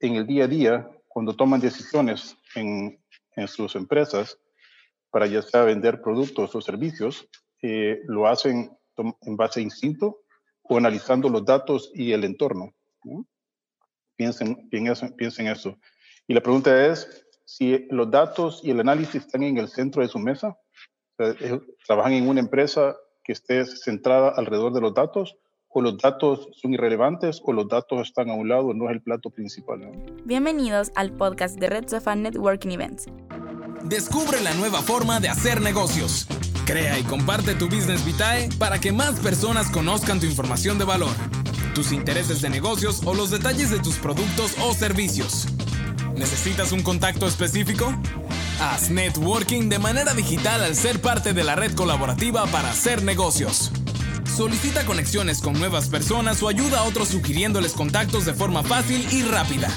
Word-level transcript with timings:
en 0.00 0.16
el 0.16 0.26
día 0.26 0.44
a 0.44 0.48
día, 0.48 0.90
cuando 1.08 1.34
toman 1.34 1.60
decisiones 1.60 2.36
en, 2.54 2.98
sus 3.46 3.74
empresas, 3.74 4.38
para 5.10 5.26
ya 5.26 5.40
sea 5.40 5.62
vender 5.62 6.02
productos 6.02 6.54
o 6.54 6.60
servicios, 6.60 7.26
eh, 7.62 8.00
lo 8.06 8.26
hacen 8.26 8.76
en 9.22 9.36
base 9.36 9.60
a 9.60 9.62
instinto 9.62 10.24
o 10.62 10.76
analizando 10.76 11.28
los 11.28 11.44
datos 11.44 11.90
y 11.94 12.12
el 12.12 12.24
entorno. 12.24 12.74
Piensen, 14.16 14.68
piensen, 14.68 15.14
piensen 15.16 15.46
eso. 15.46 15.78
Y 16.26 16.34
la 16.34 16.42
pregunta 16.42 16.86
es, 16.86 17.26
si 17.46 17.86
los 17.90 18.10
datos 18.10 18.60
y 18.62 18.70
el 18.70 18.80
análisis 18.80 19.24
están 19.24 19.42
en 19.42 19.58
el 19.58 19.68
centro 19.68 20.02
de 20.02 20.08
su 20.08 20.18
mesa, 20.18 20.56
eh, 21.18 21.58
trabajan 21.86 22.12
en 22.12 22.28
una 22.28 22.40
empresa 22.40 22.96
que 23.24 23.32
esté 23.32 23.64
centrada 23.64 24.30
alrededor 24.30 24.72
de 24.72 24.80
los 24.80 24.94
datos, 24.94 25.36
o 25.72 25.80
los 25.80 25.96
datos 25.98 26.48
son 26.60 26.74
irrelevantes 26.74 27.40
o 27.44 27.52
los 27.52 27.68
datos 27.68 28.00
están 28.02 28.28
a 28.30 28.34
un 28.34 28.48
lado, 28.48 28.74
no 28.74 28.86
es 28.86 28.92
el 28.92 29.02
plato 29.02 29.30
principal. 29.30 29.80
Bienvenidos 30.24 30.90
al 30.96 31.12
podcast 31.12 31.58
de 31.58 31.68
Red 31.68 31.88
Sofa 31.88 32.14
Networking 32.16 32.70
Events. 32.70 33.06
Descubre 33.84 34.40
la 34.40 34.52
nueva 34.54 34.82
forma 34.82 35.20
de 35.20 35.28
hacer 35.28 35.60
negocios. 35.60 36.26
Crea 36.66 36.98
y 36.98 37.02
comparte 37.04 37.54
tu 37.54 37.66
Business 37.66 38.04
Vitae 38.04 38.48
para 38.58 38.80
que 38.80 38.92
más 38.92 39.18
personas 39.20 39.70
conozcan 39.70 40.20
tu 40.20 40.26
información 40.26 40.78
de 40.78 40.84
valor, 40.84 41.14
tus 41.74 41.92
intereses 41.92 42.42
de 42.42 42.50
negocios 42.50 43.02
o 43.06 43.14
los 43.14 43.30
detalles 43.30 43.70
de 43.70 43.78
tus 43.78 43.96
productos 43.96 44.56
o 44.62 44.74
servicios. 44.74 45.48
¿Necesitas 46.16 46.72
un 46.72 46.82
contacto 46.82 47.26
específico? 47.26 47.94
Haz 48.60 48.90
networking 48.90 49.68
de 49.68 49.78
manera 49.78 50.12
digital 50.14 50.62
al 50.62 50.74
ser 50.74 51.00
parte 51.00 51.32
de 51.32 51.44
la 51.44 51.54
red 51.54 51.74
colaborativa 51.74 52.44
para 52.46 52.70
hacer 52.70 53.02
negocios. 53.02 53.72
Solicita 54.36 54.86
conexiones 54.86 55.42
con 55.42 55.52
nuevas 55.54 55.88
personas 55.88 56.42
o 56.42 56.48
ayuda 56.48 56.80
a 56.80 56.84
otros 56.84 57.08
sugiriéndoles 57.08 57.72
contactos 57.72 58.24
de 58.24 58.32
forma 58.32 58.62
fácil 58.62 59.04
y 59.12 59.22
rápida. 59.22 59.68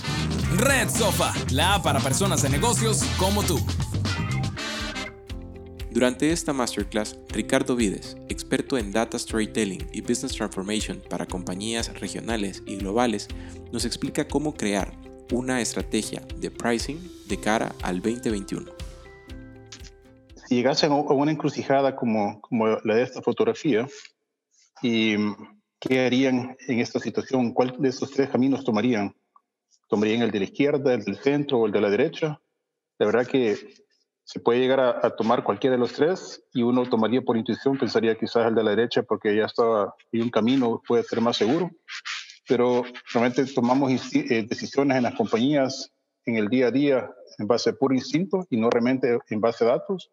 Red 0.55 0.89
Sofa, 0.89 1.33
la 1.51 1.75
app 1.75 1.83
para 1.83 1.99
personas 1.99 2.43
de 2.43 2.49
negocios 2.49 3.03
como 3.17 3.43
tú. 3.43 3.59
Durante 5.91 6.31
esta 6.31 6.53
masterclass, 6.53 7.17
Ricardo 7.29 7.75
Vides, 7.75 8.15
experto 8.29 8.77
en 8.77 8.91
Data 8.91 9.19
Storytelling 9.19 9.87
y 9.91 10.01
Business 10.01 10.33
Transformation 10.33 11.01
para 11.09 11.25
compañías 11.25 11.99
regionales 11.99 12.63
y 12.65 12.77
globales, 12.77 13.27
nos 13.71 13.85
explica 13.85 14.27
cómo 14.27 14.53
crear 14.53 14.93
una 15.31 15.61
estrategia 15.61 16.21
de 16.37 16.49
pricing 16.51 16.99
de 17.27 17.39
cara 17.39 17.75
al 17.81 18.01
2021. 18.01 18.71
Si 20.47 20.55
llegasen 20.55 20.91
a 20.91 20.95
una 20.95 21.31
encrucijada 21.31 21.95
como, 21.95 22.39
como 22.41 22.67
la 22.83 22.95
de 22.95 23.03
esta 23.03 23.21
fotografía, 23.21 23.87
¿y 24.83 25.15
qué 25.79 26.05
harían 26.05 26.55
en 26.67 26.79
esta 26.79 26.99
situación? 26.99 27.53
¿Cuál 27.53 27.75
de 27.79 27.89
esos 27.89 28.11
tres 28.11 28.29
caminos 28.29 28.63
tomarían? 28.63 29.15
¿Tomarían 29.87 30.21
el 30.21 30.31
de 30.31 30.39
la 30.39 30.45
izquierda, 30.45 30.93
el 30.93 31.03
del 31.03 31.17
centro 31.17 31.59
o 31.59 31.65
el 31.65 31.71
de 31.71 31.81
la 31.81 31.89
derecha? 31.89 32.39
La 32.99 33.07
verdad 33.07 33.25
que 33.25 33.57
se 34.23 34.39
puede 34.39 34.59
llegar 34.59 34.79
a, 34.79 35.15
tomar 35.15 35.43
cualquiera 35.43 35.75
de 35.75 35.79
los 35.79 35.93
tres 35.93 36.43
y 36.53 36.63
uno 36.63 36.85
tomaría 36.85 37.21
por 37.21 37.37
intuición, 37.37 37.77
pensaría 37.77 38.15
quizás 38.15 38.47
el 38.47 38.55
de 38.55 38.63
la 38.63 38.71
derecha 38.71 39.03
porque 39.03 39.35
ya 39.35 39.45
estaba 39.45 39.95
y 40.11 40.21
un 40.21 40.29
camino 40.29 40.81
puede 40.87 41.03
ser 41.03 41.19
más 41.19 41.37
seguro, 41.37 41.69
pero 42.47 42.83
realmente 43.13 43.45
tomamos 43.53 43.91
eh, 44.15 44.45
decisiones 44.47 44.97
en 44.97 45.03
las 45.03 45.15
compañías 45.15 45.91
en 46.25 46.37
el 46.37 46.47
día 46.47 46.67
a 46.67 46.71
día 46.71 47.09
en 47.37 47.47
base 47.47 47.71
a 47.71 47.73
puro 47.73 47.93
instinto 47.93 48.47
y 48.49 48.57
no 48.57 48.69
realmente 48.69 49.19
en 49.29 49.41
base 49.41 49.65
a 49.65 49.69
datos. 49.69 50.09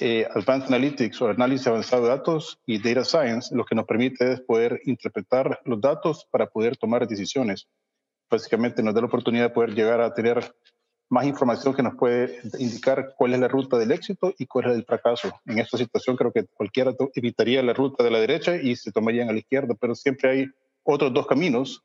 Eh, 0.00 0.26
Advanced 0.34 0.68
Analytics 0.68 1.20
o 1.20 1.28
análisis 1.28 1.66
avanzado 1.66 2.04
de 2.04 2.08
datos 2.08 2.58
y 2.66 2.78
Data 2.78 3.04
Science 3.04 3.54
lo 3.54 3.64
que 3.64 3.74
nos 3.74 3.84
permite 3.84 4.32
es 4.32 4.40
poder 4.40 4.80
interpretar 4.84 5.60
los 5.64 5.80
datos 5.80 6.26
para 6.30 6.46
poder 6.46 6.76
tomar 6.76 7.06
decisiones. 7.06 7.68
Básicamente 8.30 8.82
nos 8.82 8.94
da 8.94 9.02
la 9.02 9.06
oportunidad 9.08 9.44
de 9.44 9.54
poder 9.54 9.74
llegar 9.74 10.00
a 10.00 10.14
tener 10.14 10.54
más 11.10 11.26
información 11.26 11.74
que 11.74 11.82
nos 11.82 11.96
puede 11.96 12.40
indicar 12.58 13.14
cuál 13.16 13.34
es 13.34 13.40
la 13.40 13.48
ruta 13.48 13.78
del 13.78 13.92
éxito 13.92 14.34
y 14.38 14.46
cuál 14.46 14.70
es 14.70 14.76
el 14.76 14.84
fracaso. 14.84 15.32
En 15.44 15.58
esta 15.58 15.76
situación 15.76 16.16
creo 16.16 16.32
que 16.32 16.46
cualquiera 16.46 16.92
evitaría 17.14 17.62
la 17.62 17.74
ruta 17.74 18.02
de 18.02 18.10
la 18.10 18.18
derecha 18.18 18.56
y 18.56 18.74
se 18.76 18.90
tomarían 18.90 19.28
a 19.28 19.32
la 19.32 19.38
izquierda, 19.38 19.74
pero 19.78 19.94
siempre 19.94 20.30
hay 20.30 20.46
otros 20.82 21.12
dos 21.12 21.26
caminos. 21.26 21.84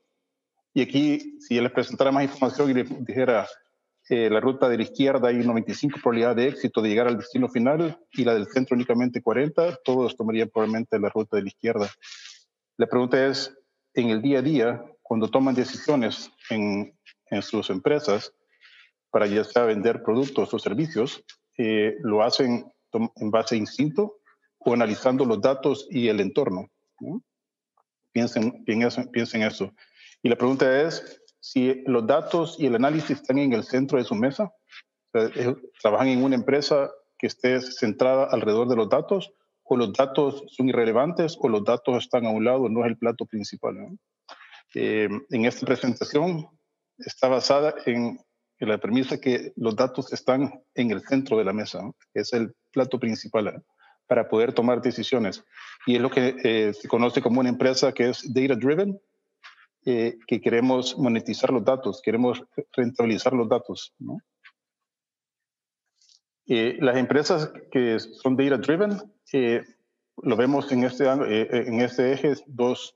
Y 0.74 0.82
aquí, 0.82 1.38
si 1.42 1.56
yo 1.56 1.62
les 1.62 1.72
presentara 1.72 2.12
más 2.12 2.24
información 2.24 2.72
y 2.72 2.74
les 2.76 3.06
dijera 3.06 3.48
eh, 4.10 4.30
la 4.30 4.40
ruta 4.40 4.68
de 4.68 4.78
la 4.78 4.84
izquierda 4.84 5.30
hay 5.30 5.38
95 5.38 6.00
probabilidad 6.02 6.36
de 6.36 6.48
éxito 6.48 6.82
de 6.82 6.90
llegar 6.90 7.08
al 7.08 7.18
destino 7.18 7.48
final 7.48 8.00
y 8.12 8.24
la 8.24 8.34
del 8.34 8.48
centro 8.48 8.76
únicamente 8.76 9.22
40, 9.22 9.78
todos 9.84 10.18
tomarían 10.18 10.50
probablemente 10.50 11.00
la 11.00 11.10
ruta 11.10 11.38
de 11.38 11.44
la 11.44 11.50
izquierda. 11.50 11.90
La 12.78 12.88
pregunta 12.88 13.26
es, 13.28 13.56
en 13.94 14.10
el 14.10 14.22
día 14.22 14.40
a 14.40 14.42
día, 14.42 14.84
cuando 15.02 15.30
toman 15.30 15.54
decisiones 15.54 16.32
en, 16.50 16.98
en 17.30 17.42
sus 17.42 17.70
empresas, 17.70 18.34
para 19.12 19.28
ya 19.28 19.44
sea 19.44 19.64
vender 19.64 20.04
productos 20.04 20.54
o 20.54 20.60
servicios, 20.60 21.24
eh, 21.58 21.96
lo 22.02 22.24
hacen 22.24 22.72
en 22.94 23.32
base 23.32 23.56
a 23.56 23.58
instinto 23.58 24.20
o 24.60 24.74
analizando 24.74 25.26
los 25.26 25.42
datos 25.42 25.88
y 25.90 26.08
el 26.08 26.20
entorno. 26.20 26.68
Piensen, 28.12 28.64
piensen, 28.64 29.08
piensen 29.10 29.44
eso. 29.44 29.72
Y 30.22 30.30
la 30.30 30.36
pregunta 30.36 30.82
es, 30.82 31.22
si 31.40 31.84
los 31.86 32.06
datos 32.06 32.56
y 32.60 32.66
el 32.66 32.76
análisis 32.76 33.12
están 33.12 33.38
en 33.40 33.54
el 33.54 33.64
centro 33.64 33.98
de 33.98 34.04
su 34.04 34.16
mesa, 34.16 34.52
trabajan 35.82 36.08
en 36.08 36.24
una 36.24 36.36
empresa 36.36 36.92
que 37.18 37.28
esté 37.28 37.60
centrada 37.62 38.26
alrededor 38.26 38.68
de 38.68 38.76
los 38.76 38.90
datos, 38.90 39.34
o 39.64 39.78
los 39.78 39.94
datos 39.94 40.44
son 40.48 40.70
irrelevantes, 40.70 41.38
o 41.40 41.48
los 41.48 41.64
datos 41.64 42.04
están 42.04 42.26
a 42.26 42.32
un 42.32 42.44
lado, 42.44 42.70
no 42.70 42.82
es 42.82 42.88
el 42.88 42.98
plato 42.98 43.26
principal. 43.26 43.76
Eh, 44.74 45.10
en 45.30 45.46
esta 45.46 45.66
presentación 45.66 46.48
está 46.98 47.28
basada 47.28 47.76
en 47.86 48.20
la 48.60 48.78
premisa 48.78 49.20
que 49.20 49.54
los 49.56 49.76
datos 49.76 50.12
están 50.12 50.64
en 50.76 50.92
el 50.92 51.02
centro 51.02 51.38
de 51.38 51.44
la 51.44 51.54
mesa, 51.54 51.82
que 52.14 52.22
es 52.22 52.34
el 52.34 52.54
plato 52.72 53.00
principal 53.00 53.48
¿eh? 53.48 53.62
para 54.08 54.28
poder 54.28 54.54
tomar 54.54 54.82
decisiones. 54.82 55.44
Y 55.86 55.96
es 55.96 56.02
lo 56.02 56.10
que 56.10 56.36
eh, 56.44 56.74
se 56.74 56.88
conoce 56.88 57.22
como 57.22 57.40
una 57.40 57.50
empresa 57.50 57.94
que 57.94 58.10
es 58.10 58.34
data 58.34 58.56
driven, 58.56 59.00
eh, 59.86 60.18
que 60.28 60.42
queremos 60.42 60.98
monetizar 60.98 61.52
los 61.52 61.64
datos, 61.64 62.02
queremos 62.04 62.44
rentabilizar 62.74 63.34
los 63.34 63.48
datos. 63.48 63.94
las 66.46 66.98
empresas 66.98 67.52
que 67.72 68.00
son 68.00 68.36
data 68.36 68.58
driven, 68.58 68.98
lo 70.22 70.36
vemos 70.36 70.72
en 70.72 70.84
este, 70.84 71.06
en 71.08 71.82
este 71.82 72.12
eje, 72.14 72.34
dos, 72.48 72.96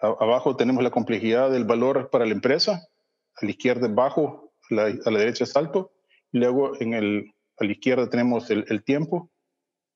abajo 0.00 0.56
tenemos 0.56 0.82
la 0.82 0.90
complejidad 0.90 1.50
del 1.50 1.64
valor 1.64 2.10
para 2.10 2.26
la 2.26 2.32
empresa, 2.32 2.86
a 3.36 3.44
la 3.44 3.50
izquierda 3.50 3.88
bajo 3.88 4.52
a 4.70 5.10
la 5.10 5.18
derecha 5.18 5.44
es 5.44 5.56
alto, 5.56 5.92
y 6.32 6.38
luego 6.38 6.80
en 6.80 6.94
el, 6.94 7.32
a 7.58 7.64
la 7.64 7.72
izquierda 7.72 8.08
tenemos 8.08 8.50
el, 8.50 8.64
el 8.68 8.82
tiempo. 8.84 9.30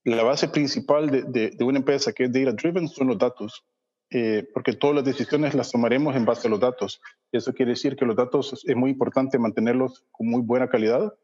La 0.05 0.22
base 0.22 0.49
principal 0.49 1.11
de, 1.11 1.50
de, 1.50 1.65
una 1.65 1.78
empresa 1.78 2.12
que 2.12 2.25
es 2.25 2.32
data 2.32 2.53
driven 2.53 2.88
son 2.88 3.09
los 3.09 3.19
datos, 3.19 3.65
eh, 4.10 4.47
porque 4.53 4.75
todas 4.75 4.97
las 4.97 5.04
decisiones 5.04 5.54
las 5.54 5.70
tomaremos 5.70 6.15
en 6.15 6.25
base 6.25 6.47
a 6.47 6.50
los 6.50 6.60
datos. 6.60 7.00
Eso 7.32 7.53
quiere 7.53 7.72
decir 7.72 7.97
que 7.97 8.04
los 8.04 8.16
datos 8.16 8.65
es 8.65 8.76
muy 8.76 8.91
importante 8.91 9.38
mantenerlos 9.38 10.04
con 10.12 10.28
muy 10.28 10.42
buena 10.42 10.69
calidad. 10.69 11.15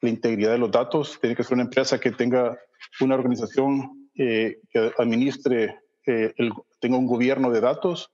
La 0.00 0.08
integridad 0.08 0.52
de 0.52 0.58
los 0.58 0.70
datos 0.70 1.18
tiene 1.20 1.36
que 1.36 1.44
ser 1.44 1.54
una 1.54 1.64
empresa 1.64 1.98
que 1.98 2.12
tenga 2.12 2.58
una 3.00 3.14
organización 3.14 4.10
eh, 4.16 4.60
que 4.70 4.92
administre, 4.98 5.80
eh, 6.06 6.32
el, 6.36 6.52
tenga 6.80 6.96
un 6.96 7.06
gobierno 7.06 7.50
de 7.50 7.60
datos 7.60 8.10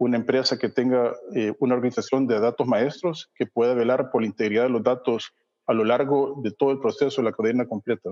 una 0.00 0.16
empresa 0.16 0.56
que 0.56 0.68
tenga 0.68 1.16
una 1.58 1.74
organización 1.74 2.28
de 2.28 2.38
datos 2.38 2.68
maestros 2.68 3.32
que 3.34 3.46
pueda 3.46 3.74
velar 3.74 4.12
por 4.12 4.22
la 4.22 4.28
integridad 4.28 4.62
de 4.62 4.68
los 4.68 4.84
datos 4.84 5.34
a 5.66 5.74
lo 5.74 5.82
largo 5.82 6.40
de 6.42 6.52
todo 6.52 6.70
el 6.70 6.78
proceso 6.78 7.20
de 7.20 7.24
la 7.24 7.32
cadena 7.32 7.66
completa. 7.66 8.10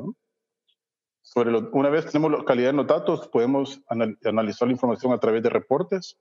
Sobre 1.26 1.50
una 1.72 1.90
vez 1.90 2.06
tenemos 2.06 2.44
calidad 2.44 2.70
de 2.70 2.76
los 2.76 2.86
datos, 2.86 3.26
podemos 3.28 3.80
analizar 3.88 4.68
la 4.68 4.72
información 4.72 5.12
a 5.12 5.18
través 5.18 5.42
de 5.42 5.50
reportes, 5.50 6.16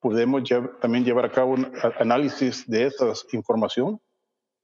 podemos 0.00 0.42
también 0.80 1.04
llevar 1.04 1.26
a 1.26 1.32
cabo 1.32 1.52
un 1.52 1.72
análisis 1.98 2.68
de 2.68 2.86
esa 2.86 3.12
información, 3.32 4.00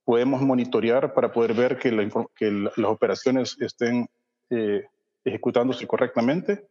podemos 0.04 0.40
monitorear 0.42 1.14
para 1.14 1.32
poder 1.32 1.54
ver 1.54 1.78
que, 1.78 1.92
las 1.92 2.90
operaciones 2.90 3.56
estén 3.60 4.08
eh, 4.50 4.84
ejecutándose 5.24 5.86
correctamente 5.86 6.68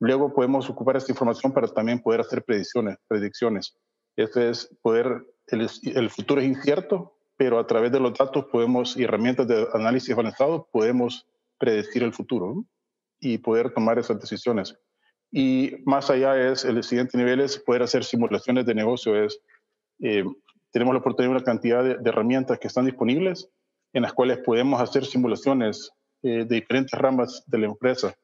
Luego 0.00 0.34
podemos 0.34 0.68
ocupar 0.68 0.96
esta 0.96 1.12
información 1.12 1.52
para 1.52 1.68
también 1.68 2.00
poder 2.00 2.20
hacer 2.20 2.44
predicciones. 2.44 2.98
predicciones. 3.08 3.76
Eso 4.16 4.40
es 4.40 4.76
poder, 4.82 5.24
el, 5.48 6.10
futuro 6.10 6.40
es 6.40 6.46
incierto, 6.46 7.16
pero 7.36 7.58
a 7.58 7.66
través 7.66 7.90
de 7.90 8.00
los 8.00 8.14
datos 8.14 8.46
podemos, 8.46 8.96
y 8.96 9.04
herramientas 9.04 9.48
de 9.48 9.66
análisis 9.72 10.12
avanzado, 10.12 10.68
podemos 10.70 11.26
predecir 11.64 12.02
el 12.02 12.12
futuro 12.12 12.64
y 13.20 13.38
poder 13.38 13.72
tomar 13.72 13.98
esas 13.98 14.20
decisiones. 14.20 14.78
Y 15.30 15.72
más 15.84 16.10
allá 16.10 16.50
es, 16.50 16.64
el 16.64 16.82
siguiente 16.82 17.16
nivel 17.16 17.40
es 17.40 17.58
poder 17.58 17.82
hacer 17.82 18.04
simulaciones 18.04 18.66
de 18.66 18.74
negocio. 18.74 19.16
Es, 19.16 19.40
eh, 20.00 20.24
tenemos 20.70 20.94
la 20.94 21.00
oportunidad 21.00 21.30
de 21.30 21.36
una 21.36 21.44
cantidad 21.44 21.82
de, 21.82 22.08
herramientas 22.08 22.58
que 22.58 22.68
están 22.68 22.84
disponibles 22.84 23.48
en 23.92 24.02
las 24.02 24.12
cuales 24.12 24.38
podemos 24.38 24.80
hacer 24.80 25.06
simulaciones 25.06 25.90
eh, 26.22 26.44
de 26.44 26.54
diferentes 26.56 26.98
ramas 26.98 27.42
de 27.46 27.58
la 27.58 27.66
empresa 27.66 28.14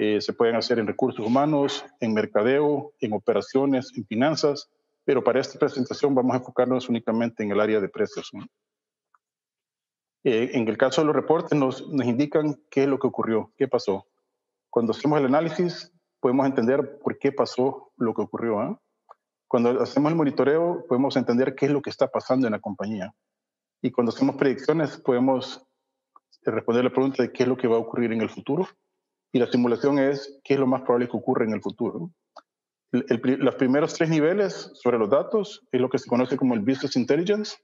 eh, 0.00 0.20
se 0.20 0.32
pueden 0.32 0.54
hacer 0.54 0.78
en 0.78 0.86
recursos 0.86 1.26
humanos, 1.26 1.84
en 1.98 2.14
mercadeo, 2.14 2.92
en 3.00 3.12
operaciones, 3.12 3.92
en 3.96 4.06
finanzas. 4.06 4.70
pero 5.04 5.24
para 5.24 5.40
esta 5.40 5.58
presentación 5.58 6.14
vamos 6.14 6.34
a 6.34 6.38
enfocarnos 6.38 6.88
únicamente 6.88 7.42
en 7.42 7.50
el 7.50 7.60
área 7.60 7.80
de 7.80 7.88
precios. 7.88 8.30
Eh, 10.24 10.50
en 10.54 10.66
el 10.68 10.76
caso 10.76 11.00
de 11.00 11.06
los 11.06 11.16
reportes 11.16 11.58
nos, 11.58 11.80
indican 11.90 12.60
qué 12.70 12.82
es 12.82 12.88
lo 12.88 12.98
que 12.98 13.06
ocurrió, 13.06 13.52
qué 13.56 13.68
pasó. 13.68 14.06
Cuando 14.70 14.92
hacemos 14.92 15.18
el 15.18 15.26
análisis 15.26 15.92
podemos 16.20 16.46
entender 16.46 16.98
por 16.98 17.18
qué 17.18 17.32
pasó 17.32 17.92
lo 17.96 18.14
que 18.14 18.22
ocurrió. 18.22 18.62
¿eh? 18.62 18.76
Cuando 19.46 19.80
hacemos 19.80 20.10
el 20.10 20.16
monitoreo 20.16 20.84
podemos 20.88 21.16
entender 21.16 21.54
qué 21.54 21.66
es 21.66 21.72
lo 21.72 21.82
que 21.82 21.90
está 21.90 22.08
pasando 22.08 22.46
en 22.46 22.52
la 22.52 22.60
compañía. 22.60 23.14
Y 23.80 23.92
cuando 23.92 24.10
hacemos 24.10 24.36
predicciones 24.36 24.98
podemos 24.98 25.64
responder 26.42 26.84
la 26.84 26.90
pregunta 26.90 27.22
de 27.22 27.32
qué 27.32 27.44
es 27.44 27.48
lo 27.48 27.56
que 27.56 27.68
va 27.68 27.76
a 27.76 27.80
ocurrir 27.80 28.12
en 28.12 28.20
el 28.20 28.28
futuro. 28.28 28.66
Y 29.32 29.38
la 29.38 29.46
simulación 29.46 29.98
es 29.98 30.40
qué 30.42 30.54
es 30.54 30.60
lo 30.60 30.66
más 30.66 30.82
probable 30.82 31.08
que 31.08 31.16
ocurra 31.16 31.44
en 31.44 31.52
el 31.52 31.62
futuro. 31.62 32.10
los 32.90 33.54
primeros 33.56 33.94
tres 33.94 34.08
niveles 34.08 34.72
sobre 34.74 34.98
los 34.98 35.10
datos 35.10 35.66
es 35.70 35.80
lo 35.80 35.90
que 35.90 35.98
se 35.98 36.08
conoce 36.08 36.36
como 36.36 36.54
el 36.54 36.60
Business 36.60 36.96
Intelligence 36.96 37.58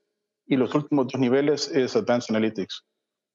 y 0.47 0.57
los 0.57 0.75
últimos 0.75 1.09
dos 1.09 1.21
niveles 1.21 1.69
es 1.71 1.97
Advanced 1.97 2.35
Analytics. 2.35 2.85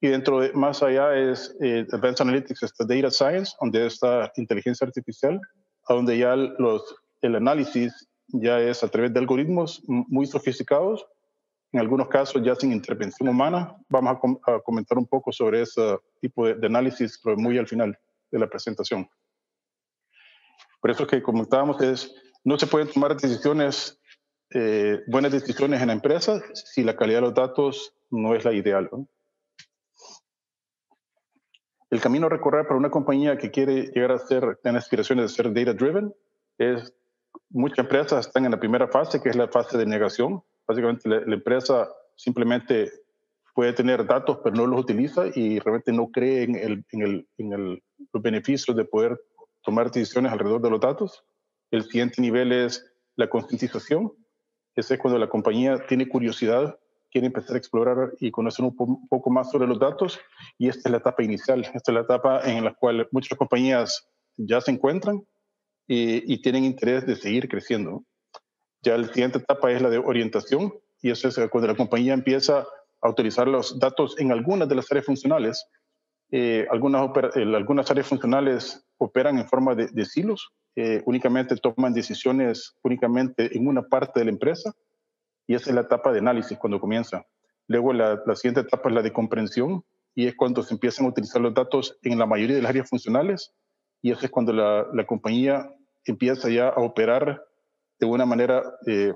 Y 0.01 0.07
dentro 0.07 0.39
de 0.39 0.53
más 0.53 0.81
allá 0.81 1.13
es 1.15 1.55
eh, 1.61 1.85
Advanced 1.91 2.21
Analytics, 2.21 2.63
está 2.63 2.85
Data 2.85 3.11
Science, 3.11 3.53
donde 3.59 3.85
está 3.85 4.31
inteligencia 4.35 4.87
artificial, 4.87 5.39
a 5.87 5.93
donde 5.93 6.17
ya 6.17 6.35
los, 6.35 6.95
el 7.21 7.35
análisis 7.35 8.07
ya 8.27 8.59
es 8.59 8.83
a 8.83 8.87
través 8.87 9.13
de 9.13 9.19
algoritmos 9.19 9.81
muy 9.87 10.25
sofisticados, 10.25 11.05
en 11.71 11.79
algunos 11.79 12.07
casos 12.07 12.41
ya 12.43 12.55
sin 12.55 12.71
intervención 12.71 13.29
humana. 13.29 13.75
Vamos 13.89 14.17
a, 14.45 14.59
comentar 14.61 14.97
un 14.97 15.05
poco 15.05 15.31
sobre 15.31 15.61
ese 15.61 15.97
tipo 16.21 16.45
de, 16.45 16.65
análisis, 16.65 17.19
pero 17.23 17.37
muy 17.37 17.57
al 17.57 17.67
final 17.67 17.97
de 18.31 18.39
la 18.39 18.47
presentación. 18.47 19.09
Por 20.81 20.91
eso 20.91 21.05
que 21.05 21.21
comentábamos 21.21 21.81
es, 21.81 22.13
no 22.43 22.57
se 22.57 22.67
pueden 22.67 22.87
tomar 22.87 23.15
decisiones, 23.15 23.98
eh, 24.51 25.01
buenas 25.07 25.31
decisiones 25.31 25.81
en 25.81 25.87
la 25.87 25.93
empresa 25.93 26.41
si 26.53 26.83
la 26.83 26.95
calidad 26.95 27.17
de 27.17 27.27
los 27.27 27.33
datos 27.35 27.95
no 28.09 28.35
es 28.35 28.43
la 28.45 28.53
ideal. 28.53 28.89
El 31.91 32.01
camino 32.01 32.27
a 32.27 32.29
recorrer 32.29 32.65
para 32.65 32.77
una 32.77 32.91
compañía 32.91 33.37
que 33.37 33.51
quiere 33.51 33.87
llegar 33.87 34.11
a 34.11 34.19
ser, 34.19 34.57
tener 34.63 34.77
aspiraciones 34.77 35.25
de 35.25 35.35
ser 35.35 35.53
data 35.53 35.73
driven, 35.73 36.13
es 36.57 36.93
muchas 37.49 37.79
empresas 37.79 38.27
están 38.27 38.45
en 38.45 38.51
la 38.51 38.59
primera 38.59 38.87
fase, 38.87 39.21
que 39.21 39.29
es 39.29 39.35
la 39.35 39.47
fase 39.47 39.77
de 39.77 39.85
negación. 39.85 40.43
Básicamente 40.67 41.09
la, 41.09 41.33
empresa 41.33 41.89
simplemente 42.15 42.91
puede 43.55 43.73
tener 43.73 44.05
datos, 44.05 44.39
pero 44.43 44.55
no 44.55 44.67
los 44.67 44.81
utiliza 44.81 45.25
y 45.33 45.59
realmente 45.59 45.91
no 45.91 46.09
cree 46.11 46.43
en, 46.43 46.55
el, 46.55 46.85
en, 46.91 47.01
el, 47.01 47.27
en 47.37 47.53
el, 47.53 47.83
los 48.13 48.23
beneficios 48.23 48.75
de 48.75 48.85
poder 48.85 49.19
tomar 49.63 49.91
decisiones 49.91 50.31
alrededor 50.31 50.61
de 50.61 50.69
los 50.69 50.79
datos. 50.79 51.23
El 51.71 51.83
siguiente 51.83 52.21
nivel 52.21 52.51
es 52.51 52.85
la 53.15 53.29
concientización. 53.29 54.13
Ese 54.75 54.95
es 54.95 54.99
cuando 54.99 55.19
la 55.19 55.29
compañía 55.29 55.85
tiene 55.87 56.07
curiosidad 56.07 56.77
quiere 57.11 57.27
empezar 57.27 57.55
a 57.55 57.59
explorar 57.59 58.13
y 58.19 58.31
conocer 58.31 58.65
un, 58.65 59.07
poco 59.07 59.29
más 59.29 59.51
sobre 59.51 59.67
los 59.67 59.79
datos. 59.79 60.19
Y 60.57 60.67
esta 60.67 60.89
es 60.89 60.91
la 60.91 60.97
etapa 60.97 61.23
inicial, 61.23 61.61
esta 61.61 61.91
es 61.91 61.93
la 61.93 62.01
etapa 62.01 62.41
en 62.43 62.63
la 62.63 62.73
cual 62.73 63.07
muchas 63.11 63.37
compañías 63.37 64.07
ya 64.37 64.61
se 64.61 64.71
encuentran 64.71 65.25
y, 65.87 66.41
tienen 66.41 66.65
interés 66.65 67.05
de 67.05 67.15
seguir 67.15 67.49
creciendo. 67.49 68.03
Ya 68.81 68.97
la 68.97 69.07
siguiente 69.07 69.39
etapa 69.39 69.71
es 69.71 69.81
la 69.81 69.89
de 69.89 69.97
orientación 69.97 70.73
y 71.01 71.09
eso 71.11 71.27
es 71.27 71.39
cuando 71.49 71.67
la 71.67 71.75
compañía 71.75 72.13
empieza 72.13 72.65
a 73.01 73.09
utilizar 73.09 73.47
los 73.47 73.79
datos 73.79 74.15
en 74.19 74.31
algunas 74.31 74.69
de 74.69 74.75
las 74.75 74.91
áreas 74.91 75.05
funcionales. 75.05 75.65
Eh, 76.31 76.67
algunas, 76.69 77.09
algunas 77.35 77.89
áreas 77.89 78.07
funcionales 78.07 78.85
operan 78.97 79.39
en 79.39 79.47
forma 79.47 79.73
de 79.73 80.05
silos, 80.05 80.51
eh, 80.75 81.01
únicamente 81.05 81.55
toman 81.57 81.93
decisiones 81.93 82.75
únicamente 82.83 83.55
en 83.55 83.67
una 83.67 83.83
parte 83.83 84.19
de 84.19 84.25
la 84.25 84.31
empresa 84.31 84.73
y 85.47 85.55
esa 85.55 85.69
es 85.69 85.75
la 85.75 85.81
etapa 85.81 86.11
de 86.11 86.19
análisis 86.19 86.57
cuando 86.57 86.79
comienza. 86.79 87.25
Luego 87.67 87.93
la, 87.93 88.19
siguiente 88.35 88.61
etapa 88.61 88.89
es 88.89 88.95
la 88.95 89.01
de 89.01 89.13
comprensión 89.13 89.83
y 90.15 90.27
es 90.27 90.35
cuando 90.35 90.63
se 90.63 90.73
empiezan 90.73 91.05
a 91.05 91.09
utilizar 91.09 91.41
los 91.41 91.53
datos 91.53 91.97
en 92.03 92.17
la 92.17 92.25
mayoría 92.25 92.55
de 92.55 92.61
las 92.61 92.69
áreas 92.69 92.89
funcionales 92.89 93.53
y 94.01 94.11
eso 94.11 94.25
es 94.25 94.31
cuando 94.31 94.53
la, 94.53 94.87
la 94.93 95.05
compañía 95.05 95.69
empieza 96.05 96.49
ya 96.49 96.69
a 96.69 96.81
operar 96.81 97.43
de 97.99 98.05
una 98.05 98.25
manera 98.25 98.63
eh, 98.87 99.13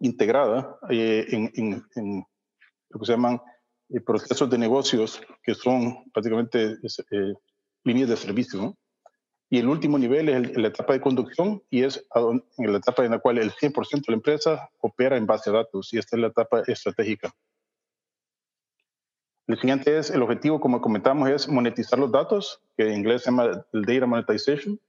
integrada 0.00 0.78
eh, 0.90 1.26
en, 1.30 1.52
en, 1.94 2.24
lo 2.90 3.00
que 3.00 3.06
se 3.06 3.12
llaman 3.12 3.40
eh, 3.88 4.00
procesos 4.00 4.48
de 4.50 4.58
negocios 4.58 5.20
que 5.42 5.54
son 5.54 6.04
prácticamente 6.12 6.76
líneas 7.84 8.08
de 8.08 8.16
servicio. 8.16 8.60
¿no? 8.60 8.78
Y 9.52 9.58
el 9.58 9.68
último 9.68 9.98
nivel 9.98 10.28
es 10.28 10.56
la 10.56 10.68
etapa 10.68 10.92
de 10.92 11.00
conducción 11.00 11.60
y 11.70 11.82
es 11.82 12.06
en 12.14 12.72
la 12.72 12.78
etapa 12.78 13.04
en 13.04 13.10
la 13.10 13.18
cual 13.18 13.36
el 13.36 13.50
100% 13.50 13.90
de 13.90 14.04
la 14.06 14.14
empresa 14.14 14.70
opera 14.78 15.16
en 15.16 15.26
base 15.26 15.50
a 15.50 15.54
datos 15.54 15.92
y 15.92 15.98
esta 15.98 16.16
es 16.16 16.22
la 16.22 16.28
etapa 16.28 16.62
estratégica. 16.68 17.34
El 19.48 19.58
siguiente 19.58 19.98
es, 19.98 20.10
el 20.10 20.22
objetivo, 20.22 20.60
como 20.60 20.80
comentamos, 20.80 21.28
es 21.28 21.48
monetizar 21.48 21.98
los 21.98 22.12
datos, 22.12 22.62
que 22.76 22.84
en 22.84 23.00
inglés 23.00 23.22
se 23.22 23.32
llama 23.32 23.66
data 23.72 24.06
monetization. 24.06 24.80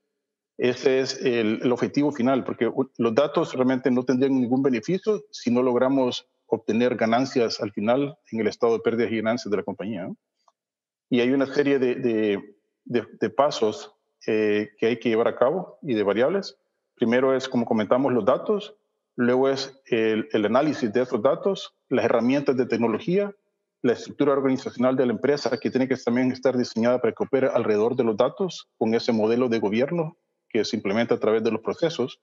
Ese 0.60 1.00
es 1.00 1.20
el, 1.26 1.72
objetivo 1.72 2.12
final, 2.12 2.44
porque 2.44 2.72
los 3.00 3.16
datos 3.16 3.56
realmente 3.56 3.90
no 3.90 4.04
tendrían 4.04 4.40
ningún 4.40 4.62
beneficio 4.62 5.24
si 5.32 5.50
no 5.50 5.64
logramos 5.64 6.30
obtener 6.46 6.96
ganancias 6.98 7.60
al 7.62 7.72
final 7.72 8.16
en 8.32 8.42
el 8.42 8.48
estado 8.48 8.74
de 8.74 8.84
pérdidas 8.84 9.12
y 9.12 9.16
ganancias 9.16 9.50
de 9.50 9.58
la 9.58 9.64
compañía. 9.64 10.08
Y 11.10 11.22
hay 11.22 11.32
una 11.32 11.48
serie 11.48 11.80
de 11.80 13.30
pasos 13.36 13.96
eh, 14.28 14.70
que 14.78 14.88
hay 14.88 15.00
que 15.00 15.10
llevar 15.10 15.28
a 15.28 15.36
cabo 15.36 15.80
y 15.82 15.94
de 15.94 16.04
variables. 16.04 16.58
Primero 16.96 17.36
es, 17.36 17.50
como 17.50 17.66
comentamos, 17.66 18.14
los 18.14 18.26
datos, 18.26 18.76
luego 19.16 19.50
es 19.50 19.82
el, 19.86 20.28
análisis 20.46 20.92
de 20.94 21.02
esos 21.02 21.22
datos, 21.22 21.74
las 21.90 22.06
herramientas 22.06 22.56
de 22.58 22.66
tecnología, 22.66 23.34
la 23.82 23.94
estructura 23.94 24.34
organizacional 24.34 24.96
de 24.96 25.08
la 25.08 25.14
empresa 25.14 25.58
que 25.58 25.72
tiene 25.72 25.88
que 25.88 25.98
también 25.98 26.32
estar 26.32 26.56
diseñada 26.56 27.00
para 27.02 27.14
que 27.14 27.24
opere 27.24 27.48
alrededor 27.48 27.96
de 27.96 28.04
los 28.04 28.16
datos 28.16 28.70
con 28.78 28.94
ese 28.94 29.12
modelo 29.12 29.50
de 29.50 29.60
gobierno 29.60 30.18
que 30.50 30.64
se 30.66 30.76
implementa 30.76 31.16
a 31.16 31.20
través 31.20 31.44
de 31.44 31.52
los 31.52 31.62
procesos. 31.62 32.20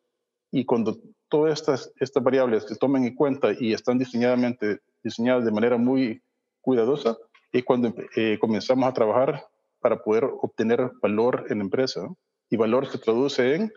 Y 0.53 0.65
cuando 0.65 0.97
todas 1.29 1.61
estas, 1.61 1.93
estas 1.99 2.23
variables 2.23 2.65
se 2.65 2.77
tomen 2.77 3.05
en 3.05 3.15
cuenta 3.15 3.49
y 3.59 3.73
están 3.73 3.99
diseñadamente 3.99 4.81
diseñadas 5.03 5.45
de 5.45 5.51
manera 5.51 5.77
muy 5.77 6.23
cuidadosa, 6.61 7.17
es 7.53 7.65
cuando 7.65 7.93
eh, 8.15 8.39
comenzamos 8.41 8.89
a 8.89 8.93
trabajar 8.93 9.45
para 9.81 10.03
poder 10.03 10.25
obtener 10.25 10.91
valor 11.03 11.47
en 11.51 11.61
empresa. 11.61 12.09
Y 12.51 12.57
valor 12.57 12.87
se 12.87 12.99
traduce 12.99 13.55
en 13.55 13.73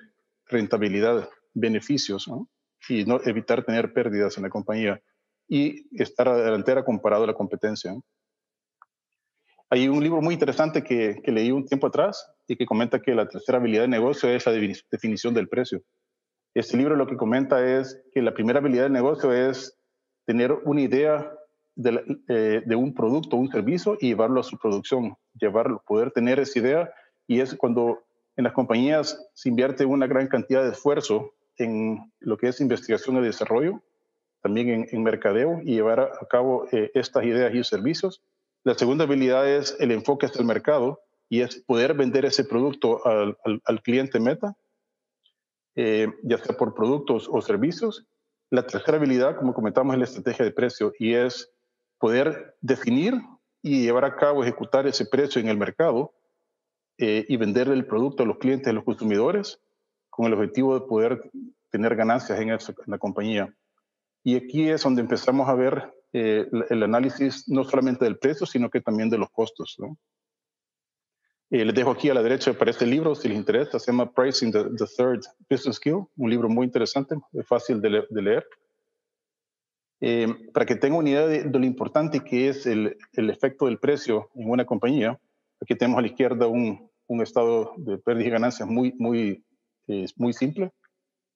rentabilidad, 0.46 1.30
beneficios, 1.54 2.30
y 2.88 3.06
no 3.06 3.20
evitar 3.24 3.64
tener 3.64 3.94
pérdidas 3.94 4.38
en 4.38 4.44
la 4.44 4.50
compañía 4.50 5.02
y 5.48 5.86
estar 6.02 6.30
a 6.30 6.38
la 6.38 6.44
delantera 6.44 6.84
comparado 6.84 7.26
a 7.26 7.28
la 7.28 7.34
competencia. 7.34 7.94
Hay 9.70 9.88
un 9.88 10.04
libro 10.04 10.22
muy 10.22 10.34
interesante 10.34 10.84
que, 10.84 11.22
que, 11.24 11.32
leí 11.32 11.52
un 11.52 11.66
tiempo 11.66 11.88
atrás 11.88 12.26
y 12.48 12.56
que 12.56 12.66
comenta 12.66 13.02
que 13.02 13.16
la 13.16 13.28
tercera 13.28 13.58
habilidad 13.58 13.84
de 13.84 13.88
negocio 13.88 14.30
es 14.30 14.46
la 14.46 14.52
definición 14.52 15.34
del 15.34 15.48
precio. 15.48 15.82
Este 16.54 16.76
libro 16.76 16.96
lo 16.96 17.08
que 17.08 17.16
comenta 17.16 17.80
es 17.80 18.02
que 18.14 18.22
la 18.22 18.34
primera 18.34 18.60
habilidad 18.60 18.84
de 18.84 18.90
negocio 18.90 19.32
es 19.32 19.78
tener 20.26 20.52
una 20.52 20.82
idea 20.82 21.32
de, 21.76 22.20
eh, 22.28 22.62
de, 22.66 22.76
un 22.76 22.94
producto, 22.94 23.38
un 23.38 23.50
servicio 23.50 23.98
y 24.00 24.08
llevarlo 24.10 24.40
a 24.40 24.44
su 24.44 24.58
producción, 24.58 25.16
llevarlo, 25.40 25.84
poder 25.86 26.12
tener 26.12 26.40
esa 26.40 26.60
idea. 26.60 26.94
Y 27.28 27.40
es 27.40 27.56
cuando 27.56 28.04
en 28.36 28.44
las 28.44 28.54
compañías 28.54 29.30
se 29.34 29.50
invierte 29.50 29.86
una 29.86 30.08
gran 30.08 30.28
cantidad 30.28 30.64
de 30.64 30.72
esfuerzo 30.72 31.34
en 31.58 32.12
lo 32.20 32.38
que 32.38 32.48
es 32.48 32.62
investigación 32.62 33.18
y 33.18 33.22
desarrollo, 33.22 33.82
también 34.42 34.88
en, 34.92 35.04
mercadeo 35.04 35.62
y 35.64 35.76
llevar 35.76 36.00
a, 36.00 36.26
cabo 36.30 36.68
eh, 36.72 36.92
estas 36.94 37.24
ideas 37.26 37.54
y 37.54 37.64
servicios. 37.64 38.24
La 38.64 38.74
segunda 38.74 39.06
habilidad 39.06 39.48
es 39.48 39.76
el 39.80 39.92
enfoque 39.92 40.26
hacia 40.26 40.40
el 40.40 40.48
mercado 40.48 41.02
y 41.30 41.42
es 41.42 41.58
poder 41.58 41.94
vender 41.94 42.26
ese 42.26 42.44
producto 42.44 43.06
al, 43.06 43.38
al, 43.64 43.82
cliente 43.82 44.20
meta, 44.20 44.56
eh, 45.76 46.08
ya 46.24 46.38
sea 46.38 46.58
por 46.58 46.74
productos 46.74 47.30
o 47.32 47.42
servicios. 47.42 48.06
La 48.50 48.68
tercera 48.68 48.98
habilidad, 48.98 49.38
como 49.38 49.54
comentamos, 49.54 49.94
es 49.94 50.00
la 50.00 50.06
estrategia 50.06 50.46
de 50.46 50.52
precio 50.52 50.94
y 51.00 51.14
es 51.14 51.50
poder 52.02 52.56
definir 52.62 53.14
y 53.62 53.84
llevar 53.84 54.04
a 54.06 54.16
cabo, 54.16 54.44
ejecutar 54.44 54.88
ese 54.88 55.06
precio 55.06 55.40
en 55.40 55.48
el 55.48 55.58
mercado 55.58 56.14
eh, 56.98 57.26
y 57.30 57.38
vender 57.38 57.70
el 57.70 57.86
producto 57.86 58.24
a 58.24 58.26
los 58.26 58.40
clientes, 58.40 58.68
a 58.68 58.74
los 58.74 58.84
consumidores, 58.84 59.62
con 60.10 60.26
el 60.26 60.34
objetivo 60.34 60.78
de 60.78 60.88
poder 60.88 61.32
tener 61.70 61.96
ganancias 61.96 62.40
en, 62.40 62.50
la 62.88 62.98
compañía. 62.98 63.56
Y 64.24 64.36
aquí 64.36 64.68
es 64.68 64.82
donde 64.82 65.02
empezamos 65.02 65.48
a 65.48 65.54
ver 65.54 65.94
eh, 66.12 66.48
el 66.70 66.84
análisis 66.84 67.48
no 67.48 67.64
solamente 67.64 68.04
del 68.04 68.18
precio, 68.18 68.48
sino 68.48 68.70
que 68.70 68.82
también 68.82 69.10
de 69.10 69.20
los 69.20 69.30
costos. 69.30 69.78
Eh, 71.52 71.64
les 71.64 71.76
dejo 71.76 71.92
aquí 71.92 72.10
a 72.10 72.16
la 72.16 72.24
derecha, 72.24 72.52
para 72.54 72.72
este 72.72 72.88
libro, 72.88 73.14
si 73.14 73.30
les 73.30 73.38
interesa, 73.38 73.78
se 73.78 73.92
llama 73.92 74.12
Pricing 74.12 74.52
the, 74.52 74.86
Third 74.98 75.22
Business 75.50 75.76
Skill, 75.76 76.08
un 76.18 76.30
libro 76.30 76.50
muy 76.50 76.66
interesante, 76.66 77.16
fácil 77.46 77.80
de 77.80 78.06
leer. 78.10 78.48
Eh, 80.04 80.28
para 80.52 80.66
que 80.66 80.76
tenga 80.76 80.98
una 80.98 81.10
idea 81.10 81.28
de, 81.28 81.44
lo 81.46 81.64
importante 81.64 82.22
que 82.22 82.50
es 82.50 82.66
el, 82.66 82.98
efecto 83.14 83.68
del 83.68 83.78
precio 83.78 84.30
en 84.34 84.50
una 84.50 84.66
compañía, 84.66 85.20
aquí 85.62 85.76
tenemos 85.76 86.00
a 86.00 86.02
la 86.02 86.08
izquierda 86.08 86.48
un, 86.48 86.90
estado 87.22 87.74
de 87.78 87.98
pérdidas 87.98 88.28
y 88.28 88.32
ganancias 88.32 88.70
muy, 88.70 88.96
muy, 88.98 89.44
muy 90.16 90.34
simple. 90.34 90.72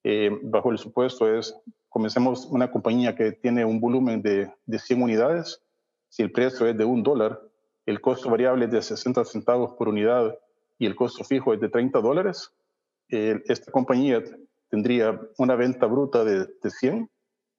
eh, 0.04 0.32
bajo 0.42 0.72
el 0.72 0.78
supuesto 0.78 1.32
es, 1.38 1.54
comencemos 1.90 2.46
una 2.46 2.72
compañía 2.72 3.14
que 3.14 3.34
tiene 3.34 3.66
un 3.66 3.82
volumen 3.82 4.22
de, 4.22 4.50
de 4.66 4.80
100 4.80 5.02
unidades, 5.02 5.62
si 6.10 6.24
el 6.24 6.32
precio 6.32 6.66
es 6.66 6.78
de 6.78 6.86
un 6.86 7.04
dólar, 7.04 7.42
el 7.86 8.00
costo 8.00 8.30
variable 8.30 8.66
es 8.66 8.72
de 8.72 8.82
60 8.82 9.26
centavos 9.26 9.74
por 9.74 9.90
unidad 9.90 10.40
y 10.80 10.86
el 10.86 10.96
costo 10.96 11.26
fijo 11.26 11.54
es 11.54 11.60
de 11.60 11.70
30 11.70 12.00
dólares, 12.00 12.52
esta 13.10 13.72
compañía 13.72 14.24
tendría 14.70 15.20
una 15.38 15.56
venta 15.56 15.86
bruta 15.86 16.24
de, 16.24 16.46
de 16.46 16.70
100, 16.70 17.10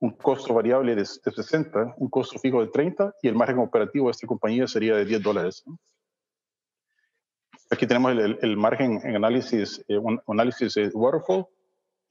un 0.01 0.11
costo 0.11 0.55
variable 0.55 0.95
de, 0.95 1.05
60, 1.05 1.95
un 1.97 2.09
costo 2.09 2.39
fijo 2.39 2.61
de 2.61 2.71
30 2.71 3.15
y 3.23 3.29
el 3.29 3.35
margen 3.35 3.59
operativo 3.59 4.07
de 4.07 4.13
esta 4.13 4.27
compañía 4.27 4.67
sería 4.67 4.95
de 4.97 5.05
10 5.05 5.23
dólares. 5.23 5.65
Aquí 7.71 7.87
tenemos 7.87 8.13
el, 8.13 8.57
margen 8.57 9.01
en 9.03 9.17
análisis, 9.17 9.85
eh, 9.89 9.99
un 9.99 10.21
análisis 10.27 10.77
waterfall 10.95 11.47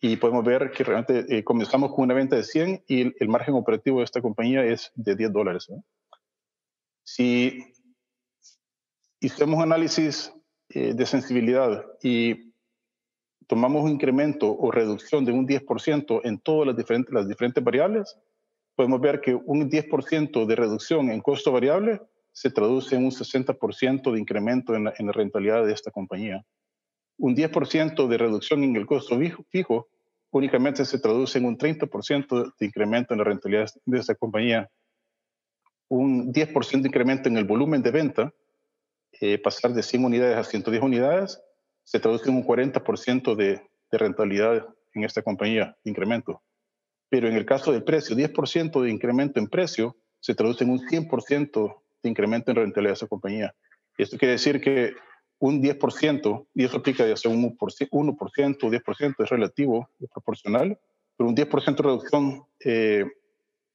y 0.01 0.17
podemos 0.17 0.43
ver 0.43 0.71
que 0.71 0.83
realmente 0.83 1.25
eh, 1.29 1.43
comenzamos 1.43 1.93
con 1.93 2.03
una 2.03 2.13
venta 2.13 2.35
de 2.35 2.43
100 2.43 2.83
y 2.87 3.23
el, 3.23 3.29
margen 3.29 3.55
operativo 3.55 3.99
de 3.99 4.05
esta 4.05 4.21
compañía 4.21 4.63
es 4.65 4.91
de 4.95 5.15
10 5.15 5.31
dólares. 5.31 5.71
Si 7.03 7.73
hicimos 9.19 9.63
análisis 9.63 10.33
eh, 10.69 10.93
de 10.93 11.05
sensibilidad 11.05 11.85
y 12.01 12.44
tomamos 13.47 13.83
un 13.83 13.91
incremento 13.91 14.55
o 14.57 14.71
reducción 14.71 15.25
de 15.25 15.31
un 15.31 15.47
10% 15.47 16.21
en 16.23 16.39
todas 16.39 16.67
las 16.67 16.77
diferentes, 16.77 17.13
las 17.13 17.27
diferentes 17.27 17.63
variables, 17.63 18.17
podemos 18.75 18.99
ver 18.99 19.21
que 19.21 19.35
un 19.35 19.69
10% 19.69 20.45
de 20.45 20.55
reducción 20.55 21.09
en 21.09 21.21
costo 21.21 21.51
variable 21.51 22.01
se 22.31 22.49
traduce 22.49 22.95
en 22.95 23.05
un 23.05 23.11
60% 23.11 24.11
de 24.11 24.19
incremento 24.19 24.75
en 24.75 24.85
la, 24.85 24.93
en 24.97 25.05
la, 25.07 25.13
rentabilidad 25.13 25.65
de 25.65 25.71
esta 25.71 25.91
compañía. 25.91 26.45
Un 27.17 27.35
10% 27.35 28.07
de 28.07 28.17
reducción 28.17 28.63
en 28.63 28.75
el 28.75 28.85
costo 28.85 29.17
fijo, 29.49 29.87
únicamente 30.31 30.83
se 30.83 30.99
traduce 30.99 31.37
en 31.37 31.45
un 31.45 31.57
30% 31.57 32.53
de 32.59 32.65
incremento 32.65 33.13
en 33.13 33.19
la 33.19 33.23
rentabilidad 33.23 33.69
de 33.85 33.99
esta 33.99 34.15
compañía. 34.15 34.69
Un 35.87 36.33
10% 36.33 36.81
de 36.81 36.87
incremento 36.89 37.29
en 37.29 37.37
el 37.37 37.45
volumen 37.45 37.81
de 37.81 37.91
venta, 37.91 38.33
eh, 39.21 39.37
pasar 39.37 39.71
de 39.73 39.81
100 39.81 40.03
unidades 40.03 40.35
a 40.35 40.43
110 40.43 40.83
unidades, 40.83 41.41
se 41.85 42.01
traduce 42.01 42.29
en 42.29 42.35
un 42.35 42.43
40% 42.43 43.35
de, 43.35 43.61
de 43.91 43.97
rentabilidad 43.97 44.67
en 44.93 45.03
esta 45.05 45.21
compañía, 45.21 45.77
de 45.83 45.91
incremento. 45.91 46.43
Pero 47.07 47.29
en 47.29 47.35
el 47.35 47.45
caso 47.45 47.71
del 47.71 47.83
precio, 47.83 48.17
10% 48.17 48.81
de 48.81 48.91
incremento 48.91 49.39
en 49.39 49.47
precio 49.47 49.95
se 50.19 50.35
traduce 50.35 50.65
en 50.65 50.71
un 50.71 50.79
100% 50.79 51.77
incremento 52.03 52.51
en 52.51 52.57
rentabilidad 52.57 52.91
de 52.91 52.95
esa 52.95 53.07
compañía. 53.07 53.55
Esto 53.97 54.17
quiere 54.17 54.33
decir 54.33 54.59
que 54.61 54.93
un 55.39 55.61
10%, 55.61 56.47
y 56.53 56.65
eso 56.65 56.77
aplica 56.77 57.05
ya 57.07 57.17
sea 57.17 57.31
un 57.31 57.43
1%, 57.57 57.89
1% 57.89 58.63
o 58.63 58.71
10%, 58.71 59.15
es 59.23 59.29
relativo, 59.29 59.89
es 59.99 60.09
proporcional, 60.09 60.79
pero 61.17 61.29
un 61.29 61.35
10% 61.35 61.75
de 61.75 61.83
reducción 61.83 62.43
eh, 62.63 63.05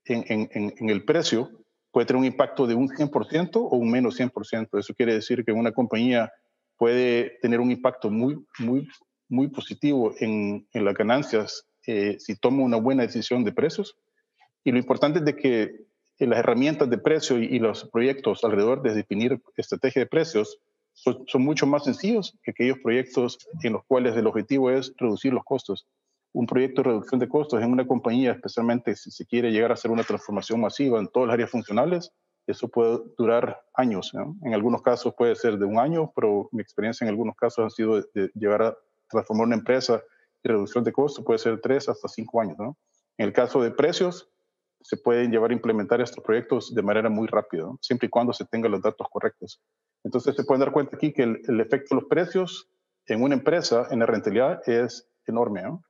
en, 0.04 0.90
el 0.90 1.04
precio 1.04 1.50
puede 1.90 2.06
tener 2.06 2.20
un 2.20 2.26
impacto 2.26 2.66
de 2.66 2.74
un 2.74 2.88
100% 2.88 3.50
o 3.56 3.76
un 3.76 3.90
menos 3.90 4.18
100%. 4.18 4.78
Eso 4.78 4.94
quiere 4.94 5.14
decir 5.14 5.44
que 5.44 5.52
una 5.52 5.72
compañía 5.72 6.32
puede 6.80 7.36
tener 7.42 7.60
un 7.60 7.70
impacto 7.70 8.10
muy, 8.10 8.42
muy, 8.58 8.88
muy 9.28 9.48
positivo 9.48 10.14
en, 10.18 10.66
en 10.72 10.84
las 10.86 10.94
ganancias 10.94 11.66
eh, 11.86 12.16
si 12.18 12.36
toma 12.36 12.62
una 12.62 12.78
buena 12.78 13.02
decisión 13.02 13.44
de 13.44 13.52
precios. 13.52 13.98
Y 14.64 14.72
lo 14.72 14.78
importante 14.78 15.18
es 15.18 15.26
de 15.26 15.36
que 15.36 15.74
las 16.18 16.38
herramientas 16.38 16.88
de 16.88 16.96
precio 16.96 17.38
y, 17.38 17.58
los 17.58 17.84
proyectos 17.90 18.44
alrededor 18.44 18.80
de 18.80 18.94
definir 18.94 19.42
estrategia 19.58 20.00
de 20.00 20.06
precios 20.06 20.58
son, 20.94 21.26
mucho 21.42 21.66
más 21.66 21.84
sencillos 21.84 22.34
que 22.42 22.52
aquellos 22.52 22.78
proyectos 22.78 23.38
en 23.62 23.74
los 23.74 23.84
cuales 23.84 24.16
el 24.16 24.26
objetivo 24.26 24.70
es 24.70 24.94
reducir 24.96 25.34
los 25.34 25.44
costos. 25.44 25.86
Un 26.32 26.46
proyecto 26.46 26.82
de 26.82 26.88
reducción 26.88 27.20
de 27.20 27.28
costos 27.28 27.62
en 27.62 27.72
una 27.72 27.86
compañía, 27.86 28.32
especialmente 28.32 28.96
si 28.96 29.10
se 29.10 29.26
quiere 29.26 29.52
llegar 29.52 29.70
a 29.70 29.74
hacer 29.74 29.90
una 29.90 30.02
transformación 30.02 30.62
masiva 30.62 30.98
en 30.98 31.08
todas 31.08 31.26
las 31.26 31.34
áreas 31.34 31.50
funcionales, 31.50 32.10
eso 32.46 32.68
puede 32.68 32.98
durar 33.16 33.60
años. 33.74 34.12
En 34.42 34.54
algunos 34.54 34.82
casos 34.82 35.14
puede 35.14 35.34
ser 35.36 35.58
de 35.58 35.64
un 35.64 35.78
año, 35.78 36.12
pero 36.14 36.48
mi 36.52 36.62
experiencia 36.62 37.04
en 37.04 37.10
algunos 37.10 37.36
casos 37.36 37.64
ha 37.64 37.70
sido 37.70 38.00
de, 38.00 38.30
llevar 38.34 38.62
a 38.62 38.76
transformar 39.08 39.46
una 39.46 39.56
empresa 39.56 40.02
y 40.42 40.48
reducción 40.48 40.84
de 40.84 40.92
costos 40.92 41.24
puede 41.24 41.38
ser 41.38 41.60
tres 41.60 41.88
hasta 41.88 42.08
cinco 42.08 42.40
años. 42.40 42.56
En 43.18 43.26
el 43.26 43.32
caso 43.32 43.62
de 43.62 43.70
precios, 43.70 44.30
se 44.82 44.96
pueden 44.96 45.30
llevar 45.30 45.50
a 45.50 45.54
implementar 45.54 46.00
estos 46.00 46.24
proyectos 46.24 46.74
de 46.74 46.82
manera 46.82 47.10
muy 47.10 47.26
rápida, 47.26 47.66
siempre 47.80 48.06
y 48.06 48.10
cuando 48.10 48.32
se 48.32 48.46
tengan 48.46 48.72
los 48.72 48.82
datos 48.82 49.06
correctos. 49.10 49.60
Entonces 50.04 50.34
se 50.34 50.44
pueden 50.44 50.60
dar 50.60 50.72
cuenta 50.72 50.96
aquí 50.96 51.12
que 51.12 51.22
el, 51.22 51.60
efecto 51.60 51.94
de 51.94 52.00
los 52.00 52.08
precios 52.08 52.70
en 53.06 53.22
una 53.22 53.34
empresa, 53.34 53.88
en 53.90 53.98
la 53.98 54.06
rentabilidad, 54.06 54.66
es 54.66 55.06
enorme. 55.26 55.62
¿no? 55.62 55.82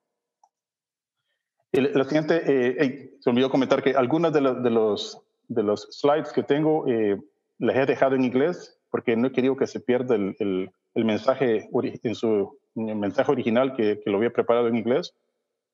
la 1.73 2.05
siguiente, 2.05 2.43
eh, 2.47 3.17
se 3.21 3.31
olvidó 3.31 3.49
comentar 3.49 3.81
que 3.83 3.95
algunas 3.95 4.33
de, 4.33 4.41
de, 4.41 4.71
los, 4.71 5.23
de 5.51 5.63
los 5.63 5.89
slides 5.91 6.33
que 6.33 6.43
tengo 6.43 6.87
eh, 6.87 7.19
las 7.59 7.77
he 7.77 7.85
dejado 7.85 8.15
en 8.15 8.25
inglés 8.25 8.81
porque 8.91 9.17
no 9.17 9.29
he 9.29 9.33
querido 9.33 9.57
que 9.57 9.67
se 9.67 9.81
pierda 9.81 10.15
el, 10.15 10.37
el, 10.39 11.05
mensaje 11.05 11.69
en 11.75 12.15
su 12.15 12.59
mensaje 12.75 13.31
original 13.31 13.75
que, 13.75 14.01
que, 14.01 14.11
lo 14.11 14.19
había 14.19 14.33
preparado 14.33 14.69
en 14.69 14.77
inglés 14.77 15.15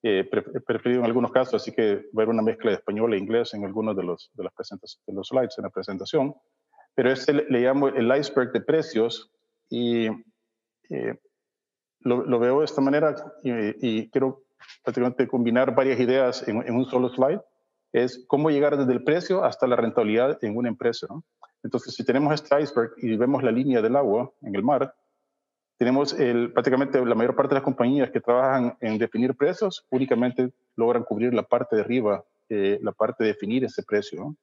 eh, 0.03 0.25
preferido 0.67 1.01
en 1.01 1.07
algunos 1.07 1.33
casos, 1.33 1.55
así 1.55 1.73
que 1.73 1.97
va 1.97 2.01
a 2.01 2.23
haber 2.23 2.29
una 2.29 2.43
mezcla 2.43 2.71
de 2.71 2.77
español 2.77 3.13
e 3.13 3.19
inglés 3.19 3.55
en 3.55 3.65
algunos 3.65 3.97
de 3.97 4.05
los, 4.05 4.31
de 4.35 4.45
las 4.45 4.53
de 5.07 5.13
los 5.13 5.29
slides 5.29 5.59
en 5.59 5.65
la 5.65 5.71
presentación. 5.71 6.35
Pero 6.95 7.11
este 7.11 7.33
le, 7.33 7.61
llamo 7.61 7.89
el 7.89 8.17
iceberg 8.17 8.53
de 8.53 8.61
precios 8.61 9.31
y 9.69 10.07
eh, 10.91 11.19
lo, 12.01 12.25
lo, 12.25 12.39
veo 12.39 12.61
de 12.61 12.67
esta 12.67 12.81
manera 12.81 13.17
y, 13.43 14.09
quiero 14.11 14.45
prácticamente 14.85 15.27
combinar 15.27 15.75
varias 15.75 15.99
ideas 15.99 16.47
en, 16.47 16.63
en, 16.63 16.77
un 16.77 16.85
solo 16.85 17.09
slide. 17.09 17.41
Es 17.93 18.25
cómo 18.27 18.51
llegar 18.51 18.77
desde 18.77 18.93
el 18.93 19.05
precio 19.05 19.45
hasta 19.45 19.67
la 19.67 19.77
rentabilidad 19.77 20.39
en 20.43 20.57
una 20.57 20.69
empresa. 20.69 21.07
Entonces, 21.63 21.95
si 21.95 22.05
tenemos 22.05 22.35
este 22.35 22.61
iceberg 22.61 22.93
y 22.99 23.17
vemos 23.17 23.43
la 23.43 23.53
línea 23.53 23.81
del 23.83 23.97
agua 23.97 24.33
en 24.43 24.55
el 24.55 24.63
mar, 24.63 24.95
tenemos 25.79 26.15
prácticamente 26.55 27.05
la 27.05 27.15
mayor 27.15 27.37
parte 27.37 27.51
de 27.51 27.57
las 27.57 27.65
compañías 27.65 28.11
que 28.11 28.21
trabajan 28.21 28.77
en 28.81 28.97
definir 28.97 29.35
precios 29.35 29.87
únicamente 29.91 30.53
logran 30.75 31.05
cubrir 31.05 31.35
la 31.35 31.43
parte 31.43 31.77
de 31.77 31.83
arriba, 31.83 32.25
eh, 32.49 32.79
la 32.81 32.93
parte 32.93 33.25
de 33.25 33.33
definir 33.33 33.65
ese 33.65 33.83
precio. 33.83 34.37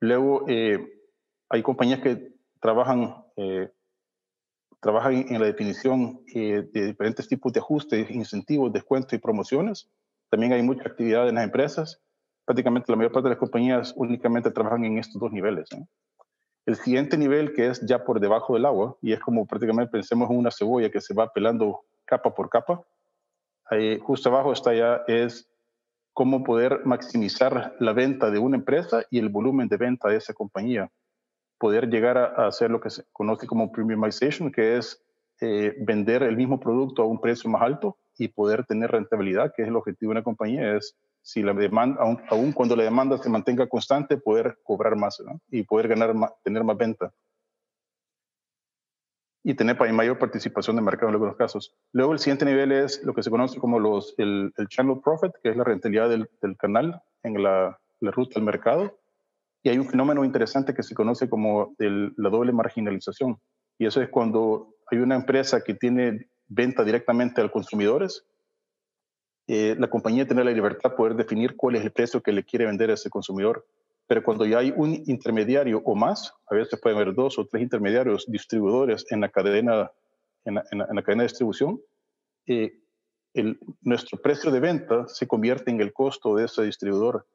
Luego, 0.00 0.44
eh, 0.48 1.00
hay 1.48 1.62
compañías 1.62 2.00
que 2.00 2.32
trabajan, 2.60 3.24
eh, 3.36 3.70
trabajan 4.80 5.26
en 5.28 5.38
la 5.40 5.46
definición 5.46 6.24
de 6.26 6.62
diferentes 6.72 7.28
tipos 7.28 7.52
de 7.52 7.60
ajustes, 7.60 8.10
incentivos, 8.10 8.72
descuentos 8.72 9.12
y 9.12 9.18
promociones. 9.18 9.88
También 10.32 10.54
hay 10.54 10.62
mucha 10.62 10.88
actividad 10.88 11.28
en 11.28 11.34
las 11.34 11.44
empresas. 11.44 12.00
Prácticamente 12.46 12.90
la 12.90 12.96
mayor 12.96 13.12
parte 13.12 13.28
de 13.28 13.34
las 13.34 13.38
compañías 13.38 13.92
únicamente 13.96 14.50
trabajan 14.50 14.82
en 14.86 14.96
estos 14.96 15.20
dos 15.20 15.30
niveles. 15.30 15.68
El 16.64 16.76
siguiente 16.76 17.18
nivel, 17.18 17.52
que 17.52 17.66
es 17.66 17.84
ya 17.84 18.02
por 18.02 18.18
debajo 18.18 18.54
del 18.54 18.64
agua, 18.64 18.96
y 19.02 19.12
es 19.12 19.20
como 19.20 19.46
prácticamente 19.46 19.92
pensemos 19.92 20.30
en 20.30 20.38
una 20.38 20.50
cebolla 20.50 20.90
que 20.90 21.02
se 21.02 21.12
va 21.12 21.30
pelando 21.30 21.82
capa 22.06 22.34
por 22.34 22.48
capa, 22.48 22.82
ahí 23.66 23.98
justo 23.98 24.30
abajo 24.30 24.54
está 24.54 24.72
ya, 24.72 25.02
es 25.06 25.50
cómo 26.14 26.42
poder 26.44 26.80
maximizar 26.86 27.76
la 27.78 27.92
venta 27.92 28.30
de 28.30 28.38
una 28.38 28.56
empresa 28.56 29.04
y 29.10 29.18
el 29.18 29.28
volumen 29.28 29.68
de 29.68 29.76
venta 29.76 30.08
de 30.08 30.16
esa 30.16 30.32
compañía. 30.32 30.90
Poder 31.58 31.90
llegar 31.90 32.16
a, 32.16 32.46
hacer 32.46 32.70
lo 32.70 32.80
que 32.80 32.88
se 32.88 33.04
conoce 33.12 33.46
como 33.46 33.70
premiumization, 33.70 34.50
que 34.50 34.78
es 34.78 35.04
eh, 35.44 35.74
vender 35.80 36.22
el 36.22 36.36
mismo 36.36 36.60
producto 36.60 37.02
a 37.02 37.06
un 37.06 37.20
precio 37.20 37.50
más 37.50 37.62
alto 37.62 37.98
y 38.16 38.28
poder 38.28 38.64
tener 38.64 38.92
rentabilidad, 38.92 39.52
que 39.52 39.62
es 39.62 39.68
el 39.68 39.74
objetivo 39.74 40.10
de 40.10 40.18
una 40.18 40.22
compañía, 40.22 40.76
es 40.76 40.96
si 41.20 41.42
la 41.42 41.52
demanda, 41.52 42.00
aún, 42.28 42.52
cuando 42.52 42.76
la 42.76 42.84
demanda 42.84 43.18
se 43.18 43.28
mantenga 43.28 43.66
constante, 43.66 44.16
poder 44.18 44.58
cobrar 44.62 44.94
más 44.94 45.20
y 45.48 45.64
poder 45.64 45.88
ganar 45.88 46.14
tener 46.44 46.62
más 46.62 46.76
venta. 46.76 47.12
Y 49.42 49.54
tener 49.54 49.76
mayor 49.92 50.16
participación 50.16 50.76
de 50.76 50.82
mercado 50.82 51.08
en 51.08 51.14
algunos 51.14 51.34
casos. 51.34 51.74
Luego 51.90 52.12
el 52.12 52.20
siguiente 52.20 52.44
nivel 52.44 52.70
es 52.70 53.02
lo 53.02 53.12
que 53.12 53.24
se 53.24 53.30
conoce 53.30 53.58
como 53.58 53.80
los, 53.80 54.14
el, 54.18 54.52
channel 54.68 55.00
profit, 55.02 55.32
que 55.42 55.50
es 55.50 55.56
la 55.56 55.64
rentabilidad 55.64 56.08
del, 56.08 56.56
canal 56.56 57.02
en 57.24 57.42
la, 57.42 57.80
ruta 58.00 58.34
del 58.34 58.44
mercado. 58.44 58.96
Y 59.64 59.70
hay 59.70 59.78
un 59.78 59.88
fenómeno 59.88 60.24
interesante 60.24 60.72
que 60.72 60.84
se 60.84 60.94
conoce 60.94 61.28
como 61.28 61.74
la 61.78 62.30
doble 62.30 62.52
marginalización. 62.52 63.40
Y 63.78 63.86
eso 63.86 64.00
es 64.00 64.08
cuando 64.08 64.76
hay 64.96 65.02
una 65.02 65.16
empresa 65.16 65.62
que 65.62 65.74
tiene 65.74 66.28
venta 66.48 66.84
directamente 66.84 67.40
a 67.40 67.44
los 67.44 67.52
consumidores 67.52 68.24
eh, 69.48 69.74
la 69.78 69.88
compañía 69.88 70.26
tiene 70.26 70.44
la 70.44 70.50
libertad 70.50 70.90
de 70.90 70.96
poder 70.96 71.14
definir 71.14 71.56
cuál 71.56 71.76
es 71.76 71.82
el 71.82 71.90
precio 71.90 72.22
que 72.22 72.32
le 72.32 72.44
quiere 72.44 72.66
vender 72.66 72.90
a 72.90 72.94
ese 72.94 73.10
consumidor. 73.10 73.66
Pero 74.06 74.22
cuando 74.22 74.46
ya 74.46 74.58
hay 74.58 74.72
un 74.76 75.02
intermediario 75.06 75.82
o 75.84 75.94
más, 75.94 76.32
a 76.48 76.54
veces 76.54 76.78
pueden 76.80 76.98
haber 76.98 77.14
dos 77.14 77.38
o 77.38 77.46
tres 77.46 77.62
intermediarios, 77.62 78.24
distribuidores 78.28 79.04
en 79.10 79.20
la 79.20 79.28
cadena, 79.28 79.90
en 80.44 80.54
la, 80.54 81.02
cadena 81.02 81.22
de 81.22 81.28
distribución, 81.28 81.80
eh, 82.46 82.72
el, 83.34 83.58
nuestro 83.80 84.20
precio 84.20 84.50
de 84.50 84.60
venta 84.60 85.08
se 85.08 85.26
convierte 85.26 85.70
en 85.70 85.80
el 85.80 85.92
costo 85.92 86.36
de 86.36 86.44
ese 86.44 86.62
distribuidor 86.62 87.26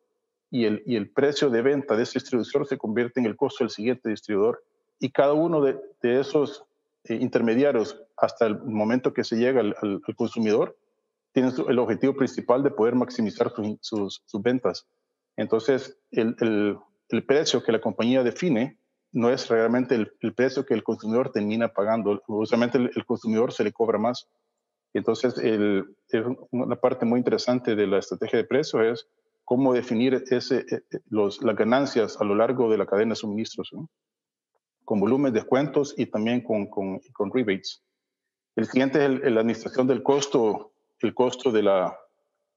y 0.51 0.65
el, 0.65 0.83
y 0.85 0.95
el 0.95 1.09
precio 1.09 1.49
de 1.49 1.61
venta 1.61 1.95
de 1.95 2.03
ese 2.03 2.19
distribuidor 2.19 2.67
se 2.67 2.77
convierte 2.77 3.19
en 3.19 3.25
el 3.25 3.35
costo 3.35 3.63
del 3.63 3.71
siguiente 3.71 4.09
distribuidor. 4.09 4.63
Y 4.99 5.11
cada 5.11 5.33
uno 5.33 5.61
de, 5.61 5.79
esos 6.01 6.63
intermediarios, 7.09 8.01
hasta 8.17 8.45
el 8.45 8.59
momento 8.63 9.13
que 9.13 9.23
se 9.23 9.37
llega 9.37 9.61
al 9.61 10.01
consumidor, 10.15 10.77
tienen 11.37 11.53
el 11.67 11.77
objetivo 11.77 12.15
principal 12.15 12.63
de 12.63 12.71
poder 12.71 12.95
maximizar 12.95 13.53
sus, 13.81 14.23
ventas. 14.41 14.87
Entonces, 15.35 15.99
el, 16.09 16.35
el, 17.09 17.25
precio 17.25 17.61
que 17.61 17.71
la 17.71 17.79
compañía 17.79 18.23
define 18.23 18.79
no 19.11 19.29
es 19.29 19.47
realmente 19.47 19.93
el, 19.93 20.33
precio 20.33 20.65
que 20.65 20.73
el 20.73 20.83
consumidor 20.83 21.31
termina 21.31 21.67
pagando. 21.67 22.23
Usualmente 22.27 22.79
el, 22.79 23.05
consumidor 23.05 23.53
se 23.53 23.63
le 23.63 23.71
cobra 23.71 23.99
más. 23.99 24.27
Entonces, 24.93 25.35
una 26.49 26.75
parte 26.77 27.05
muy 27.05 27.19
interesante 27.19 27.75
de 27.75 27.85
la 27.85 27.99
estrategia 27.99 28.39
de 28.39 28.45
precio 28.45 28.81
es 28.81 29.07
cómo 29.45 29.73
definir 29.73 30.23
ese, 30.31 30.59
eh, 30.59 30.81
eh, 30.91 30.99
los, 31.09 31.43
las 31.43 31.55
ganancias 31.55 32.19
a 32.19 32.23
lo 32.23 32.33
largo 32.33 32.69
de 32.69 32.79
la 32.79 32.87
cadena 32.87 33.11
de 33.11 33.17
suministros, 33.17 33.71
con 34.87 35.01
volumen, 35.01 35.33
descuentos 35.33 35.93
y 35.97 36.05
también 36.05 36.39
con, 36.39 36.67
con, 36.67 36.99
con 37.11 37.29
rebates. 37.29 37.83
El 38.55 38.67
siguiente 38.67 39.03
es 39.03 39.31
la 39.33 39.41
administración 39.41 39.85
del 39.85 40.01
costo, 40.01 40.71
el 41.01 41.13
costo 41.13 41.51
de 41.51 41.61
la, 41.61 41.99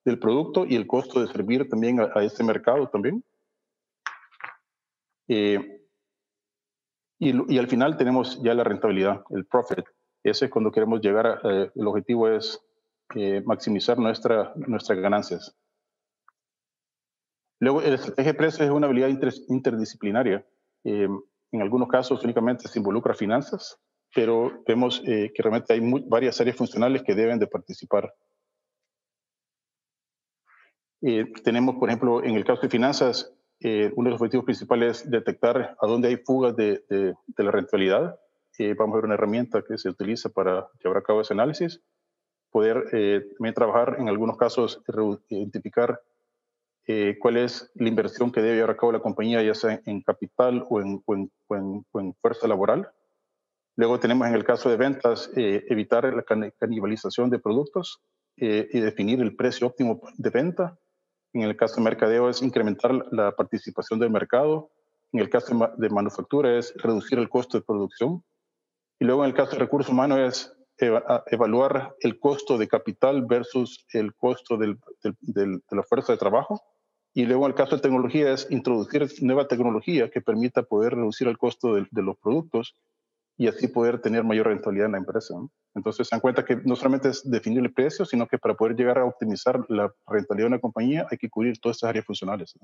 del 0.04 0.20
producto 0.20 0.64
y 0.64 0.76
el 0.76 0.86
costo 0.86 1.20
de 1.20 1.26
servir 1.26 1.68
también 1.68 1.98
a, 1.98 2.22
este 2.22 2.44
mercado 2.44 2.88
también. 2.88 3.24
Eh, 5.26 5.82
y, 7.18 7.52
y, 7.52 7.58
al 7.58 7.66
final 7.66 7.96
tenemos 7.96 8.40
ya 8.40 8.54
la 8.54 8.62
rentabilidad, 8.62 9.24
el 9.30 9.44
profit. 9.46 9.84
Ese 10.22 10.44
es 10.44 10.50
cuando 10.52 10.70
queremos 10.70 11.00
llegar, 11.00 11.26
a, 11.26 11.40
eh, 11.42 11.72
el 11.74 11.86
objetivo 11.88 12.28
es 12.28 12.64
eh, 13.16 13.42
maximizar 13.44 13.98
nuestra, 13.98 14.52
nuestras 14.54 15.00
ganancias. 15.00 15.58
Luego, 17.58 17.82
el 17.82 17.94
estrategia 17.94 18.32
de 18.32 18.38
precios 18.38 18.60
es 18.60 18.70
una 18.70 18.86
habilidad 18.86 19.08
interdisciplinaria. 19.48 20.46
En 21.52 21.62
algunos 21.62 21.88
casos 21.88 22.22
únicamente 22.24 22.68
se 22.68 22.78
involucra 22.78 23.14
finanzas, 23.14 23.78
pero 24.14 24.62
vemos 24.66 25.02
eh, 25.06 25.32
que 25.34 25.42
realmente 25.42 25.72
hay 25.72 25.80
varias 26.06 26.40
áreas 26.40 26.56
funcionales 26.56 27.02
que 27.02 27.14
deben 27.14 27.38
de 27.38 27.46
participar. 27.46 28.12
Eh, 31.02 31.32
tenemos, 31.42 31.76
por 31.76 31.88
ejemplo, 31.88 32.22
en 32.22 32.34
el 32.34 32.44
caso 32.44 32.62
de 32.62 32.68
finanzas, 32.68 33.32
eh, 33.60 33.92
uno 33.96 34.08
de 34.08 34.12
los 34.12 34.20
objetivos 34.20 34.44
principales 34.44 35.02
es 35.02 35.10
detectar 35.10 35.76
a 35.80 35.86
dónde 35.86 36.08
hay 36.08 36.16
fugas 36.16 36.56
de, 36.56 36.84
de, 36.88 37.44
la 37.44 37.50
rentabilidad. 37.50 38.18
vamos 38.76 38.94
a 38.94 38.96
ver 38.96 39.04
una 39.04 39.14
herramienta 39.14 39.62
que 39.62 39.78
se 39.78 39.88
utiliza 39.88 40.28
para 40.28 40.68
llevar 40.82 40.98
a 40.98 41.02
cabo 41.02 41.20
ese 41.20 41.34
análisis. 41.34 41.80
Poder 42.50 42.84
también 43.36 43.54
trabajar, 43.54 43.96
en 43.98 44.08
algunos 44.08 44.36
casos, 44.36 44.82
identificar 45.28 46.00
cuál 47.20 47.36
es 47.36 47.70
la 47.74 47.88
inversión 47.88 48.32
que 48.32 48.42
debe 48.42 48.56
llevar 48.56 48.70
a 48.70 48.76
cabo 48.76 48.92
la 48.92 49.00
compañía, 49.00 49.42
ya 49.42 49.54
sea 49.54 49.80
en 49.86 50.02
capital 50.02 50.66
o 50.68 50.80
en 50.80 52.16
fuerza 52.20 52.48
laboral 52.48 52.90
Luego 53.80 53.98
tenemos 53.98 54.28
en 54.28 54.34
el 54.34 54.44
caso 54.44 54.68
de 54.68 54.76
ventas, 54.76 55.30
eh, 55.36 55.64
evitar 55.70 56.04
la 56.04 56.22
canibalización 56.58 57.30
de 57.30 57.38
productos 57.38 58.02
eh, 58.36 58.68
y 58.70 58.78
definir 58.80 59.22
el 59.22 59.34
precio 59.34 59.68
óptimo 59.68 60.02
de 60.18 60.28
venta. 60.28 60.78
En 61.32 61.42
el 61.42 61.56
caso 61.56 61.76
de 61.76 61.82
mercadeo 61.82 62.28
es 62.28 62.42
incrementar 62.42 62.92
la 63.10 63.34
participación 63.34 63.98
del 63.98 64.10
mercado. 64.10 64.70
En 65.12 65.20
el 65.20 65.30
caso 65.30 65.72
de 65.78 65.88
manufactura 65.88 66.58
es 66.58 66.74
reducir 66.76 67.18
el 67.18 67.30
costo 67.30 67.56
de 67.56 67.64
producción. 67.64 68.22
Y 68.98 69.06
luego 69.06 69.24
en 69.24 69.30
el 69.30 69.34
caso 69.34 69.52
de 69.52 69.60
recursos 69.60 69.90
humanos 69.90 70.18
es 70.18 70.52
evaluar 70.80 71.94
el 72.00 72.18
costo 72.18 72.58
de 72.58 72.68
capital 72.68 73.24
versus 73.26 73.86
el 73.92 74.14
costo 74.14 74.56
de 74.56 74.76
la 75.70 75.82
fuerza 75.82 76.12
de 76.12 76.18
trabajo. 76.18 76.62
Y 77.12 77.26
luego 77.26 77.46
en 77.46 77.50
el 77.50 77.56
caso 77.56 77.76
de 77.76 77.82
tecnología 77.82 78.32
es 78.32 78.46
introducir 78.50 79.08
nueva 79.20 79.48
tecnología 79.48 80.10
que 80.10 80.20
permita 80.20 80.62
poder 80.62 80.94
reducir 80.94 81.26
el 81.26 81.38
costo 81.38 81.74
de, 81.74 81.86
de 81.90 82.02
los 82.02 82.16
productos 82.18 82.76
y 83.36 83.48
así 83.48 83.68
poder 83.68 84.00
tener 84.00 84.22
mayor 84.22 84.48
rentabilidad 84.48 84.86
en 84.86 84.92
la 84.92 84.98
empresa. 84.98 85.34
Entonces 85.74 86.06
se 86.06 86.14
dan 86.14 86.20
cuenta 86.20 86.44
que 86.44 86.56
no 86.56 86.76
solamente 86.76 87.08
es 87.08 87.28
definir 87.28 87.60
el 87.60 87.72
precio, 87.72 88.04
sino 88.04 88.26
que 88.26 88.38
para 88.38 88.54
poder 88.54 88.76
llegar 88.76 88.98
a 88.98 89.04
optimizar 89.04 89.64
la 89.68 89.92
rentabilidad 90.06 90.48
de 90.48 90.54
una 90.54 90.60
compañía 90.60 91.06
hay 91.10 91.16
que 91.16 91.30
cubrir 91.30 91.58
todas 91.58 91.78
estas 91.78 91.88
áreas 91.88 92.04
funcionales. 92.04 92.54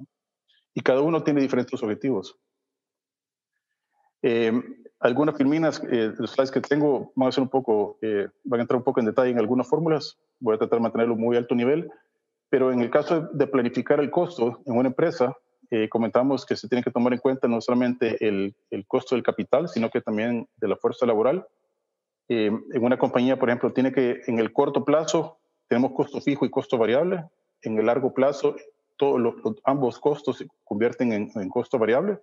Y 0.75 0.83
cada 0.83 1.01
uno 1.01 1.23
tiene 1.23 1.41
diferentes 1.41 1.83
objetivos. 1.83 2.37
Eh, 4.29 4.53
algunas 4.99 5.37
filminas, 5.37 5.81
eh, 5.89 6.13
los 6.19 6.33
slides 6.33 6.51
que 6.51 6.61
tengo 6.61 7.13
van 7.15 7.29
a 7.29 7.33
ser 7.33 7.43
un 7.43 7.49
poco, 7.49 7.97
eh, 8.03 8.27
van 8.43 8.59
a 8.59 8.63
entrar 8.63 8.77
un 8.77 8.83
poco 8.83 8.99
en 8.99 9.07
detalle 9.07 9.31
en 9.31 9.39
algunas 9.39 9.69
fórmulas. 9.69 10.19
Voy 10.41 10.57
a 10.57 10.59
tratar 10.59 10.81
de 10.81 10.83
mantenerlo 10.83 11.15
muy 11.15 11.37
alto 11.37 11.55
nivel, 11.55 11.89
pero 12.49 12.73
en 12.73 12.81
el 12.81 12.91
caso 12.91 13.29
de 13.33 13.47
planificar 13.47 14.01
el 14.01 14.11
costo 14.11 14.63
en 14.67 14.77
una 14.77 14.89
empresa, 14.89 15.37
eh, 15.71 15.89
comentamos 15.89 16.45
que 16.45 16.57
se 16.57 16.69
tiene 16.69 16.83
que 16.83 16.91
tomar 16.91 17.13
en 17.13 17.21
cuenta 17.21 17.47
no 17.47 17.61
solamente 17.61 18.17
el, 18.27 18.57
el, 18.71 18.85
costo 18.89 19.15
del 19.15 19.23
capital, 19.23 19.69
sino 19.69 19.91
que 19.91 20.01
también 20.01 20.49
de 20.57 20.69
la 20.69 20.77
fuerza 20.77 21.07
laboral. 21.07 21.47
Eh, 22.29 22.47
en 22.47 22.85
una 22.85 22.99
compañía, 22.99 23.39
por 23.39 23.49
ejemplo, 23.49 23.73
tiene 23.73 23.93
que 23.93 24.23
en 24.27 24.41
el 24.41 24.53
corto 24.53 24.85
plazo 24.85 25.39
tenemos 25.69 25.93
costo 25.93 26.21
fijo 26.21 26.45
y 26.45 26.51
costo 26.51 26.79
variable. 26.79 27.25
En 27.63 27.79
el 27.79 27.87
largo 27.87 28.13
plazo, 28.13 28.57
todos 28.97 29.35
ambos 29.63 30.01
costos 30.01 30.39
se 30.39 30.49
convierten 30.65 31.13
en, 31.13 31.31
en 31.33 31.49
costo 31.49 31.79
variable. 31.79 32.19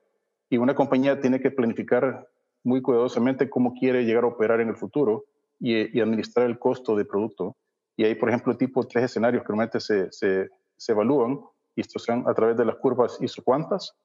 Y 0.53 0.57
una 0.59 0.75
compañía 0.75 1.19
tiene 1.19 1.39
que 1.39 1.49
planificar 1.49 2.27
muy 2.63 2.83
cuidadosamente 2.83 3.49
cómo 3.49 3.73
quiere 3.73 4.05
llegar 4.05 4.23
a 4.23 4.27
operar 4.27 4.61
en 4.61 4.69
el 4.69 4.75
futuro 4.75 5.25
y, 5.59 5.99
administrar 5.99 6.45
el 6.45 6.59
costo 6.59 6.95
de 6.95 7.05
producto. 7.05 7.57
Y 7.97 8.03
hay, 8.03 8.13
por 8.13 8.29
ejemplo, 8.29 8.55
tipo 8.55 8.85
tres 8.85 9.05
escenarios 9.05 9.41
que 9.41 9.47
normalmente 9.49 9.79
se, 9.79 10.11
se, 10.11 10.49
se 10.77 10.91
evalúan 10.91 11.39
y 11.75 11.81
estos 11.81 12.03
son 12.03 12.29
a 12.29 12.35
través 12.35 12.55
de 12.55 12.65
las 12.65 12.75
curvas 12.75 13.17
isocuantas. 13.19 13.95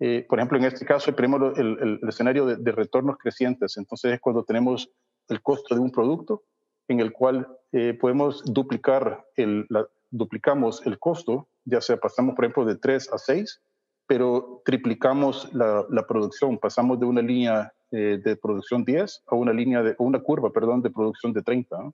Eh, 0.00 0.26
por 0.28 0.40
ejemplo, 0.40 0.58
en 0.58 0.64
este 0.64 0.84
caso, 0.84 1.14
tenemos 1.14 1.56
el, 1.56 1.78
el, 2.02 2.08
escenario 2.08 2.46
de, 2.46 2.72
retornos 2.72 3.16
crecientes. 3.18 3.76
Entonces, 3.76 4.14
es 4.14 4.20
cuando 4.20 4.42
tenemos 4.42 4.90
el 5.28 5.40
costo 5.40 5.72
de 5.72 5.80
un 5.80 5.92
producto 5.92 6.42
en 6.88 6.98
el 6.98 7.12
cual 7.12 7.46
eh, 7.70 7.94
podemos 7.94 8.42
duplicar, 8.44 9.24
el, 9.36 9.68
duplicamos 10.10 10.84
el 10.84 10.98
costo, 10.98 11.46
ya 11.64 11.80
sea 11.80 11.96
pasamos, 11.96 12.34
por 12.34 12.44
ejemplo, 12.44 12.64
de 12.64 12.74
3 12.74 13.12
a 13.12 13.18
6, 13.18 13.60
pero 14.06 14.62
triplicamos 14.64 15.52
la, 15.52 16.06
producción, 16.06 16.58
pasamos 16.58 17.00
de 17.00 17.06
una 17.06 17.22
línea 17.22 17.72
eh, 17.90 18.20
de 18.22 18.36
producción 18.36 18.84
10 18.84 19.24
a 19.26 19.34
una 19.34 19.52
línea 19.52 19.82
de, 19.82 19.94
una 19.98 20.20
curva, 20.20 20.50
perdón, 20.50 20.82
de 20.82 20.90
producción 20.90 21.32
de 21.32 21.42
30. 21.42 21.92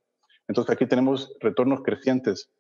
Entonces, 0.49 0.75
aquí 0.75 0.87
tenemos 0.87 1.35
retornos 1.41 1.83
crecientes. 1.83 2.51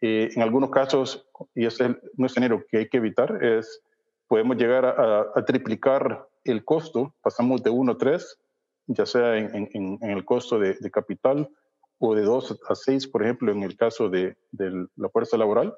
Eh, 0.00 0.30
en 0.34 0.42
algunos 0.42 0.70
casos, 0.70 1.26
y 1.54 1.66
es 1.66 1.80
un 1.80 2.24
escenario 2.24 2.64
que 2.68 2.78
hay 2.78 2.88
que 2.88 2.98
evitar, 2.98 3.42
es 3.44 3.82
podemos 4.28 4.56
llegar 4.56 4.84
a, 4.84 5.44
triplicar 5.44 6.26
el 6.44 6.64
costo, 6.64 7.14
pasamos 7.22 7.62
de 7.62 7.70
1 7.70 7.92
a 7.92 7.98
3, 7.98 8.38
ya 8.86 9.06
sea 9.06 9.36
en, 9.36 9.98
el 10.00 10.24
costo 10.24 10.58
de, 10.58 10.76
capital 10.90 11.48
o 11.98 12.14
de 12.14 12.22
2 12.22 12.60
a 12.68 12.74
6, 12.74 13.08
por 13.08 13.22
ejemplo, 13.22 13.52
en 13.52 13.62
el 13.62 13.76
caso 13.76 14.08
de 14.08 14.36
la 14.52 15.08
fuerza 15.08 15.36
laboral, 15.36 15.74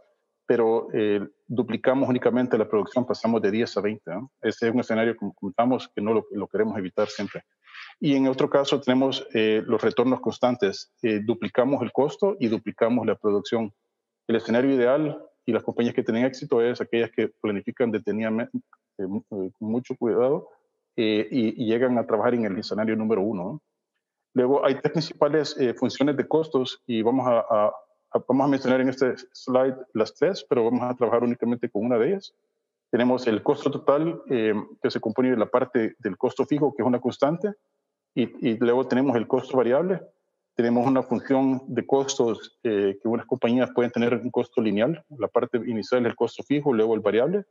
pero 0.46 0.88
eh, 0.92 1.26
duplicamos 1.46 2.08
únicamente 2.08 2.56
la 2.56 2.68
producción, 2.68 3.04
pasamos 3.04 3.42
de 3.42 3.50
10 3.50 3.76
a 3.76 3.80
20. 3.80 4.10
Ese 4.42 4.68
es 4.68 4.74
un 4.74 4.80
escenario 4.80 5.14
que 5.14 5.26
contamos 5.34 5.90
que 5.94 6.00
no 6.00 6.14
lo, 6.14 6.26
lo, 6.30 6.46
queremos 6.46 6.78
evitar 6.78 7.08
siempre. 7.08 7.42
Y 8.00 8.14
en 8.14 8.28
otro 8.28 8.48
caso 8.48 8.80
tenemos 8.80 9.26
eh, 9.34 9.62
los 9.66 9.82
retornos 9.82 10.20
constantes, 10.20 10.92
duplicamos 11.24 11.82
el 11.82 11.92
costo 11.92 12.36
y 12.38 12.48
duplicamos 12.48 13.06
la 13.06 13.16
producción 13.16 13.72
el 14.26 14.36
escenario 14.36 14.72
ideal 14.72 15.22
y 15.44 15.52
las 15.52 15.62
compañías 15.62 15.94
que 15.94 16.02
tienen 16.02 16.24
éxito 16.24 16.60
es 16.60 16.80
aquellas 16.80 17.10
que 17.10 17.28
planifican 17.28 17.90
detenidamente, 17.90 18.56
eh, 18.98 19.04
eh, 19.04 19.50
con 19.58 19.70
mucho 19.70 19.94
cuidado 19.96 20.48
eh, 20.96 21.28
y, 21.30 21.64
llegan 21.64 21.96
a 21.98 22.06
trabajar 22.06 22.34
en 22.34 22.46
el 22.46 22.58
escenario 22.58 22.96
número 22.96 23.22
uno. 23.22 23.62
Luego 24.34 24.64
hay 24.66 24.74
tres 24.74 24.92
principales 24.92 25.56
funciones 25.78 26.16
de 26.16 26.28
costos 26.28 26.82
y 26.86 27.00
vamos 27.00 27.26
a, 27.26 27.72
vamos 28.28 28.44
a 28.44 28.48
mencionar 28.48 28.80
en 28.80 28.88
este 28.88 29.14
slide 29.32 29.76
las 29.92 30.14
tres, 30.14 30.44
pero 30.48 30.64
vamos 30.64 30.82
a 30.82 30.94
trabajar 30.94 31.24
únicamente 31.24 31.68
con 31.68 31.84
una 31.84 31.98
de 31.98 32.08
ellas. 32.08 32.34
Tenemos 32.90 33.26
el 33.26 33.42
costo 33.42 33.70
total, 33.70 34.22
que 34.26 34.90
se 34.90 35.00
compone 35.00 35.30
de 35.30 35.36
la 35.36 35.46
parte 35.46 35.96
del 35.98 36.16
costo 36.16 36.46
fijo, 36.46 36.72
que 36.74 36.82
es 36.82 36.86
una 36.86 37.00
constante, 37.00 37.52
y, 38.14 38.48
y 38.48 38.56
luego 38.58 38.86
tenemos 38.86 39.16
el 39.16 39.26
costo 39.26 39.56
variable, 39.56 40.00
tenemos 40.56 40.86
una 40.86 41.02
función 41.02 41.60
de 41.66 41.86
costos 41.86 42.58
eh, 42.62 42.98
que 43.00 43.08
unas 43.08 43.26
compañías 43.26 43.70
pueden 43.74 43.92
tener 43.92 44.14
un 44.14 44.30
costo 44.30 44.62
lineal, 44.62 45.04
la 45.10 45.28
parte 45.28 45.58
inicial 45.58 46.00
es 46.00 46.10
el 46.10 46.16
costo 46.16 46.42
fijo, 46.42 46.72
luego 46.72 46.94
el 46.94 47.00
variable. 47.00 47.44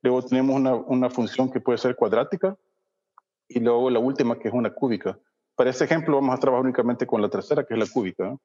Luego 0.00 0.22
tenemos 0.22 0.54
una, 0.54 0.74
una, 0.74 1.10
función 1.10 1.50
que 1.50 1.60
puede 1.60 1.78
ser 1.78 1.96
cuadrática 1.96 2.56
y 3.48 3.58
luego 3.58 3.90
la 3.90 3.98
última 3.98 4.38
que 4.38 4.46
es 4.46 4.54
una 4.54 4.70
cúbica. 4.70 5.18
Para 5.56 5.70
este 5.70 5.84
ejemplo 5.84 6.14
vamos 6.14 6.34
a 6.36 6.38
trabajar 6.38 6.64
únicamente 6.64 7.04
con 7.04 7.20
la 7.20 7.28
tercera, 7.28 7.64
que 7.64 7.74
es 7.74 7.80
la 7.80 7.86
cúbica. 7.92 8.36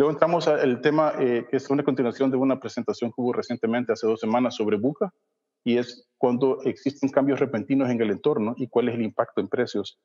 Luego 0.00 0.12
entramos 0.12 0.48
al 0.48 0.80
tema 0.80 1.12
eh, 1.20 1.46
que 1.50 1.58
es 1.58 1.68
una 1.68 1.84
continuación 1.84 2.30
de 2.30 2.38
una 2.38 2.58
presentación 2.58 3.10
que 3.10 3.20
hubo 3.20 3.34
recientemente, 3.34 3.92
hace 3.92 4.06
dos 4.06 4.18
semanas, 4.18 4.54
sobre 4.54 4.78
Buca, 4.78 5.12
y 5.62 5.76
es 5.76 6.08
cuando 6.16 6.62
existen 6.62 7.10
cambios 7.10 7.38
repentinos 7.38 7.90
en 7.90 8.00
el 8.00 8.10
entorno 8.10 8.54
y 8.56 8.66
cuál 8.66 8.88
es 8.88 8.94
el 8.94 9.02
impacto 9.02 9.42
en 9.42 9.48
precios. 9.48 10.00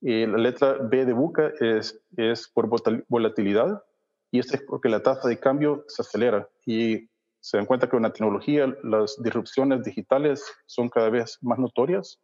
Y 0.00 0.24
la 0.24 0.38
letra 0.38 0.78
B 0.80 1.04
de 1.04 1.12
buca 1.12 1.52
es, 1.60 2.02
es 2.16 2.50
por 2.54 2.70
volatilidad 3.06 3.82
y 4.30 4.38
esto 4.38 4.56
es 4.56 4.62
porque 4.62 4.88
la 4.88 5.02
tasa 5.02 5.28
de 5.28 5.38
cambio 5.38 5.84
se 5.88 6.00
acelera 6.00 6.48
y 6.64 7.10
se 7.38 7.58
dan 7.58 7.66
cuenta 7.66 7.86
que 7.86 7.90
con 7.90 8.02
la 8.04 8.14
tecnología 8.14 8.74
las 8.82 9.22
disrupciones 9.22 9.84
digitales 9.84 10.42
son 10.64 10.88
cada 10.88 11.10
vez 11.10 11.36
más 11.42 11.58
notorias 11.58 12.18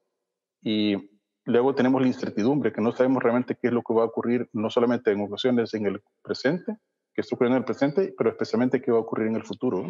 y 0.63 0.97
luego 1.45 1.75
tenemos 1.75 2.01
la 2.01 2.09
incertidumbre, 2.09 2.73
que 2.73 2.81
no 2.81 2.93
sabemos 2.93 3.23
realmente 3.23 3.59
qué 3.61 3.69
es 3.69 3.75
lo 3.75 3.83
que 3.83 3.93
va 3.93 4.05
a 4.05 4.07
ocurrir, 4.07 4.49
no 4.55 4.71
solamente 4.71 5.13
en 5.13 5.21
ocasiones 5.21 5.75
en 5.75 5.85
el 5.85 6.03
presente, 6.23 6.79
que 7.15 7.21
está 7.21 7.35
ocurriendo 7.35 7.57
en 7.57 7.63
el 7.63 7.67
presente, 7.67 8.15
pero 8.17 8.31
especialmente 8.31 8.81
qué 8.81 8.91
va 8.93 8.99
a 8.99 9.03
ocurrir 9.03 9.29
en 9.29 9.37
el 9.37 9.45
futuro. 9.45 9.87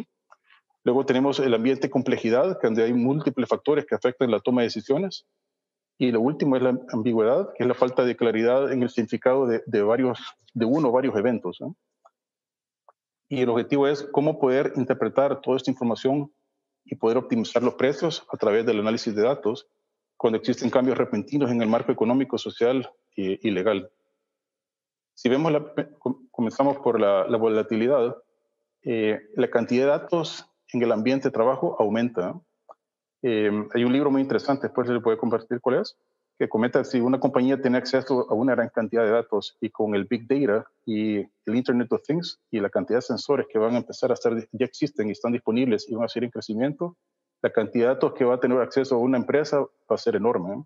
Luego 0.84 1.04
tenemos 1.04 1.38
el 1.40 1.52
ambiente 1.54 1.90
complejidad, 1.90 2.58
donde 2.62 2.84
hay 2.84 2.92
múltiples 2.92 3.48
factores 3.48 3.84
que 3.86 3.94
afectan 3.94 4.30
la 4.30 4.40
toma 4.40 4.62
de 4.62 4.68
decisiones. 4.68 5.26
Y 5.98 6.10
lo 6.12 6.20
último 6.22 6.56
es 6.56 6.62
la 6.62 6.78
ambigüedad, 6.92 7.50
que 7.54 7.64
es 7.64 7.68
la 7.68 7.74
falta 7.74 8.04
de 8.04 8.16
claridad 8.16 8.72
en 8.72 8.82
el 8.82 8.88
significado 8.88 9.46
de, 9.46 9.62
de 9.66 9.82
varios, 9.82 10.18
de 10.54 10.64
uno 10.64 10.88
o 10.88 10.92
varios 10.92 11.14
eventos. 11.16 11.58
Y 13.28 13.42
el 13.42 13.48
objetivo 13.50 13.86
es 13.86 14.02
cómo 14.10 14.38
poder 14.38 14.72
interpretar 14.76 15.40
toda 15.42 15.58
esta 15.58 15.70
información 15.70 16.32
y 16.84 16.96
poder 16.96 17.18
optimizar 17.18 17.62
los 17.62 17.74
precios 17.74 18.26
a 18.32 18.36
través 18.36 18.64
del 18.64 18.80
análisis 18.80 19.14
de 19.14 19.22
datos 19.22 19.68
cuando 20.16 20.38
existen 20.38 20.68
cambios 20.68 20.98
repentinos 20.98 21.50
en 21.50 21.62
el 21.62 21.68
marco 21.68 21.92
económico, 21.92 22.36
social 22.36 22.90
y, 23.14 23.50
legal. 23.50 23.90
Si 25.14 25.28
vemos, 25.28 25.50
la, 25.52 25.64
comenzamos 26.40 26.78
por 26.78 26.98
la, 26.98 27.36
volatilidad, 27.36 28.16
eh, 28.82 29.20
la 29.36 29.50
cantidad 29.50 29.84
de 29.84 29.90
datos 29.90 30.46
en 30.72 30.82
el 30.82 30.90
ambiente 30.90 31.28
de 31.28 31.32
trabajo 31.32 31.76
aumenta. 31.78 32.40
Eh, 33.20 33.50
hay 33.74 33.84
un 33.84 33.92
libro 33.92 34.10
muy 34.10 34.22
interesante, 34.22 34.68
después 34.68 34.88
se 34.88 34.94
le 34.94 35.00
puede 35.00 35.18
compartir 35.18 35.60
cuál 35.60 35.82
es, 35.82 35.98
que 36.38 36.48
comenta 36.48 36.82
si 36.82 36.98
una 36.98 37.20
compañía 37.20 37.60
tiene 37.60 37.76
acceso 37.76 38.26
a 38.30 38.32
una 38.32 38.54
gran 38.54 38.70
cantidad 38.70 39.04
de 39.04 39.10
datos 39.10 39.58
y 39.60 39.68
con 39.68 39.94
el 39.94 40.06
Big 40.06 40.26
Data 40.26 40.66
y 40.86 41.18
el 41.18 41.54
Internet 41.54 41.92
of 41.92 42.04
Things 42.06 42.40
y 42.50 42.58
la 42.58 42.70
cantidad 42.70 43.00
de 43.00 43.02
sensores 43.02 43.46
que 43.46 43.58
van 43.58 43.74
a 43.74 43.78
empezar 43.78 44.10
a 44.10 44.14
estar, 44.14 44.32
ya 44.50 44.64
existen 44.64 45.08
y 45.08 45.12
están 45.12 45.32
disponibles 45.32 45.90
y 45.90 45.94
van 45.94 46.04
a 46.04 46.08
seguir 46.08 46.24
en 46.24 46.30
crecimiento, 46.30 46.96
la 47.42 47.50
cantidad 47.50 47.88
de 47.88 47.94
datos 47.96 48.14
que 48.14 48.24
va 48.24 48.36
a 48.36 48.40
tener 48.40 48.58
acceso 48.62 48.94
a 48.94 48.98
una 48.98 49.18
empresa 49.18 49.60
va 49.60 49.94
a 49.94 49.98
ser 49.98 50.16
enorme. 50.16 50.64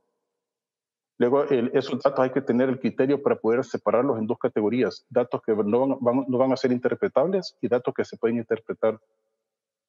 Luego, 1.19 1.45
esos 1.45 2.03
datos 2.03 2.21
hay 2.21 2.31
que 2.31 2.41
tener 2.41 2.69
el 2.69 2.81
criterio 2.81 3.23
para 3.23 3.37
poder 3.37 3.65
separarlos 3.65 4.19
en 4.19 4.27
dos 4.27 4.39
categorías, 4.39 5.07
datos 5.09 5.41
que 5.43 5.55
no 5.55 5.99
van, 6.01 6.25
no 6.27 6.39
van 6.39 6.53
a 6.53 6.57
ser 6.57 6.73
interpretables 6.73 7.57
y 7.61 7.69
datos 7.69 7.95
que 7.95 8.05
se 8.05 8.17
pueden 8.17 8.39
interpretar 8.39 8.99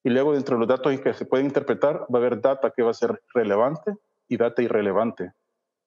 y 0.06 0.12
luego 0.12 0.34
dentro 0.34 0.56
de 0.56 0.60
los 0.60 0.68
datos 0.68 1.02
que 1.02 1.16
se 1.16 1.26
pueden 1.26 1.48
interpretar 1.48 2.02
va 2.02 2.06
a 2.14 2.18
haber 2.18 2.40
data 2.40 2.70
que 2.70 2.84
va 2.84 2.92
a 2.92 2.94
ser 2.94 3.24
relevante 3.34 3.96
y 4.30 4.38
data 4.38 4.62
irrelevante. 4.62 5.34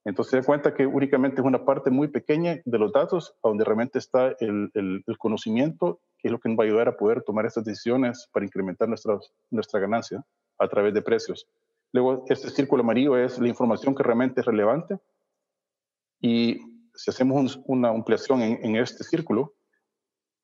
Entonces 0.04 0.32
se 0.32 0.36
da 0.38 0.42
cuenta 0.42 0.74
que 0.74 0.86
únicamente 0.86 1.40
es 1.40 1.46
una 1.46 1.64
parte 1.64 1.90
muy 1.90 2.08
pequeña 2.08 2.56
de 2.64 2.78
los 2.78 2.92
datos 2.92 3.36
donde 3.44 3.64
realmente 3.64 4.00
está 4.00 4.34
el, 4.40 4.72
el, 4.74 5.18
conocimiento, 5.18 6.00
que 6.18 6.26
es 6.26 6.32
lo 6.32 6.40
que 6.40 6.48
nos 6.48 6.58
va 6.58 6.64
a 6.64 6.66
ayudar 6.66 6.88
a 6.88 6.96
poder 6.96 7.22
tomar 7.22 7.46
estas 7.46 7.64
decisiones 7.64 8.28
para 8.32 8.44
incrementar 8.44 8.88
nuestra 8.88 9.80
ganancia 9.80 10.24
a 10.58 10.66
través 10.66 10.94
de 10.94 11.02
precios. 11.02 11.46
Luego, 11.92 12.24
este 12.28 12.50
círculo 12.50 12.82
amarillo 12.82 13.16
es 13.16 13.38
la 13.38 13.46
información 13.46 13.94
que 13.94 14.02
realmente 14.02 14.40
es 14.40 14.46
relevante. 14.46 14.98
Y 16.20 16.58
si 16.94 17.10
hacemos 17.10 17.60
una 17.64 17.90
ampliación 17.90 18.42
en, 18.42 18.64
en 18.64 18.76
este 18.76 19.04
círculo, 19.04 19.54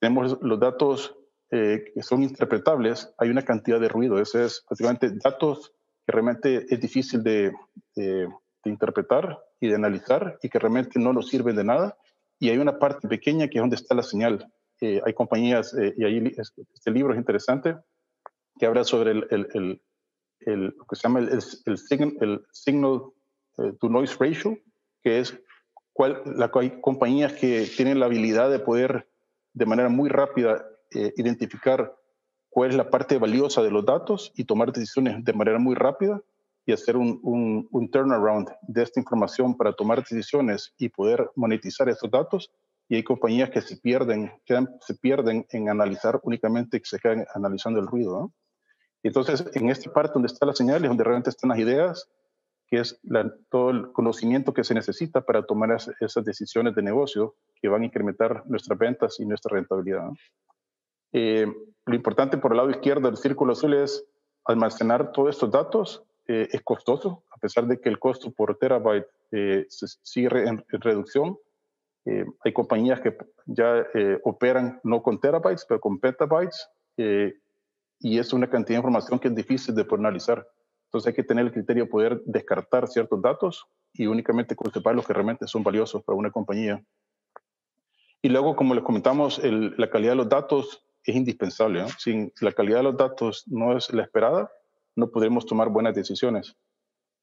tenemos 0.01 0.39
los 0.43 0.61
datos 0.61 1.17
eh, 1.51 1.93
que 1.95 2.03
son 2.03 2.23
interpretables, 2.23 3.15
hay 3.17 3.29
una 3.29 3.43
cantidad 3.43 3.79
de 3.79 3.89
ruido. 3.89 4.19
Ese 4.19 4.45
es 4.45 4.65
básicamente 4.69 5.11
datos 5.23 5.73
que 6.05 6.13
realmente 6.13 6.67
es 6.69 6.81
difícil 6.81 7.23
de, 7.23 7.53
de, 7.95 8.29
interpretar 8.65 9.39
y 9.61 9.69
de 9.69 9.75
analizar 9.75 10.39
y 10.43 10.49
que 10.49 10.59
realmente 10.59 10.99
no 10.99 11.13
nos 11.13 11.29
sirven 11.29 11.55
de 11.55 11.65
nada. 11.65 11.97
Y 12.41 12.49
hay 12.49 12.59
una 12.59 12.79
parte 12.79 13.07
pequeña 13.07 13.47
que 13.47 13.59
es 13.59 13.63
donde 13.63 13.77
está 13.77 13.95
la 13.95 14.03
señal. 14.03 14.51
Eh, 14.81 15.01
hay 15.05 15.13
compañías, 15.15 15.73
eh, 15.75 15.95
y 15.97 16.05
ahí 16.05 16.35
este 16.37 16.91
libro 16.91 17.13
es 17.13 17.19
interesante, 17.19 17.77
que 18.59 18.67
habla 18.67 18.83
sobre 18.83 19.13
el, 19.13 19.27
el, 19.31 19.83
el, 20.41 20.75
lo 20.77 20.85
que 20.87 20.97
se 20.97 21.03
llama 21.03 21.21
el, 21.21 21.29
el, 21.67 21.79
signal 22.53 23.03
to 23.81 23.89
noise 23.89 24.17
ratio, 24.19 24.59
que 25.03 25.21
es 25.21 25.39
cuál, 25.95 26.21
la, 26.27 26.51
hay 26.55 26.81
compañías 26.83 27.33
que 27.33 27.67
tienen 27.75 28.01
la 28.01 28.07
habilidad 28.07 28.51
de 28.51 28.59
poder 28.59 29.09
de 29.55 29.65
manera 29.65 29.89
muy 29.89 30.11
rápida 30.11 30.67
eh, 30.91 31.15
identificar 31.17 31.97
cuál 32.51 32.71
es 32.71 32.77
la 32.77 32.91
parte 32.91 33.17
valiosa 33.17 33.63
de 33.63 33.71
los 33.71 33.87
datos 33.87 34.33
y 34.37 34.45
tomar 34.45 34.73
decisiones 34.73 35.25
de 35.25 35.33
manera 35.33 35.59
muy 35.59 35.75
rápida 35.75 36.21
y 36.67 36.73
hacer 36.73 36.97
un, 36.97 37.21
un, 37.71 37.91
turnaround 37.91 38.49
de 38.63 38.83
esta 38.83 38.99
información 38.99 39.57
para 39.57 39.73
tomar 39.73 39.99
decisiones 39.99 40.75
y 40.79 40.89
poder 40.89 41.31
monetizar 41.37 41.89
estos 41.89 42.11
datos. 42.11 42.51
Y 42.89 42.97
hay 42.97 43.03
compañías 43.03 43.51
que 43.51 43.61
se 43.61 43.77
pierden, 43.77 44.33
quedan, 44.45 44.69
se 44.81 44.95
pierden 44.95 45.47
en 45.51 45.69
analizar 45.69 46.21
únicamente, 46.23 46.81
que 46.81 46.87
se 46.87 46.99
quedan 46.99 47.27
analizando 47.35 47.81
el 47.81 47.87
ruido. 47.87 48.33
Entonces, 49.03 49.45
en 49.53 49.69
esta 49.69 49.93
parte 49.93 50.15
donde 50.15 50.29
está 50.29 50.47
la 50.47 50.55
señal 50.55 50.83
es 50.83 50.89
donde 50.89 51.05
realmente 51.05 51.31
están 51.31 51.51
las 51.51 51.59
ideas, 51.59 52.09
que 52.67 52.79
es 52.81 53.01
todo 53.51 53.71
el 53.71 53.93
conocimiento 53.93 54.53
que 54.55 54.65
se 54.65 54.75
necesita 54.75 55.21
para 55.21 55.45
tomar 55.45 55.77
esas 56.01 56.25
decisiones 56.25 56.75
de 56.75 56.83
negocio 56.83 57.37
que 57.61 57.69
van 57.69 57.83
a 57.83 57.87
incrementar 57.87 58.43
nuestras 58.47 58.79
ventas 58.79 59.21
y 59.21 59.27
nuestra 59.27 59.55
rentabilidad. 59.55 60.09
Eh, 61.13 61.47
lo 61.87 61.95
importante 61.95 62.39
por 62.39 62.53
el 62.53 62.57
lado 62.57 62.71
izquierdo 62.71 63.09
del 63.09 63.17
círculo 63.17 63.53
azul 63.53 63.75
es 63.75 64.05
almacenar 64.45 65.13
todos 65.13 65.31
estos 65.31 65.51
datos. 65.51 66.03
Eh, 66.27 66.49
es 66.51 66.63
costoso, 66.63 67.25
a 67.31 67.39
pesar 67.39 67.67
de 67.67 67.81
que 67.81 67.89
el 67.89 67.99
costo 67.99 68.33
por 68.33 68.57
terabyte 68.57 69.07
eh, 69.31 69.67
sigue 69.69 70.49
en, 70.49 70.65
reducción. 70.69 71.39
hay 72.07 72.53
compañías 72.53 73.01
que 73.01 73.17
ya 73.47 73.87
operan 74.25 74.81
no 74.85 75.03
con 75.03 75.21
terabytes, 75.21 75.65
pero 75.67 75.81
con 75.81 75.99
petabytes. 75.99 76.69
y 78.01 78.19
es 78.19 78.33
una 78.33 78.49
cantidad 78.49 78.77
de 78.77 78.81
información 78.81 79.19
que 79.19 79.29
es 79.29 79.35
difícil 79.35 79.75
de 79.75 79.85
poder 79.85 80.01
analizar. 80.07 80.47
Entonces 80.95 81.09
hay 81.09 81.17
que 81.17 81.25
tener 81.25 81.45
el 81.45 81.53
criterio 81.53 81.87
de 81.87 81.91
poder 81.91 82.23
descartar 82.25 82.87
ciertos 82.87 83.21
datos 83.21 83.67
y 83.93 84.07
únicamente 84.07 84.55
conservar 84.55 84.95
los 84.95 85.05
que 85.05 85.13
realmente 85.13 85.45
son 85.49 85.65
valiosos 85.65 86.05
para 86.05 86.17
una 86.17 86.31
compañía. 86.31 86.85
Y 88.23 88.29
luego, 88.29 88.55
como 88.55 88.77
les 88.77 88.85
comentamos, 88.85 89.41
la 89.43 89.91
calidad 89.91 90.13
de 90.13 90.17
los 90.19 90.29
datos 90.29 90.87
es 91.03 91.17
indispensable. 91.17 91.85
Si 91.99 92.33
la 92.41 92.53
calidad 92.53 92.77
de 92.77 92.83
los 92.85 92.97
datos 92.97 93.43
no 93.49 93.77
es 93.77 93.93
la 93.93 94.05
esperada, 94.05 94.53
no 94.95 95.11
podremos 95.11 95.45
tomar 95.47 95.69
buenas 95.69 95.97
decisiones. 95.97 96.57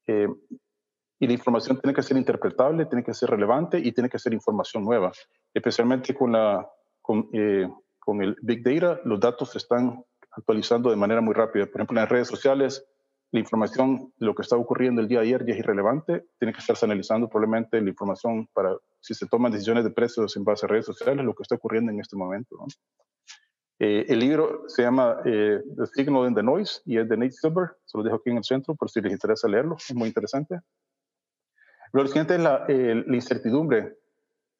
Eh, 0.06 0.28
y 1.18 1.26
la 1.26 1.32
información 1.32 1.80
tiene 1.80 1.94
que 1.94 2.02
ser 2.02 2.18
interpretable, 2.18 2.84
tiene 2.84 3.02
que 3.02 3.14
ser 3.14 3.30
relevante 3.30 3.78
y 3.78 3.90
tiene 3.92 4.10
que 4.10 4.18
ser 4.18 4.34
información 4.34 4.84
nueva. 4.84 5.12
Especialmente 5.54 6.14
con, 6.14 6.32
la, 6.32 6.68
con, 7.00 7.30
eh, 7.32 7.66
con 7.98 8.20
el 8.20 8.36
Big 8.42 8.62
Data, 8.62 9.00
los 9.06 9.18
datos 9.18 9.52
se 9.52 9.56
están 9.56 10.04
actualizando 10.30 10.90
de 10.90 10.96
manera 10.96 11.22
muy 11.22 11.32
rápida. 11.32 11.64
Por 11.64 11.76
ejemplo, 11.76 11.96
en 11.96 12.02
las 12.02 12.10
redes 12.10 12.28
sociales, 12.28 12.86
la 13.32 13.40
información, 13.40 14.12
lo 14.18 14.34
que 14.34 14.42
está 14.42 14.56
ocurriendo 14.56 15.00
el 15.00 15.08
día 15.08 15.20
de 15.20 15.26
ayer 15.26 15.46
ya 15.46 15.54
es 15.54 15.58
irrelevante. 15.58 16.26
Tiene 16.38 16.52
que 16.52 16.60
estarse 16.60 16.84
analizando 16.84 17.28
probablemente 17.28 17.80
la 17.80 17.88
información 17.88 18.46
para 18.52 18.76
si 19.00 19.14
se 19.14 19.26
toman 19.26 19.50
decisiones 19.50 19.84
de 19.84 19.90
precios 19.90 20.36
en 20.36 20.44
base 20.44 20.66
a 20.66 20.68
redes 20.68 20.84
sociales, 20.84 21.24
lo 21.24 21.34
que 21.34 21.42
está 21.42 21.54
ocurriendo 21.54 21.90
en 21.90 21.98
este 21.98 22.14
momento. 22.14 22.56
¿no? 22.58 22.66
Eh, 23.78 24.04
el 24.08 24.18
libro 24.18 24.64
se 24.68 24.82
llama 24.82 25.16
eh, 25.24 25.62
The 25.76 25.86
Signal 25.86 26.28
in 26.28 26.34
the 26.34 26.42
Noise 26.42 26.82
y 26.84 26.98
es 26.98 27.08
de 27.08 27.16
Nate 27.16 27.32
Silver. 27.32 27.70
Se 27.86 27.96
lo 27.96 28.04
dejo 28.04 28.16
aquí 28.16 28.28
en 28.28 28.36
el 28.36 28.44
centro 28.44 28.74
por 28.74 28.90
si 28.90 29.00
les 29.00 29.12
interesa 29.12 29.48
leerlo. 29.48 29.76
Es 29.76 29.94
muy 29.94 30.08
interesante. 30.08 30.60
Lo 31.94 32.06
siguiente 32.06 32.34
es 32.34 32.40
la, 32.40 32.66
la 32.68 33.16
incertidumbre. 33.16 33.96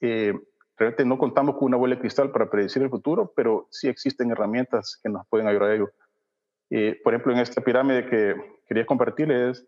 Eh, 0.00 0.32
realmente 0.78 1.04
no 1.04 1.18
contamos 1.18 1.56
con 1.56 1.66
una 1.66 1.76
bola 1.76 1.94
de 1.94 2.00
cristal 2.00 2.32
para 2.32 2.48
predecir 2.48 2.82
el 2.82 2.88
futuro, 2.90 3.32
pero 3.36 3.68
sí 3.70 3.88
existen 3.88 4.30
herramientas 4.30 4.98
que 5.02 5.10
nos 5.10 5.26
pueden 5.28 5.46
ayudar 5.46 5.70
a 5.70 5.74
ello. 5.74 5.90
Eh, 6.74 6.98
por 7.04 7.12
ejemplo, 7.12 7.34
en 7.34 7.38
esta 7.40 7.60
pirámide 7.60 8.06
que 8.06 8.34
quería 8.72 8.86
compartirles, 8.86 9.66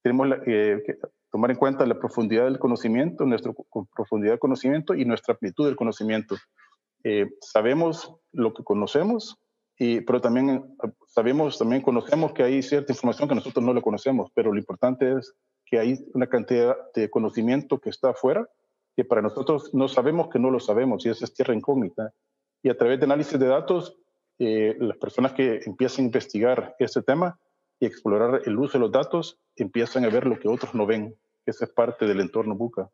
tenemos 0.00 0.28
que 0.44 0.96
tomar 1.32 1.50
en 1.50 1.56
cuenta 1.56 1.84
la 1.84 1.98
profundidad 1.98 2.44
del 2.44 2.60
conocimiento, 2.60 3.26
nuestra 3.26 3.52
profundidad 3.96 4.34
del 4.34 4.38
conocimiento 4.38 4.94
y 4.94 5.04
nuestra 5.04 5.34
amplitud 5.34 5.66
del 5.66 5.74
conocimiento. 5.74 6.36
Eh, 7.02 7.26
sabemos 7.40 8.14
lo 8.30 8.54
que 8.54 8.62
conocemos, 8.62 9.40
y, 9.76 10.02
pero 10.02 10.20
también 10.20 10.76
eh, 10.84 10.92
sabemos, 11.08 11.58
también 11.58 11.82
conocemos 11.82 12.32
que 12.32 12.44
hay 12.44 12.62
cierta 12.62 12.92
información 12.92 13.28
que 13.28 13.34
nosotros 13.34 13.64
no 13.64 13.74
lo 13.74 13.82
conocemos, 13.82 14.30
pero 14.34 14.52
lo 14.52 14.58
importante 14.60 15.12
es 15.18 15.34
que 15.64 15.80
hay 15.80 15.98
una 16.14 16.28
cantidad 16.28 16.76
de 16.94 17.10
conocimiento 17.10 17.80
que 17.80 17.90
está 17.90 18.10
afuera, 18.10 18.48
que 18.94 19.04
para 19.04 19.20
nosotros 19.20 19.74
no 19.74 19.88
sabemos 19.88 20.28
que 20.28 20.38
no 20.38 20.52
lo 20.52 20.60
sabemos, 20.60 21.04
y 21.04 21.08
esa 21.08 21.24
es 21.24 21.34
tierra 21.34 21.54
incógnita. 21.54 22.12
Y 22.62 22.68
a 22.68 22.78
través 22.78 23.00
de 23.00 23.06
análisis 23.06 23.36
de 23.36 23.48
datos, 23.48 23.98
eh, 24.38 24.76
las 24.78 24.96
personas 24.96 25.32
que 25.32 25.58
empiezan 25.66 26.04
a 26.04 26.06
investigar 26.06 26.76
este 26.78 27.02
tema 27.02 27.36
y 27.80 27.86
explorar 27.86 28.42
el 28.44 28.58
uso 28.58 28.78
de 28.78 28.84
los 28.84 28.92
datos, 28.92 29.38
empiezan 29.56 30.04
a 30.04 30.08
ver 30.08 30.26
lo 30.26 30.38
que 30.38 30.48
otros 30.48 30.74
no 30.74 30.86
ven. 30.86 31.16
Esa 31.44 31.66
es 31.66 31.72
parte 31.72 32.06
del 32.06 32.20
entorno 32.20 32.54
Buca. 32.54 32.90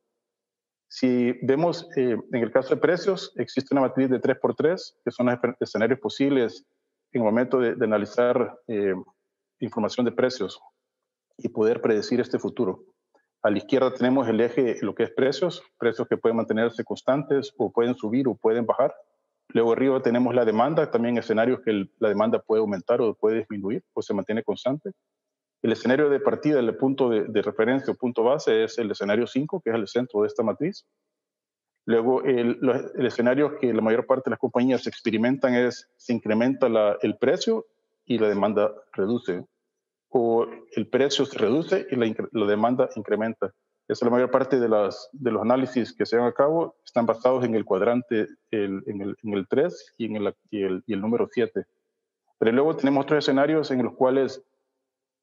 Si 0.89 1.33
vemos 1.43 1.89
eh, 1.97 2.17
en 2.33 2.43
el 2.43 2.53
caso 2.53 2.75
de 2.75 2.81
precios, 2.81 3.33
existe 3.37 3.75
una 3.75 3.81
matriz 3.81 4.11
de 4.11 4.21
3x3, 4.21 4.95
que 5.05 5.11
son 5.11 5.27
los 5.27 5.39
escenarios 5.61 5.99
posibles 6.01 6.67
en 7.13 7.23
el 7.23 7.25
momento 7.25 7.59
de, 7.59 7.83
analizar 7.83 8.59
eh, 8.67 8.95
información 9.61 10.05
de 10.05 10.13
precios 10.13 10.61
y 11.39 11.49
poder 11.49 11.81
predecir 11.81 12.21
este 12.21 12.39
futuro. 12.39 12.85
A 13.43 13.51
la 13.51 13.59
izquierda 13.59 13.93
tenemos 13.93 14.29
el 14.29 14.41
eje, 14.41 14.77
lo 14.83 14.95
que 14.95 15.05
es 15.05 15.11
precios, 15.11 15.63
precios 15.79 16.07
que 16.07 16.17
pueden 16.17 16.37
mantenerse 16.37 16.85
constantes 16.85 17.53
o 17.57 17.73
pueden 17.73 17.95
subir 17.95 18.29
o 18.29 18.35
pueden 18.35 18.67
bajar. 18.67 18.95
Luego 19.53 19.73
arriba 19.73 20.01
tenemos 20.03 20.35
la 20.35 20.45
demanda, 20.45 20.91
también 20.91 21.19
escenarios 21.19 21.61
que 21.61 21.87
la 21.99 22.09
demanda 22.09 22.41
puede 22.41 22.61
aumentar 22.61 23.01
o 23.01 23.15
puede 23.15 23.39
disminuir 23.39 23.85
o 23.93 24.03
se 24.03 24.15
mantiene 24.15 24.43
constante. 24.43 24.93
El 25.63 25.73
escenario 25.73 26.09
de 26.09 26.21
partida, 26.21 26.59
el 26.59 26.77
punto 26.77 27.09
de, 27.09 27.43
referencia 27.43 27.93
o 27.93 27.97
punto 27.97 28.25
base 28.25 28.65
es 28.65 28.79
el 28.79 28.91
escenario 28.91 29.27
5, 29.27 29.61
que 29.61 29.71
es 29.71 29.77
el 29.77 29.87
centro 29.87 30.23
de 30.23 30.29
esta 30.29 30.43
matriz. 30.43 30.87
Luego, 31.85 32.23
el, 32.23 32.59
escenario 32.99 33.59
que 33.59 33.73
la 33.73 33.83
mayor 33.83 34.07
parte 34.07 34.25
de 34.27 34.31
las 34.31 34.41
compañías 34.41 34.87
experimentan 34.87 35.55
es 35.55 35.89
se 35.97 36.13
incrementa 36.13 36.67
el 37.01 37.17
precio 37.19 37.67
y 38.05 38.19
la 38.19 38.29
demanda 38.29 38.73
reduce, 38.93 39.45
o 40.09 40.47
el 40.73 40.89
precio 40.89 41.25
se 41.27 41.39
reduce 41.39 41.87
y 41.91 41.97
la 41.97 42.47
demanda 42.47 42.89
incrementa. 42.97 43.53
Es 43.89 44.01
la 44.03 44.11
mayor 44.11 44.31
parte 44.31 44.59
de, 44.59 44.69
las, 44.69 45.09
de 45.13 45.31
los 45.31 45.43
análisis 45.43 45.93
que 45.93 46.07
se 46.07 46.17
llevan 46.17 46.31
a 46.31 46.35
cabo, 46.35 46.77
están 46.85 47.05
basados 47.05 47.45
en 47.45 47.55
el 47.55 47.65
cuadrante, 47.65 48.29
el, 48.51 48.83
en, 48.87 49.03
el, 49.03 49.17
en, 49.23 49.35
el, 49.35 49.47
3 49.49 49.95
y 49.99 50.07
en 50.07 50.17
el, 50.17 50.35
y 50.51 50.63
el, 50.63 50.85
y 50.87 50.95
el 50.95 51.01
número 51.01 51.29
7. 51.31 51.65
Pero 52.39 52.53
luego 52.53 52.77
tenemos 52.77 53.05
otros 53.05 53.19
escenarios 53.25 53.71
en 53.71 53.83
los 53.83 53.95
cuales 53.95 54.43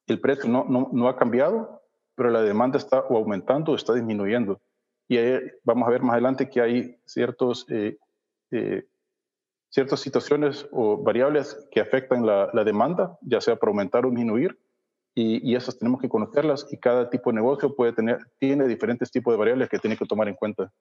el 0.08 0.20
precio 0.20 0.50
no, 0.50 0.66
no, 0.70 0.90
no 0.92 1.08
ha 1.08 1.18
cambiado, 1.18 1.82
pero 2.16 2.30
la 2.30 2.42
demanda 2.42 2.78
está 2.78 3.00
o 3.02 3.18
aumentando 3.18 3.72
o 3.72 3.76
está 3.76 3.94
disminuyendo. 3.94 4.62
Y 5.08 5.18
ahí 5.18 5.40
vamos 5.64 5.88
a 5.88 5.92
ver 5.92 6.02
más 6.02 6.14
adelante 6.14 6.50
que 6.50 6.62
hay 6.62 7.00
ciertos, 7.06 7.66
eh, 7.70 7.98
eh, 8.52 8.86
ciertas 9.70 10.00
situaciones 10.02 10.68
o 10.72 10.98
variables 10.98 11.68
que 11.72 11.80
afectan 11.80 12.26
la, 12.26 12.50
la, 12.54 12.64
demanda, 12.64 13.18
ya 13.22 13.42
sea 13.42 13.56
para 13.56 13.72
aumentar 13.72 14.06
o 14.06 14.10
disminuir, 14.10 14.60
y, 15.16 15.52
y, 15.52 15.56
esas 15.56 15.78
tenemos 15.78 16.00
que 16.00 16.10
conocerlas 16.10 16.68
y 16.72 16.78
cada 16.78 17.10
tipo 17.10 17.30
de 17.30 17.36
negocio 17.36 17.76
puede 17.76 17.94
tener, 17.94 18.20
tiene 18.38 18.68
diferentes 18.68 19.12
tipos 19.12 19.34
de 19.34 19.38
variables 19.38 19.70
que 19.70 19.80
tiene 19.80 19.98
que 19.98 20.06
tomar 20.06 20.28
en 20.28 20.36
cuenta. 20.36 20.72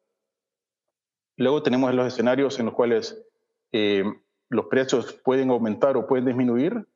Luego 1.39 1.63
tenemos 1.63 1.95
los 1.95 2.07
escenarios 2.07 2.59
en 2.59 2.67
los 2.67 2.75
cuales 2.75 3.25
eh, 3.73 4.05
los 4.49 4.67
precios 4.67 5.13
pueden 5.25 5.51
aumentar 5.51 5.97
o 5.97 6.07
pueden 6.07 6.27
disminuir. 6.27 6.87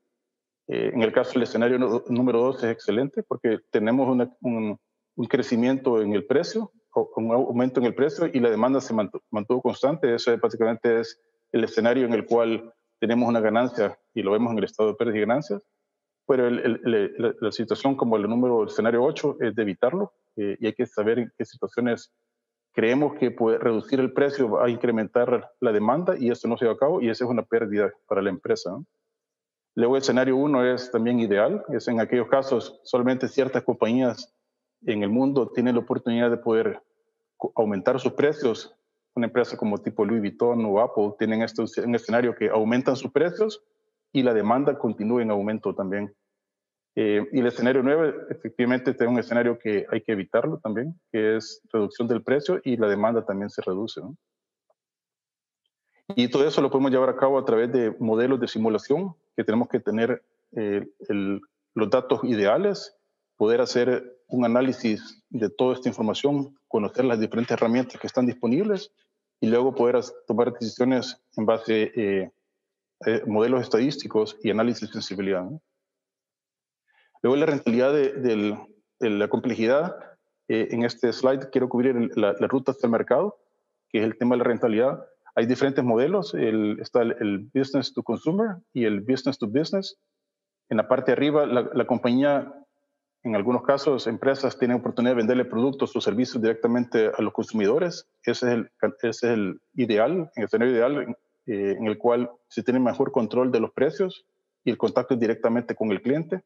Eh, 0.69 0.91
en 0.93 1.03
el 1.03 1.13
caso 1.13 1.33
del 1.35 1.45
escenario 1.45 1.79
número 2.09 2.41
dos 2.41 2.63
es 2.65 2.71
excelente 2.71 3.23
porque 3.23 3.59
tenemos 3.71 4.09
un, 4.09 4.79
un, 5.17 5.27
crecimiento 5.27 6.01
en 6.01 6.13
el 6.13 6.25
precio, 6.25 6.73
un 7.17 7.33
aumento 7.33 7.79
en 7.81 7.87
el 7.87 7.95
precio 7.95 8.27
y 8.33 8.41
la 8.41 8.51
demanda 8.51 8.81
se 8.81 8.95
mantuvo, 8.95 9.23
mantuvo 9.31 9.63
constante. 9.63 10.13
Eso 10.13 10.37
básicamente 10.39 11.01
es 11.01 11.21
el 11.53 11.63
escenario 11.63 12.07
en 12.07 12.13
el 12.13 12.27
cual 12.27 12.73
tenemos 12.99 13.29
una 13.29 13.41
ganancia 13.41 13.97
y 14.13 14.23
lo 14.23 14.33
vemos 14.33 14.53
en 14.53 14.59
el 14.59 14.65
estado 14.65 14.91
de 14.91 14.95
pérdidas 14.97 15.17
y 15.17 15.21
ganancias. 15.21 15.63
Pero 16.27 16.49
la, 16.51 17.53
situación 17.53 17.97
como 17.97 18.17
el 18.17 18.23
número, 18.29 18.63
el 18.63 18.69
escenario 18.69 19.03
8 19.03 19.39
es 19.41 19.55
de 19.55 19.63
evitarlo 19.63 20.13
eh, 20.37 20.57
y 20.61 20.67
hay 20.67 20.73
que 20.73 20.87
saber 20.87 21.19
en 21.19 21.33
qué 21.37 21.45
situaciones 21.45 22.13
creemos 22.73 23.15
que 23.19 23.31
puede 23.31 23.59
reducir 23.59 24.01
el 24.01 24.13
precio 24.13 24.51
va 24.51 24.67
a 24.67 24.71
incrementar 24.71 25.51
la 25.61 25.73
demanda 25.73 26.17
y 26.19 26.31
eso 26.31 26.49
no 26.49 26.57
se 26.57 26.67
va 26.67 26.73
a 26.73 26.77
cabo 26.79 27.01
y 27.01 27.11
esa 27.11 27.25
es 27.25 27.31
una 27.31 27.43
pérdida 27.43 27.93
para 28.07 28.23
la 28.23 28.31
empresa. 28.31 28.71
Luego 29.75 29.97
el 29.97 30.03
escenario 30.03 30.37
1 30.37 30.75
es 30.75 30.91
también 30.91 31.19
ideal, 31.19 31.65
es 31.69 31.89
en 31.89 32.01
aquellos 32.01 32.29
casos 32.29 32.81
solamente 32.85 33.29
ciertas 33.29 33.63
compañías 33.65 34.33
en 34.85 35.03
el 35.03 35.11
mundo 35.11 35.51
tienen 35.51 35.75
la 35.75 35.81
oportunidad 35.81 36.31
de 36.31 36.37
poder 36.37 36.83
aumentar 37.55 37.99
sus 38.01 38.13
precios. 38.13 38.75
Una 39.15 39.27
empresa 39.27 39.57
como 39.57 39.79
tipo 39.79 40.05
Louis 40.05 40.21
Vuitton 40.21 40.65
o 40.65 40.81
Apple 40.81 41.15
tienen 41.19 41.43
este, 41.43 41.63
un 41.83 41.95
escenario 41.95 42.35
que 42.35 42.49
aumentan 42.49 42.97
sus 42.97 43.11
precios 43.11 43.63
y 44.13 44.23
la 44.23 44.35
demanda 44.35 44.79
continúa 44.79 45.23
en 45.23 45.31
aumento 45.31 45.75
también. 45.75 46.15
Eh, 46.95 47.27
y 47.33 47.41
el 47.41 47.47
escenario 47.47 47.83
9, 47.83 48.27
efectivamente, 48.31 48.91
es 48.91 49.01
un 49.01 49.19
escenario 49.19 49.59
que 49.59 49.87
hay 49.91 50.03
que 50.03 50.13
evitarlo 50.13 50.59
también, 50.59 51.01
que 51.11 51.37
es 51.37 51.63
reducción 51.73 52.07
del 52.07 52.23
precio 52.23 52.61
y 52.65 52.77
la 52.77 52.89
demanda 52.89 53.25
también 53.25 53.49
se 53.49 53.63
reduce. 53.63 54.03
Y 56.15 56.29
todo 56.29 56.47
eso 56.47 56.61
lo 56.61 56.71
podemos 56.71 56.91
llevar 56.91 57.09
a 57.09 57.17
cabo 57.17 57.39
a 57.39 57.45
través 57.45 57.73
de 57.73 57.95
modelos 57.99 58.39
de 58.41 58.49
simulación, 58.49 59.15
que 59.35 59.45
tenemos 59.45 59.69
que 59.69 59.81
tener 59.81 60.23
eh, 60.55 60.87
los 61.75 61.91
datos 61.91 62.23
ideales, 62.25 62.95
poder 63.37 63.63
hacer 63.63 64.19
un 64.29 64.45
análisis 64.45 65.23
de 65.31 65.49
toda 65.49 65.75
esta 65.75 65.89
información, 65.89 66.59
conocer 66.69 67.07
las 67.07 67.19
diferentes 67.19 67.53
herramientas 67.53 67.99
que 67.99 68.07
están 68.07 68.27
disponibles 68.27 68.93
y 69.41 69.49
luego 69.49 69.75
poder 69.75 70.01
tomar 70.27 70.53
decisiones 70.53 71.21
en 71.37 71.47
base 71.47 71.93
eh, 71.97 72.31
eh, 73.07 73.23
modelos 73.27 73.63
estadísticos 73.63 74.39
y 74.43 74.51
análisis 74.51 74.89
de 74.89 74.93
sensibilidad. 74.93 75.45
Luego 77.23 77.37
la 77.37 77.47
rentabilidad 77.47 77.93
de, 77.93 78.13
de, 78.13 78.59
de 79.01 79.11
la 79.11 79.29
complejidad. 79.29 79.97
Eh, 80.49 80.69
en 80.71 80.85
este 80.85 81.13
slide 81.13 81.51
quiero 81.51 81.69
cubrir 81.69 81.97
el, 81.97 82.11
la, 82.17 82.35
la, 82.39 82.47
ruta 82.47 82.73
hacia 82.73 82.87
el 82.87 82.93
mercado, 82.93 83.39
que 83.89 83.99
es 83.99 84.05
el 84.05 84.17
tema 84.19 84.35
de 84.35 84.39
la 84.39 84.45
rentabilidad. 84.45 85.05
Hay 85.35 85.47
diferentes 85.47 85.85
modelos. 85.85 86.35
El, 86.35 86.79
está 86.81 87.03
el, 87.03 87.17
el, 87.21 87.51
business 87.55 87.93
to 87.93 88.03
consumer 88.03 88.57
y 88.73 88.85
el 88.85 89.01
business 89.01 89.39
to 89.39 89.47
business. 89.47 89.99
En 90.69 90.77
la 90.79 90.89
parte 90.89 91.13
de 91.13 91.13
arriba, 91.13 91.47
la, 91.47 91.71
la 91.73 91.87
compañía, 91.87 92.53
en 93.23 93.37
algunos 93.37 93.63
casos, 93.63 94.07
empresas 94.07 94.59
tienen 94.59 94.79
oportunidad 94.79 95.13
de 95.13 95.19
venderle 95.19 95.45
productos 95.45 95.95
o 95.95 96.01
servicios 96.01 96.43
directamente 96.43 97.11
a 97.17 97.23
los 97.23 97.33
consumidores. 97.33 98.09
Ese 98.25 98.47
es 98.47 98.53
el, 98.53 98.71
ese 98.81 99.09
es 99.09 99.23
el 99.23 99.61
ideal, 99.75 100.31
el 100.35 100.45
escenario 100.45 100.75
ideal 100.75 101.17
eh, 101.47 101.77
en 101.79 101.87
el 101.87 101.99
cual 101.99 102.31
se 102.49 102.63
tiene 102.63 102.81
mejor 102.81 103.13
control 103.13 103.51
de 103.51 103.61
los 103.61 103.73
precios 103.73 104.25
y 104.65 104.71
el 104.71 104.79
contacto 104.79 105.17
directamente 105.17 105.75
con 105.75 105.91
el 105.91 106.03
cliente 106.03 106.43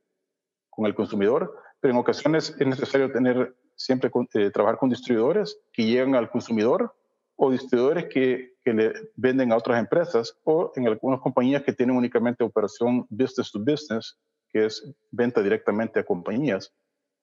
con 0.77 0.85
el 0.85 0.95
consumidor, 0.95 1.57
pero 1.81 1.95
en 1.95 1.99
ocasiones 1.99 2.55
es 2.59 2.67
necesario 2.67 3.11
tener 3.11 3.57
siempre 3.75 4.11
eh, 4.35 4.51
trabajar 4.51 4.79
con 4.79 4.91
distribuidores 4.91 5.59
que 5.73 5.87
llegan 5.87 6.15
al 6.15 6.31
consumidor 6.31 6.95
o 7.35 7.51
distribuidores 7.51 8.07
que, 8.07 8.55
que, 8.63 8.75
le 8.75 8.93
venden 9.17 9.53
a 9.53 9.57
otras 9.57 9.81
empresas 9.81 10.39
o 10.45 10.73
en 10.77 10.87
algunas 10.87 11.21
compañías 11.21 11.63
que 11.63 11.73
tienen 11.73 11.97
únicamente 11.97 12.45
operación 12.45 13.07
business 13.09 13.51
to 13.51 13.59
business, 13.59 14.19
que 14.51 14.67
es 14.67 14.95
venta 15.11 15.43
directamente 15.43 15.99
a 15.99 16.05
compañías. 16.05 16.75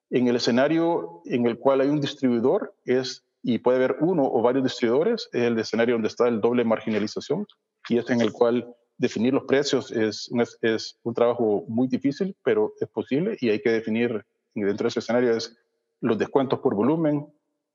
En 0.10 0.28
el 0.28 0.36
escenario 0.36 1.22
en 1.26 1.46
el 1.46 1.60
cual 1.60 1.82
hay 1.82 1.90
un 1.90 2.02
distribuidor 2.02 2.76
es 2.86 3.24
y 3.44 3.60
puede 3.60 3.78
haber 3.78 3.98
uno 4.00 4.24
o 4.24 4.42
varios 4.42 4.64
distribuidores, 4.64 5.30
es 5.34 5.44
el 5.44 5.60
escenario 5.60 5.96
donde 5.96 6.08
está 6.08 6.30
el 6.30 6.40
doble 6.40 6.64
marginalización 6.64 7.46
y 7.90 7.98
es 7.98 8.10
en 8.10 8.22
el 8.22 8.32
cual 8.32 8.74
definir 8.98 9.34
los 9.34 9.44
precios 9.44 9.92
es, 9.92 10.32
es, 10.62 10.98
un 11.04 11.14
trabajo 11.14 11.66
muy 11.68 11.90
difícil, 11.90 12.36
pero 12.44 12.74
es 12.80 12.88
posible 12.88 13.38
y 13.42 13.50
hay 13.50 13.62
que 13.62 13.72
definir 13.72 14.26
dentro 14.56 14.86
de 14.86 14.88
ese 14.88 15.00
escenario 15.00 15.36
es 15.36 15.58
los 16.00 16.18
descuentos 16.18 16.60
por 16.60 16.74
volumen, 16.74 17.28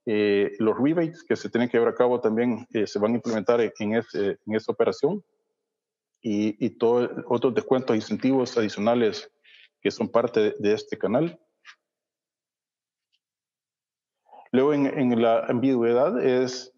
eh, 0.05 0.51
los 0.57 0.75
rebates 0.77 1.23
que 1.23 1.35
se 1.35 1.49
tienen 1.49 1.69
que 1.69 1.77
llevar 1.77 1.93
a 1.93 1.97
cabo 1.97 2.19
también 2.19 2.65
eh, 2.73 2.87
se 2.87 2.97
van 2.97 3.11
a 3.11 3.15
implementar 3.15 3.61
en, 3.61 3.71
en 3.79 4.55
esa 4.55 4.71
operación 4.71 5.23
y, 6.21 6.65
y 6.65 6.71
todos 6.71 7.11
otros 7.27 7.53
descuentos, 7.53 7.95
incentivos 7.95 8.57
adicionales 8.57 9.31
que 9.81 9.91
son 9.91 10.09
parte 10.09 10.55
de 10.57 10.73
este 10.73 10.97
canal. 10.97 11.39
Luego 14.51 14.73
en, 14.73 14.87
en 14.87 15.21
la 15.21 15.45
ambigüedad 15.45 16.23
es 16.23 16.73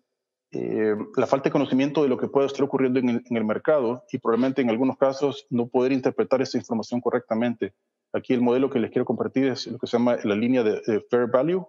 eh, 0.53 0.95
la 1.15 1.27
falta 1.27 1.45
de 1.45 1.53
conocimiento 1.53 2.03
de 2.03 2.09
lo 2.09 2.17
que 2.17 2.27
puede 2.27 2.47
estar 2.47 2.63
ocurriendo 2.63 2.99
en 2.99 3.09
el, 3.09 3.23
en 3.29 3.37
el, 3.37 3.45
mercado 3.45 4.03
y 4.11 4.17
probablemente 4.17 4.61
en 4.61 4.69
algunos 4.69 4.97
casos 4.97 5.47
no 5.49 5.67
poder 5.67 5.93
interpretar 5.93 6.41
esa 6.41 6.57
información 6.57 6.99
correctamente. 6.99 7.73
Aquí 8.11 8.33
el 8.33 8.41
modelo 8.41 8.69
que 8.69 8.79
les 8.79 8.91
quiero 8.91 9.05
compartir 9.05 9.47
es 9.47 9.67
lo 9.67 9.77
que 9.79 9.87
se 9.87 9.97
llama 9.97 10.17
la 10.25 10.35
línea 10.35 10.63
de, 10.63 10.81
de 10.85 10.99
Fair 11.09 11.27
Value. 11.27 11.65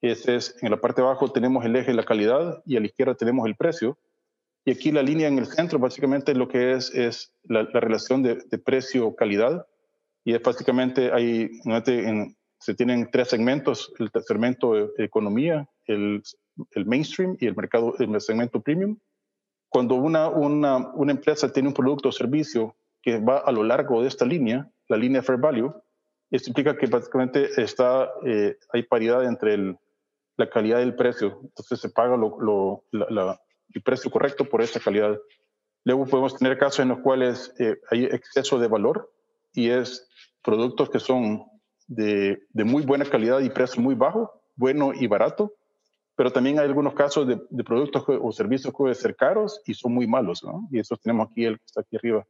Es, 0.00 0.56
en 0.62 0.70
la 0.70 0.80
parte 0.80 1.02
de 1.02 1.08
abajo 1.08 1.30
tenemos 1.30 1.62
el 1.66 1.76
eje 1.76 1.88
de 1.88 1.96
la 1.96 2.04
calidad 2.04 2.62
y 2.64 2.78
a 2.78 2.80
la 2.80 2.86
izquierda 2.86 3.14
tenemos 3.14 3.46
el 3.46 3.54
precio. 3.54 3.98
Y 4.64 4.70
aquí 4.70 4.92
la 4.92 5.02
línea 5.02 5.28
en 5.28 5.38
el 5.38 5.46
centro 5.46 5.78
básicamente 5.78 6.34
lo 6.34 6.48
que 6.48 6.72
es 6.72 6.94
es 6.94 7.34
la, 7.44 7.64
la 7.64 7.80
relación 7.80 8.22
de, 8.22 8.36
de 8.36 8.58
precio-calidad. 8.58 9.66
Y 10.24 10.32
es 10.32 10.42
básicamente, 10.42 11.12
hay, 11.12 11.50
en, 11.64 12.36
se 12.60 12.74
tienen 12.74 13.10
tres 13.10 13.28
segmentos, 13.28 13.92
el 13.98 14.10
segmento 14.22 14.74
de 14.74 15.04
economía, 15.04 15.68
el 15.86 16.22
el 16.72 16.86
mainstream 16.86 17.36
y 17.40 17.46
el 17.46 17.56
mercado, 17.56 17.94
el 17.98 18.20
segmento 18.20 18.60
premium. 18.60 18.98
Cuando 19.68 19.94
una, 19.94 20.28
una, 20.28 20.88
una 20.94 21.12
empresa 21.12 21.52
tiene 21.52 21.68
un 21.68 21.74
producto 21.74 22.08
o 22.08 22.12
servicio 22.12 22.76
que 23.02 23.18
va 23.18 23.38
a 23.38 23.52
lo 23.52 23.62
largo 23.62 24.02
de 24.02 24.08
esta 24.08 24.24
línea, 24.24 24.70
la 24.88 24.96
línea 24.96 25.22
Fair 25.22 25.38
Value, 25.38 25.72
esto 26.30 26.50
implica 26.50 26.76
que 26.76 26.86
básicamente 26.86 27.48
está, 27.60 28.10
eh, 28.24 28.56
hay 28.72 28.82
paridad 28.84 29.24
entre 29.24 29.76
la 30.36 30.48
calidad 30.48 30.80
y 30.80 30.82
el 30.82 30.94
precio. 30.94 31.40
Entonces 31.42 31.80
se 31.80 31.88
paga 31.90 32.16
lo, 32.16 32.84
el 32.92 33.82
precio 33.82 34.10
correcto 34.10 34.44
por 34.44 34.62
esta 34.62 34.80
calidad. 34.80 35.18
Luego 35.84 36.06
podemos 36.06 36.36
tener 36.36 36.58
casos 36.58 36.80
en 36.80 36.88
los 36.88 37.00
cuales 37.00 37.54
eh, 37.58 37.76
hay 37.90 38.04
exceso 38.04 38.58
de 38.58 38.68
valor 38.68 39.12
y 39.52 39.70
es 39.70 40.08
productos 40.42 40.90
que 40.90 41.00
son 41.00 41.44
de, 41.90 42.64
muy 42.64 42.84
buena 42.84 43.04
calidad 43.04 43.40
y 43.40 43.50
precio 43.50 43.82
muy 43.82 43.94
bajo, 43.94 44.32
bueno 44.56 44.92
y 44.94 45.06
barato, 45.06 45.52
pero 46.14 46.30
también 46.30 46.58
hay 46.58 46.66
algunos 46.66 46.94
casos 46.94 47.26
de, 47.26 47.64
productos 47.64 48.04
o 48.06 48.32
servicios 48.32 48.72
que 48.72 48.76
pueden 48.76 48.94
ser 48.94 49.16
caros 49.16 49.60
y 49.66 49.74
son 49.74 49.94
muy 49.94 50.06
malos, 50.06 50.44
¿no? 50.44 50.68
Y 50.70 50.78
eso 50.78 50.96
tenemos 50.96 51.28
aquí, 51.28 51.44
el 51.44 51.58
que 51.58 51.64
está 51.64 51.80
aquí 51.80 51.96
arriba. 51.96 52.24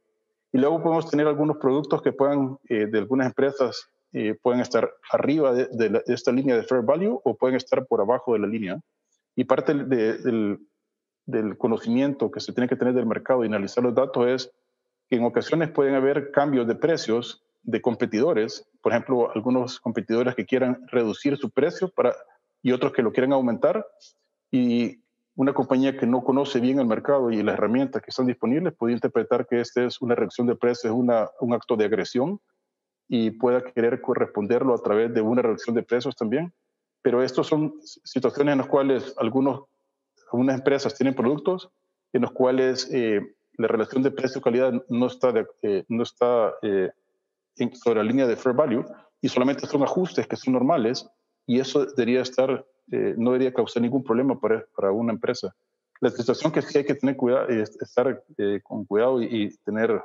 Y 0.51 0.57
luego 0.57 0.81
podemos 0.81 1.09
tener 1.09 1.27
algunos 1.27 1.57
productos 1.57 2.01
que 2.01 2.11
puedan, 2.11 2.57
eh, 2.67 2.87
de 2.87 2.99
algunas 2.99 3.27
empresas, 3.27 3.89
eh, 4.13 4.35
pueden 4.41 4.61
estar 4.61 4.91
arriba 5.11 5.53
de, 5.53 6.03
esta 6.07 6.31
línea 6.31 6.55
de 6.55 6.63
fair 6.63 6.81
value 6.81 7.21
o 7.23 7.35
pueden 7.35 7.55
estar 7.55 7.85
por 7.85 8.01
abajo 8.01 8.33
de 8.33 8.39
la 8.39 8.47
línea. 8.47 8.79
Y 9.35 9.43
parte 9.43 9.73
de, 9.73 10.17
del, 10.17 10.59
del 11.25 11.57
conocimiento 11.57 12.31
que 12.31 12.39
se 12.39 12.51
tiene 12.51 12.67
que 12.67 12.75
tener 12.75 12.93
del 12.93 13.05
mercado 13.05 13.43
y 13.43 13.47
analizar 13.47 13.83
los 13.83 13.93
datos 13.93 14.27
es 14.27 14.51
que 15.09 15.17
en 15.17 15.25
ocasiones 15.25 15.69
pueden 15.69 15.95
haber 15.95 16.31
cambios 16.31 16.67
de 16.67 16.75
precios 16.75 17.43
de 17.63 17.81
competidores, 17.81 18.67
por 18.81 18.91
ejemplo, 18.91 19.31
algunos 19.33 19.79
competidores 19.79 20.35
que 20.35 20.45
quieran 20.45 20.85
reducir 20.87 21.37
su 21.37 21.49
precio 21.49 21.89
para 21.89 22.15
y 22.63 22.71
otros 22.71 22.93
que 22.93 23.01
lo 23.01 23.11
quieren 23.11 23.33
aumentar. 23.33 23.85
Y 24.51 25.01
una 25.35 25.53
compañía 25.53 25.97
que 25.97 26.05
no 26.05 26.23
conoce 26.23 26.59
bien 26.59 26.79
el 26.79 26.85
mercado 26.85 27.31
y 27.31 27.41
las 27.41 27.55
herramientas 27.55 28.01
que 28.01 28.09
están 28.09 28.27
disponibles 28.27 28.73
puede 28.73 28.93
interpretar 28.93 29.47
que 29.47 29.61
esta 29.61 29.83
es 29.83 30.01
una 30.01 30.15
reducción 30.15 30.47
de 30.47 30.55
precios, 30.55 30.85
es 30.85 30.91
una, 30.91 31.29
un 31.39 31.53
acto 31.53 31.75
de 31.75 31.85
agresión 31.85 32.39
y 33.07 33.31
pueda 33.31 33.63
querer 33.63 34.01
corresponderlo 34.01 34.73
a 34.73 34.81
través 34.81 35.13
de 35.13 35.21
una 35.21 35.41
reducción 35.41 35.75
de 35.75 35.83
precios 35.83 36.15
también. 36.15 36.53
Pero 37.01 37.23
estas 37.23 37.47
son 37.47 37.73
situaciones 37.81 38.51
en 38.53 38.59
las 38.59 38.67
cuales 38.67 39.15
algunos, 39.17 39.63
algunas 40.31 40.57
empresas 40.57 40.95
tienen 40.95 41.15
productos 41.15 41.69
en 42.13 42.21
los 42.21 42.31
cuales 42.31 42.89
eh, 42.93 43.35
la 43.57 43.67
relación 43.67 44.03
de 44.03 44.11
precio-calidad 44.11 44.73
no 44.89 45.07
está, 45.07 45.33
eh, 45.61 45.83
no 45.87 46.03
está 46.03 46.53
eh, 46.61 46.91
sobre 47.73 47.97
la 47.97 48.03
línea 48.03 48.27
de 48.27 48.35
fair 48.35 48.55
value 48.55 48.85
y 49.21 49.29
solamente 49.29 49.67
son 49.67 49.83
ajustes 49.83 50.27
que 50.27 50.35
son 50.35 50.53
normales 50.53 51.07
y 51.45 51.59
eso 51.59 51.85
debería 51.85 52.21
estar, 52.21 52.65
eh, 52.91 53.15
no 53.17 53.31
debería 53.31 53.53
causar 53.53 53.81
ningún 53.81 54.03
problema 54.03 54.39
para, 54.39 54.65
para, 54.75 54.91
una 54.91 55.13
empresa. 55.13 55.53
La 55.99 56.09
situación 56.09 56.51
que 56.51 56.61
sí 56.61 56.79
hay 56.79 56.85
que 56.85 56.95
tener 56.95 57.15
cuidado, 57.15 57.47
es 57.49 57.79
estar 57.81 58.23
con 58.63 58.85
cuidado 58.85 59.21
y, 59.21 59.55
tener, 59.63 60.01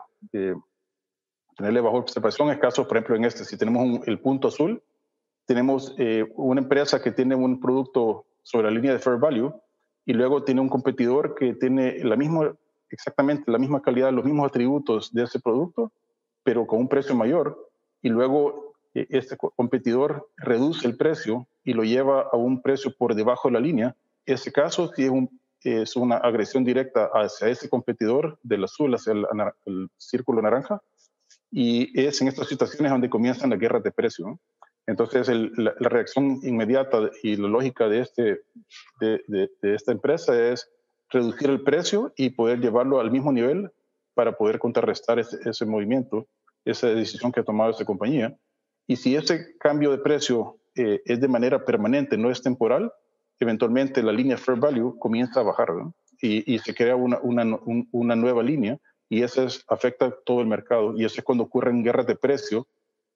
tenerle 1.56 1.80
bajo 1.80 1.96
observación 1.96 2.50
es 2.50 2.58
caso, 2.58 2.86
por 2.86 2.98
ejemplo, 2.98 3.16
en 3.16 3.24
este, 3.24 3.44
si 3.44 3.56
tenemos 3.56 4.06
el 4.06 4.20
punto 4.20 4.48
azul, 4.48 4.82
tenemos 5.46 5.94
una 6.34 6.60
empresa 6.60 7.00
que 7.00 7.12
tiene 7.12 7.34
un 7.34 7.60
producto 7.60 8.26
sobre 8.42 8.68
la 8.68 8.74
línea 8.74 8.92
de 8.92 8.98
fair 8.98 9.16
value 9.16 9.54
y 10.06 10.12
luego 10.12 10.44
tiene 10.44 10.60
un 10.60 10.68
competidor 10.68 11.34
que 11.34 11.54
tiene 11.54 11.98
la 12.04 12.16
misma, 12.16 12.54
exactamente 12.90 13.50
la 13.50 13.58
misma 13.58 13.82
calidad, 13.82 14.12
los 14.12 14.24
mismos 14.24 14.46
atributos 14.46 15.12
de 15.12 15.24
ese 15.24 15.40
producto, 15.40 15.92
pero 16.46 16.64
con 16.64 16.78
un 16.78 16.88
precio 16.88 17.16
mayor, 17.16 17.58
y 18.00 18.08
luego 18.08 18.76
eh, 18.94 19.08
este 19.10 19.36
competidor 19.36 20.30
reduce 20.36 20.86
el 20.86 20.96
precio 20.96 21.48
y 21.64 21.72
lo 21.72 21.82
lleva 21.82 22.28
a 22.32 22.36
un 22.36 22.62
precio 22.62 22.94
por 22.96 23.16
debajo 23.16 23.48
de 23.48 23.54
la 23.54 23.60
línea, 23.60 23.96
ese 24.24 24.52
caso 24.52 24.92
sí 24.94 25.02
es, 25.02 25.10
un, 25.10 25.40
es 25.64 25.96
una 25.96 26.18
agresión 26.18 26.62
directa 26.64 27.10
hacia 27.12 27.48
ese 27.48 27.68
competidor 27.68 28.38
del 28.44 28.62
azul 28.62 28.94
hacia 28.94 29.12
el, 29.12 29.26
el, 29.64 29.88
círculo 29.96 30.40
naranja, 30.40 30.80
y 31.50 32.00
es 32.00 32.22
en 32.22 32.28
estas 32.28 32.46
situaciones 32.46 32.92
donde 32.92 33.10
comienzan 33.10 33.50
las 33.50 33.58
guerras 33.58 33.82
de 33.82 33.90
precio. 33.90 34.38
Entonces, 34.86 35.28
el, 35.28 35.50
la, 35.56 35.74
la, 35.80 35.88
reacción 35.88 36.38
inmediata 36.44 37.10
y 37.24 37.34
la 37.34 37.48
lógica 37.48 37.88
de, 37.88 38.00
este, 38.02 38.22
de, 39.00 39.20
de, 39.26 39.50
de 39.60 39.74
esta 39.74 39.90
empresa 39.90 40.40
es 40.40 40.70
reducir 41.10 41.50
el 41.50 41.64
precio 41.64 42.12
y 42.16 42.30
poder 42.30 42.60
llevarlo 42.60 43.00
al 43.00 43.10
mismo 43.10 43.32
nivel 43.32 43.72
para 44.16 44.32
poder 44.32 44.58
contrarrestar 44.58 45.18
ese, 45.18 45.36
ese, 45.44 45.66
movimiento, 45.66 46.26
esa 46.66 46.88
decisión 46.88 47.32
que 47.32 47.40
ha 47.40 47.44
tomado 47.44 47.70
esa 47.70 47.84
compañía. 47.84 48.36
Y 48.86 48.96
si 48.96 49.16
ese 49.16 49.56
cambio 49.58 49.90
de 49.90 49.98
precio 49.98 50.58
eh, 50.74 51.00
es 51.04 51.20
de 51.20 51.28
manera 51.28 51.64
permanente, 51.64 52.18
no 52.18 52.30
es 52.30 52.42
temporal, 52.42 52.92
eventualmente 53.40 54.02
la 54.02 54.12
línea 54.12 54.36
Fair 54.36 54.58
Value 54.58 54.98
comienza 54.98 55.40
a 55.40 55.44
bajar 55.44 55.68
y, 56.20 56.58
se 56.58 56.74
crea 56.74 56.96
una, 56.96 57.18
una, 57.20 57.44
un, 57.44 57.88
una, 57.92 58.16
nueva 58.16 58.42
línea 58.42 58.78
y 59.08 59.22
eso 59.22 59.44
es, 59.44 59.64
afecta 59.68 60.14
todo 60.24 60.40
el 60.40 60.46
mercado. 60.46 60.94
Y 60.96 61.04
eso 61.04 61.16
es 61.18 61.24
cuando 61.24 61.44
ocurren 61.44 61.82
guerras 61.82 62.06
de 62.06 62.16
precio 62.16 62.66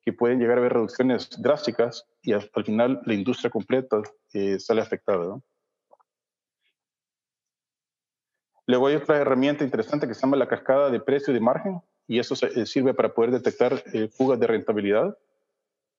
que 0.03 0.13
pueden 0.13 0.39
llegar 0.39 0.57
a 0.57 0.61
haber 0.61 0.75
reducciones 0.75 1.29
drásticas 1.41 2.07
y 2.23 2.33
al, 2.33 2.51
al 2.55 2.65
final 2.65 3.01
la 3.05 3.15
industria 3.15 3.51
completa 3.51 4.03
eh, 4.33 4.59
sale 4.59 4.81
afectada. 4.81 5.41
Luego 8.67 8.87
hay 8.87 8.95
otra 8.95 9.19
herramienta 9.19 9.65
interesante 9.65 10.07
que 10.07 10.15
se 10.15 10.21
llama 10.21 10.37
la 10.37 10.47
cascada 10.47 10.91
de 10.91 11.01
precio 11.01 11.33
y 11.33 11.35
de 11.35 11.41
margen, 11.41 11.81
y 12.11 12.19
eso 12.19 12.35
se, 12.35 12.47
eh, 12.61 12.67
sirve 12.67 12.93
para 12.93 13.15
poder 13.15 13.31
detectar 13.31 13.85
eh, 13.93 14.09
fugas 14.09 14.41
de 14.41 14.49
rentabilidad. 14.49 15.17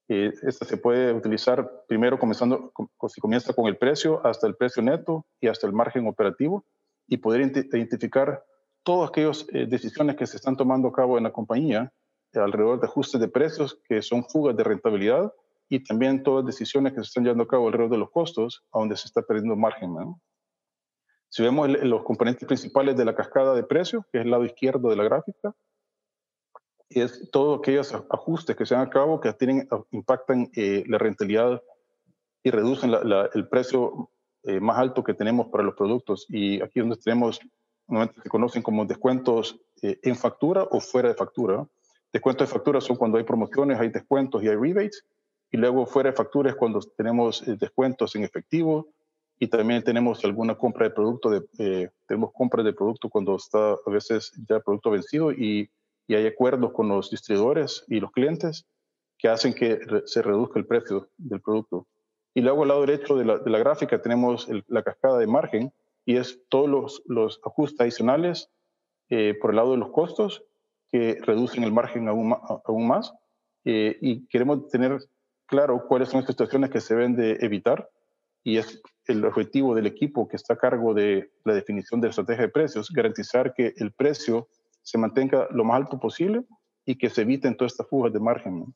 Eh, 0.10 0.34
esta 0.44 0.66
se 0.66 0.76
puede 0.76 1.14
utilizar 1.14 1.86
primero 1.88 2.20
comenzando, 2.20 2.74
si 3.08 3.22
comienza 3.22 3.54
con 3.54 3.68
el 3.68 3.78
precio, 3.78 4.20
hasta 4.26 4.46
el 4.46 4.58
precio 4.58 4.84
neto 4.84 5.26
y 5.40 5.48
hasta 5.48 5.68
el 5.68 5.72
margen 5.72 6.06
operativo, 6.08 6.66
y 7.08 7.16
poder 7.16 7.50
identificar 7.72 8.44
todas 8.84 9.10
aquellas 9.10 9.48
eh, 9.54 9.66
decisiones 9.68 10.18
que 10.18 10.28
se 10.28 10.36
están 10.36 10.58
tomando 10.58 10.90
a 10.90 10.92
cabo 10.92 11.18
en 11.18 11.24
la 11.24 11.32
compañía 11.32 11.94
alrededor 12.34 12.82
de 12.82 12.88
ajustes 12.88 13.22
de 13.22 13.30
precios, 13.30 13.80
que 13.88 14.02
son 14.02 14.26
fugas 14.26 14.58
de 14.58 14.66
rentabilidad, 14.66 15.32
y 15.70 15.82
también 15.82 16.24
todas 16.24 16.46
decisiones 16.46 16.92
que 16.92 17.00
se 17.00 17.08
están 17.08 17.24
llevando 17.24 17.46
a 17.46 17.48
cabo 17.48 17.68
alrededor 17.68 17.92
de 17.92 18.00
los 18.00 18.12
costos, 18.12 18.66
a 18.74 18.80
donde 18.80 18.98
se 18.98 19.08
está 19.08 19.22
perdiendo 19.22 19.56
margen. 19.56 19.94
¿no? 19.94 20.20
Si 21.30 21.42
vemos 21.42 21.70
el, 21.70 21.90
los 21.90 22.04
componentes 22.04 22.46
principales 22.46 22.98
de 22.98 23.06
la 23.06 23.16
cascada 23.16 23.56
de 23.56 23.64
precios, 23.64 24.04
que 24.12 24.18
es 24.18 24.26
el 24.26 24.32
lado 24.32 24.44
izquierdo 24.44 24.90
de 24.90 24.98
la 24.98 25.06
gráfica, 25.06 25.56
es 27.00 27.30
todos 27.32 27.60
aquellos 27.60 27.94
ajustes 28.10 28.56
que 28.56 28.66
se 28.66 28.76
dan 28.76 28.88
a 28.88 28.90
cabo 28.90 29.20
que 29.20 29.32
tienen, 29.34 29.68
impactan 29.92 30.50
eh, 30.56 30.84
la 30.88 30.98
rentabilidad 30.98 31.62
y 32.44 32.52
reducen 32.52 32.92
la, 32.92 33.04
la, 33.04 33.30
el 33.34 33.48
precio 33.48 34.10
eh, 34.44 34.60
más 34.60 34.78
alto 34.78 35.04
que 35.04 35.14
tenemos 35.14 35.48
para 35.48 35.64
los 35.64 35.76
productos. 35.76 36.26
Y 36.30 36.62
aquí 36.62 36.80
donde 36.80 36.98
tenemos, 36.98 37.40
normalmente 37.88 38.22
se 38.22 38.30
conocen 38.30 38.64
como 38.64 38.86
descuentos 38.86 39.60
eh, 39.82 40.00
en 40.04 40.16
factura 40.16 40.64
o 40.64 40.80
fuera 40.80 41.10
de 41.10 41.16
factura. 41.16 41.68
Descuentos 42.12 42.48
de 42.48 42.54
factura 42.54 42.82
son 42.82 42.98
cuando 42.98 43.18
hay 43.18 43.24
promociones, 43.24 43.80
hay 43.80 43.90
descuentos 43.90 44.44
y 44.44 44.50
hay 44.50 44.56
rebates. 44.56 45.06
Y 45.52 45.58
luego 45.58 45.86
fuera 45.86 46.12
de 46.12 46.16
factura 46.16 46.50
es 46.50 46.56
cuando 46.56 46.80
tenemos 46.98 47.48
eh, 47.48 47.56
descuentos 47.60 48.16
en 48.16 48.24
efectivo, 48.24 48.88
y 49.42 49.48
también 49.48 49.84
tenemos 49.84 50.24
alguna 50.24 50.54
compra 50.54 50.88
de 50.88 50.92
producto, 50.92 51.32
de, 51.32 51.44
eh, 51.58 51.90
tenemos 52.06 52.32
compra 52.32 52.62
de 52.62 52.74
producto 52.74 53.10
cuando 53.10 53.36
está 53.36 53.72
a 53.72 53.90
veces 53.90 54.32
ya 54.48 54.58
el 54.58 54.62
producto 54.62 54.92
vencido 54.92 55.32
y, 55.32 55.68
y, 56.08 56.16
hay 56.16 56.28
acuerdos 56.28 56.74
con 56.74 56.90
los 56.90 57.10
distribuidores 57.10 57.84
y 57.88 58.00
los 58.00 58.12
clientes 58.12 58.66
que 59.18 59.28
hacen 59.28 59.54
que 59.54 59.80
se 60.06 60.22
reduzca 60.22 60.60
el 60.60 60.66
precio 60.66 61.10
del 61.18 61.42
producto. 61.42 61.88
Y 62.34 62.42
luego 62.42 62.64
al 62.64 62.70
lado 62.70 62.82
derecho 62.82 63.16
de 63.16 63.26
la, 63.26 63.60
gráfica 63.60 64.02
tenemos 64.02 64.48
la 64.68 64.84
cascada 64.84 65.18
de 65.20 65.28
margen 65.28 65.74
y 66.06 66.18
es 66.18 66.42
todos 66.50 66.70
los, 66.70 67.04
los 67.06 67.40
ajustes 67.46 67.80
adicionales 67.82 68.50
eh, 69.10 69.38
por 69.40 69.52
el 69.52 69.58
lado 69.58 69.72
de 69.72 69.78
los 69.78 69.92
costos 69.92 70.44
que 70.92 71.20
reducen 71.22 71.64
el 71.64 71.72
margen 71.72 72.08
aún, 72.08 72.36
aún 72.66 72.88
más. 72.88 73.14
Eh, 73.66 73.98
y 74.02 74.26
queremos 74.28 74.70
tener 74.70 74.98
claro 75.46 75.86
cuáles 75.88 76.10
son 76.10 76.22
las 76.22 76.30
situaciones 76.30 76.70
que 76.70 76.82
se 76.82 76.96
deben 76.96 77.16
de 77.16 77.38
evitar 77.42 77.90
y 78.44 78.58
es 78.58 78.82
el 79.06 79.24
objetivo 79.26 79.76
del 79.76 79.86
equipo 79.86 80.28
que 80.28 80.36
está 80.36 80.54
a 80.54 80.58
cargo 80.58 80.94
de 80.94 81.32
la 81.44 81.54
definición 81.54 82.02
de 82.02 82.08
la 82.08 82.12
estrategia 82.12 82.44
de 82.44 82.52
precios, 82.52 82.90
garantizar 82.90 83.54
que 83.54 83.74
el 83.78 83.92
precio 83.92 84.48
se 84.84 84.98
mantenga 84.98 85.48
lo 85.52 85.64
más 85.64 85.78
alto 85.78 86.00
posible 86.00 86.46
y 86.86 86.98
que 86.98 87.10
se 87.10 87.22
eviten 87.22 87.56
todas 87.56 87.74
estas 87.74 87.88
fugas 87.88 88.14
de 88.14 88.20
margen. 88.20 88.74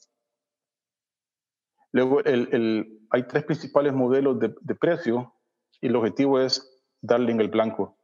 Luego, 1.91 2.21
hay 2.25 3.23
tres 3.27 3.43
principales 3.45 3.93
modelos 3.93 4.39
de, 4.39 4.53
de, 4.61 4.75
precio 4.75 5.33
y 5.79 5.87
el 5.87 5.95
objetivo 5.95 6.39
es 6.39 6.81
darle 7.01 7.31
en 7.31 7.39
el 7.39 7.47
blanco. 7.47 7.97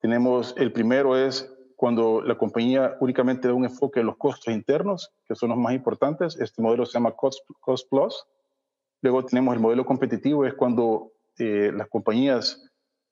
Tenemos, 0.00 0.54
el 0.58 0.72
primero 0.72 1.16
es 1.16 1.52
cuando 1.74 2.20
la 2.20 2.36
compañía 2.36 2.96
únicamente 3.00 3.48
da 3.48 3.54
un 3.54 3.64
enfoque 3.64 4.00
en 4.00 4.06
los 4.06 4.16
costos 4.18 4.52
internos, 4.52 5.10
que 5.26 5.34
son 5.34 5.50
los 5.50 5.58
más 5.58 5.72
importantes. 5.72 6.38
Este 6.38 6.60
modelo 6.60 6.84
se 6.84 6.92
llama 6.92 7.12
Cost, 7.12 7.40
cost 7.60 7.88
Plus 7.90 8.26
Luego 9.02 9.24
tenemos 9.24 9.54
el 9.54 9.60
modelo 9.60 9.84
competitivo, 9.84 10.44
es 10.44 10.54
cuando 10.54 11.12
eh, 11.38 11.70
las 11.74 11.88
compañías 11.88 12.60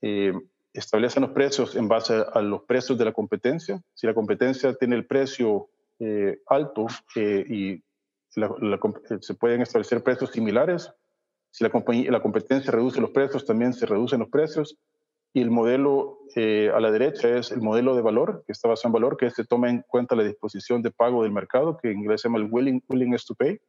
eh, 0.01 0.33
establecen 0.75 1.23
los 1.23 1.31
precios 1.31 1.77
en 1.77 1.89
base 1.89 2.25
a, 2.33 2.43
los 2.43 2.65
precios 2.65 2.99
de 2.99 3.05
la 3.05 3.13
competencia. 3.13 3.81
Si 3.95 4.07
la 4.07 4.15
competencia 4.15 4.75
tiene 4.75 4.97
el 4.97 5.07
precio 5.07 5.69
eh, 6.01 6.41
alto 6.49 6.87
eh, 7.15 7.45
y 7.49 7.83
la, 8.39 8.53
la, 8.61 8.81
se 9.21 9.35
pueden 9.35 9.63
establecer 9.63 10.03
precios 10.03 10.31
similares, 10.31 10.93
si 11.51 11.63
la, 11.63 11.71
la 12.11 12.21
competencia 12.21 12.73
reduce 12.73 13.01
los 13.01 13.11
precios, 13.11 13.47
también 13.47 13.73
se 13.73 13.87
reducen 13.87 14.19
los 14.19 14.29
precios. 14.29 14.77
Y 15.33 15.41
el 15.41 15.51
modelo 15.51 16.19
eh, 16.37 16.71
a 16.75 16.81
la 16.81 16.91
derecha 16.91 17.29
es 17.29 17.53
el 17.53 17.61
modelo 17.61 17.95
de 17.95 18.03
valor, 18.03 18.45
que 18.47 18.53
está 18.53 18.69
basado 18.69 18.89
en 18.89 18.93
valor, 18.95 19.17
que 19.17 19.31
se 19.31 19.45
toma 19.45 19.71
en 19.71 19.83
cuenta 19.83 20.17
la 20.17 20.25
disposición 20.25 20.83
de 20.83 20.91
pago 20.91 21.23
del 21.23 21.33
mercado, 21.33 21.77
que 21.77 21.91
en 21.91 21.99
inglés 21.99 22.21
se 22.21 22.29
llama 22.29 22.39
el 22.39 22.49
willing, 22.51 22.83
willingness 22.89 23.25
to 23.25 23.35
pay. 23.35 23.61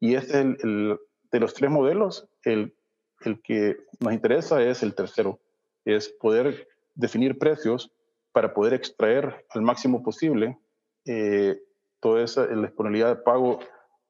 Y 0.00 0.14
este 0.14 0.32
es 0.32 0.44
el, 0.44 0.58
el, 0.62 0.98
de 1.30 1.40
los 1.40 1.54
tres 1.54 1.70
modelos, 1.70 2.28
el, 2.44 2.74
el 3.20 3.40
que 3.42 3.78
nos 4.00 4.12
interesa 4.12 4.62
es 4.62 4.82
el 4.82 4.94
tercero, 4.94 5.38
es 5.84 6.08
poder 6.08 6.68
definir 6.94 7.38
precios 7.38 7.92
para 8.32 8.54
poder 8.54 8.74
extraer 8.74 9.46
al 9.50 9.62
máximo 9.62 10.02
posible 10.02 10.58
eh, 11.04 11.60
toda 12.00 12.22
esa 12.22 12.46
la 12.46 12.68
disponibilidad 12.68 13.16
de 13.16 13.22
pago 13.22 13.60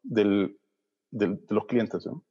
del, 0.03 0.59
de 1.11 1.39
los 1.49 1.67
clientes. 1.67 2.07
¿no? 2.07 2.25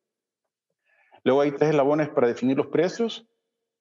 Luego 1.23 1.41
hay 1.41 1.51
tres 1.51 1.71
eslabones 1.71 2.09
para 2.09 2.27
definir 2.27 2.57
los 2.57 2.67
precios 2.67 3.27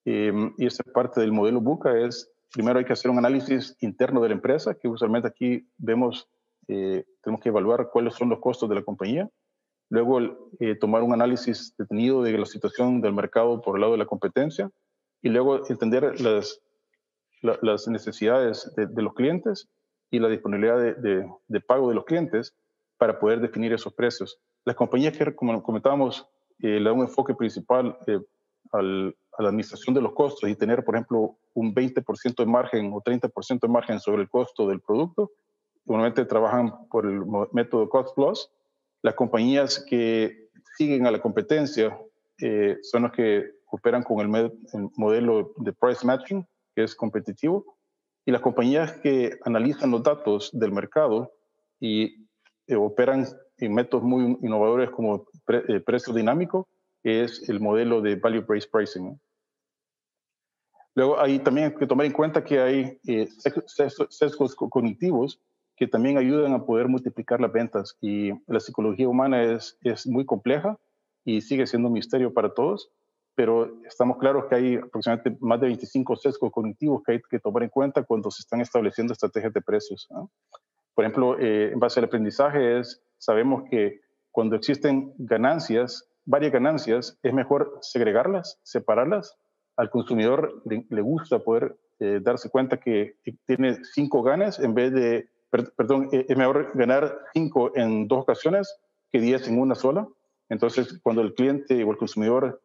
eh, 0.04 0.32
y 0.56 0.66
esa 0.66 0.84
parte 0.84 1.20
del 1.20 1.32
modelo 1.32 1.60
Buca 1.60 1.98
es, 1.98 2.32
primero 2.52 2.78
hay 2.78 2.84
que 2.84 2.92
hacer 2.92 3.10
un 3.10 3.18
análisis 3.18 3.76
interno 3.80 4.20
de 4.20 4.28
la 4.28 4.34
empresa, 4.34 4.74
que 4.74 4.88
usualmente 4.88 5.28
aquí 5.28 5.68
vemos, 5.76 6.28
eh, 6.68 7.04
tenemos 7.22 7.42
que 7.42 7.50
evaluar 7.50 7.90
cuáles 7.92 8.14
son 8.14 8.30
los 8.30 8.40
costos 8.40 8.68
de 8.68 8.76
la 8.76 8.82
compañía 8.82 9.30
luego 9.90 10.20
eh, 10.60 10.74
tomar 10.74 11.02
un 11.02 11.12
análisis 11.12 11.74
detenido 11.76 12.22
de 12.22 12.36
la 12.36 12.46
situación 12.46 13.00
del 13.00 13.12
mercado 13.12 13.60
por 13.60 13.76
el 13.76 13.80
lado 13.80 13.92
de 13.92 13.98
la 13.98 14.06
competencia 14.06 14.70
y 15.22 15.28
luego 15.28 15.68
entender 15.68 16.20
las, 16.20 16.60
la, 17.42 17.58
las 17.62 17.88
necesidades 17.88 18.72
de, 18.76 19.02
los 19.02 19.14
clientes 19.14 19.68
y 20.10 20.18
la 20.18 20.28
disponibilidad 20.28 20.78
de, 20.78 21.60
pago 21.60 21.88
de 21.88 21.94
los 21.94 22.04
clientes 22.04 22.54
para 22.96 23.18
poder 23.18 23.40
definir 23.40 23.72
esos 23.72 23.92
precios. 23.92 24.38
Las 24.64 24.76
compañías 24.76 25.16
que, 25.16 25.34
como 25.34 25.62
comentábamos, 25.62 26.28
eh, 26.60 26.80
le 26.80 26.84
dan 26.84 26.98
un 26.98 27.06
enfoque 27.06 27.34
principal 27.34 27.96
eh, 28.06 28.20
al, 28.72 29.14
la 29.38 29.48
administración 29.48 29.94
de 29.94 30.00
los 30.00 30.12
costos 30.12 30.50
y 30.50 30.56
tener, 30.56 30.84
por 30.84 30.96
ejemplo, 30.96 31.36
un 31.54 31.74
20% 31.74 32.36
de 32.36 32.46
margen 32.46 32.92
o 32.92 33.00
30% 33.00 33.60
de 33.60 33.68
margen 33.68 34.00
sobre 34.00 34.22
el 34.22 34.28
costo 34.28 34.66
del 34.66 34.80
producto, 34.80 35.30
normalmente 35.84 36.24
trabajan 36.24 36.88
por 36.88 37.06
el 37.06 37.22
método 37.52 37.88
Cost 37.88 38.14
Plus. 38.14 38.50
Las 39.02 39.14
compañías 39.14 39.84
que 39.88 40.50
siguen 40.76 41.06
a 41.06 41.10
la 41.10 41.20
competencia 41.20 41.96
eh, 42.40 42.78
son 42.82 43.02
los 43.02 43.12
que 43.12 43.58
operan 43.70 44.02
con 44.02 44.20
el, 44.20 44.52
modelo 44.96 45.52
de 45.56 45.72
price 45.72 46.06
matching, 46.06 46.46
que 46.74 46.84
es 46.84 46.94
competitivo, 46.94 47.78
y 48.24 48.30
las 48.30 48.40
compañías 48.40 48.92
que 49.00 49.38
analizan 49.44 49.90
los 49.90 50.02
datos 50.02 50.50
del 50.52 50.72
mercado 50.72 51.32
y 51.80 52.26
eh, 52.66 52.76
operan 52.76 53.26
en 53.58 53.74
métodos 53.74 54.04
muy 54.04 54.38
innovadores 54.42 54.90
como 54.90 55.26
eh, 55.48 55.80
precio 55.80 56.12
dinámico, 56.12 56.68
que 57.02 57.24
es 57.24 57.48
el 57.48 57.60
modelo 57.60 58.00
de 58.00 58.16
value-based 58.16 58.70
pricing. 58.70 59.18
Luego, 60.94 61.20
ahí 61.20 61.38
también 61.38 61.68
hay 61.68 61.74
que 61.74 61.86
tomar 61.86 62.06
en 62.06 62.12
cuenta 62.12 62.44
que 62.44 62.58
hay 62.60 62.98
eh, 63.06 63.28
sesgos 64.10 64.54
cognitivos 64.54 65.40
que 65.76 65.86
también 65.86 66.18
ayudan 66.18 66.54
a 66.54 66.64
poder 66.64 66.88
multiplicar 66.88 67.40
las 67.40 67.52
ventas. 67.52 67.96
Y 68.00 68.32
la 68.46 68.58
psicología 68.58 69.08
humana 69.08 69.42
es, 69.44 69.78
es 69.82 70.06
muy 70.06 70.26
compleja 70.26 70.76
y 71.28 71.42
sigue 71.42 71.66
siendo 71.66 71.88
un 71.88 71.92
misterio 71.92 72.32
para 72.32 72.54
todos, 72.54 72.90
pero 73.34 73.70
estamos 73.84 74.16
claros 74.16 74.46
que 74.46 74.54
hay 74.54 74.76
aproximadamente 74.76 75.36
más 75.42 75.60
de 75.60 75.66
25 75.66 76.16
sesgos 76.16 76.50
cognitivos 76.50 77.02
que 77.04 77.12
hay 77.12 77.20
que 77.28 77.38
tomar 77.38 77.64
en 77.64 77.68
cuenta 77.68 78.02
cuando 78.02 78.30
se 78.30 78.40
están 78.40 78.62
estableciendo 78.62 79.12
estrategias 79.12 79.52
de 79.52 79.60
precios. 79.60 80.08
Por 80.94 81.04
ejemplo, 81.04 81.38
eh, 81.38 81.72
en 81.74 81.78
base 81.78 82.00
al 82.00 82.06
aprendizaje, 82.06 82.78
es, 82.78 83.02
sabemos 83.18 83.64
que 83.70 84.00
cuando 84.30 84.56
existen 84.56 85.12
ganancias, 85.18 86.08
varias 86.24 86.50
ganancias, 86.50 87.18
es 87.22 87.34
mejor 87.34 87.78
segregarlas, 87.82 88.58
separarlas. 88.62 89.36
Al 89.76 89.90
consumidor 89.90 90.62
le, 90.64 91.02
gusta 91.02 91.40
poder 91.40 91.76
eh, 92.00 92.20
darse 92.22 92.48
cuenta 92.48 92.78
que 92.78 93.16
tiene 93.44 93.84
cinco 93.92 94.22
ganas 94.22 94.58
en 94.60 94.72
vez 94.72 94.94
de, 94.94 95.28
perdón, 95.76 96.08
eh, 96.10 96.24
es 96.26 96.36
mejor 96.38 96.70
ganar 96.72 97.18
cinco 97.34 97.70
en 97.76 98.08
dos 98.08 98.20
ocasiones 98.22 98.80
que 99.12 99.20
diez 99.20 99.46
en 99.46 99.60
una 99.60 99.74
sola. 99.74 100.08
Entonces, 100.48 100.98
cuando 101.02 101.22
el 101.22 101.34
cliente 101.34 101.82
o 101.84 101.90
el 101.90 101.96
consumidor 101.96 102.60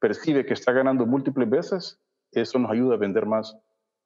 percibe 0.00 0.44
que 0.44 0.54
está 0.54 0.72
ganando 0.72 1.06
múltiples 1.06 1.48
veces, 1.48 2.00
eso 2.32 2.58
nos 2.58 2.70
ayuda 2.70 2.94
a 2.94 2.98
vender 2.98 3.26
más. 3.26 3.56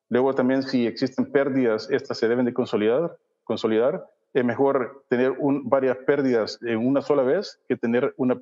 Luego 0.09 0.35
también 0.35 0.63
si 0.63 0.87
existen 0.87 1.33
pérdidas, 1.33 1.91
estas 1.91 2.19
se 2.19 2.29
deben 2.29 2.45
de 2.45 2.55
consolidar. 2.55 3.17
consolidar. 3.45 4.07
Es 4.35 4.45
mejor 4.45 5.05
tener 5.09 5.35
varias 5.65 5.97
pérdidas 5.99 6.59
en 6.63 6.87
una 6.87 7.01
sola 7.01 7.23
vez 7.23 7.59
que 7.69 7.77
tener 7.77 8.15
una, 8.19 8.39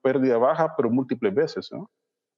pérdida 0.00 0.38
baja, 0.38 0.74
pero 0.76 0.88
múltiples 0.88 1.34
veces. 1.34 1.70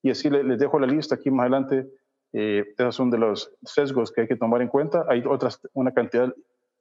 Y 0.03 0.11
así 0.11 0.29
les, 0.29 0.59
dejo 0.59 0.81
la 0.81 0.87
lista 0.87 1.15
aquí 1.15 1.31
más 1.31 1.43
adelante. 1.43 1.89
Eh, 2.33 2.75
esos 2.77 2.97
son 2.97 3.11
de 3.11 3.19
los 3.19 3.55
sesgos 3.63 4.11
que 4.11 4.23
hay 4.23 4.27
que 4.27 4.37
tomar 4.37 4.63
en 4.63 4.69
cuenta. 4.69 5.05
Hay 5.09 5.23
otras, 5.25 5.61
una 5.75 5.95
cantidad 5.95 6.35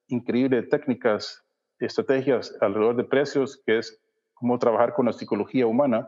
increíble 0.07 0.61
de 0.61 0.67
técnicas, 0.67 1.43
estrategias 1.79 2.57
alrededor 2.61 2.95
de 2.95 3.03
precios, 3.03 3.61
que 3.65 3.77
es 3.77 4.01
cómo 4.39 4.59
trabajar 4.59 4.93
con 4.93 5.05
la 5.05 5.13
psicología 5.13 5.67
humana 5.67 6.07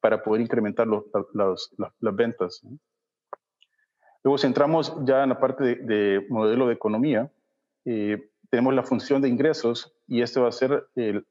para 0.00 0.22
poder 0.22 0.42
incrementar 0.42 0.86
los, 0.86 1.04
las 1.32 2.16
ventas. 2.16 2.62
Luego, 4.22 4.38
si 4.38 4.46
entramos 4.46 4.94
ya 5.04 5.22
en 5.22 5.30
la 5.30 5.40
parte 5.40 5.76
de, 5.76 6.26
modelo 6.28 6.66
de 6.66 6.74
economía, 6.74 7.30
eh, 7.84 8.30
tenemos 8.50 8.74
la 8.74 8.82
función 8.82 9.22
de 9.22 9.28
ingresos 9.28 9.94
y 10.06 10.22
este 10.22 10.40
va 10.40 10.48
a 10.48 10.52
ser, 10.52 10.86
el, 10.94 11.26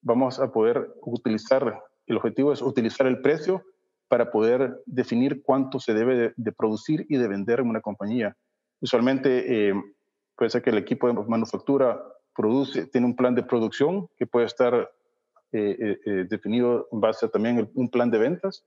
vamos 0.00 0.38
a 0.38 0.50
poder 0.50 0.94
utilizar, 1.02 1.82
el 2.06 2.16
objetivo 2.16 2.52
es 2.52 2.62
utilizar 2.62 3.06
el 3.06 3.20
precio 3.20 3.62
para 4.08 4.30
poder 4.30 4.80
definir 4.86 5.42
cuánto 5.42 5.78
se 5.78 5.92
debe 5.94 6.32
de, 6.36 6.52
producir 6.52 7.06
y 7.08 7.16
de 7.16 7.28
vender 7.28 7.60
en 7.60 7.68
una 7.68 7.80
compañía. 7.80 8.36
Usualmente 8.80 9.68
eh, 9.68 9.74
puede 10.36 10.50
ser 10.50 10.62
que 10.62 10.70
el 10.70 10.78
equipo 10.78 11.06
de 11.06 11.12
manufactura 11.12 12.02
produce, 12.34 12.86
tiene 12.86 13.06
un 13.06 13.16
plan 13.16 13.34
de 13.34 13.42
producción 13.42 14.08
que 14.16 14.26
puede 14.26 14.46
estar 14.46 14.90
eh, 15.52 15.76
eh, 15.80 16.00
eh, 16.06 16.26
definido 16.30 16.86
en 16.92 17.00
base 17.00 17.26
a 17.26 17.28
también 17.28 17.68
un 17.74 17.88
plan 17.88 18.08
de 18.08 18.18
ventas, 18.18 18.64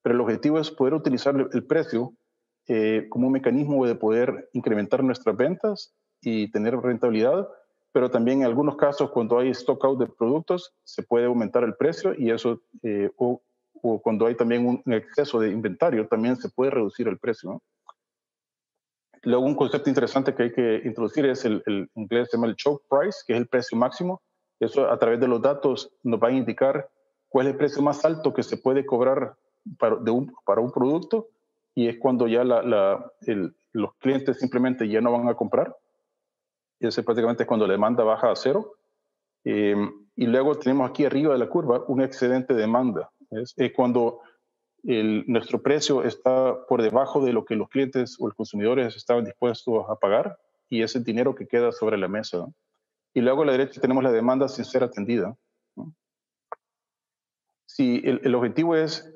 pero 0.00 0.14
el 0.14 0.20
objetivo 0.22 0.58
es 0.58 0.70
poder 0.70 0.94
utilizar 0.94 1.36
el 1.52 1.66
precio 1.66 2.14
como 3.10 3.26
un 3.26 3.32
mecanismo 3.34 3.84
de 3.84 3.96
poder 3.96 4.48
incrementar 4.52 5.04
nuestras 5.04 5.36
ventas 5.36 5.92
y 6.22 6.50
tener 6.52 6.74
rentabilidad, 6.76 7.46
pero 7.92 8.10
también 8.10 8.38
en 8.38 8.46
algunos 8.46 8.76
casos 8.76 9.10
cuando 9.10 9.38
hay 9.38 9.50
stock 9.50 9.84
out 9.84 9.98
de 9.98 10.06
productos 10.06 10.72
se 10.84 11.02
puede 11.02 11.26
aumentar 11.26 11.64
el 11.64 11.74
precio 11.74 12.14
y 12.16 12.30
eso, 12.30 12.62
o, 13.16 13.42
cuando 14.00 14.26
hay 14.26 14.36
también 14.36 14.64
un 14.66 14.92
exceso 14.92 15.38
de 15.40 15.50
inventario, 15.50 16.06
también 16.06 16.36
se 16.36 16.48
puede 16.48 16.70
reducir 16.70 17.08
el 17.08 17.18
precio. 17.18 17.60
Luego 19.22 19.44
un 19.44 19.56
concepto 19.56 19.90
interesante 19.90 20.34
que 20.34 20.44
hay 20.44 20.52
que 20.52 20.82
introducir 20.84 21.26
es 21.26 21.44
el, 21.44 21.62
el 21.66 21.90
inglés 21.96 22.28
se 22.30 22.36
llama 22.36 22.46
el 22.46 22.56
choke 22.56 22.84
price, 22.88 23.18
que 23.26 23.34
es 23.34 23.40
el 23.40 23.48
precio 23.48 23.76
máximo 23.76 24.22
eso 24.60 24.90
a 24.90 24.98
través 24.98 25.20
de 25.20 25.28
los 25.28 25.42
datos 25.42 25.92
nos 26.02 26.20
va 26.20 26.28
a 26.28 26.32
indicar 26.32 26.88
cuál 27.28 27.46
es 27.46 27.52
el 27.52 27.58
precio 27.58 27.82
más 27.82 28.04
alto 28.04 28.32
que 28.32 28.42
se 28.42 28.56
puede 28.56 28.86
cobrar 28.86 29.36
para, 29.78 29.96
un, 30.12 30.72
producto 30.72 31.28
y 31.74 31.88
es 31.88 31.98
cuando 31.98 32.26
ya 32.26 32.44
los 32.44 33.94
clientes 33.98 34.38
simplemente 34.38 34.88
ya 34.88 35.00
no 35.00 35.12
van 35.12 35.28
a 35.28 35.34
comprar. 35.34 35.74
Y 36.78 36.88
ese 36.88 37.02
prácticamente 37.02 37.44
es 37.44 37.46
cuando 37.46 37.66
la 37.66 37.72
demanda 37.72 38.04
baja 38.04 38.30
a 38.30 38.36
cero. 38.36 38.74
Eh, 39.44 39.76
y 40.16 40.26
luego 40.26 40.56
tenemos 40.56 40.90
aquí 40.90 41.04
arriba 41.04 41.32
de 41.32 41.38
la 41.38 41.48
curva 41.48 41.84
un 41.88 42.02
excedente 42.02 42.54
de 42.54 42.60
demanda. 42.60 43.10
Es, 43.30 43.54
cuando 43.74 44.20
nuestro 44.82 45.62
precio 45.62 46.02
está 46.02 46.66
por 46.66 46.82
debajo 46.82 47.24
de 47.24 47.32
lo 47.32 47.44
que 47.44 47.54
los 47.54 47.68
clientes 47.68 48.16
o 48.18 48.26
los 48.26 48.36
consumidores 48.36 48.96
estaban 48.96 49.24
dispuestos 49.24 49.84
a 49.88 49.96
pagar 49.96 50.36
y 50.68 50.82
ese 50.82 51.00
dinero 51.00 51.34
que 51.34 51.46
queda 51.46 51.72
sobre 51.72 51.96
la 51.96 52.08
mesa. 52.08 52.46
Y 53.14 53.20
luego 53.20 53.42
a 53.42 53.46
la 53.46 53.52
derecha 53.52 53.80
tenemos 53.80 54.02
la 54.02 54.12
demanda 54.12 54.48
sin 54.48 54.64
ser 54.64 54.84
atendida. 54.84 55.36
Si 57.66 58.02
el, 58.04 58.34
objetivo 58.34 58.76
es 58.76 59.10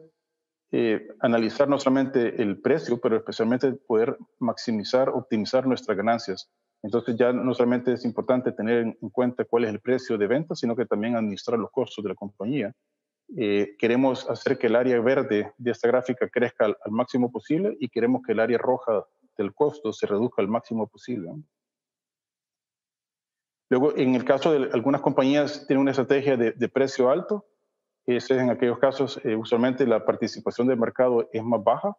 eh, 0.72 1.06
analizar 1.20 1.68
no 1.68 1.78
solamente 1.78 2.42
el 2.42 2.60
precio, 2.60 2.98
pero 3.00 3.16
especialmente 3.16 3.72
poder 3.72 4.16
maximizar, 4.38 5.10
optimizar 5.10 5.66
nuestras 5.66 5.96
ganancias. 5.96 6.50
Entonces 6.82 7.16
ya 7.16 7.32
no 7.32 7.52
solamente 7.52 7.92
es 7.92 8.04
importante 8.04 8.52
tener 8.52 8.96
en 9.00 9.10
cuenta 9.10 9.44
cuál 9.44 9.64
es 9.64 9.70
el 9.70 9.80
precio 9.80 10.16
de 10.16 10.26
venta, 10.26 10.54
sino 10.54 10.76
que 10.76 10.86
también 10.86 11.16
administrar 11.16 11.58
los 11.58 11.70
costos 11.70 12.02
de 12.02 12.10
la 12.10 12.14
compañía. 12.14 12.72
Eh, 13.36 13.74
queremos 13.78 14.28
hacer 14.30 14.56
que 14.56 14.68
el 14.68 14.76
área 14.76 15.00
verde 15.00 15.52
de 15.58 15.70
esta 15.70 15.88
gráfica 15.88 16.28
crezca 16.28 16.66
al, 16.66 16.76
máximo 16.90 17.32
posible 17.32 17.76
y 17.80 17.88
queremos 17.88 18.22
que 18.24 18.32
el 18.32 18.40
área 18.40 18.58
roja 18.58 19.04
del 19.36 19.52
costo 19.52 19.92
se 19.92 20.06
reduzca 20.06 20.42
al 20.42 20.48
máximo 20.48 20.86
posible. 20.86 21.30
Luego, 23.68 23.96
en 23.96 24.14
el 24.14 24.24
caso 24.24 24.52
de 24.52 24.70
algunas 24.72 25.00
compañías 25.00 25.66
tienen 25.66 25.82
una 25.82 25.90
estrategia 25.90 26.36
de, 26.36 26.68
precio 26.68 27.10
alto, 27.10 27.46
es 28.06 28.30
en 28.30 28.50
aquellos 28.50 28.78
casos 28.78 29.20
eh, 29.24 29.34
usualmente 29.34 29.86
la 29.86 30.04
participación 30.04 30.68
del 30.68 30.78
mercado 30.78 31.28
es 31.32 31.42
más 31.42 31.64
baja 31.64 31.96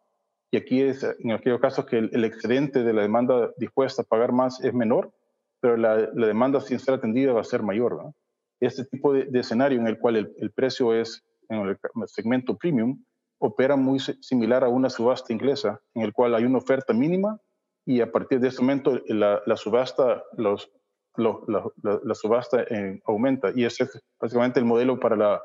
y 0.51 0.57
aquí 0.57 0.81
es 0.81 1.03
en 1.19 1.31
aquellos 1.31 1.59
casos 1.59 1.85
que 1.85 1.97
el, 1.97 2.23
excedente 2.23 2.83
de 2.83 2.93
la 2.93 3.01
demanda 3.01 3.51
dispuesta 3.57 4.03
a 4.03 4.05
pagar 4.05 4.31
más 4.31 4.63
es 4.63 4.73
menor, 4.73 5.13
pero 5.59 5.75
la, 5.75 5.97
demanda 5.97 6.61
sin 6.61 6.79
ser 6.79 6.93
atendida 6.93 7.33
va 7.33 7.41
a 7.41 7.43
ser 7.43 7.63
mayor. 7.63 8.13
Este 8.61 8.85
tipo 8.85 9.11
de, 9.11 9.27
escenario 9.37 9.79
en 9.79 9.87
el 9.87 9.99
cual 9.99 10.15
el, 10.15 10.51
precio 10.51 10.93
es 10.93 11.21
en 11.49 11.67
el 11.67 11.77
segmento 12.05 12.55
premium 12.57 13.03
opera 13.39 13.75
muy 13.75 13.99
similar 13.99 14.63
a 14.63 14.69
una 14.69 14.89
subasta 14.89 15.33
inglesa 15.33 15.81
en 15.93 16.03
el 16.03 16.13
cual 16.13 16.33
hay 16.33 16.45
una 16.45 16.59
oferta 16.59 16.93
mínima 16.93 17.39
y 17.85 17.99
a 17.99 18.11
partir 18.11 18.39
de 18.39 18.47
ese 18.47 18.61
momento 18.61 19.01
la, 19.07 19.41
la 19.45 19.57
subasta, 19.57 20.23
los, 20.37 20.71
la, 21.17 22.15
subasta 22.15 22.65
aumenta 23.05 23.51
y 23.55 23.65
ese 23.65 23.83
es 23.83 24.01
básicamente 24.19 24.59
el 24.59 24.65
modelo 24.65 24.99
para 24.99 25.15
la, 25.15 25.41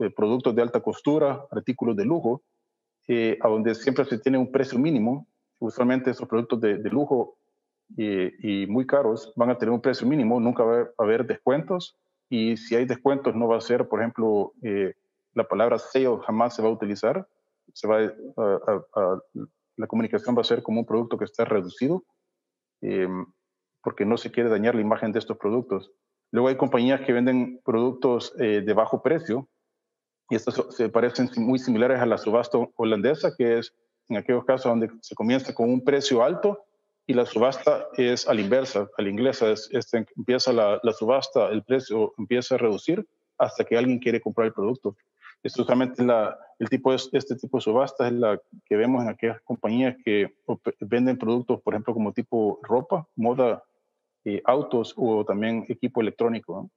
eh, 0.00 0.10
productos 0.14 0.54
de 0.54 0.62
alta 0.62 0.80
costura, 0.80 1.46
artículos 1.50 1.96
de 1.96 2.04
lujo, 2.04 2.42
eh, 3.08 3.38
a 3.40 3.48
donde 3.48 3.74
siempre 3.74 4.04
se 4.04 4.18
tiene 4.18 4.38
un 4.38 4.50
precio 4.50 4.78
mínimo. 4.78 5.26
Usualmente 5.58 6.10
esos 6.10 6.28
productos 6.28 6.60
de, 6.60 6.76
lujo 6.90 7.36
y, 7.96 8.66
muy 8.66 8.86
caros 8.86 9.32
van 9.36 9.50
a 9.50 9.58
tener 9.58 9.72
un 9.72 9.80
precio 9.80 10.06
mínimo, 10.06 10.40
nunca 10.40 10.64
va 10.64 10.80
a 10.80 10.88
haber 10.98 11.26
descuentos 11.26 11.96
y 12.28 12.56
si 12.56 12.74
hay 12.74 12.84
descuentos 12.84 13.34
no 13.34 13.48
va 13.48 13.58
a 13.58 13.60
ser, 13.60 13.88
por 13.88 14.00
ejemplo, 14.00 14.52
eh, 14.62 14.94
la 15.32 15.44
palabra 15.44 15.78
sale 15.78 16.08
jamás 16.26 16.56
se 16.56 16.62
va 16.62 16.68
a 16.68 16.72
utilizar, 16.72 17.26
se 17.72 17.88
va 17.88 18.12
la 19.76 19.86
comunicación 19.86 20.36
va 20.36 20.42
a 20.42 20.44
ser 20.44 20.62
como 20.62 20.80
un 20.80 20.86
producto 20.86 21.18
que 21.18 21.24
está 21.24 21.44
reducido. 21.44 22.04
Eh, 22.80 23.08
porque 23.84 24.06
no 24.06 24.16
se 24.16 24.30
quiere 24.30 24.48
dañar 24.48 24.74
la 24.74 24.80
imagen 24.80 25.12
de 25.12 25.18
estos 25.18 25.36
productos. 25.36 25.92
Luego 26.30 26.48
hay 26.48 26.56
compañías 26.56 27.02
que 27.02 27.12
venden 27.12 27.60
productos 27.64 28.34
eh, 28.40 28.62
de 28.64 28.72
bajo 28.72 29.02
precio 29.02 29.48
y 30.30 30.36
estos 30.36 30.74
se 30.74 30.88
parecen 30.88 31.28
muy 31.36 31.58
similares 31.58 32.00
a 32.00 32.06
la 32.06 32.18
subasta 32.18 32.58
holandesa, 32.76 33.36
que 33.36 33.58
es 33.58 33.74
en 34.08 34.16
aquellos 34.16 34.44
casos 34.44 34.70
donde 34.70 34.90
se 35.00 35.14
comienza 35.14 35.54
con 35.54 35.70
un 35.70 35.84
precio 35.84 36.24
alto 36.24 36.64
y 37.06 37.12
la 37.14 37.26
subasta 37.26 37.86
es 37.96 38.26
a 38.26 38.34
la 38.34 38.40
inversa, 38.40 38.88
a 38.96 39.02
la 39.02 39.08
inglesa, 39.08 39.50
es, 39.50 39.70
empieza 40.16 40.52
la, 40.52 40.80
subasta, 40.98 41.50
el 41.50 41.62
precio 41.62 42.14
empieza 42.18 42.54
a 42.54 42.58
reducir 42.58 43.06
hasta 43.38 43.64
que 43.64 43.76
alguien 43.76 43.98
quiere 43.98 44.20
comprar 44.20 44.46
el 44.46 44.54
producto. 44.54 44.96
Es 45.42 45.54
justamente 45.54 46.02
la, 46.02 46.38
el 46.58 46.70
tipo 46.70 46.90
de, 46.90 46.96
este 46.96 47.36
tipo 47.36 47.58
de 47.58 47.62
subasta 47.62 48.06
es 48.06 48.14
la 48.14 48.40
que 48.64 48.76
vemos 48.76 49.02
en 49.02 49.10
aquellas 49.10 49.40
compañías 49.42 49.96
que 50.02 50.34
venden 50.80 51.18
productos, 51.18 51.60
por 51.60 51.74
ejemplo, 51.74 51.92
como 51.92 52.12
tipo 52.12 52.58
ropa, 52.62 53.06
moda, 53.14 53.62
eh, 54.24 54.40
autos 54.44 54.94
o 54.96 55.24
también 55.24 55.64
equipo 55.68 56.00
electrónico. 56.00 56.70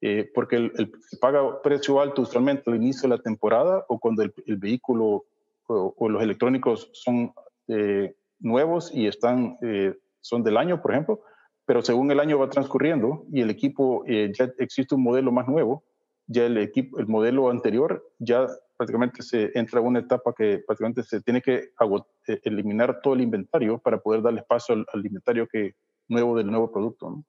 Eh, 0.00 0.30
porque 0.32 0.56
el, 0.56 0.92
se 1.08 1.16
paga 1.16 1.60
precio 1.60 2.00
alto 2.00 2.22
usualmente 2.22 2.62
al 2.66 2.76
inicio 2.76 3.08
de 3.08 3.16
la 3.16 3.22
temporada 3.22 3.84
o 3.88 3.98
cuando 3.98 4.22
el, 4.22 4.32
vehículo 4.56 5.24
o, 5.66 6.08
los 6.08 6.22
electrónicos 6.22 6.88
son 6.92 7.32
eh, 7.66 8.14
nuevos 8.38 8.92
y 8.94 9.08
están, 9.08 9.56
son 10.20 10.44
del 10.44 10.56
año, 10.56 10.80
por 10.80 10.92
ejemplo, 10.92 11.20
pero 11.66 11.82
según 11.82 12.10
el 12.10 12.20
año 12.20 12.38
va 12.38 12.48
transcurriendo 12.48 13.26
y 13.32 13.40
el 13.40 13.50
equipo, 13.50 14.04
ya 14.06 14.52
existe 14.58 14.94
un 14.94 15.02
modelo 15.02 15.32
más 15.32 15.48
nuevo, 15.48 15.82
ya 16.28 16.46
el, 16.46 16.58
equipo, 16.58 17.00
el 17.00 17.06
modelo 17.06 17.50
anterior 17.50 18.06
ya 18.18 18.46
prácticamente 18.78 19.22
se 19.22 19.50
entra 19.58 19.80
a 19.80 19.82
una 19.82 19.98
etapa 19.98 20.32
que 20.32 20.62
prácticamente 20.64 21.02
se 21.02 21.20
tiene 21.20 21.42
que 21.42 21.72
eh, 22.28 22.40
eliminar 22.44 23.00
todo 23.02 23.14
el 23.14 23.22
inventario 23.22 23.78
para 23.78 23.98
poder 23.98 24.22
darle 24.22 24.40
espacio 24.40 24.76
al, 24.92 25.06
inventario 25.06 25.48
que, 25.48 25.74
nuevo 26.08 26.36
del 26.36 26.46
nuevo 26.46 26.70
producto. 26.70 27.22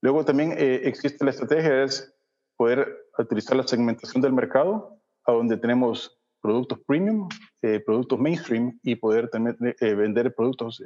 Luego 0.00 0.24
también 0.24 0.52
eh, 0.52 0.82
existe 0.84 1.24
la 1.24 1.30
estrategia 1.30 1.82
es 1.82 2.14
poder 2.56 3.06
utilizar 3.18 3.56
la 3.56 3.66
segmentación 3.66 4.22
del 4.22 4.32
mercado, 4.32 5.00
a 5.24 5.32
donde 5.32 5.56
tenemos 5.56 6.18
productos 6.40 6.78
premium, 6.86 7.28
eh, 7.62 7.80
productos 7.80 8.18
mainstream 8.18 8.78
y 8.82 8.94
poder 8.94 9.28
también 9.28 9.56
vender 9.80 10.34
productos 10.34 10.82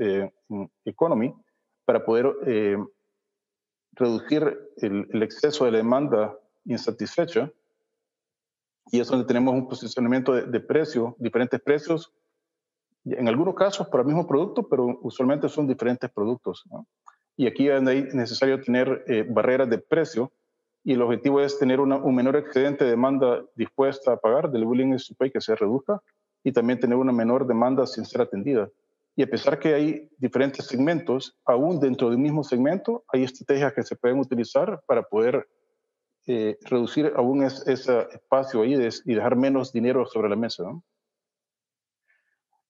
economy 0.85 1.35
para 1.85 2.05
poder 2.05 2.35
reducir 3.93 4.59
el, 4.79 5.07
el, 5.11 5.23
exceso 5.23 5.67
de 5.67 5.73
la 5.73 5.79
demanda 5.79 6.39
insatisfecha 6.65 7.53
y 8.91 9.01
es 9.01 9.09
donde 9.09 9.27
tenemos 9.27 9.55
un 9.55 9.69
posicionamiento 9.69 10.33
de, 10.35 10.61
precio, 10.61 11.15
diferentes 11.19 11.61
precios, 11.61 12.13
en 13.05 13.29
algunos 13.29 13.55
casos 13.55 13.89
para 13.89 14.03
el 14.03 14.09
mismo 14.09 14.27
producto, 14.27 14.69
pero 14.69 14.99
usualmente 15.03 15.49
son 15.49 15.67
diferentes 15.67 16.11
productos. 16.11 16.65
Y 17.37 17.47
aquí 17.47 17.69
es 17.69 17.83
necesario 18.15 18.61
tener 18.61 19.05
eh, 19.07 19.27
barreras 19.29 19.69
de 19.69 19.79
precio 19.79 20.33
y 20.85 20.93
el 20.93 21.03
objetivo 21.03 21.41
es 21.41 21.59
tener 21.59 21.81
un 21.81 22.15
menor 22.15 22.37
excedente 22.37 22.85
de 22.85 22.91
demanda 22.91 23.45
dispuesta 23.55 24.13
a 24.13 24.17
pagar 24.17 24.51
del 24.51 24.65
willing 24.65 24.97
to 24.97 25.15
pay 25.17 25.31
que 25.31 25.41
se 25.41 25.55
reduzca 25.55 26.03
y 26.43 26.53
también 26.53 26.81
tener 26.81 26.97
una 26.97 27.13
menor 27.13 27.47
demanda 27.47 27.87
sin 27.87 28.05
ser 28.05 28.23
atendida. 28.23 28.69
Y 29.15 29.23
a 29.23 29.27
pesar 29.27 29.59
que 29.59 29.75
hay 29.75 30.09
diferentes 30.19 30.67
segmentos, 30.67 31.39
aún 31.45 31.79
dentro 31.79 32.09
del 32.09 32.19
mismo 32.19 32.43
segmento 32.43 33.05
hay 33.09 33.25
estrategias 33.25 33.75
que 33.75 33.83
se 33.83 33.95
pueden 33.95 34.19
utilizar 34.19 34.83
para 34.87 35.03
poder 35.03 35.47
eh, 36.27 36.57
reducir 36.63 37.13
aún 37.17 37.43
ese 37.43 38.07
espacio 38.13 38.63
ahí 38.63 38.75
y 38.75 39.15
dejar 39.15 39.37
menos 39.37 39.73
dinero 39.73 40.07
sobre 40.07 40.29
la 40.29 40.37
mesa. 40.37 40.65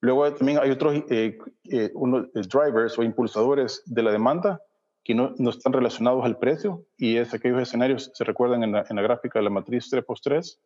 Luego 0.02 0.34
también 0.34 0.58
hay 0.60 0.70
otros 0.70 0.96
eh, 1.10 1.38
eh, 1.70 1.90
drivers 1.94 2.98
o 2.98 3.04
impulsadores 3.04 3.84
de 3.86 4.02
la 4.02 4.10
demanda 4.10 4.60
que 5.04 5.14
no, 5.14 5.32
no, 5.38 5.50
están 5.50 5.72
relacionados 5.72 6.24
al 6.24 6.38
precio 6.38 6.84
y 6.96 7.16
es 7.18 7.32
aquellos 7.32 7.62
escenarios, 7.62 8.10
se 8.12 8.24
recuerdan 8.24 8.64
en 8.64 8.72
la, 8.72 8.84
en 8.88 8.96
la 8.96 9.02
gráfica 9.02 9.38
de 9.38 9.44
la 9.44 9.50
matriz 9.50 9.92
3x3, 9.92 10.58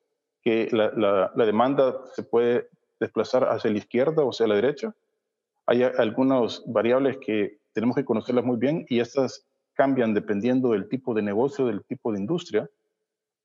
que 0.42 0.68
la, 0.72 0.90
la, 0.96 1.32
la, 1.34 1.44
demanda 1.44 1.96
se 2.14 2.22
puede 2.22 2.68
desplazar 2.98 3.44
hacia 3.44 3.70
la 3.70 3.76
izquierda 3.76 4.24
o 4.24 4.30
hacia 4.30 4.46
la 4.46 4.54
derecha. 4.54 4.94
Hay 5.66 5.82
algunas 5.82 6.62
variables 6.66 7.18
que 7.18 7.58
tenemos 7.74 7.94
que 7.94 8.06
conocerlas 8.06 8.44
muy 8.44 8.56
bien 8.56 8.86
y 8.88 9.00
estas 9.00 9.46
cambian 9.74 10.14
dependiendo 10.14 10.70
del 10.70 10.88
tipo 10.88 11.12
de 11.12 11.20
negocio, 11.20 11.66
del 11.66 11.84
tipo 11.84 12.10
de 12.10 12.20
industria. 12.20 12.70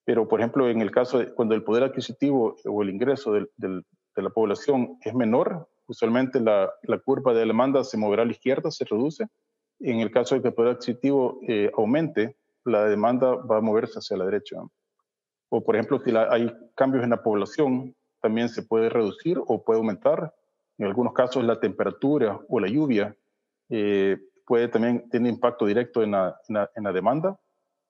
Pero, 0.06 0.28
por 0.30 0.40
ejemplo, 0.40 0.70
en 0.70 0.80
el 0.82 0.92
caso 0.92 1.20
de 1.20 1.34
cuando 1.34 1.54
el 1.54 1.64
poder 1.64 1.84
adquisitivo 1.84 2.56
o 2.64 2.82
el 2.82 2.90
ingreso 2.90 3.34
de 3.34 3.84
la 4.16 4.30
población 4.30 4.98
es 5.04 5.14
menor, 5.14 5.68
usualmente 5.88 6.40
la, 6.40 6.72
curva 7.04 7.34
de 7.34 7.46
demanda 7.46 7.84
se 7.84 7.98
moverá 7.98 8.24
a 8.24 8.26
la 8.26 8.32
izquierda, 8.32 8.72
se 8.72 8.86
reduce. 8.86 9.28
En 9.80 10.00
el 10.00 10.12
caso 10.12 10.36
de 10.36 10.42
que 10.42 10.50
el 10.50 10.54
poder 10.54 10.74
adquisitivo 10.74 11.40
eh, 11.48 11.72
aumente, 11.76 12.38
la 12.66 12.86
demanda 12.86 13.36
va 13.36 13.58
a 13.58 13.62
moverse 13.62 14.00
hacia 14.00 14.18
la 14.18 14.26
derecha. 14.26 14.58
O, 15.50 15.64
por 15.64 15.76
ejemplo, 15.76 16.00
si 16.04 16.16
hay 16.16 16.52
cambios 16.76 17.04
en 17.04 17.10
la 17.10 17.24
población, 17.24 17.96
también 18.22 18.50
se 18.50 18.64
puede 18.64 18.90
reducir 18.90 19.40
o 19.46 19.64
puede 19.64 19.80
aumentar. 19.80 20.34
En 20.78 20.86
algunos 20.86 21.14
casos, 21.14 21.44
la 21.44 21.60
temperatura 21.60 22.40
o 22.48 22.60
la 22.60 22.68
lluvia 22.68 23.16
eh, 23.70 24.18
puede 24.46 24.68
también 24.68 25.10
tener 25.10 25.32
impacto 25.32 25.66
directo 25.66 26.04
en 26.04 26.12
la, 26.12 26.40
en 26.76 26.84
la, 26.84 26.94
demanda. 26.94 27.40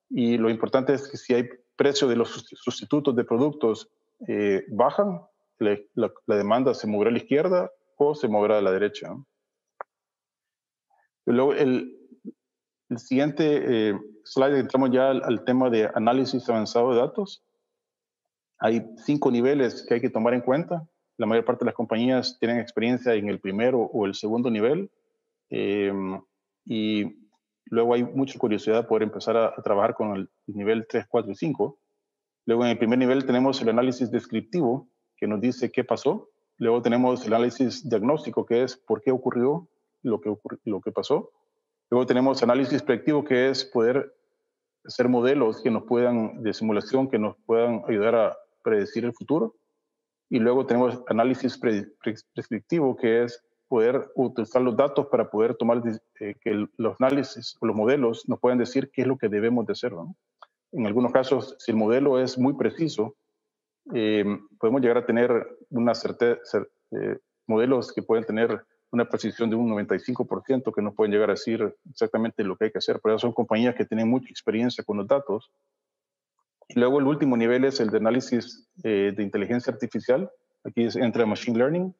Y 0.09 0.37
lo 0.37 0.49
importante 0.49 0.93
es 0.93 1.07
que 1.07 1.17
si 1.17 1.33
hay 1.33 1.49
precio 1.75 2.07
de 2.07 2.15
los 2.15 2.29
sustitutos 2.55 3.15
de 3.15 3.23
productos 3.23 3.89
eh, 4.27 4.63
bajan, 4.69 5.21
la, 5.57 6.11
demanda 6.27 6.73
se 6.73 6.87
moverá 6.87 7.09
a 7.09 7.13
la 7.13 7.19
izquierda 7.19 7.71
se 8.16 8.28
moverá 8.28 8.58
a 8.58 8.62
la 8.62 8.72
derecha. 8.72 9.16
Luego, 11.26 11.54
el, 11.54 12.02
el 12.91 12.99
siguiente 12.99 13.89
eh, 13.89 13.99
slide, 14.26 14.60
entramos 14.60 14.91
ya 14.91 15.12
al, 15.12 15.45
tema 15.45 15.70
de 15.70 15.89
análisis 15.95 16.47
avanzado 16.49 16.91
de 16.91 16.99
datos. 16.99 17.41
Hay 18.60 18.86
cinco 18.97 19.32
niveles 19.32 19.86
que 19.88 19.93
hay 19.93 20.02
que 20.02 20.10
tomar 20.10 20.34
en 20.34 20.41
cuenta. 20.41 20.86
La 21.18 21.26
mayor 21.26 21.45
parte 21.45 21.64
de 21.64 21.68
las 21.68 21.76
compañías 21.76 22.38
tienen 22.38 22.60
experiencia 22.60 23.14
en 23.14 23.30
el 23.30 23.39
primero 23.39 23.80
o 23.80 24.06
el 24.06 24.14
segundo 24.14 24.52
nivel. 24.52 24.91
Eh, 25.49 25.93
y 26.66 27.16
luego 27.68 27.93
hay 27.93 28.04
mucha 28.04 28.38
curiosidad 28.38 28.88
por 28.88 29.04
empezar 29.04 29.38
a, 29.38 29.56
trabajar 29.64 29.93
con 29.95 30.18
el 30.18 30.30
nivel 30.47 30.86
3, 30.89 31.06
4 31.08 31.32
y 31.32 31.36
5. 31.36 31.80
Luego 32.45 32.66
en 32.66 32.72
el 32.72 32.78
primer 32.78 32.99
nivel 32.99 33.26
tenemos 33.26 33.62
el 33.62 33.70
análisis 33.70 34.12
descriptivo, 34.12 34.89
que 35.16 35.28
nos 35.28 35.39
dice 35.39 35.72
qué 35.72 35.86
pasó. 35.86 36.30
Luego 36.62 36.84
tenemos 36.84 37.26
el 37.26 37.34
análisis 37.34 37.89
diagnóstico, 37.89 38.45
que 38.45 38.62
es 38.62 38.78
por 38.78 39.01
qué 39.01 39.09
ocurrió 39.09 39.68
lo 40.03 40.22
que, 40.22 40.32
lo 40.66 40.80
que 40.80 40.91
pasó. 40.91 41.32
Luego 41.89 42.05
tenemos 42.05 42.43
análisis 42.43 42.84
predictivo, 42.84 43.24
que 43.24 43.49
es 43.49 43.66
poder 43.66 44.14
hacer 44.86 45.09
modelos 45.09 45.59
que 45.64 45.72
nos 45.72 45.86
puedan, 45.86 46.43
de 46.43 46.53
simulación, 46.53 47.09
que 47.09 47.18
nos 47.18 47.36
puedan 47.47 47.82
ayudar 47.88 48.14
a 48.14 48.38
predecir 48.64 49.05
el 49.05 49.14
futuro. 49.14 49.55
Y 50.30 50.38
luego 50.38 50.68
tenemos 50.68 51.01
análisis 51.07 51.57
prescriptivo, 51.57 52.95
que 52.95 53.24
es 53.24 53.43
poder 53.68 54.12
utilizar 54.14 54.62
los 54.62 54.78
datos 54.78 55.07
para 55.07 55.32
poder 55.32 55.55
tomar 55.55 55.82
eh, 56.20 56.36
que 56.43 56.68
los 56.78 56.95
análisis 56.99 57.57
o 57.59 57.66
los 57.66 57.76
modelos 57.76 58.30
nos 58.30 58.39
pueden 58.39 58.59
decir 58.59 58.91
qué 58.93 59.01
es 59.01 59.07
lo 59.07 59.18
que 59.18 59.30
debemos 59.30 59.66
de 59.66 59.74
hacer. 59.74 59.93
En 60.74 60.86
algunos 60.86 61.12
casos, 61.12 61.55
si 61.57 61.72
el 61.72 61.78
modelo 61.78 62.20
es 62.20 62.38
muy 62.38 62.53
preciso, 62.53 63.16
eh, 63.93 64.25
podemos 64.59 64.82
llegar 64.82 64.97
a 64.97 65.05
tener 65.05 65.57
una 65.69 65.93
certeza, 65.93 66.65
eh, 66.91 67.17
modelos 67.47 67.91
que 67.93 68.03
pueden 68.03 68.25
tener 68.25 68.63
una 68.91 69.07
precisión 69.07 69.49
de 69.49 69.55
un 69.55 69.69
95% 69.69 70.73
que 70.73 70.82
nos 70.82 70.93
pueden 70.93 71.13
llegar 71.13 71.29
a 71.29 71.34
decir 71.34 71.75
exactamente 71.89 72.43
lo 72.43 72.57
que 72.57 72.65
hay 72.65 72.71
que 72.71 72.79
hacer. 72.79 72.99
Pero 73.01 73.17
son 73.17 73.34
compañías 73.34 73.75
que 73.75 73.86
tienen 73.86 74.09
mucha 74.09 74.29
experiencia 74.29 74.84
con 74.84 74.97
los 74.97 75.07
datos. 75.07 75.51
Y 76.67 76.79
luego 76.79 76.99
el 76.99 77.07
último 77.07 77.38
nivel 77.38 77.65
es 77.65 77.79
el 77.79 77.89
de 77.89 77.97
análisis 77.97 78.69
de 78.75 79.15
inteligencia 79.17 79.73
artificial. 79.73 80.29
Aquí 80.63 80.88
entra 80.95 81.25
Machine 81.25 81.57
Learning. 81.57 81.95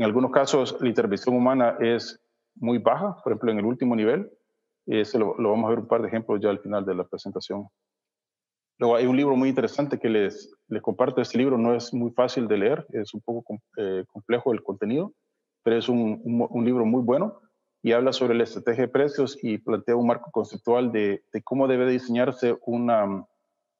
En 0.00 0.06
algunos 0.06 0.30
casos, 0.30 0.76
la 0.80 0.88
intervención 0.88 1.36
humana 1.36 1.76
es 1.78 2.20
muy 2.54 2.78
baja, 2.78 3.16
por 3.22 3.32
ejemplo, 3.32 3.52
en 3.52 3.58
el 3.58 3.66
último 3.66 3.94
nivel. 3.94 4.30
Ese 4.86 5.18
lo, 5.18 5.34
vamos 5.36 5.66
a 5.66 5.68
ver 5.68 5.78
un 5.80 5.88
par 5.88 6.02
de 6.02 6.08
ejemplos 6.08 6.40
ya 6.40 6.50
al 6.50 6.58
final 6.58 6.84
de 6.84 6.94
la 6.94 7.04
presentación. 7.04 7.68
Luego 8.80 8.96
hay 8.96 9.04
un 9.04 9.16
libro 9.16 9.36
muy 9.36 9.50
interesante 9.50 9.98
que 9.98 10.08
les, 10.08 10.50
comparto. 10.80 11.20
Este 11.20 11.36
libro 11.36 11.58
no 11.58 11.74
es 11.74 11.92
muy 11.92 12.12
fácil 12.12 12.48
de 12.48 12.56
leer, 12.56 12.86
es 12.94 13.12
un 13.12 13.20
poco 13.20 13.58
eh, 13.76 14.04
complejo 14.08 14.54
el 14.54 14.62
contenido, 14.62 15.12
pero 15.62 15.76
es 15.76 15.90
un, 15.90 16.22
libro 16.64 16.86
muy 16.86 17.02
bueno 17.02 17.42
y 17.82 17.92
habla 17.92 18.14
sobre 18.14 18.34
la 18.34 18.44
estrategia 18.44 18.84
de 18.84 18.88
precios 18.88 19.38
y 19.42 19.58
plantea 19.58 19.96
un 19.96 20.06
marco 20.06 20.30
conceptual 20.30 20.92
de, 20.92 21.22
cómo 21.44 21.68
debe 21.68 21.90
diseñarse 21.90 22.56
una, 22.64 23.26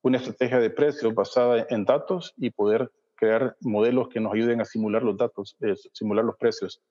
una 0.03 0.19
estrategia 0.19 0.59
de 0.59 0.69
precios 0.69 1.15
basada 1.15 1.67
en 1.71 1.87
datos 1.87 2.35
y 2.37 2.51
poder 2.51 2.91
crear 3.15 3.57
modelos 3.63 4.11
que 4.11 4.21
nos 4.21 4.35
ayuden 4.35 4.61
a 4.61 4.67
simular 4.67 5.03
los 5.03 5.17
datos, 5.17 5.57
eh, 5.63 5.77
simular 5.95 6.27
los 6.27 6.37
precios. 6.37 6.83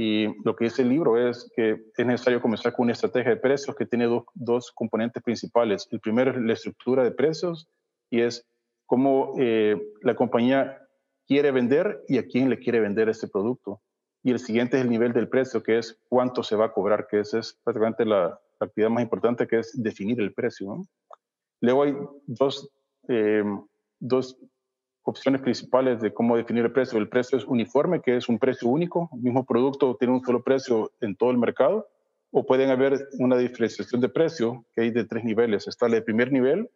Y 0.00 0.28
lo 0.44 0.54
que 0.54 0.66
dice 0.66 0.82
el 0.82 0.90
libro 0.90 1.18
es 1.28 1.50
que 1.56 1.82
es 1.96 2.06
necesario 2.06 2.40
comenzar 2.40 2.72
con 2.72 2.84
una 2.84 2.92
estrategia 2.92 3.32
de 3.32 3.40
precios 3.40 3.74
que 3.74 3.84
tiene 3.84 4.04
dos, 4.06 4.22
dos 4.32 4.70
componentes 4.70 5.20
principales. 5.20 5.88
El 5.90 5.98
primero 5.98 6.30
es 6.30 6.36
la 6.36 6.52
estructura 6.52 7.02
de 7.02 7.10
precios 7.10 7.68
y 8.08 8.20
es 8.20 8.46
cómo 8.86 9.34
eh, 9.40 9.76
la 10.02 10.14
compañía 10.14 10.80
quiere 11.26 11.50
vender 11.50 12.04
y 12.06 12.18
a 12.18 12.26
quién 12.28 12.48
le 12.48 12.60
quiere 12.60 12.78
vender 12.78 13.08
este 13.08 13.26
producto. 13.26 13.82
Y 14.22 14.30
el 14.30 14.38
siguiente 14.38 14.76
es 14.76 14.84
el 14.84 14.90
nivel 14.90 15.12
del 15.12 15.28
precio, 15.28 15.64
que 15.64 15.78
es 15.78 16.00
cuánto 16.08 16.44
se 16.44 16.54
va 16.54 16.66
a 16.66 16.72
cobrar, 16.72 17.08
que 17.08 17.18
esa 17.18 17.40
es 17.40 17.58
prácticamente 17.64 18.04
la, 18.04 18.38
actividad 18.60 18.90
más 18.90 19.02
importante, 19.02 19.48
que 19.48 19.58
es 19.58 19.72
definir 19.82 20.20
el 20.20 20.32
precio. 20.32 20.84
Luego 21.60 21.82
hay 21.82 21.96
dos, 22.26 22.70
eh, 23.08 23.44
dos 23.98 24.36
opciones 25.08 25.40
principales 25.40 26.02
de 26.02 26.12
cómo 26.12 26.36
definir 26.36 26.66
el 26.66 26.72
precio. 26.72 26.98
El 26.98 27.08
precio 27.08 27.38
es 27.38 27.44
uniforme, 27.46 28.02
que 28.02 28.18
es 28.18 28.28
un 28.28 28.38
precio 28.38 28.68
único. 28.68 29.08
El 29.14 29.20
mismo 29.20 29.46
producto 29.46 29.96
tiene 29.96 30.12
un 30.12 30.22
solo 30.22 30.42
precio 30.42 30.92
en 31.00 31.16
todo 31.16 31.30
el 31.30 31.38
mercado. 31.38 31.88
O 32.30 32.44
pueden 32.44 32.68
haber 32.68 33.08
una 33.18 33.38
diferenciación 33.38 34.02
de 34.02 34.10
precio, 34.10 34.66
que 34.74 34.82
hay 34.82 34.90
de 34.90 35.06
tres 35.06 35.24
niveles. 35.24 35.66
Está 35.66 35.86
el 35.86 36.04
primer 36.04 36.30
nivel, 36.30 36.68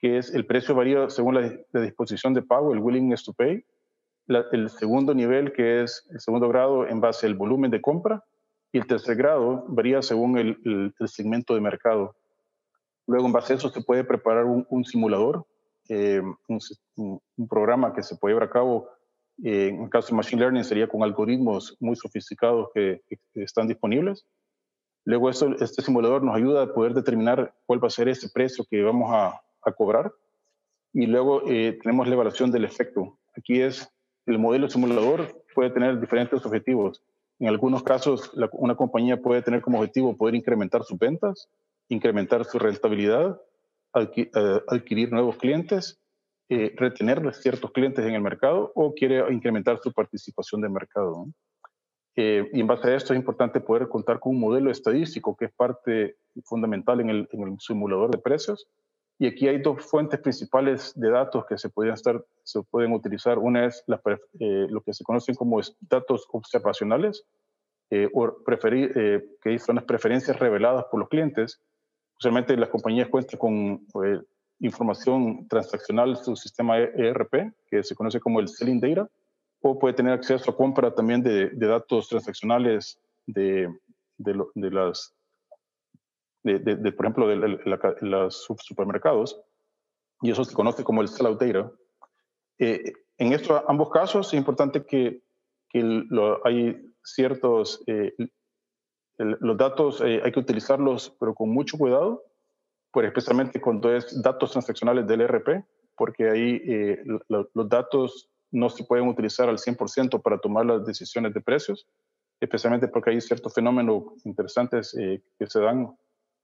que 0.00 0.18
es 0.18 0.34
el 0.34 0.44
precio 0.44 0.74
varía 0.74 1.08
según 1.08 1.36
la, 1.36 1.80
disposición 1.80 2.34
de 2.34 2.42
pago, 2.42 2.74
el 2.74 2.80
willingness 2.80 3.22
to 3.22 3.32
pay. 3.32 3.64
el 4.26 4.70
segundo 4.70 5.14
nivel, 5.14 5.52
que 5.52 5.84
es 5.84 6.04
el 6.10 6.18
segundo 6.18 6.48
grado, 6.48 6.84
en 6.84 7.00
base 7.00 7.28
al 7.28 7.36
volumen 7.36 7.70
de 7.70 7.80
compra. 7.80 8.24
Y 8.72 8.78
el 8.78 8.88
tercer 8.88 9.14
grado 9.14 9.64
varía 9.68 10.02
según 10.02 10.36
el, 10.36 10.92
segmento 11.06 11.54
de 11.54 11.60
mercado. 11.60 12.16
Luego, 13.06 13.26
en 13.26 13.32
base 13.32 13.52
a 13.52 13.56
eso, 13.56 13.68
se 13.68 13.82
puede 13.82 14.02
preparar 14.02 14.46
un, 14.46 14.84
simulador, 14.84 15.46
eh, 15.88 16.22
un, 16.48 17.20
programa 17.48 17.92
que 17.92 18.02
se 18.02 18.16
puede 18.16 18.34
llevar 18.34 18.48
a 18.48 18.52
cabo. 18.52 18.88
Eh, 19.42 19.68
en 19.68 19.84
el 19.84 19.90
caso 19.90 20.08
de 20.08 20.16
Machine 20.16 20.40
Learning 20.40 20.64
sería 20.64 20.88
con 20.88 21.02
algoritmos 21.02 21.76
muy 21.80 21.96
sofisticados 21.96 22.68
que, 22.74 23.00
están 23.34 23.68
disponibles. 23.68 24.26
Luego, 25.04 25.30
eso, 25.30 25.54
este 25.60 25.82
simulador 25.82 26.22
nos 26.22 26.36
ayuda 26.36 26.62
a 26.62 26.74
poder 26.74 26.92
determinar 26.92 27.54
cuál 27.66 27.82
va 27.82 27.86
a 27.86 27.90
ser 27.90 28.08
ese 28.08 28.28
precio 28.28 28.64
que 28.68 28.82
vamos 28.82 29.10
a, 29.12 29.40
a 29.62 29.72
cobrar. 29.72 30.12
Y 30.92 31.06
luego 31.06 31.42
eh, 31.48 31.78
tenemos 31.82 32.08
la 32.08 32.14
evaluación 32.14 32.50
del 32.50 32.64
efecto. 32.64 33.18
Aquí 33.36 33.60
es 33.60 33.88
el 34.26 34.38
modelo 34.38 34.68
simulador 34.68 35.42
puede 35.54 35.70
tener 35.70 35.98
diferentes 35.98 36.44
objetivos. 36.44 37.02
En 37.38 37.48
algunos 37.48 37.82
casos, 37.82 38.30
una 38.52 38.74
compañía 38.74 39.16
puede 39.16 39.42
tener 39.42 39.62
como 39.62 39.78
objetivo 39.78 40.16
poder 40.16 40.34
incrementar 40.34 40.84
sus 40.84 40.98
ventas, 40.98 41.48
incrementar 41.88 42.44
su 42.44 42.58
rentabilidad, 42.58 43.40
eh, 44.02 44.30
adquirir 44.68 45.12
nuevos 45.12 45.36
clientes, 45.36 46.00
eh, 46.48 46.74
retener 46.76 47.34
ciertos 47.34 47.70
clientes 47.72 48.04
en 48.04 48.14
el 48.14 48.22
mercado 48.22 48.72
o 48.74 48.94
quiere 48.94 49.32
incrementar 49.32 49.78
su 49.82 49.92
participación 49.92 50.60
de 50.60 50.68
mercado. 50.68 51.26
y 52.16 52.60
en 52.60 52.66
base 52.66 52.88
a 52.88 52.96
esto 52.96 53.12
es 53.12 53.18
importante 53.18 53.60
poder 53.60 53.88
contar 53.88 54.18
con 54.18 54.34
un 54.34 54.40
modelo 54.40 54.70
estadístico 54.72 55.36
que 55.36 55.44
es 55.44 55.52
parte 55.52 56.16
fundamental 56.44 57.00
en 57.00 57.10
el, 57.10 57.28
simulador 57.60 58.10
de 58.10 58.18
precios 58.18 58.66
y 59.20 59.26
aquí 59.26 59.48
hay 59.48 59.60
dos 59.60 59.84
fuentes 59.84 60.20
principales 60.20 60.92
de 60.94 61.10
datos 61.10 61.44
que 61.46 61.58
se 61.58 61.68
pueden, 61.70 62.92
utilizar. 62.92 63.38
Una 63.38 63.66
es 63.66 63.84
eh, 64.38 64.66
lo 64.70 64.80
que 64.80 64.94
se 64.94 65.02
conocen 65.02 65.34
como 65.34 65.60
datos 65.80 66.26
observacionales, 66.30 67.24
eh, 67.90 68.08
o 68.12 68.28
eh, 68.28 69.24
que 69.42 69.58
son 69.58 69.76
las 69.76 69.84
preferencias 69.84 70.38
reveladas 70.38 70.84
por 70.90 71.00
los 71.00 71.08
clientes. 71.08 71.60
Usualmente 72.18 72.56
las 72.56 72.68
compañías 72.68 73.08
cuentan 73.08 73.38
con 73.38 73.86
información 74.60 75.46
transaccional 75.48 76.16
su 76.16 76.34
sistema 76.34 76.78
ERP, 76.78 77.52
que 77.70 77.82
se 77.82 77.94
conoce 77.94 78.18
como 78.20 78.40
el 78.40 78.48
Selling 78.48 78.80
Data, 78.80 79.08
o 79.60 79.78
puede 79.78 79.94
tener 79.94 80.12
acceso 80.12 80.50
a 80.50 80.56
compra 80.56 80.94
también 80.94 81.22
de, 81.22 81.50
datos 81.54 82.08
transaccionales 82.08 83.00
de, 83.26 83.68
de, 84.16 84.44
de 84.54 84.70
las 84.70 85.14
de, 86.42 86.92
por 86.92 87.06
ejemplo, 87.06 87.28
de, 87.28 87.36
los 88.00 88.48
supermercados, 88.60 89.40
y 90.22 90.30
eso 90.30 90.44
se 90.44 90.54
conoce 90.54 90.84
como 90.84 91.02
el 91.02 91.08
sellout 91.08 91.40
data. 91.40 91.70
Eh, 92.58 92.92
en 93.18 93.32
estos 93.32 93.62
ambos 93.68 93.90
casos 93.90 94.28
es 94.28 94.34
importante 94.34 94.84
que, 94.84 95.22
que 95.68 96.04
hay 96.44 96.80
ciertos, 97.02 97.82
eh, 97.86 98.12
los 99.18 99.56
datos 99.56 100.00
eh, 100.00 100.20
hay 100.24 100.32
que 100.32 100.40
utilizarlos, 100.40 101.14
pero 101.18 101.34
con 101.34 101.50
mucho 101.50 101.76
cuidado, 101.76 102.24
pues 102.92 103.06
especialmente 103.06 103.60
cuando 103.60 103.94
es 103.94 104.22
datos 104.22 104.52
transaccionales 104.52 105.06
del 105.06 105.22
ERP, 105.22 105.64
porque 105.96 106.30
ahí 106.30 106.62
los 107.28 107.68
datos 107.68 108.30
no 108.50 108.70
se 108.70 108.84
pueden 108.84 109.08
utilizar 109.08 109.48
al 109.48 109.58
100% 109.58 110.22
para 110.22 110.38
tomar 110.38 110.64
las 110.64 110.86
decisiones 110.86 111.34
de 111.34 111.40
precios, 111.40 111.86
especialmente 112.40 112.86
porque 112.86 113.10
hay 113.10 113.20
ciertos 113.20 113.52
fenómenos 113.52 114.04
interesantes 114.24 114.94
que 114.94 115.46
se 115.46 115.60
dan 115.60 115.92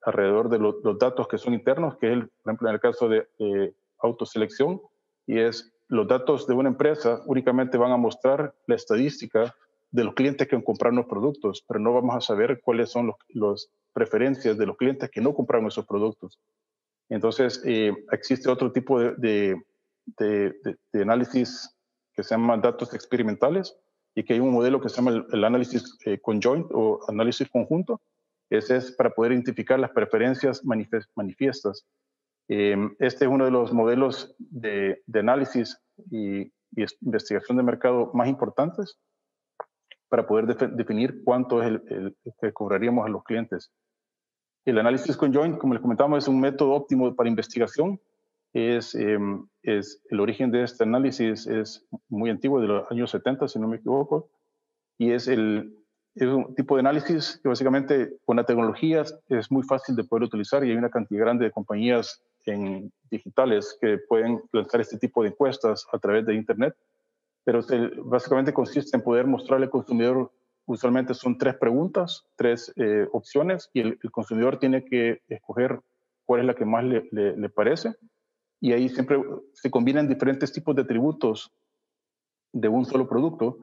alrededor 0.04 0.48
de 0.48 0.58
los 0.58 0.98
datos 0.98 1.28
que 1.28 1.38
son 1.38 1.54
internos, 1.54 1.96
que 1.96 2.12
es, 2.12 2.18
por 2.18 2.50
ejemplo, 2.50 2.68
en 2.68 2.74
el 2.74 2.80
caso 2.80 3.08
de 3.08 3.26
eh, 3.38 3.74
autoselección, 4.00 4.80
y 5.26 5.38
es 5.38 5.72
los 5.88 6.06
datos 6.06 6.46
de 6.46 6.54
una 6.54 6.68
empresa 6.68 7.22
únicamente 7.26 7.78
van 7.78 7.92
a 7.92 7.96
mostrar 7.96 8.54
la 8.66 8.74
estadística 8.74 9.54
de 9.94 10.02
los 10.02 10.14
clientes 10.14 10.48
que 10.48 10.56
han 10.56 10.62
comprado 10.62 10.96
los 10.96 11.06
productos, 11.06 11.64
pero 11.68 11.78
no 11.78 11.92
vamos 11.92 12.16
a 12.16 12.20
saber 12.20 12.60
cuáles 12.60 12.90
son 12.90 13.06
las 13.06 13.16
los 13.28 13.70
preferencias 13.92 14.58
de 14.58 14.66
los 14.66 14.76
clientes 14.76 15.08
que 15.08 15.20
no 15.20 15.32
compraron 15.32 15.68
esos 15.68 15.86
productos. 15.86 16.40
Entonces, 17.08 17.62
eh, 17.64 17.92
existe 18.10 18.50
otro 18.50 18.72
tipo 18.72 18.98
de, 18.98 19.54
de, 20.18 20.52
de, 20.92 21.02
análisis 21.02 21.72
que 22.12 22.24
se 22.24 22.34
llama 22.34 22.56
datos 22.56 22.92
experimentales 22.92 23.76
y 24.16 24.24
que 24.24 24.34
hay 24.34 24.40
un 24.40 24.50
modelo 24.50 24.80
que 24.80 24.88
se 24.88 24.96
llama 24.96 25.24
el, 25.32 25.44
análisis 25.44 25.96
eh, 26.06 26.18
conjoint 26.20 26.66
o 26.72 26.98
análisis 27.06 27.48
conjunto, 27.48 28.00
ese 28.50 28.78
es 28.78 28.90
para 28.90 29.10
poder 29.10 29.30
identificar 29.30 29.78
las 29.78 29.92
preferencias 29.92 30.64
manifiestas. 30.64 31.86
Em, 32.48 32.96
este 32.98 33.26
es 33.26 33.30
uno 33.30 33.44
de 33.44 33.52
los 33.52 33.72
modelos 33.72 34.34
de, 34.38 35.00
análisis 35.14 35.78
y, 36.10 36.52
investigación 37.00 37.56
de 37.56 37.62
mercado 37.62 38.10
más 38.12 38.26
importantes 38.26 38.98
para 40.14 40.28
poder 40.28 40.56
definir 40.76 41.24
cuánto 41.24 41.60
es 41.60 41.80
el, 41.88 42.16
que 42.40 42.52
cobraríamos 42.52 43.04
a 43.04 43.08
los 43.08 43.24
clientes. 43.24 43.72
El 44.64 44.78
análisis 44.78 45.16
conjoint, 45.16 45.58
como 45.58 45.74
les 45.74 45.82
comentamos, 45.82 46.22
es 46.22 46.28
un 46.28 46.40
método 46.40 46.70
óptimo 46.70 47.12
para 47.16 47.28
investigación. 47.28 48.00
Es, 48.52 48.94
em, 48.94 49.44
es, 49.64 50.00
el 50.10 50.20
origen 50.20 50.52
de 50.52 50.62
este 50.62 50.84
análisis 50.84 51.48
es 51.48 51.84
muy 52.08 52.30
antiguo, 52.30 52.60
de 52.60 52.68
los 52.68 52.88
años 52.92 53.10
70, 53.10 53.48
si 53.48 53.58
no 53.58 53.66
me 53.66 53.78
equivoco, 53.78 54.30
y 54.98 55.10
es 55.10 55.26
el, 55.26 55.76
es 56.14 56.28
un 56.28 56.54
tipo 56.54 56.76
de 56.76 56.80
análisis 56.80 57.40
que 57.42 57.48
básicamente 57.48 58.16
con 58.24 58.36
la 58.36 58.46
tecnología 58.46 59.02
es 59.28 59.50
muy 59.50 59.64
fácil 59.64 59.96
de 59.96 60.04
poder 60.04 60.22
utilizar 60.22 60.64
y 60.64 60.70
hay 60.70 60.76
una 60.76 60.90
cantidad 60.90 61.22
grande 61.22 61.46
de 61.46 61.50
compañías 61.50 62.22
en 62.46 62.92
digitales 63.10 63.76
que 63.80 63.98
pueden 63.98 64.40
lanzar 64.52 64.80
este 64.80 64.96
tipo 64.96 65.24
de 65.24 65.30
encuestas 65.30 65.88
a 65.90 65.98
través 65.98 66.24
de 66.24 66.34
Internet, 66.36 66.76
pero 67.44 67.60
básicamente 68.04 68.52
consiste 68.52 68.96
en 68.96 69.02
poder 69.02 69.26
mostrarle 69.26 69.66
al 69.66 69.70
consumidor, 69.70 70.32
usualmente 70.66 71.14
son 71.14 71.36
tres 71.36 71.56
preguntas, 71.56 72.24
tres 72.36 72.72
eh, 72.76 73.06
opciones 73.12 73.70
y 73.74 73.80
el, 73.80 73.98
consumidor 74.10 74.58
tiene 74.58 74.84
que 74.84 75.20
escoger 75.28 75.80
cuál 76.24 76.40
es 76.40 76.46
la 76.46 76.54
que 76.54 76.64
más 76.64 76.84
le, 76.84 77.48
parece 77.50 77.94
y 78.60 78.72
ahí 78.72 78.88
siempre 78.88 79.22
se 79.52 79.70
combinan 79.70 80.08
diferentes 80.08 80.52
tipos 80.52 80.74
de 80.74 80.82
atributos 80.82 81.52
de 82.52 82.68
un 82.68 82.86
solo 82.86 83.06
producto 83.06 83.58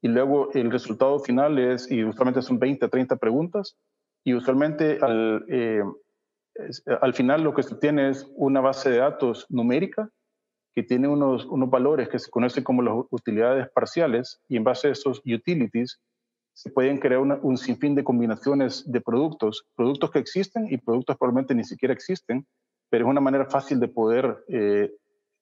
y 0.00 0.08
luego 0.08 0.50
el 0.52 0.70
resultado 0.70 1.18
final 1.18 1.58
es, 1.58 1.90
y 1.90 2.04
usualmente 2.04 2.42
son 2.42 2.58
20 2.58 2.86
a 2.86 2.88
30 2.88 3.16
preguntas, 3.16 3.76
y 4.24 4.34
usualmente 4.34 4.98
al, 5.00 5.44
eh, 5.48 5.82
al 7.00 7.14
final 7.14 7.42
lo 7.42 7.54
que 7.54 7.62
se 7.62 7.76
tiene 7.76 8.10
es 8.10 8.30
una 8.36 8.60
base 8.60 8.90
de 8.90 8.98
datos 8.98 9.46
numérica 9.48 10.10
que 10.76 10.82
tiene 10.82 11.08
unos, 11.08 11.46
unos 11.46 11.70
valores 11.70 12.06
que 12.10 12.18
se 12.18 12.30
conocen 12.30 12.62
como 12.62 12.82
las 12.82 12.94
utilidades 13.10 13.66
parciales, 13.70 14.42
y 14.46 14.58
en 14.58 14.64
base 14.64 14.88
a 14.88 14.92
esos 14.92 15.22
utilities 15.24 15.98
se 16.52 16.70
pueden 16.70 16.98
crear 16.98 17.20
un 17.20 17.56
sinfín 17.56 17.94
de 17.94 18.04
combinaciones 18.04 18.84
de 18.90 19.00
productos, 19.00 19.66
productos 19.74 20.10
que 20.10 20.18
existen 20.18 20.66
y 20.70 20.76
productos 20.76 21.16
probablemente 21.16 21.54
ni 21.54 21.64
siquiera 21.64 21.94
existen, 21.94 22.46
pero 22.90 23.06
es 23.06 23.10
una 23.10 23.22
manera 23.22 23.46
fácil 23.46 23.80
de 23.80 23.88
poder 23.88 24.44
eh, 24.48 24.92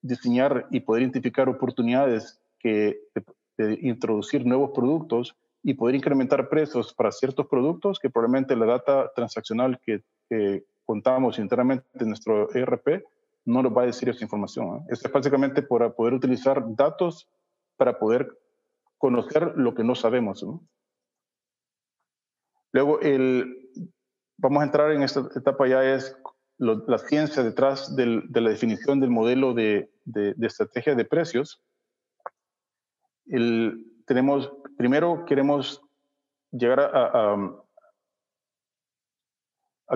diseñar 0.01 0.69
y 0.71 0.81
poder 0.81 1.03
identificar 1.03 1.49
oportunidades 1.49 2.41
que 2.61 3.01
de 3.59 3.79
introducir 3.83 4.47
nuevos 4.47 4.71
productos 4.73 5.37
y 5.65 5.75
poder 5.75 5.97
incrementar 5.97 6.49
precios 6.49 6.95
para 6.95 7.11
ciertos 7.11 7.47
productos 7.49 7.99
que 7.99 8.11
probablemente 8.11 8.55
la 8.55 8.67
data 8.67 9.11
transaccional 9.17 9.81
que, 9.85 10.03
contamos 10.87 11.39
internamente 11.39 11.87
en 11.95 12.09
nuestro 12.09 12.55
ERP 12.55 13.05
no 13.45 13.63
nos 13.63 13.77
va 13.77 13.83
a 13.83 13.87
decir 13.87 14.09
esa 14.09 14.25
información. 14.25 14.85
Esto 14.89 15.09
es 15.09 15.13
básicamente 15.13 15.63
para 15.63 15.95
poder 15.95 16.15
utilizar 16.15 16.65
datos 16.75 17.29
para 17.77 17.99
poder 17.99 18.29
conocer 18.99 19.53
lo 19.57 19.75
que 19.75 19.85
no 19.85 19.95
sabemos. 19.95 20.47
Luego, 22.73 23.01
el, 23.01 23.71
vamos 24.39 24.63
a 24.63 24.67
entrar 24.67 24.93
en 24.93 25.03
esta 25.03 25.29
etapa 25.35 25.67
ya 25.67 25.85
es 25.85 26.17
la 26.59 26.99
ciencia 26.99 27.43
detrás 27.43 27.95
de 27.97 28.07
la 28.07 28.51
definición 28.51 29.01
del 29.01 29.11
modelo 29.11 29.55
de, 29.55 29.91
estrategia 30.41 30.95
de 30.95 31.05
precios 31.05 31.63
tenemos, 34.07 34.53
primero 34.77 35.25
queremos 35.25 35.83
llegar 36.53 36.81
a, 36.81 37.37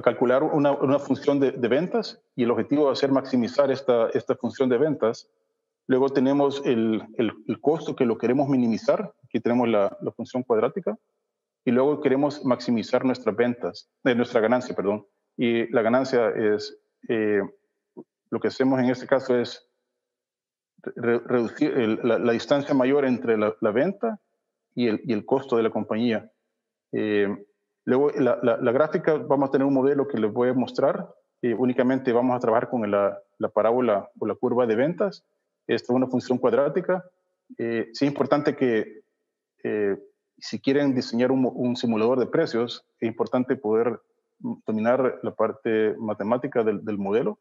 calcular 0.02 0.42
una, 0.42 0.72
una 0.72 0.98
función 0.98 1.40
de, 1.40 1.50
ventas 1.68 2.20
y 2.36 2.44
el 2.44 2.50
objetivo 2.50 2.86
va 2.86 2.92
a 2.92 2.96
ser 2.96 3.10
maximizar 3.10 3.70
esta, 3.70 4.08
esta 4.10 4.36
función 4.36 4.68
de 4.68 4.78
ventas. 4.78 5.30
Luego 5.86 6.10
tenemos 6.10 6.62
el, 6.66 7.02
el, 7.16 7.60
costo 7.60 7.96
que 7.96 8.04
lo 8.04 8.18
queremos 8.18 8.48
minimizar. 8.48 9.14
Aquí 9.24 9.40
tenemos 9.40 9.68
la, 9.68 9.96
la, 10.00 10.12
función 10.12 10.42
cuadrática. 10.42 10.98
Y 11.64 11.70
luego 11.70 12.00
queremos 12.00 12.44
maximizar 12.44 13.04
nuestras 13.04 13.34
ventas, 13.34 13.90
eh, 14.04 14.14
nuestra 14.14 14.40
ganancia, 14.40 14.74
perdón. 14.74 15.06
Y 15.36 15.70
la 15.72 15.82
ganancia 15.82 16.28
es, 16.30 16.78
eh, 17.08 17.40
lo 18.30 18.40
que 18.40 18.48
hacemos 18.48 18.80
en 18.80 18.90
este 18.90 19.06
caso 19.06 19.38
es 19.38 19.66
reducir 20.96 21.72
la, 22.04 22.32
distancia 22.32 22.74
mayor 22.74 23.04
entre 23.04 23.36
la, 23.36 23.70
venta 23.72 24.20
y 24.74 24.88
el, 24.88 25.00
y 25.04 25.12
el, 25.12 25.24
costo 25.24 25.56
de 25.56 25.62
la 25.62 25.70
compañía. 25.70 26.30
Eh, 26.92 27.28
luego, 27.88 28.10
la, 28.10 28.72
gráfica, 28.72 29.16
vamos 29.16 29.48
a 29.48 29.52
tener 29.52 29.66
un 29.66 29.72
modelo 29.72 30.06
que 30.06 30.18
les 30.18 30.30
voy 30.30 30.50
a 30.50 30.54
mostrar, 30.54 31.08
eh, 31.40 31.54
únicamente 31.54 32.12
vamos 32.12 32.36
a 32.36 32.38
trabajar 32.38 32.68
con 32.68 32.88
la, 32.90 33.18
la, 33.38 33.48
parábola 33.48 34.10
o 34.18 34.26
la 34.26 34.34
curva 34.34 34.66
de 34.66 34.76
ventas. 34.76 35.24
Esta 35.66 35.92
es 35.92 35.96
una 35.96 36.06
función 36.06 36.36
cuadrática. 36.36 37.02
Eh, 37.56 37.88
sí 37.94 38.04
es 38.04 38.10
importante 38.10 38.54
que 38.56 39.00
si 40.38 40.60
quieren 40.60 40.94
diseñar 40.94 41.32
un, 41.32 41.76
simulador 41.76 42.18
de 42.18 42.26
precios, 42.26 42.86
es 43.00 43.08
importante 43.08 43.56
poder 43.56 44.00
dominar 44.38 45.18
la 45.22 45.34
parte 45.34 45.94
matemática 45.98 46.62
del, 46.62 46.84
del 46.84 46.96
modelo, 46.96 47.38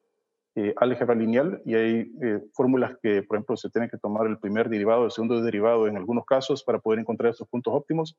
álgebra 0.78 1.14
lineal, 1.14 1.62
y 1.66 1.76
hay 1.76 2.12
fórmulas 2.54 2.98
que, 3.02 3.22
por 3.22 3.38
ejemplo, 3.38 3.56
se 3.56 3.70
tiene 3.70 3.90
que 3.90 3.98
tomar 3.98 4.26
el 4.28 4.40
primer 4.40 4.68
derivado, 4.68 5.06
el 5.06 5.12
segundo 5.12 5.42
derivado 5.42 5.88
en 5.88 5.96
algunos 5.96 6.26
casos 6.26 6.64
para 6.64 6.80
poder 6.80 7.00
encontrar 7.00 7.32
esos 7.32 7.48
puntos 7.48 7.74
óptimos 7.74 8.18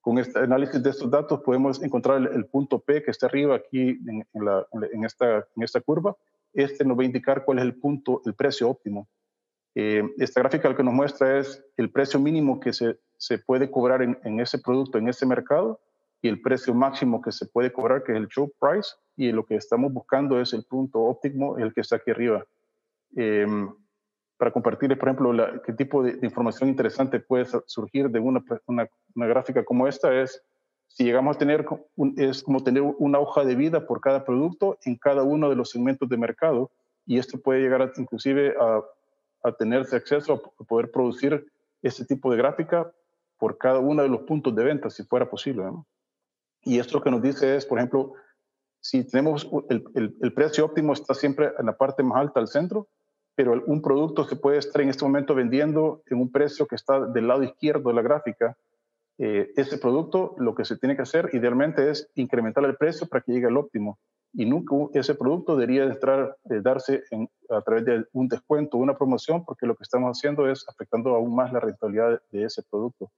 con 0.00 0.18
este 0.18 0.38
análisis 0.38 0.82
de 0.82 0.90
estos 0.90 1.10
datos 1.10 1.40
podemos 1.40 1.82
encontrar 1.82 2.22
el, 2.32 2.46
punto 2.46 2.78
P 2.78 3.02
que 3.02 3.10
está 3.10 3.26
arriba 3.26 3.56
aquí 3.56 3.98
en, 4.06 5.04
esta, 5.04 5.80
curva. 5.80 6.16
Este 6.52 6.84
nos 6.84 6.98
va 6.98 7.02
a 7.02 7.06
indicar 7.06 7.44
cuál 7.44 7.58
es 7.58 7.64
el 7.64 7.74
punto, 7.74 8.22
el 8.24 8.34
precio 8.34 8.68
óptimo. 8.68 9.08
Eh, 9.74 10.02
esta 10.18 10.40
gráfica 10.40 10.68
lo 10.68 10.76
que 10.76 10.82
nos 10.82 10.94
muestra 10.94 11.38
es 11.38 11.62
el 11.76 11.90
precio 11.90 12.18
mínimo 12.18 12.58
que 12.58 12.72
se, 12.72 13.38
puede 13.46 13.70
cobrar 13.70 14.02
en, 14.02 14.40
ese 14.40 14.58
producto, 14.58 14.98
en 14.98 15.08
ese 15.08 15.26
mercado, 15.26 15.80
y 16.20 16.28
el 16.28 16.40
precio 16.40 16.74
máximo 16.74 17.20
que 17.20 17.30
se 17.30 17.46
puede 17.46 17.72
cobrar, 17.72 18.02
que 18.02 18.12
es 18.12 18.18
el 18.18 18.28
show 18.28 18.52
price, 18.58 18.90
y 19.16 19.30
lo 19.30 19.44
que 19.44 19.56
estamos 19.56 19.92
buscando 19.92 20.40
es 20.40 20.52
el 20.52 20.64
punto 20.64 21.00
óptimo, 21.00 21.58
el 21.58 21.72
que 21.72 21.82
está 21.82 21.96
aquí 21.96 22.10
arriba. 22.10 22.44
Eh, 23.16 23.46
para 24.38 24.52
compartirles, 24.52 24.98
por 24.98 25.08
ejemplo, 25.08 25.32
la, 25.32 25.60
qué 25.62 25.72
tipo 25.72 26.02
de, 26.02 26.18
información 26.22 26.68
interesante 26.68 27.20
puede 27.20 27.46
surgir 27.66 28.08
de 28.08 28.20
una, 28.20 28.42
una, 28.66 28.88
una, 29.14 29.26
gráfica 29.26 29.64
como 29.64 29.88
esta 29.88 30.14
es 30.14 30.42
si 30.86 31.04
llegamos 31.04 31.36
a 31.36 31.38
tener, 31.38 31.66
un, 31.96 32.14
es 32.16 32.42
como 32.44 32.62
tener 32.62 32.82
una 32.82 33.18
hoja 33.18 33.44
de 33.44 33.56
vida 33.56 33.86
por 33.86 34.00
cada 34.00 34.24
producto 34.24 34.78
en 34.84 34.96
cada 34.96 35.24
uno 35.24 35.50
de 35.50 35.56
los 35.56 35.70
segmentos 35.70 36.08
de 36.08 36.16
mercado 36.16 36.70
y 37.04 37.18
esto 37.18 37.38
puede 37.38 37.60
llegar 37.60 37.82
a, 37.82 37.92
inclusive 37.96 38.54
a, 38.58 38.80
a 39.42 39.52
tenerse 39.52 39.96
acceso 39.96 40.34
a 40.58 40.64
poder 40.64 40.90
producir 40.90 41.46
ese 41.82 42.04
tipo 42.04 42.30
de 42.30 42.38
gráfica 42.38 42.90
por 43.38 43.58
cada 43.58 43.80
uno 43.80 44.02
de 44.02 44.08
los 44.08 44.22
puntos 44.22 44.54
de 44.54 44.64
venta, 44.64 44.88
si 44.88 45.02
fuera 45.04 45.28
posible. 45.28 45.64
¿no? 45.64 45.86
Y 46.62 46.78
esto 46.78 46.98
lo 46.98 47.04
que 47.04 47.10
nos 47.10 47.22
dice 47.22 47.56
es, 47.56 47.66
por 47.66 47.78
ejemplo, 47.78 48.14
si 48.80 49.04
tenemos 49.04 49.48
el, 49.68 49.84
el, 49.94 50.16
el 50.20 50.32
precio 50.32 50.64
óptimo 50.64 50.92
está 50.92 51.14
siempre 51.14 51.52
en 51.58 51.66
la 51.66 51.76
parte 51.76 52.02
más 52.02 52.20
alta 52.20 52.40
al 52.40 52.48
centro, 52.48 52.88
pero 53.38 53.62
un 53.66 53.80
producto 53.80 54.24
se 54.24 54.34
puede 54.34 54.58
estar 54.58 54.82
en 54.82 54.88
este 54.88 55.04
momento 55.04 55.32
vendiendo 55.32 56.02
en 56.06 56.18
un 56.18 56.32
precio 56.32 56.66
que 56.66 56.74
está 56.74 57.06
del 57.06 57.28
lado 57.28 57.44
izquierdo 57.44 57.88
de 57.88 57.94
la 57.94 58.02
gráfica. 58.02 58.56
Eh, 59.16 59.52
ese 59.54 59.78
producto 59.78 60.34
lo 60.38 60.56
que 60.56 60.64
se 60.64 60.76
tiene 60.76 60.96
que 60.96 61.02
hacer 61.02 61.30
idealmente 61.32 61.88
es 61.88 62.10
incrementar 62.16 62.64
el 62.64 62.74
precio 62.74 63.06
para 63.06 63.22
que 63.22 63.30
llegue 63.30 63.46
al 63.46 63.56
óptimo. 63.56 64.00
Y 64.32 64.44
nunca 64.44 64.74
ese 64.92 65.14
producto 65.14 65.54
debería 65.54 65.84
entrar, 65.84 66.36
darse 66.42 67.04
a 67.48 67.62
través 67.62 67.84
de 67.84 68.06
un 68.12 68.26
descuento 68.26 68.76
o 68.76 68.80
una 68.80 68.98
promoción, 68.98 69.44
porque 69.44 69.66
lo 69.66 69.76
que 69.76 69.84
estamos 69.84 70.18
haciendo 70.18 70.50
es 70.50 70.68
afectando 70.68 71.14
aún 71.14 71.32
más 71.32 71.52
la 71.52 71.60
rentabilidad 71.60 72.20
de 72.32 72.42
ese 72.42 72.64
producto. 72.68 73.08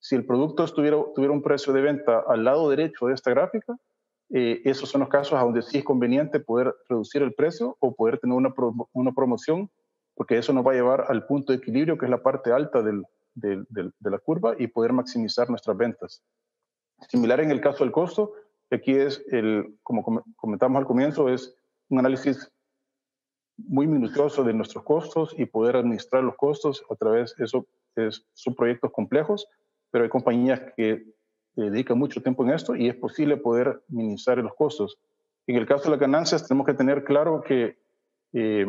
Si 0.00 0.16
el 0.16 0.24
producto 0.24 0.64
tuviera 0.68 1.32
un 1.32 1.42
precio 1.42 1.74
de 1.74 1.82
venta 1.82 2.24
al 2.26 2.44
lado 2.44 2.70
derecho 2.70 3.08
de 3.08 3.12
esta 3.12 3.30
gráfica, 3.30 3.76
eh, 4.30 4.62
esos 4.64 4.88
son 4.88 5.00
los 5.02 5.08
casos 5.08 5.38
donde 5.38 5.62
sí 5.62 5.78
es 5.78 5.84
conveniente 5.84 6.40
poder 6.40 6.74
reducir 6.88 7.22
el 7.22 7.34
precio 7.34 7.76
o 7.80 7.94
poder 7.94 8.18
tener 8.18 8.36
una, 8.36 9.12
promoción, 9.12 9.70
porque 10.14 10.38
eso 10.38 10.52
nos 10.52 10.66
va 10.66 10.72
a 10.72 10.74
llevar 10.74 11.04
al 11.08 11.26
punto 11.26 11.52
de 11.52 11.58
equilibrio, 11.58 11.96
que 11.96 12.06
es 12.06 12.10
la 12.10 12.22
parte 12.22 12.52
alta 12.52 12.82
de 12.82 13.04
la 14.00 14.18
curva, 14.18 14.56
y 14.58 14.66
poder 14.66 14.92
maximizar 14.92 15.48
nuestras 15.48 15.76
ventas. 15.76 16.22
Similar 17.08 17.40
en 17.40 17.50
el 17.50 17.60
caso 17.60 17.84
del 17.84 17.92
costo, 17.92 18.32
aquí 18.70 18.92
es, 18.92 19.24
el, 19.30 19.78
como 19.82 20.24
comentamos 20.36 20.80
al 20.80 20.86
comienzo, 20.86 21.28
es 21.28 21.54
un 21.88 22.00
análisis 22.00 22.50
muy 23.56 23.86
minucioso 23.86 24.44
de 24.44 24.52
nuestros 24.52 24.84
costos 24.84 25.34
y 25.38 25.46
poder 25.46 25.76
administrar 25.76 26.22
los 26.24 26.36
costos 26.36 26.84
a 26.90 26.96
través, 26.96 27.34
eso 27.38 27.66
es, 27.94 28.26
son 28.34 28.54
proyectos 28.54 28.90
complejos, 28.92 29.46
pero 29.90 30.04
hay 30.04 30.10
compañías 30.10 30.60
que 30.76 31.15
dedica 31.62 31.94
mucho 31.94 32.22
tiempo 32.22 32.44
en 32.44 32.50
esto 32.50 32.76
y 32.76 32.88
es 32.88 32.94
posible 32.94 33.36
poder 33.36 33.82
minimizar 33.88 34.38
los 34.38 34.54
costos. 34.54 34.98
En 35.46 35.56
el 35.56 35.66
caso 35.66 35.84
de 35.84 35.90
las 35.90 36.00
ganancias, 36.00 36.46
tenemos 36.46 36.66
que 36.66 36.74
tener 36.74 37.04
claro 37.04 37.40
que 37.40 37.78
eh, 38.32 38.66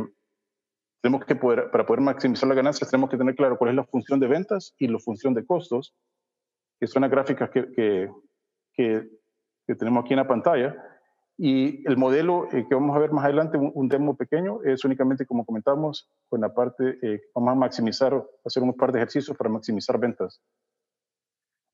tenemos 1.01 1.25
que 1.25 1.35
poder, 1.35 1.69
para 1.71 1.85
poder 1.85 2.01
maximizar 2.01 2.47
las 2.47 2.55
ganancias, 2.55 2.89
tenemos 2.89 3.09
que 3.09 3.17
tener 3.17 3.35
claro 3.35 3.57
cuál 3.57 3.71
es 3.71 3.75
la 3.75 3.85
función 3.85 4.19
de 4.19 4.27
ventas 4.27 4.73
y 4.77 4.87
la 4.87 4.99
función 4.99 5.33
de 5.33 5.45
costos, 5.45 5.93
que 6.79 6.87
son 6.87 7.01
las 7.01 7.11
gráficas 7.11 7.49
que, 7.49 7.71
que, 7.73 8.09
que, 8.73 9.75
tenemos 9.75 10.03
aquí 10.03 10.13
en 10.13 10.19
la 10.19 10.27
pantalla. 10.27 10.75
Y 11.39 11.87
el 11.87 11.97
modelo 11.97 12.47
eh, 12.51 12.65
que 12.67 12.73
vamos 12.73 12.95
a 12.95 12.99
ver 12.99 13.11
más 13.11 13.25
adelante, 13.25 13.57
un, 13.57 13.87
demo 13.87 14.15
pequeño, 14.15 14.61
es 14.63 14.83
únicamente, 14.85 15.25
como 15.25 15.45
comentamos, 15.45 16.09
con 16.29 16.41
la 16.41 16.53
parte, 16.53 16.97
eh, 17.01 17.21
vamos 17.35 17.51
a 17.51 17.55
maximizar, 17.55 18.23
hacer 18.43 18.63
un 18.63 18.73
par 18.73 18.91
de 18.91 18.99
ejercicios 18.99 19.37
para 19.37 19.49
maximizar 19.49 19.99
ventas. 19.99 20.41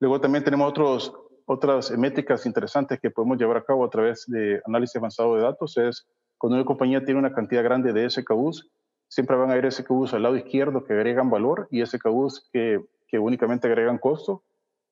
Luego 0.03 0.19
también 0.19 0.43
tenemos 0.43 0.69
otros, 0.69 1.13
otras 1.45 1.89
métricas 1.97 2.45
interesantes 2.45 2.99
que 2.99 3.09
podemos 3.09 3.37
llevar 3.37 3.55
a 3.55 3.63
cabo 3.63 3.85
a 3.85 3.89
través 3.89 4.25
de 4.27 4.61
análisis 4.65 4.97
avanzado 4.97 5.37
de 5.37 5.43
datos. 5.43 5.77
Es 5.77 6.05
cuando 6.37 6.57
una 6.57 6.65
compañía 6.65 7.05
tiene 7.05 7.21
una 7.21 7.31
cantidad 7.31 7.63
grande 7.63 7.93
de 7.93 8.09
SKUs, 8.09 8.69
siempre 9.07 9.37
van 9.37 9.49
a 9.49 9.53
haber 9.53 9.71
SKUs 9.71 10.13
al 10.13 10.23
lado 10.23 10.35
izquierdo 10.35 10.83
que 10.83 10.91
agregan 10.91 11.29
valor 11.29 11.69
y 11.71 11.85
SKUs 11.85 12.49
que, 12.51 12.83
que 13.07 13.17
únicamente 13.17 13.67
agregan 13.67 13.97
costo. 13.97 14.43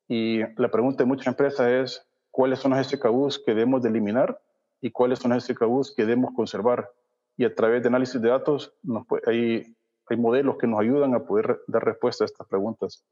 Y 0.08 0.44
la 0.56 0.72
pregunta 0.72 1.04
de 1.04 1.10
muchas 1.10 1.28
empresas 1.28 1.68
es, 1.68 2.08
¿cuáles 2.30 2.60
son 2.60 2.72
los 2.72 2.88
SKUs 2.88 3.44
que 3.46 3.54
debemos 3.54 3.82
de 3.82 3.90
eliminar 3.90 4.40
y 4.80 4.92
cuáles 4.92 5.20
son 5.20 5.34
los 5.34 5.44
SKUs 5.44 5.94
que 5.94 6.04
debemos 6.04 6.32
conservar? 6.34 6.90
Y 7.36 7.44
a 7.44 7.54
través 7.54 7.82
de 7.82 7.90
análisis 7.90 8.22
de 8.22 8.30
datos 8.30 8.74
nos, 8.82 9.06
hay, 9.28 9.76
hay 10.08 10.16
modelos 10.16 10.56
que 10.58 10.68
nos 10.68 10.80
ayudan 10.80 11.14
a 11.16 11.26
poder 11.26 11.60
dar 11.68 11.84
respuesta 11.84 12.24
a 12.24 12.28
estas 12.28 12.48
preguntas. 12.48 13.04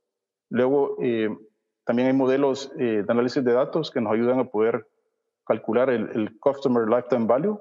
Luego, 0.49 0.95
eh, 1.01 1.29
también 1.89 2.09
hay 2.09 2.13
modelos 2.13 2.71
eh, 2.77 3.01
de 3.03 3.11
análisis 3.11 3.43
de 3.43 3.51
datos 3.51 3.89
que 3.89 3.99
nos 3.99 4.13
ayudan 4.13 4.37
a 4.37 4.43
poder 4.43 4.85
calcular 5.43 5.89
el, 5.89 6.37
Customer 6.39 6.87
Lifetime 6.87 7.25
Value, 7.25 7.59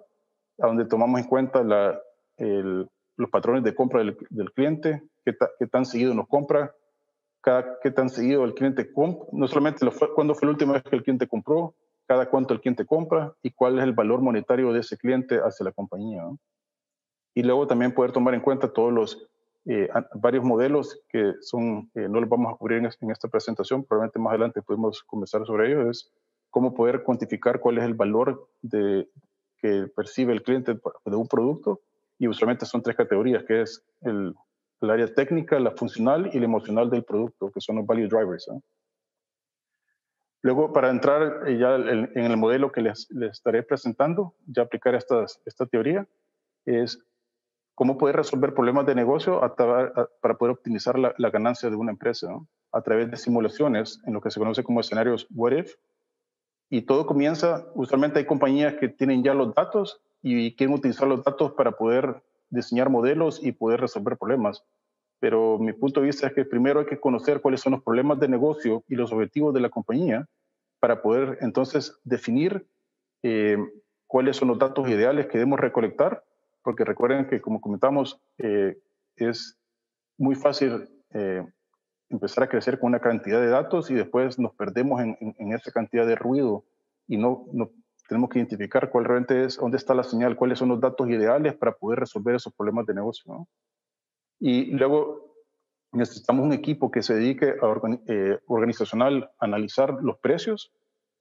a 0.60 0.66
donde 0.66 0.84
tomamos 0.84 1.18
en 1.18 1.26
cuenta 1.26 1.64
la, 1.64 1.98
los 2.36 3.30
patrones 3.30 3.64
de 3.64 3.74
compra 3.74 4.04
del, 4.04 4.52
cliente, 4.52 5.02
qué, 5.24 5.34
qué, 5.58 5.66
tan 5.66 5.86
seguido 5.86 6.12
nos 6.12 6.28
compra, 6.28 6.74
cada, 7.40 7.78
qué 7.82 7.90
tan 7.90 8.10
seguido 8.10 8.44
el 8.44 8.52
cliente 8.52 8.92
compra, 8.92 9.24
no 9.32 9.48
solamente 9.48 9.82
lo 9.82 9.92
fue, 9.92 10.12
cuándo 10.12 10.34
fue 10.34 10.44
la 10.44 10.52
última 10.52 10.74
vez 10.74 10.82
que 10.82 10.96
el 10.96 11.04
cliente 11.04 11.26
compró, 11.26 11.74
cada 12.06 12.28
cuánto 12.28 12.52
el 12.52 12.60
cliente 12.60 12.84
compra 12.84 13.32
y 13.42 13.52
cuál 13.52 13.78
es 13.78 13.84
el 13.84 13.94
valor 13.94 14.20
monetario 14.20 14.74
de 14.74 14.80
ese 14.80 14.98
cliente 14.98 15.40
hacia 15.42 15.64
la 15.64 15.72
compañía. 15.72 16.22
Y 17.32 17.44
luego 17.44 17.66
también 17.66 17.94
poder 17.94 18.12
tomar 18.12 18.34
en 18.34 18.42
cuenta 18.42 18.70
todos 18.70 18.92
los 18.92 19.26
eh, 19.66 19.88
varios 20.14 20.44
modelos 20.44 21.00
que 21.08 21.34
son, 21.40 21.90
eh, 21.94 22.08
no 22.08 22.20
los 22.20 22.28
vamos 22.28 22.52
a 22.52 22.56
cubrir 22.56 22.78
en, 22.78 23.10
esta 23.10 23.28
presentación, 23.28 23.84
probablemente 23.84 24.18
más 24.18 24.30
adelante 24.30 24.62
podemos 24.62 25.02
conversar 25.02 25.44
sobre 25.46 25.68
ello, 25.68 25.90
es 25.90 26.10
cómo 26.50 26.74
poder 26.74 27.02
cuantificar 27.02 27.60
cuál 27.60 27.78
es 27.78 27.84
el 27.84 27.94
valor 27.94 28.48
que 28.62 29.88
percibe 29.94 30.32
el 30.32 30.42
cliente 30.42 30.74
de 31.04 31.16
un 31.16 31.28
producto 31.28 31.82
y 32.18 32.28
usualmente 32.28 32.66
son 32.66 32.82
tres 32.82 32.96
categorías, 32.96 33.44
que 33.44 33.62
es 33.62 33.84
el, 34.02 34.34
área 34.80 35.12
técnica, 35.12 35.58
la 35.58 35.72
funcional 35.72 36.30
y 36.32 36.38
la 36.38 36.44
emocional 36.44 36.88
del 36.88 37.04
producto, 37.04 37.50
que 37.50 37.60
son 37.60 37.76
los 37.76 37.86
value 37.86 38.08
drivers. 38.08 38.48
Luego, 40.42 40.72
para 40.72 40.90
entrar 40.90 41.48
eh, 41.48 41.58
ya 41.58 41.74
en, 41.74 42.10
el 42.14 42.36
modelo 42.36 42.70
que 42.70 42.80
les, 42.80 43.08
les, 43.10 43.32
estaré 43.32 43.64
presentando, 43.64 44.34
ya 44.46 44.62
aplicar 44.62 44.94
estas, 44.94 45.42
esta 45.44 45.66
teoría, 45.66 46.06
es 46.64 47.04
cómo 47.78 47.96
poder 47.96 48.16
resolver 48.16 48.54
problemas 48.54 48.86
de 48.86 48.96
negocio 48.96 49.38
para 49.56 50.36
poder 50.36 50.50
optimizar 50.50 50.98
la, 50.98 51.30
ganancia 51.30 51.70
de 51.70 51.76
una 51.76 51.92
empresa 51.92 52.26
a 52.72 52.82
través 52.82 53.08
de 53.08 53.16
simulaciones 53.16 54.00
en 54.04 54.14
lo 54.14 54.20
que 54.20 54.32
se 54.32 54.40
conoce 54.40 54.64
como 54.64 54.80
escenarios 54.80 55.28
what 55.32 55.52
if. 55.52 55.76
Y 56.68 56.82
todo 56.82 57.06
comienza, 57.06 57.68
usualmente 57.76 58.18
hay 58.18 58.24
compañías 58.24 58.74
que 58.74 58.88
tienen 58.88 59.22
ya 59.22 59.32
los 59.32 59.54
datos 59.54 60.00
y 60.22 60.56
quieren 60.56 60.74
utilizar 60.74 61.06
los 61.06 61.22
datos 61.22 61.52
para 61.52 61.70
poder 61.70 62.20
diseñar 62.50 62.90
modelos 62.90 63.40
y 63.44 63.52
poder 63.52 63.80
resolver 63.80 64.18
problemas. 64.18 64.64
Pero 65.20 65.60
mi 65.60 65.72
punto 65.72 66.00
de 66.00 66.06
vista 66.06 66.26
es 66.26 66.32
que 66.32 66.44
primero 66.44 66.80
hay 66.80 66.86
que 66.86 66.98
conocer 66.98 67.40
cuáles 67.40 67.60
son 67.60 67.74
los 67.74 67.84
problemas 67.84 68.18
de 68.18 68.26
negocio 68.26 68.82
y 68.88 68.96
los 68.96 69.12
objetivos 69.12 69.54
de 69.54 69.60
la 69.60 69.70
compañía 69.70 70.26
para 70.80 71.00
poder 71.00 71.38
entonces 71.42 71.96
definir 72.02 72.66
eh, 73.22 73.56
cuáles 74.08 74.36
son 74.36 74.48
los 74.48 74.58
datos 74.58 74.88
ideales 74.88 75.26
que 75.26 75.38
debemos 75.38 75.60
recolectar 75.60 76.24
porque 76.68 76.84
recuerden 76.84 77.26
que 77.26 77.40
como 77.40 77.62
comentamos, 77.62 78.20
eh, 78.36 78.76
es 79.16 79.58
muy 80.18 80.34
fácil 80.34 80.86
eh, 81.14 81.42
empezar 82.10 82.44
a 82.44 82.48
crecer 82.50 82.78
con 82.78 82.88
una 82.88 83.00
cantidad 83.00 83.40
de 83.40 83.48
datos 83.48 83.90
y 83.90 83.94
después 83.94 84.38
nos 84.38 84.52
perdemos 84.52 85.00
en, 85.00 85.52
esa 85.54 85.72
cantidad 85.72 86.06
de 86.06 86.14
ruido 86.14 86.66
y 87.06 87.16
no, 87.16 87.46
tenemos 88.06 88.28
que 88.28 88.38
identificar 88.38 88.90
cuál 88.90 89.06
realmente 89.06 89.46
es, 89.46 89.56
dónde 89.56 89.78
está 89.78 89.94
la 89.94 90.02
señal, 90.02 90.36
cuáles 90.36 90.58
son 90.58 90.68
los 90.68 90.78
datos 90.78 91.08
ideales 91.08 91.54
para 91.54 91.72
poder 91.72 92.00
resolver 92.00 92.34
esos 92.34 92.52
problemas 92.52 92.84
de 92.84 92.92
negocio. 92.92 93.48
Y 94.38 94.66
luego 94.72 95.36
necesitamos 95.92 96.44
un 96.44 96.52
equipo 96.52 96.90
que 96.90 97.02
se 97.02 97.14
dedique 97.14 97.46
a 97.62 97.98
eh, 98.08 98.40
organizacional 98.46 99.30
analizar 99.38 99.94
los 100.02 100.18
precios. 100.18 100.70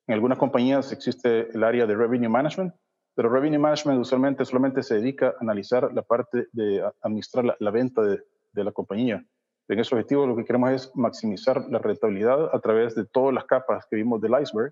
En 0.07 0.15
algunas 0.15 0.39
compañías 0.39 0.91
existe 0.91 1.49
el 1.51 1.63
área 1.63 1.85
de 1.85 1.95
revenue 1.95 2.27
management, 2.27 2.73
Pero 3.17 3.29
Revenue 3.29 3.57
Management 3.57 3.99
usualmente 3.99 4.45
solamente 4.45 4.83
se 4.83 4.93
dedica 4.93 5.29
a 5.29 5.35
analizar 5.39 5.91
la 5.91 6.03
parte 6.03 6.49
de 6.51 6.87
administrar 7.01 7.57
la, 7.57 7.71
venta 7.71 8.03
de, 8.03 8.21
de, 8.51 8.63
la 8.63 8.71
compañía. 8.71 9.25
En 9.67 9.79
ese 9.79 9.95
objetivo 9.95 10.27
lo 10.27 10.35
que 10.35 10.45
queremos 10.45 10.69
es 10.69 10.91
maximizar 10.95 11.67
la 11.67 11.79
rentabilidad 11.79 12.53
a 12.53 12.59
través 12.59 12.93
de 12.93 13.05
todas 13.05 13.33
las 13.33 13.45
capas 13.45 13.87
que 13.89 13.95
vimos 13.95 14.21
del 14.21 14.39
iceberg. 14.39 14.71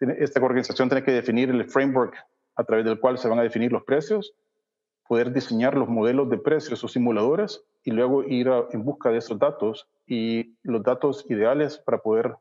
Esta 0.00 0.44
organización 0.44 0.88
tiene 0.88 1.04
que 1.04 1.12
definir 1.12 1.50
el 1.50 1.64
framework 1.70 2.16
a 2.56 2.64
través 2.64 2.84
del 2.84 2.98
cual 2.98 3.16
se 3.16 3.28
van 3.28 3.38
a 3.38 3.44
definir 3.44 3.70
los 3.70 3.84
precios, 3.84 4.34
poder 5.06 5.32
diseñar 5.32 5.76
los 5.76 5.88
modelos 5.88 6.28
de 6.30 6.38
precios 6.38 6.82
o 6.82 6.88
simuladores 6.88 7.62
y 7.84 7.92
luego 7.92 8.24
ir 8.24 8.50
en 8.72 8.82
busca 8.82 9.10
de 9.10 9.18
esos 9.18 9.38
datos 9.38 9.88
y 10.04 10.56
los 10.64 10.82
datos 10.82 11.24
ideales 11.30 11.78
para 11.78 11.98
poder 11.98 12.34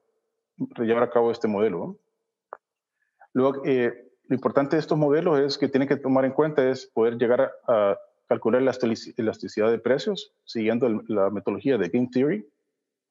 llevar 0.80 1.04
a 1.04 1.12
cabo 1.12 1.30
este 1.30 1.48
modelo. 1.48 2.00
Luego, 3.34 3.64
eh, 3.66 4.11
lo 4.32 4.36
importante 4.36 4.78
de 4.78 4.80
estos 4.80 4.98
modelos 4.98 5.38
es 5.42 5.58
que 5.58 5.68
tienen 5.68 5.90
que 5.90 5.98
tomar 5.98 6.24
en 6.24 6.32
cuenta 6.32 6.70
es 6.70 6.86
poder 6.88 7.18
llegar 7.18 7.52
a, 7.68 7.98
calcular 8.30 8.62
la 8.62 8.72
elasticidad 9.18 9.70
de 9.70 9.78
precios 9.78 10.32
siguiendo 10.46 10.88
la 11.10 11.30
metodología 11.30 11.78
de 11.78 11.90
Game 11.90 12.08
Theory. 12.14 12.48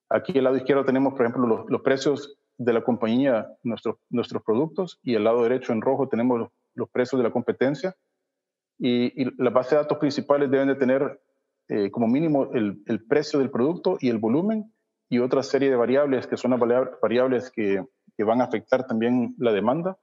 Aquí 0.09 0.39
al 0.39 0.45
lado 0.45 0.57
izquierdo 0.57 0.87
tenemos, 0.87 1.13
por 1.13 1.27
ejemplo, 1.27 1.47
los, 1.47 1.69
los 1.69 1.83
precios 1.83 2.39
de 2.57 2.73
la 2.73 2.83
compañía, 2.83 3.47
nuestros 3.63 3.97
nuestros 4.09 4.43
productos, 4.43 4.99
y 5.03 5.15
al 5.15 5.25
lado 5.25 5.43
derecho 5.43 5.75
en 5.75 5.83
rojo 5.83 6.09
tenemos 6.09 6.39
los, 6.39 6.49
los 6.75 6.89
precios 6.89 7.19
de 7.19 7.25
la 7.25 7.33
competencia. 7.35 7.95
Y, 8.79 9.23
y 9.23 9.31
las 9.37 9.53
bases 9.53 9.73
de 9.73 9.77
datos 9.77 9.99
principales 9.99 10.51
deben 10.51 10.69
de 10.69 10.77
tener 10.77 11.21
eh, 11.69 11.91
como 11.91 12.09
mínimo 12.09 12.51
el, 12.55 12.83
el, 12.87 13.05
precio 13.05 13.41
del 13.41 13.51
producto 13.51 13.99
y 14.01 14.09
el 14.09 14.17
volumen 14.17 14.73
y 15.11 15.19
otra 15.19 15.43
serie 15.43 15.69
de 15.69 15.77
variables 15.77 16.27
que 16.27 16.39
son 16.39 16.53
las 16.53 16.61
variables 17.03 17.51
que, 17.51 17.85
que 18.17 18.25
van 18.25 18.41
a 18.41 18.45
afectar 18.45 18.87
también 18.87 19.35
la 19.37 19.53
demanda 19.53 19.99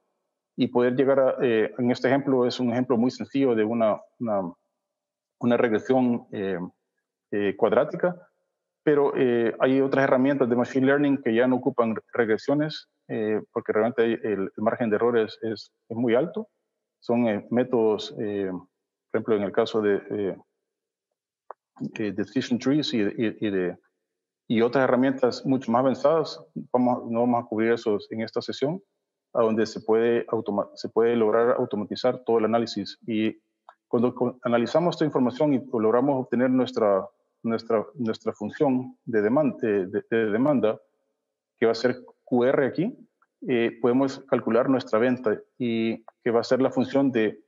y 0.60 0.66
poder 0.66 0.96
llegar 0.96 1.20
a, 1.20 1.36
eh, 1.40 1.72
en 1.78 1.90
este 1.92 2.08
ejemplo 2.08 2.44
es 2.44 2.58
un 2.58 2.72
ejemplo 2.72 2.96
muy 2.96 3.12
sencillo 3.12 3.54
de 3.54 3.62
una, 3.62 4.00
una, 4.18 5.56
regresión 5.56 6.26
eh, 6.32 7.54
cuadrática, 7.56 8.16
pero 8.82 9.12
hay 9.60 9.80
otras 9.80 10.02
herramientas 10.02 10.48
de 10.48 10.56
Machine 10.56 10.86
Learning 10.86 11.22
que 11.22 11.32
ya 11.32 11.46
no 11.46 11.56
ocupan 11.56 11.94
regresiones 12.12 12.88
porque 13.52 13.72
realmente 13.72 14.02
el, 14.04 14.50
margen 14.56 14.90
de 14.90 14.96
errores 14.96 15.38
es, 15.42 15.72
es 15.88 15.96
muy 15.96 16.14
alto. 16.14 16.48
Son 17.00 17.28
eh, 17.28 17.46
métodos, 17.50 18.12
eh, 18.18 18.50
por 18.50 19.20
ejemplo, 19.20 19.36
en 19.36 19.42
el 19.42 19.52
caso 19.52 19.80
de 19.80 20.36
eh, 21.98 22.12
decision 22.12 22.58
trees 22.58 22.92
y, 22.92 23.02
y, 23.02 23.76
y, 24.48 24.60
otras 24.62 24.82
herramientas 24.82 25.46
mucho 25.46 25.70
más 25.70 25.80
avanzadas, 25.80 26.44
vamos, 26.72 27.08
no 27.08 27.20
vamos 27.20 27.44
a 27.44 27.46
cubrir 27.46 27.72
eso 27.72 27.98
en 28.10 28.22
esta 28.22 28.42
sesión, 28.42 28.82
a 29.34 29.42
donde 29.42 29.66
se 29.66 29.80
puede, 29.80 30.26
se 30.74 30.88
puede 30.88 31.16
lograr 31.16 31.56
automatizar 31.58 32.24
todo 32.24 32.38
el 32.38 32.44
análisis. 32.44 32.98
Y 33.06 33.38
cuando 33.86 34.38
analizamos 34.42 34.96
esta 34.96 35.04
información 35.04 35.54
y 35.54 35.64
logramos 35.72 36.20
obtener 36.20 36.50
nuestra, 36.50 37.06
nuestra, 37.42 37.86
nuestra 37.94 38.32
función 38.32 38.96
de 39.04 39.22
demanda, 39.22 39.56
de, 39.60 39.86
de 40.10 40.30
demanda, 40.30 40.80
que 41.58 41.66
va 41.66 41.72
a 41.72 41.74
ser 41.74 42.04
QR 42.24 42.64
aquí, 42.64 42.96
eh, 43.46 43.78
podemos 43.80 44.20
calcular 44.28 44.68
nuestra 44.68 44.98
venta 44.98 45.40
y 45.58 46.04
que 46.24 46.30
va 46.30 46.40
a 46.40 46.44
ser 46.44 46.60
la 46.60 46.70
función 46.70 47.12
de 47.12 47.44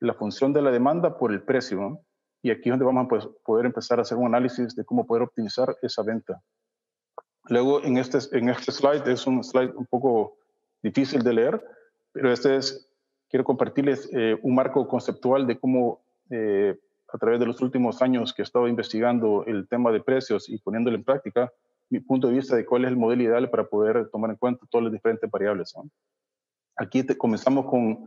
la 0.00 0.14
función 0.14 0.52
de 0.52 0.62
la 0.62 0.70
demanda 0.70 1.16
por 1.16 1.32
el 1.32 1.42
precio. 1.42 2.00
Y 2.42 2.50
aquí 2.50 2.68
es 2.68 2.72
donde 2.72 2.84
vamos 2.84 3.06
a 3.06 3.08
pues, 3.08 3.28
poder 3.44 3.66
empezar 3.66 3.98
a 3.98 4.02
hacer 4.02 4.16
un 4.16 4.26
análisis 4.26 4.74
de 4.74 4.84
cómo 4.84 5.06
poder 5.06 5.24
optimizar 5.24 5.76
esa 5.82 6.02
venta. 6.02 6.40
Luego, 7.48 7.82
en 7.82 7.96
este, 7.96 8.18
en 8.36 8.48
este 8.48 8.70
slide, 8.72 9.10
es 9.10 9.26
un 9.26 9.42
slide 9.42 9.72
un 9.74 9.86
poco 9.86 10.36
difícil 10.82 11.22
de 11.22 11.32
leer, 11.32 11.64
pero 12.12 12.32
este 12.32 12.56
es, 12.56 12.90
quiero 13.28 13.44
compartirles 13.44 14.08
eh, 14.12 14.38
un 14.42 14.54
marco 14.54 14.86
conceptual 14.88 15.46
de 15.46 15.58
cómo 15.58 16.00
eh, 16.30 16.78
a 17.12 17.18
través 17.18 17.40
de 17.40 17.46
los 17.46 17.60
últimos 17.60 18.02
años 18.02 18.32
que 18.32 18.42
he 18.42 18.44
estado 18.44 18.68
investigando 18.68 19.44
el 19.46 19.66
tema 19.68 19.90
de 19.90 20.00
precios 20.00 20.48
y 20.48 20.58
poniéndolo 20.58 20.96
en 20.96 21.04
práctica, 21.04 21.52
mi 21.90 22.00
punto 22.00 22.28
de 22.28 22.34
vista 22.34 22.54
de 22.54 22.66
cuál 22.66 22.84
es 22.84 22.90
el 22.90 22.96
modelo 22.96 23.22
ideal 23.22 23.48
para 23.48 23.64
poder 23.64 24.10
tomar 24.10 24.30
en 24.30 24.36
cuenta 24.36 24.66
todas 24.70 24.84
las 24.84 24.92
diferentes 24.92 25.30
variables. 25.30 25.74
Aquí 26.76 27.04
comenzamos 27.16 27.66
con 27.66 28.04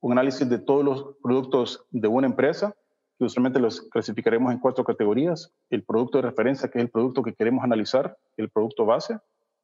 un 0.00 0.12
análisis 0.12 0.48
de 0.48 0.58
todos 0.58 0.84
los 0.84 1.16
productos 1.22 1.86
de 1.90 2.08
una 2.08 2.26
empresa, 2.26 2.74
que 3.18 3.24
usualmente 3.24 3.58
los 3.58 3.82
clasificaremos 3.90 4.52
en 4.52 4.60
cuatro 4.60 4.84
categorías. 4.84 5.52
El 5.70 5.84
producto 5.84 6.18
de 6.18 6.22
referencia, 6.22 6.70
que 6.70 6.78
es 6.78 6.84
el 6.84 6.90
producto 6.90 7.22
que 7.22 7.34
queremos 7.34 7.64
analizar, 7.64 8.16
el 8.36 8.48
producto 8.48 8.86
base. 8.86 9.18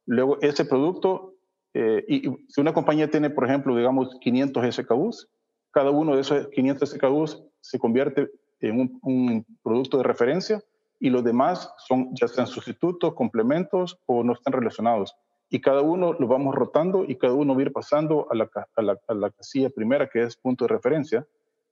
Luego, 0.07 0.39
ese 0.41 0.65
producto, 0.65 1.34
eh, 1.75 2.05
y, 2.07 2.23
si 2.49 2.61
una 2.61 2.73
compañía 2.73 3.11
tiene, 3.11 3.31
por 3.31 3.45
ejemplo, 3.45 3.77
digamos, 3.77 4.17
500 4.21 4.75
SKUs, 4.77 5.29
cada 5.73 5.91
uno 5.91 6.15
de 6.15 6.21
esos 6.21 6.47
500 6.49 6.89
SKUs 6.91 7.43
se 7.61 7.79
convierte 7.81 8.31
en 8.61 8.99
un, 9.03 9.45
producto 9.63 9.99
de 9.99 10.05
referencia 10.05 10.63
y 11.01 11.11
los 11.11 11.25
demás 11.25 11.71
son 11.79 12.15
ya 12.15 12.29
sean 12.29 12.47
sustitutos, 12.47 13.15
complementos 13.15 13.99
o 14.07 14.23
no 14.23 14.33
están 14.33 14.53
relacionados. 14.53 15.15
Y 15.51 15.61
cada 15.61 15.83
uno 15.83 16.13
lo 16.15 16.27
vamos 16.29 16.55
rotando 16.55 17.05
y 17.07 17.17
cada 17.17 17.35
uno 17.35 17.55
va 17.55 17.61
a 17.61 17.63
ir 17.65 17.73
pasando 17.73 18.29
a 18.31 18.35
la, 18.37 18.49
a 18.77 18.83
la, 18.83 18.99
a 19.09 19.15
la 19.15 19.31
casilla 19.31 19.69
primera, 19.69 20.09
que 20.09 20.23
es 20.23 20.37
punto 20.37 20.65
de 20.65 20.69
referencia, 20.73 21.27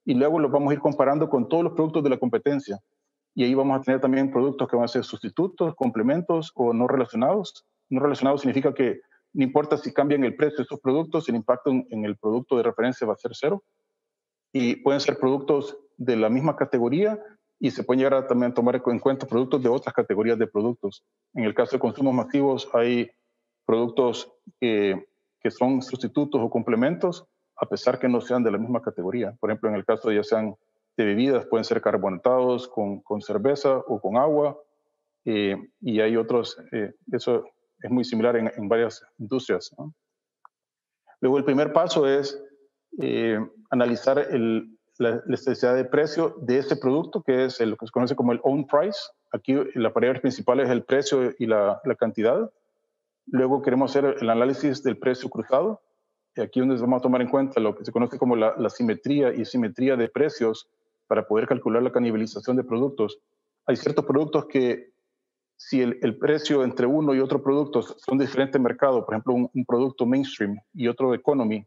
y 0.05 0.15
luego 0.15 0.41
los 0.41 0.51
vamos 0.51 0.71
a 0.71 0.75
ir 0.75 0.81
comparando 0.81 1.31
con 1.31 1.49
todos 1.49 1.63
los 1.63 1.73
productos 1.75 2.03
de 2.03 2.11
la 2.11 2.19
competencia. 2.19 2.81
Y 3.35 3.45
ahí 3.45 3.55
vamos 3.55 3.79
a 3.79 3.83
tener 3.83 4.01
también 4.01 4.31
productos 4.31 4.69
que 4.69 4.77
van 4.77 4.85
a 4.85 4.89
ser 4.89 5.05
sustitutos, 5.05 5.75
complementos 5.77 6.51
o 6.55 6.75
no 6.75 6.89
relacionados. 6.89 7.65
No 7.89 8.01
relacionados 8.01 8.43
significa 8.43 8.75
que 8.75 9.01
no 9.35 9.45
importa 9.45 9.77
si 9.77 9.93
cambian 9.93 10.25
el 10.25 10.37
precio 10.37 10.59
de 10.59 10.63
estos 10.65 10.81
productos, 10.81 11.29
el 11.29 11.37
impacto 11.37 11.71
en 11.71 12.05
el 12.05 12.17
producto 12.17 12.57
de 12.57 12.63
referencia 12.63 13.07
va 13.07 13.15
a 13.15 13.17
ser 13.17 13.33
cero. 13.35 13.65
Y 14.53 14.77
pueden 14.77 15.01
ser 15.01 15.19
productos 15.19 15.79
de 15.97 16.17
la 16.17 16.29
misma 16.29 16.57
categoría 16.57 17.19
y 17.59 17.71
se 17.71 17.85
pueden 17.85 18.01
llegar 18.01 18.15
a 18.15 18.27
también 18.27 18.53
tomar 18.53 18.83
en 18.85 18.99
cuenta 18.99 19.27
productos 19.27 19.63
de 19.63 19.69
otras 19.69 19.95
categorías 19.95 20.39
de 20.39 20.47
productos. 20.47 21.05
En 21.33 21.45
el 21.45 21.55
caso 21.55 21.77
de 21.77 21.81
consumos 21.81 22.13
masivos 22.13 22.69
hay 22.75 23.11
productos 23.65 24.33
que, 24.61 25.07
son 25.51 25.83
sustitutos 25.83 26.41
o 26.41 26.51
complementos, 26.51 27.25
a 27.57 27.67
pesar 27.67 27.99
que 27.99 28.09
no 28.09 28.21
sean 28.21 28.43
de 28.43 28.51
la 28.51 28.59
misma 28.59 28.83
categoría. 28.83 29.37
Por 29.41 29.51
ejemplo, 29.51 29.69
en 29.71 29.77
el 29.77 29.85
caso 29.85 30.09
de 30.09 30.17
ya 30.17 30.25
sean 30.25 30.57
de 30.97 31.05
bebidas, 31.05 31.47
pueden 31.47 31.65
ser 31.65 31.81
carbonatados 31.81 32.69
con, 32.69 33.01
con 33.01 33.23
cerveza 33.23 33.79
o 33.79 34.01
con 34.01 34.17
agua, 34.17 34.59
eh, 35.25 35.57
y 35.81 36.01
hay 36.01 36.17
otros, 36.17 36.59
eh, 36.73 36.95
eso 37.13 37.45
es 37.83 37.91
muy 37.91 38.05
similar 38.05 38.37
en, 38.37 38.51
en 38.57 38.69
varias 38.69 39.05
industrias. 39.19 39.75
Luego, 41.21 41.39
el 41.39 41.45
primer 41.45 41.73
paso 41.73 42.07
es 42.09 42.43
eh, 43.01 43.39
analizar 43.71 44.19
el, 44.19 44.79
la 44.99 45.23
elasticidad 45.27 45.75
de 45.75 45.85
precio 45.85 46.37
de 46.43 46.59
ese 46.59 46.77
producto, 46.77 47.23
que 47.23 47.45
es 47.45 47.61
lo 47.61 47.77
que 47.77 47.87
se 47.87 47.93
conoce 47.93 48.17
como 48.17 48.33
el 48.33 48.41
own 48.43 48.67
price. 48.67 48.99
Aquí 49.33 49.55
la 49.75 49.91
variable 49.91 50.21
principal 50.21 50.61
es 50.61 50.69
el 50.69 50.85
precio 50.85 51.33
y 51.39 51.47
la, 51.47 51.81
la 51.85 51.95
cantidad. 51.95 52.51
Luego 53.27 53.63
queremos 53.63 53.91
hacer 53.91 54.17
el 54.21 54.31
análisis 54.31 54.83
del 54.83 54.99
precio 54.99 55.29
cruzado. 55.31 55.81
Y 56.35 56.41
aquí 56.41 56.61
donde 56.61 56.77
vamos 56.77 57.01
a 57.01 57.03
tomar 57.03 57.21
en 57.21 57.29
cuenta 57.29 57.61
lo 57.61 57.75
que 57.75 57.85
se 57.85 57.93
conoce 57.93 58.19
como 58.19 58.37
la, 58.37 58.55
la 58.57 58.71
simetría 58.71 59.35
y 59.35 59.45
simetría 59.45 59.97
de 59.97 60.09
precios 60.09 60.69
para 61.07 61.27
poder 61.27 61.47
calcular 61.47 61.83
la 61.83 61.93
canibalización 61.93 62.57
de 62.57 62.65
productos. 62.65 63.19
Hay 63.67 63.77
ciertos 63.77 64.07
productos 64.07 64.47
que 64.47 64.92
si 65.69 65.81
el, 65.81 65.99
el, 66.03 66.19
precio 66.19 66.65
entre 66.65 66.87
uno 66.87 67.15
y 67.15 67.21
otro 67.21 67.41
producto 67.41 67.83
son 67.83 68.19
de 68.19 68.27
diferente 68.27 68.59
mercado, 68.59 69.05
por 69.05 69.15
ejemplo, 69.15 69.35
un, 69.35 69.51
un 69.55 69.65
producto 69.65 70.05
mainstream 70.05 70.59
y 70.75 70.89
otro 70.89 71.15
economy, 71.15 71.65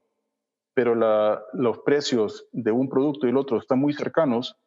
pero 0.74 0.96
la, 0.96 1.42
los 1.54 1.80
precios 1.80 2.46
de 2.52 2.72
un 2.72 2.90
producto 2.90 3.26
y 3.26 3.30
el 3.30 3.38
otro 3.38 3.58
están 3.58 3.80
muy 3.80 3.94
cercanos, 3.94 4.58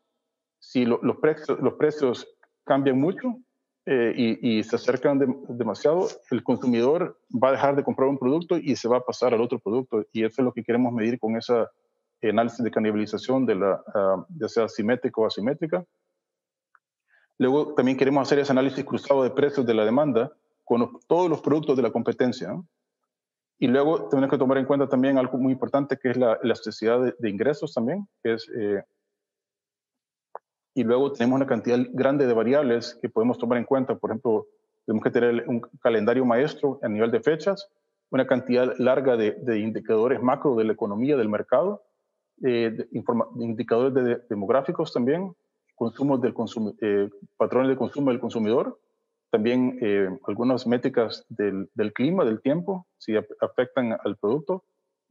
si 0.58 0.86
lo, 0.86 0.98
los, 1.02 1.18
precios, 1.18 1.60
los 1.60 1.74
precios 1.74 2.26
cambian 2.64 2.98
mucho 2.98 3.36
eh, 3.84 4.12
y, 4.16 4.58
y, 4.58 4.64
se 4.64 4.76
acercan 4.76 5.18
de, 5.18 5.26
demasiado, 5.50 6.08
el 6.30 6.42
consumidor 6.42 7.20
va 7.30 7.50
a 7.50 7.52
dejar 7.52 7.76
de 7.76 7.84
comprar 7.84 8.08
un 8.08 8.18
producto 8.18 8.56
y 8.56 8.76
se 8.76 8.88
va 8.88 8.96
a 8.96 9.04
pasar 9.04 9.34
al 9.34 9.42
otro 9.42 9.58
producto. 9.58 10.04
Y 10.12 10.24
eso 10.24 10.40
es 10.40 10.44
lo 10.44 10.52
que 10.52 10.64
queremos 10.64 10.92
medir 10.92 11.18
con 11.18 11.36
esa 11.36 11.70
análisis 12.22 12.64
de 12.64 12.70
canibalización, 12.70 13.46
de 13.46 13.54
la, 13.54 13.82
uh, 13.94 14.24
ya 14.36 14.48
sea 14.48 14.68
simétrica 14.68 15.20
o 15.20 15.26
asimétrica. 15.26 15.84
Luego 17.38 17.74
también 17.74 17.96
queremos 17.96 18.22
hacer 18.26 18.40
ese 18.40 18.52
análisis 18.52 18.84
cruzado 18.84 19.22
de 19.22 19.30
precios 19.30 19.64
de 19.64 19.74
la 19.74 19.84
demanda 19.84 20.32
con 20.64 20.98
todos 21.06 21.30
los 21.30 21.40
productos 21.40 21.76
de 21.76 21.82
la 21.82 21.92
competencia. 21.92 22.60
Y 23.60 23.68
luego 23.68 24.08
tenemos 24.08 24.30
que 24.30 24.38
tomar 24.38 24.58
en 24.58 24.66
cuenta 24.66 24.88
también 24.88 25.18
algo 25.18 25.38
muy 25.38 25.52
importante 25.52 25.96
que 25.96 26.10
es 26.10 26.16
la 26.16 26.38
elasticidad 26.42 27.14
de, 27.18 27.30
ingresos 27.30 27.72
también, 27.74 28.06
que 28.22 28.34
es, 28.34 28.48
eh, 28.56 28.82
y 30.74 30.84
luego 30.84 31.12
tenemos 31.12 31.36
una 31.36 31.46
cantidad 31.46 31.78
grande 31.92 32.26
de 32.26 32.34
variables 32.34 32.96
que 33.00 33.08
podemos 33.08 33.38
tomar 33.38 33.58
en 33.58 33.64
cuenta. 33.64 33.96
Por 33.96 34.10
ejemplo, 34.10 34.46
tenemos 34.86 35.02
que 35.02 35.10
tener 35.10 35.44
un 35.48 35.60
calendario 35.80 36.24
maestro 36.24 36.78
a 36.82 36.88
nivel 36.88 37.10
de 37.10 37.20
fechas, 37.20 37.68
una 38.10 38.26
cantidad 38.26 38.74
larga 38.78 39.16
de, 39.16 39.58
indicadores 39.58 40.22
macro 40.22 40.54
de 40.54 40.64
la 40.64 40.72
economía, 40.72 41.16
del 41.16 41.28
mercado, 41.28 41.82
eh, 42.44 42.70
de 42.70 42.88
indicadores 42.92 43.92
de 43.92 44.22
demográficos 44.30 44.92
también, 44.92 45.34
consumos 45.78 46.20
del 46.20 46.34
consum 46.34 46.74
eh, 46.80 47.08
patrones 47.36 47.70
de 47.70 47.76
consumo 47.76 48.10
del 48.10 48.20
consumidor, 48.20 48.78
también 49.30 49.78
eh, 49.82 50.08
algunas 50.26 50.66
métricas 50.66 51.24
del, 51.28 51.70
del, 51.74 51.92
clima, 51.92 52.24
del 52.24 52.40
tiempo, 52.40 52.86
si 52.98 53.14
afectan 53.16 53.96
al 54.04 54.16
producto, 54.16 54.64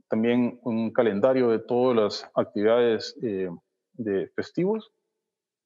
también 0.09 0.59
un 0.63 0.91
calendario 0.91 1.49
de 1.49 1.59
todas 1.59 1.95
las 1.95 2.31
actividades 2.35 3.15
eh, 3.21 3.49
de 3.93 4.27
festivos, 4.35 4.91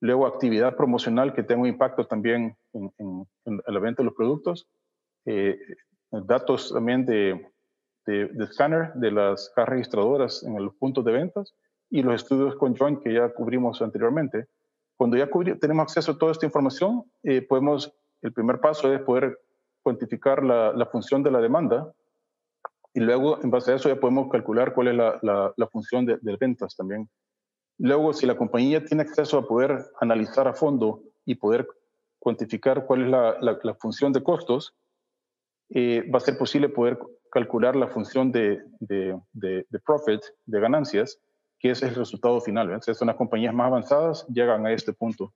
luego 0.01 0.25
actividad 0.25 0.75
promocional 0.75 1.33
que 1.33 1.43
tenga 1.43 1.61
un 1.61 1.67
impacto 1.67 2.07
también 2.07 2.57
en, 2.73 2.91
en, 2.97 3.61
la 3.67 3.79
venta 3.79 4.01
de 4.01 4.05
los 4.05 4.15
productos, 4.15 4.67
eh, 5.25 5.57
datos 6.11 6.73
también 6.73 7.05
de, 7.05 7.47
de, 8.05 8.27
de, 8.27 8.47
scanner 8.47 8.93
de 8.95 9.11
las 9.11 9.49
cajas 9.55 9.69
registradoras 9.69 10.43
en 10.43 10.61
los 10.63 10.75
puntos 10.75 11.05
de 11.05 11.11
ventas 11.11 11.53
y 11.89 12.01
los 12.01 12.15
estudios 12.15 12.55
conjoint 12.55 13.01
que 13.03 13.13
ya 13.13 13.29
cubrimos 13.29 13.81
anteriormente. 13.81 14.47
Cuando 15.01 15.17
ya 15.17 15.27
tenemos 15.59 15.81
acceso 15.81 16.11
a 16.11 16.17
toda 16.19 16.31
esta 16.31 16.45
información, 16.45 17.11
eh, 17.23 17.41
podemos, 17.41 17.91
el 18.21 18.33
primer 18.33 18.59
paso 18.59 18.93
es 18.93 19.01
poder 19.01 19.35
cuantificar 19.81 20.43
la, 20.43 20.85
función 20.91 21.23
de 21.23 21.31
la 21.31 21.41
demanda 21.41 21.91
y 22.93 22.99
luego 22.99 23.41
en 23.41 23.49
base 23.49 23.71
a 23.71 23.77
eso 23.77 23.89
ya 23.89 23.99
podemos 23.99 24.29
calcular 24.31 24.75
cuál 24.75 24.89
es 24.89 24.95
la, 24.95 25.69
función 25.71 26.05
de, 26.05 26.19
de, 26.21 26.37
ventas 26.37 26.75
también. 26.75 27.09
Luego, 27.79 28.13
si 28.13 28.27
la 28.27 28.37
compañía 28.37 28.85
tiene 28.85 29.01
acceso 29.01 29.39
a 29.39 29.47
poder 29.47 29.87
analizar 29.99 30.47
a 30.47 30.53
fondo 30.53 31.01
y 31.25 31.33
poder 31.33 31.67
cuantificar 32.19 32.85
cuál 32.85 33.05
es 33.05 33.09
la, 33.09 33.75
función 33.79 34.13
de 34.13 34.21
costos, 34.21 34.75
eh, 35.71 36.07
va 36.13 36.17
a 36.17 36.21
ser 36.21 36.37
posible 36.37 36.69
poder 36.69 36.99
calcular 37.31 37.75
la 37.75 37.87
función 37.87 38.31
de, 38.31 38.61
de, 38.79 39.19
de, 39.33 39.65
de 39.67 39.79
profit, 39.79 40.21
de 40.45 40.59
ganancias, 40.59 41.19
que 41.61 41.69
es 41.69 41.83
el 41.83 41.93
resultado 41.93 42.41
final. 42.41 42.67
Entonces, 42.67 42.97
son 42.97 43.07
las 43.07 43.15
compañías 43.15 43.53
más 43.53 43.67
avanzadas 43.67 44.25
llegan 44.27 44.65
a 44.65 44.73
este 44.73 44.93
punto. 44.93 45.33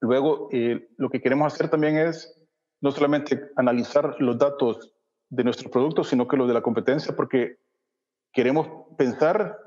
Luego, 0.00 0.48
eh, 0.50 0.88
lo 0.96 1.10
que 1.10 1.20
queremos 1.20 1.52
hacer 1.52 1.68
también 1.68 1.98
es 1.98 2.40
no 2.80 2.90
solamente 2.90 3.50
analizar 3.56 4.16
los 4.18 4.38
datos 4.38 4.94
de 5.28 5.44
nuestros 5.44 5.70
productos, 5.70 6.08
sino 6.08 6.26
que 6.26 6.38
los 6.38 6.48
de 6.48 6.54
la 6.54 6.62
competencia, 6.62 7.14
porque 7.14 7.58
queremos 8.32 8.66
pensar, 8.96 9.58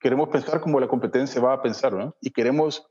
queremos 0.00 0.30
pensar 0.30 0.62
como 0.62 0.80
la 0.80 0.88
competencia 0.88 1.40
va 1.42 1.52
a 1.52 1.62
pensar, 1.62 2.14
y 2.22 2.30
queremos 2.30 2.90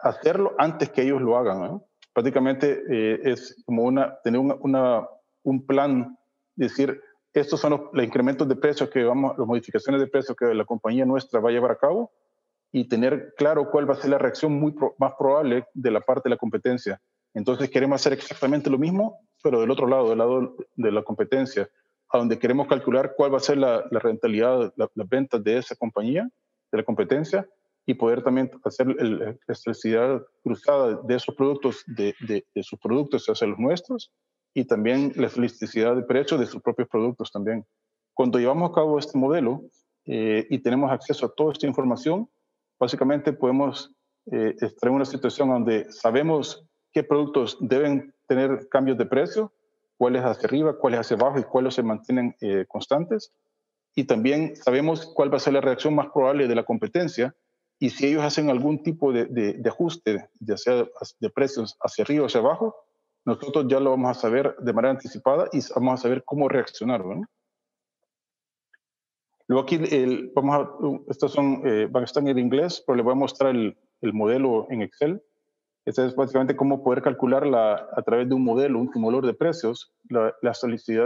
hacerlo 0.00 0.54
antes 0.56 0.88
que 0.88 1.02
ellos 1.02 1.20
lo 1.20 1.36
hagan. 1.36 1.82
Prácticamente 2.14 2.82
eh, 2.90 3.20
es 3.22 3.62
como 3.66 3.92
tener 4.24 4.40
un 4.40 5.66
plan, 5.66 6.18
decir, 6.56 7.02
estos 7.32 7.60
son 7.60 7.90
los, 7.92 8.04
incrementos 8.04 8.48
de 8.48 8.56
precios 8.56 8.88
que 8.90 9.04
vamos, 9.04 9.36
las 9.38 9.46
modificaciones 9.46 10.00
de 10.00 10.06
precios 10.06 10.36
que 10.36 10.54
la 10.54 10.64
compañía 10.64 11.04
nuestra 11.04 11.40
va 11.40 11.50
a 11.50 11.52
llevar 11.52 11.70
a 11.70 11.78
cabo 11.78 12.10
y 12.72 12.88
tener 12.88 13.34
claro 13.36 13.70
cuál 13.70 13.88
va 13.88 13.94
a 13.94 13.96
ser 13.96 14.10
la 14.10 14.18
reacción 14.18 14.52
muy 14.52 14.74
más 14.98 15.12
probable 15.18 15.66
de 15.74 15.90
la 15.90 16.00
parte 16.00 16.28
de 16.28 16.30
la 16.30 16.36
competencia. 16.36 17.00
Entonces 17.34 17.70
queremos 17.70 18.00
hacer 18.00 18.12
exactamente 18.12 18.70
lo 18.70 18.78
mismo, 18.78 19.20
pero 19.42 19.60
del 19.60 19.70
otro 19.70 19.86
lado, 19.86 20.10
del 20.10 20.18
lado 20.18 20.56
de 20.76 20.92
la 20.92 21.02
competencia, 21.02 21.68
a 22.10 22.18
donde 22.18 22.38
queremos 22.38 22.66
calcular 22.66 23.14
cuál 23.16 23.32
va 23.32 23.38
a 23.38 23.40
ser 23.40 23.58
la, 23.58 23.82
rentabilidad, 23.90 24.72
las 24.76 24.88
la 24.94 25.04
ventas 25.04 25.42
de 25.44 25.58
esa 25.58 25.76
compañía, 25.76 26.28
de 26.72 26.78
la 26.78 26.84
competencia, 26.84 27.46
y 27.86 27.94
poder 27.94 28.22
también 28.22 28.50
hacer 28.64 28.86
la 28.86 29.36
electricidad 29.46 30.22
cruzada 30.42 31.00
de 31.04 31.14
esos 31.14 31.34
productos, 31.34 31.84
de 31.86 32.44
sus 32.62 32.78
productos 32.78 33.26
hacia 33.26 33.46
los 33.46 33.58
nuestros, 33.58 34.12
y 34.54 34.64
también 34.64 35.12
la 35.16 35.28
elasticidad 35.28 35.94
de 35.94 36.02
precios 36.02 36.40
de 36.40 36.46
sus 36.46 36.62
propios 36.62 36.88
productos 36.88 37.30
también. 37.30 37.64
Cuando 38.14 38.38
llevamos 38.38 38.70
a 38.70 38.74
cabo 38.74 38.98
este 38.98 39.16
modelo 39.16 39.62
eh, 40.06 40.46
y 40.50 40.58
tenemos 40.58 40.90
acceso 40.90 41.26
a 41.26 41.34
toda 41.34 41.52
esta 41.52 41.66
información, 41.66 42.28
básicamente 42.78 43.32
podemos 43.32 43.92
eh, 44.32 44.56
estar 44.60 44.88
en 44.88 44.96
una 44.96 45.04
situación 45.04 45.50
donde 45.50 45.86
sabemos 45.92 46.66
qué 46.92 47.04
productos 47.04 47.56
deben 47.60 48.14
tener 48.26 48.68
cambios 48.68 48.98
de 48.98 49.06
precio, 49.06 49.52
cuáles 49.96 50.22
hacia 50.22 50.46
arriba, 50.46 50.78
cuáles 50.78 51.00
hacia 51.00 51.16
abajo 51.16 51.38
y 51.38 51.44
cuáles 51.44 51.74
se 51.74 51.82
mantienen 51.82 52.34
eh, 52.40 52.64
constantes. 52.66 53.32
Y 53.94 54.04
también 54.04 54.56
sabemos 54.56 55.06
cuál 55.14 55.32
va 55.32 55.36
a 55.36 55.40
ser 55.40 55.52
la 55.52 55.60
reacción 55.60 55.94
más 55.94 56.08
probable 56.08 56.48
de 56.48 56.54
la 56.54 56.64
competencia 56.64 57.34
y 57.80 57.90
si 57.90 58.06
ellos 58.06 58.24
hacen 58.24 58.50
algún 58.50 58.82
tipo 58.82 59.12
de 59.12 59.62
ajuste, 59.64 60.28
ya 60.40 60.56
sea 60.56 60.86
de 61.20 61.30
precios 61.30 61.76
hacia 61.80 62.02
arriba 62.02 62.24
o 62.24 62.26
hacia 62.26 62.40
abajo, 62.40 62.74
nosotros 63.28 63.66
ya 63.68 63.78
lo 63.78 63.90
vamos 63.90 64.16
a 64.16 64.20
saber 64.20 64.56
de 64.56 64.72
manera 64.72 64.92
anticipada 64.92 65.50
y 65.52 65.60
vamos 65.74 66.00
a 66.00 66.02
saber 66.02 66.24
cómo 66.24 66.48
reaccionar. 66.48 67.04
¿no? 67.04 67.26
Luego 69.46 69.64
aquí, 69.64 69.78
el, 69.90 70.32
vamos 70.34 70.56
a, 70.56 70.70
estos 71.10 71.32
son, 71.32 71.60
eh, 71.66 71.88
van 71.90 72.04
a 72.04 72.06
estar 72.06 72.26
en 72.26 72.38
inglés, 72.38 72.82
pero 72.86 72.96
les 72.96 73.04
voy 73.04 73.12
a 73.12 73.16
mostrar 73.16 73.54
el, 73.54 73.76
el 74.00 74.14
modelo 74.14 74.66
en 74.70 74.80
Excel. 74.80 75.22
Este 75.84 76.06
es 76.06 76.16
básicamente 76.16 76.56
cómo 76.56 76.82
poder 76.82 77.02
calcular 77.02 77.46
la, 77.46 77.74
a 77.92 78.00
través 78.00 78.30
de 78.30 78.34
un 78.34 78.44
modelo, 78.44 78.78
un 78.78 78.90
simulador 78.90 79.26
de 79.26 79.34
precios, 79.34 79.92
la, 80.08 80.34
la 80.40 80.54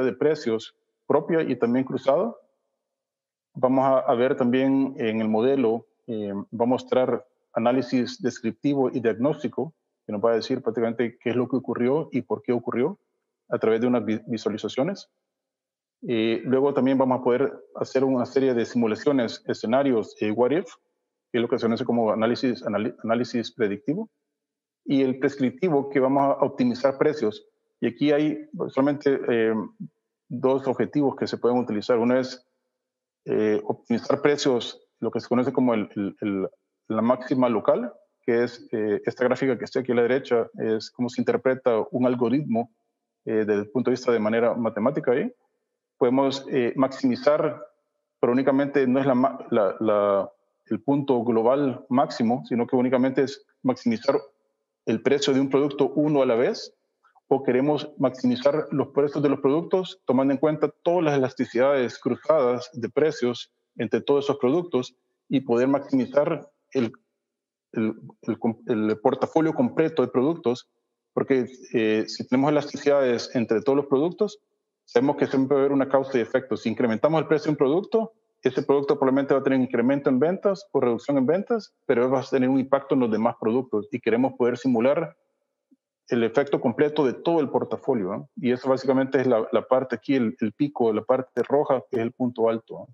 de 0.04 0.12
precios 0.12 0.76
propia 1.08 1.42
y 1.42 1.56
también 1.56 1.84
cruzada. 1.84 2.36
Vamos 3.54 3.84
a, 3.84 3.98
a 3.98 4.14
ver 4.14 4.36
también 4.36 4.94
en 4.96 5.20
el 5.20 5.28
modelo, 5.28 5.86
eh, 6.06 6.32
va 6.32 6.64
a 6.64 6.66
mostrar 6.66 7.26
análisis 7.52 8.22
descriptivo 8.22 8.90
y 8.90 9.00
diagnóstico 9.00 9.74
que 10.06 10.12
nos 10.12 10.22
va 10.22 10.32
a 10.32 10.36
decir 10.36 10.62
prácticamente 10.62 11.18
qué 11.22 11.30
es 11.30 11.36
lo 11.36 11.48
que 11.48 11.56
ocurrió 11.56 12.08
y 12.12 12.22
por 12.22 12.42
qué 12.42 12.52
ocurrió 12.52 12.98
a 13.48 13.58
través 13.58 13.80
de 13.80 13.86
unas 13.86 14.04
visualizaciones. 14.26 15.08
Y 16.00 16.38
luego 16.40 16.74
también 16.74 16.98
vamos 16.98 17.20
a 17.20 17.22
poder 17.22 17.52
hacer 17.76 18.02
una 18.02 18.26
serie 18.26 18.54
de 18.54 18.64
simulaciones, 18.64 19.42
escenarios, 19.46 20.16
eh, 20.20 20.32
what 20.32 20.50
if, 20.50 20.66
que 21.30 21.38
es 21.38 21.42
lo 21.42 21.48
que 21.48 21.58
se 21.58 21.66
conoce 21.66 21.84
como 21.84 22.12
análisis, 22.12 22.62
análisis 23.02 23.52
predictivo, 23.52 24.10
y 24.84 25.02
el 25.02 25.20
prescriptivo, 25.20 25.88
que 25.90 26.00
vamos 26.00 26.22
a 26.22 26.44
optimizar 26.44 26.98
precios. 26.98 27.46
Y 27.80 27.86
aquí 27.86 28.10
hay 28.10 28.48
solamente 28.68 29.20
eh, 29.28 29.54
dos 30.28 30.66
objetivos 30.66 31.14
que 31.14 31.28
se 31.28 31.38
pueden 31.38 31.58
utilizar. 31.58 31.98
Uno 31.98 32.18
es 32.18 32.44
eh, 33.24 33.60
optimizar 33.64 34.20
precios, 34.20 34.84
lo 34.98 35.10
que 35.12 35.20
se 35.20 35.28
conoce 35.28 35.52
como 35.52 35.74
la 35.76 37.02
máxima 37.02 37.48
local, 37.48 37.92
que 38.22 38.44
es 38.44 38.66
eh, 38.72 39.00
esta 39.04 39.24
gráfica 39.24 39.58
que 39.58 39.64
está 39.64 39.80
aquí 39.80 39.92
a 39.92 39.96
la 39.96 40.02
derecha, 40.02 40.48
es 40.58 40.90
cómo 40.90 41.08
se 41.08 41.20
interpreta 41.20 41.84
un 41.90 42.06
algoritmo 42.06 42.70
eh, 43.24 43.44
desde 43.44 43.62
el 43.62 43.70
punto 43.70 43.90
de 43.90 43.94
vista 43.96 44.12
de 44.12 44.18
manera 44.18 44.54
matemática 44.54 45.12
ahí. 45.12 45.32
Podemos 45.98 46.46
eh, 46.50 46.72
maximizar, 46.76 47.64
pero 48.20 48.32
únicamente 48.32 48.86
no 48.86 49.00
es 49.00 49.06
la, 49.06 49.76
la, 49.80 50.30
el 50.66 50.80
punto 50.82 51.22
global 51.24 51.84
máximo, 51.88 52.44
sino 52.46 52.66
que 52.66 52.76
únicamente 52.76 53.22
es 53.22 53.44
maximizar 53.62 54.20
el 54.86 55.02
precio 55.02 55.32
de 55.32 55.40
un 55.40 55.50
producto 55.50 55.92
uno 55.94 56.22
a 56.22 56.26
la 56.26 56.34
vez, 56.34 56.74
o 57.28 57.42
queremos 57.42 57.90
maximizar 57.98 58.66
los 58.72 58.88
precios 58.88 59.22
de 59.22 59.30
los 59.30 59.40
productos 59.40 60.00
tomando 60.04 60.34
en 60.34 60.38
cuenta 60.38 60.70
todas 60.82 61.04
las 61.04 61.16
elasticidades 61.16 61.98
cruzadas 61.98 62.68
de 62.74 62.90
precios 62.90 63.50
entre 63.76 64.02
todos 64.02 64.24
esos 64.24 64.36
productos 64.36 64.94
y 65.28 65.40
poder 65.40 65.66
maximizar 65.66 66.50
el 66.72 66.92
el, 67.72 68.98
portafolio 69.02 69.54
completo 69.54 70.02
de 70.02 70.08
productos, 70.08 70.68
porque 71.12 71.46
eh, 71.72 72.04
si 72.06 72.26
tenemos 72.26 72.50
elasticidades 72.50 73.34
entre 73.34 73.62
todos 73.62 73.76
los 73.76 73.86
productos, 73.86 74.38
sabemos 74.84 75.16
que 75.16 75.26
siempre 75.26 75.54
va 75.54 75.60
a 75.60 75.64
haber 75.64 75.72
una 75.72 75.88
causa 75.88 76.18
y 76.18 76.20
efecto. 76.20 76.56
Si 76.56 76.68
incrementamos 76.68 77.20
el 77.20 77.28
precio 77.28 77.46
de 77.46 77.50
un 77.50 77.56
producto, 77.56 78.12
ese 78.42 78.62
producto 78.62 78.98
probablemente 78.98 79.34
va 79.34 79.40
a 79.40 79.42
tener 79.42 79.60
incremento 79.60 80.10
en 80.10 80.18
ventas 80.18 80.66
o 80.72 80.80
reducción 80.80 81.16
en 81.16 81.26
ventas, 81.26 81.72
pero 81.86 82.10
va 82.10 82.20
a 82.20 82.24
tener 82.24 82.48
un 82.48 82.58
impacto 82.58 82.94
en 82.94 83.00
los 83.00 83.10
demás 83.10 83.36
productos 83.40 83.88
y 83.92 84.00
queremos 84.00 84.34
poder 84.34 84.58
simular 84.58 85.16
el 86.08 86.24
efecto 86.24 86.60
completo 86.60 87.06
de 87.06 87.14
todo 87.14 87.40
el 87.40 87.50
portafolio. 87.50 88.28
Y 88.36 88.50
eso 88.50 88.68
básicamente 88.68 89.20
es 89.20 89.26
la, 89.26 89.46
parte 89.68 89.94
aquí, 89.94 90.16
el, 90.16 90.34
pico, 90.56 90.92
la 90.92 91.02
parte 91.02 91.42
roja, 91.42 91.82
que 91.88 91.96
es 91.96 92.02
el 92.02 92.12
punto 92.12 92.48
alto. 92.48 92.88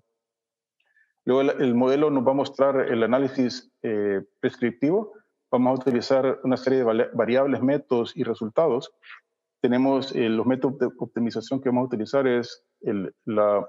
Luego 1.29 1.51
el, 1.51 1.75
modelo 1.75 2.09
nos 2.09 2.25
va 2.25 2.31
a 2.31 2.33
mostrar 2.33 2.91
el 2.91 3.03
análisis 3.03 3.71
eh, 3.83 4.23
prescriptivo. 4.39 5.13
Vamos 5.51 5.77
a 5.77 5.81
utilizar 5.83 6.39
una 6.43 6.57
serie 6.57 6.79
de 6.79 7.09
variables, 7.13 7.61
métodos 7.61 8.17
y 8.17 8.23
resultados. 8.23 8.91
Tenemos 9.61 10.11
eh, 10.15 10.27
los 10.27 10.47
métodos 10.47 10.79
de 10.79 10.89
optimización 10.97 11.61
que 11.61 11.69
vamos 11.69 11.83
a 11.83 11.85
utilizar 11.85 12.25
es 12.25 12.65
la 13.25 13.63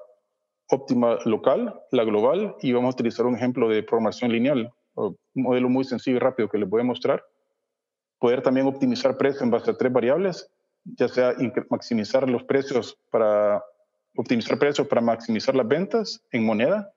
óptima 0.70 1.18
local, 1.26 1.78
la 1.90 2.04
global, 2.04 2.56
y 2.62 2.72
vamos 2.72 2.94
a 2.94 2.96
utilizar 2.96 3.26
un 3.26 3.36
ejemplo 3.36 3.68
de 3.68 3.82
programación 3.82 4.32
lineal, 4.32 4.72
un 4.94 5.18
modelo 5.34 5.68
muy 5.68 5.84
sencillo 5.84 6.16
y 6.16 6.20
rápido 6.20 6.48
que 6.48 6.56
les 6.56 6.68
voy 6.68 6.80
a 6.80 6.84
mostrar. 6.84 7.22
Poder 8.18 8.40
también 8.40 8.68
optimizar 8.68 9.18
precios 9.18 9.42
en 9.42 9.50
base 9.50 9.70
a 9.70 9.76
tres 9.76 9.92
variables, 9.92 10.50
ya 10.84 11.08
sea 11.08 11.34
maximizar 11.68 12.26
los 12.26 12.42
precios 12.42 12.98
para 13.10 13.62
optimizar 14.16 14.58
precios 14.58 14.88
para 14.88 15.02
maximizar 15.02 15.54
las 15.54 15.68
ventas 15.68 16.24
en 16.32 16.46
moneda, 16.46 16.90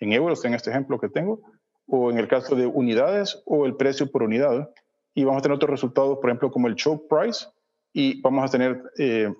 en 0.00 0.12
euros 0.12 0.44
en 0.44 0.54
este 0.54 0.70
ejemplo 0.70 0.98
que 0.98 1.08
tengo, 1.08 1.40
o 1.86 2.10
en 2.10 2.18
el 2.18 2.26
caso 2.26 2.56
de 2.56 2.66
unidades 2.66 3.42
o 3.46 3.66
el 3.66 3.76
precio 3.76 4.10
por 4.10 4.22
unidad. 4.22 4.70
Y 5.14 5.24
vamos 5.24 5.40
a 5.40 5.42
tener 5.42 5.56
otros 5.56 5.70
resultados, 5.70 6.18
por 6.18 6.30
ejemplo, 6.30 6.50
como 6.50 6.68
el 6.68 6.76
choke 6.76 7.06
price, 7.08 7.46
y 7.92 8.20
vamos 8.20 8.44
a 8.44 8.50
tener 8.50 8.82
eh, 8.98 9.32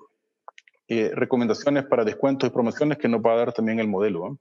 eh, 0.88 1.12
recomendaciones 1.14 1.84
para 1.86 2.04
descuentos 2.04 2.48
y 2.48 2.52
promociones 2.52 2.98
que 2.98 3.08
nos 3.08 3.20
va 3.20 3.32
a 3.32 3.36
dar 3.36 3.52
también 3.52 3.78
el 3.78 3.88
modelo. 3.88 4.38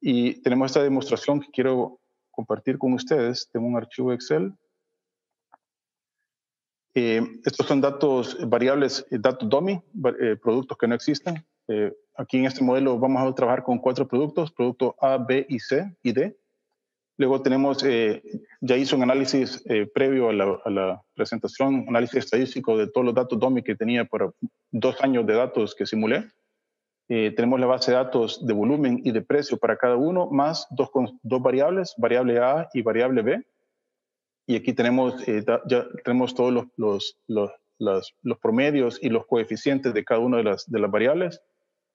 Y 0.00 0.40
tenemos 0.42 0.70
esta 0.70 0.82
demostración 0.82 1.40
que 1.40 1.50
quiero 1.50 2.00
compartir 2.30 2.78
con 2.78 2.94
ustedes. 2.94 3.48
Tengo 3.52 3.66
un 3.66 3.76
archivo 3.76 4.12
Excel. 4.12 4.54
Eh, 6.94 7.20
estos 7.44 7.66
son 7.66 7.80
datos 7.80 8.36
variables, 8.48 9.06
datos 9.10 9.48
dummy, 9.48 9.80
productos 10.42 10.78
que 10.78 10.88
no 10.88 10.94
existen. 10.94 11.44
Eh, 12.18 12.22
aquí 12.22 12.38
en 12.38 12.46
este 12.46 12.64
modelo 12.64 12.98
vamos 12.98 13.22
a 13.22 13.34
trabajar 13.34 13.62
con 13.62 13.78
cuatro 13.78 14.06
productos, 14.06 14.52
producto 14.52 14.96
A, 15.00 15.18
B 15.18 15.46
y 15.48 15.58
C 15.58 15.96
y 16.02 16.12
D. 16.12 16.36
Luego 17.16 17.42
tenemos, 17.42 17.82
eh, 17.84 18.22
ya 18.60 18.76
hizo 18.76 18.94
un 18.94 19.02
análisis 19.02 19.64
eh, 19.66 19.86
previo 19.92 20.28
a 20.28 20.32
la, 20.32 20.44
a 20.44 21.02
presentación, 21.14 21.84
análisis 21.88 22.24
estadístico 22.24 22.78
de 22.78 22.86
todos 22.86 23.04
los 23.04 23.14
datos 23.14 23.40
DOMI 23.40 23.62
que 23.62 23.74
tenía 23.74 24.04
por 24.04 24.36
dos 24.70 25.02
años 25.02 25.26
de 25.26 25.34
datos 25.34 25.74
que 25.74 25.84
simulé. 25.84 26.30
Eh, 27.08 27.32
tenemos 27.34 27.58
la 27.58 27.66
base 27.66 27.90
de 27.90 27.96
datos 27.96 28.46
de 28.46 28.52
volumen 28.52 29.00
y 29.02 29.10
de 29.10 29.22
precio 29.22 29.56
para 29.56 29.76
cada 29.76 29.96
uno, 29.96 30.28
más 30.30 30.68
dos, 30.70 30.90
variables, 31.22 31.94
variable 31.96 32.38
A 32.38 32.68
y 32.72 32.82
variable 32.82 33.22
B. 33.22 33.42
Y 34.46 34.54
aquí 34.54 34.72
tenemos, 34.72 35.26
ya 35.26 35.88
tenemos 36.04 36.34
todos 36.34 36.68
los, 36.76 37.16
promedios 38.40 38.98
y 39.02 39.08
los 39.08 39.26
coeficientes 39.26 39.92
de 39.92 40.04
cada 40.04 40.20
una 40.20 40.36
de 40.36 40.44
las 40.44 40.90
variables. 40.90 41.42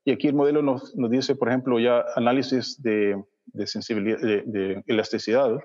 Y 0.06 0.12
aquí 0.12 0.28
el 0.28 0.36
modelo 0.36 0.62
nos, 0.62 0.96
nos 0.96 1.10
dice, 1.10 1.36
por 1.36 1.50
ejemplo, 1.50 1.80
ya 1.80 2.04
análisis 2.16 2.82
de, 2.82 3.24
de 3.46 3.68
sensibilidad, 3.68 4.20
de, 4.20 4.84
elasticidad, 4.88 5.60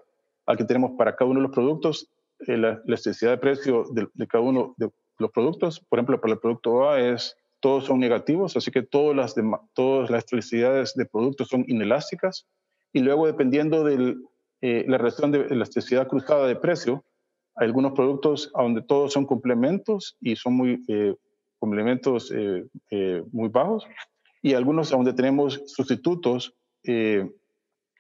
al 0.46 0.56
que 0.56 0.64
tenemos 0.64 0.92
para 0.96 1.14
cada 1.14 1.30
uno 1.30 1.40
de 1.40 1.46
los 1.46 1.54
productos, 1.54 2.08
eh, 2.46 2.56
la 2.56 2.80
elasticidad 2.86 3.32
de 3.32 3.38
precio 3.38 3.84
de, 3.92 4.26
cada 4.26 4.44
uno 4.44 4.74
de 4.76 4.90
los 5.18 5.30
productos. 5.30 5.80
Por 5.80 5.98
ejemplo, 5.98 6.20
para 6.20 6.34
el 6.34 6.40
producto 6.40 6.88
A 6.88 7.00
es 7.00 7.36
todos 7.60 7.86
son 7.86 7.98
negativos, 7.98 8.56
así 8.56 8.70
que 8.70 8.82
todas 8.82 9.16
las, 9.16 9.34
todas 9.74 10.10
las 10.10 10.32
elasticidades 10.32 10.94
de 10.94 11.06
productos 11.06 11.48
son 11.48 11.64
inelásticas. 11.66 12.46
Y 12.92 13.00
luego, 13.00 13.26
dependiendo 13.26 13.84
de 13.84 14.16
eh, 14.60 14.84
la 14.86 14.98
relación 14.98 15.32
de 15.32 15.40
elasticidad 15.40 16.06
cruzada 16.06 16.46
de 16.46 16.56
precio, 16.56 17.04
hay 17.56 17.66
algunos 17.66 17.92
productos 17.92 18.52
donde 18.54 18.82
todos 18.82 19.12
son 19.12 19.26
complementos 19.26 20.16
y 20.20 20.36
son 20.36 20.54
muy 20.54 20.84
eh, 20.86 21.14
complementos 21.58 22.32
muy 23.32 23.48
bajos, 23.48 23.84
y 24.42 24.54
algunos 24.54 24.90
donde 24.90 25.12
tenemos 25.12 25.62
sustitutos 25.66 26.54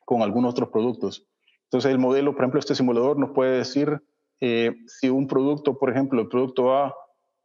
con 0.04 0.22
algunos 0.22 0.52
otros 0.52 0.70
productos. 0.70 1.26
Entonces 1.64 1.90
el 1.90 1.98
modelo, 1.98 2.32
por 2.32 2.42
ejemplo, 2.42 2.60
este 2.60 2.74
simulador 2.74 3.18
nos 3.18 3.32
puede 3.32 3.58
decir 3.58 4.00
eh, 4.40 4.74
si 4.86 5.10
un 5.10 5.26
producto, 5.26 5.78
por 5.78 5.90
ejemplo, 5.90 6.20
el 6.22 6.28
producto 6.28 6.74
A 6.74 6.94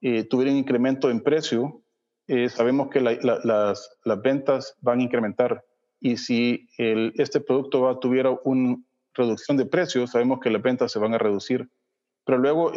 eh, 0.01 0.23
tuviera 0.23 0.51
un 0.51 0.57
incremento 0.57 1.09
en 1.09 1.21
precio, 1.21 1.81
eh, 2.27 2.47
sabemos 2.47 2.89
que 2.89 3.01
las, 3.01 3.97
ventas 4.23 4.77
van 4.79 4.99
a 4.99 5.03
incrementar. 5.03 5.63
Y 5.99 6.17
si 6.17 6.67
este 6.77 7.39
producto 7.39 7.87
A 7.87 7.99
tuviera 7.99 8.37
una 8.43 8.77
reducción 9.13 9.55
de 9.57 9.65
precio, 9.65 10.05
sabemos 10.07 10.39
que 10.39 10.49
las 10.49 10.61
ventas 10.61 10.91
se 10.91 10.99
van 10.99 11.13
a 11.13 11.17
reducir. 11.17 11.69
Pero 12.25 12.37
luego 12.37 12.71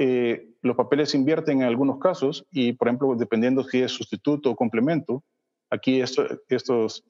los 0.62 0.76
papeles 0.76 1.10
se 1.10 1.16
invierten 1.16 1.62
en 1.62 1.66
algunos 1.66 1.98
casos 1.98 2.46
y, 2.52 2.72
por 2.72 2.86
ejemplo, 2.86 3.16
dependiendo 3.16 3.64
si 3.64 3.82
es 3.82 3.90
sustituto 3.90 4.50
o 4.50 4.56
complemento, 4.56 5.24
aquí 5.76 6.00
esto, 6.00 6.26
estos 6.48 7.04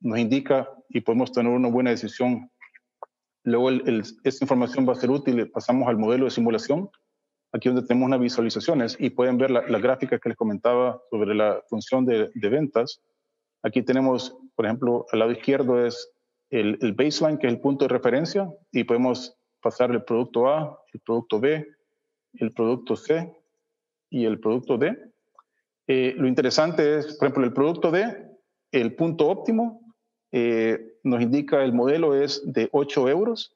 nos 0.00 0.18
indica 0.18 0.68
y 0.88 1.00
podemos 1.00 1.32
tener 1.32 1.52
una 1.52 1.68
buena 1.68 1.90
decisión. 1.90 2.50
Luego 3.44 3.70
esta 3.70 4.44
información 4.44 4.88
va 4.88 4.92
a 4.92 4.96
ser 4.96 5.10
útil, 5.10 5.50
pasamos 5.50 5.88
al 5.88 5.98
modelo 5.98 6.24
de 6.24 6.30
simulación, 6.30 6.90
aquí 7.52 7.68
donde 7.68 7.86
tenemos 7.86 8.06
unas 8.06 8.20
visualizaciones 8.20 8.96
y 8.98 9.10
pueden 9.10 9.38
ver 9.38 9.50
la, 9.50 9.78
gráfica 9.78 10.18
que 10.18 10.30
les 10.30 10.38
comentaba 10.38 11.00
sobre 11.10 11.34
la 11.34 11.62
función 11.68 12.04
de, 12.04 12.30
ventas. 12.34 13.02
Aquí 13.62 13.82
tenemos, 13.82 14.36
por 14.54 14.66
ejemplo, 14.66 15.06
al 15.12 15.20
lado 15.20 15.32
izquierdo 15.32 15.84
es 15.84 16.10
el, 16.50 16.92
baseline, 16.94 17.38
que 17.38 17.46
es 17.46 17.52
el 17.52 17.60
punto 17.60 17.84
de 17.84 17.88
referencia, 17.88 18.48
y 18.72 18.84
podemos 18.84 19.36
pasar 19.60 19.90
el 19.90 20.04
producto 20.04 20.48
A, 20.48 20.78
el 20.92 21.00
producto 21.00 21.40
B, 21.40 21.66
el 22.34 22.52
producto 22.52 22.96
C 22.96 23.32
y 24.10 24.24
el 24.24 24.38
producto 24.38 24.76
D. 24.76 24.96
Eh, 25.86 26.14
lo 26.16 26.26
interesante 26.26 26.98
es, 26.98 27.16
por 27.16 27.28
ejemplo, 27.28 27.44
el 27.44 27.52
producto 27.52 27.90
D, 27.90 28.26
el 28.72 28.94
punto 28.94 29.28
óptimo 29.28 29.80
eh, 30.32 30.98
nos 31.04 31.22
indica 31.22 31.62
el 31.62 31.72
modelo 31.72 32.14
es 32.14 32.42
de 32.44 32.68
8 32.72 33.08
euros 33.08 33.54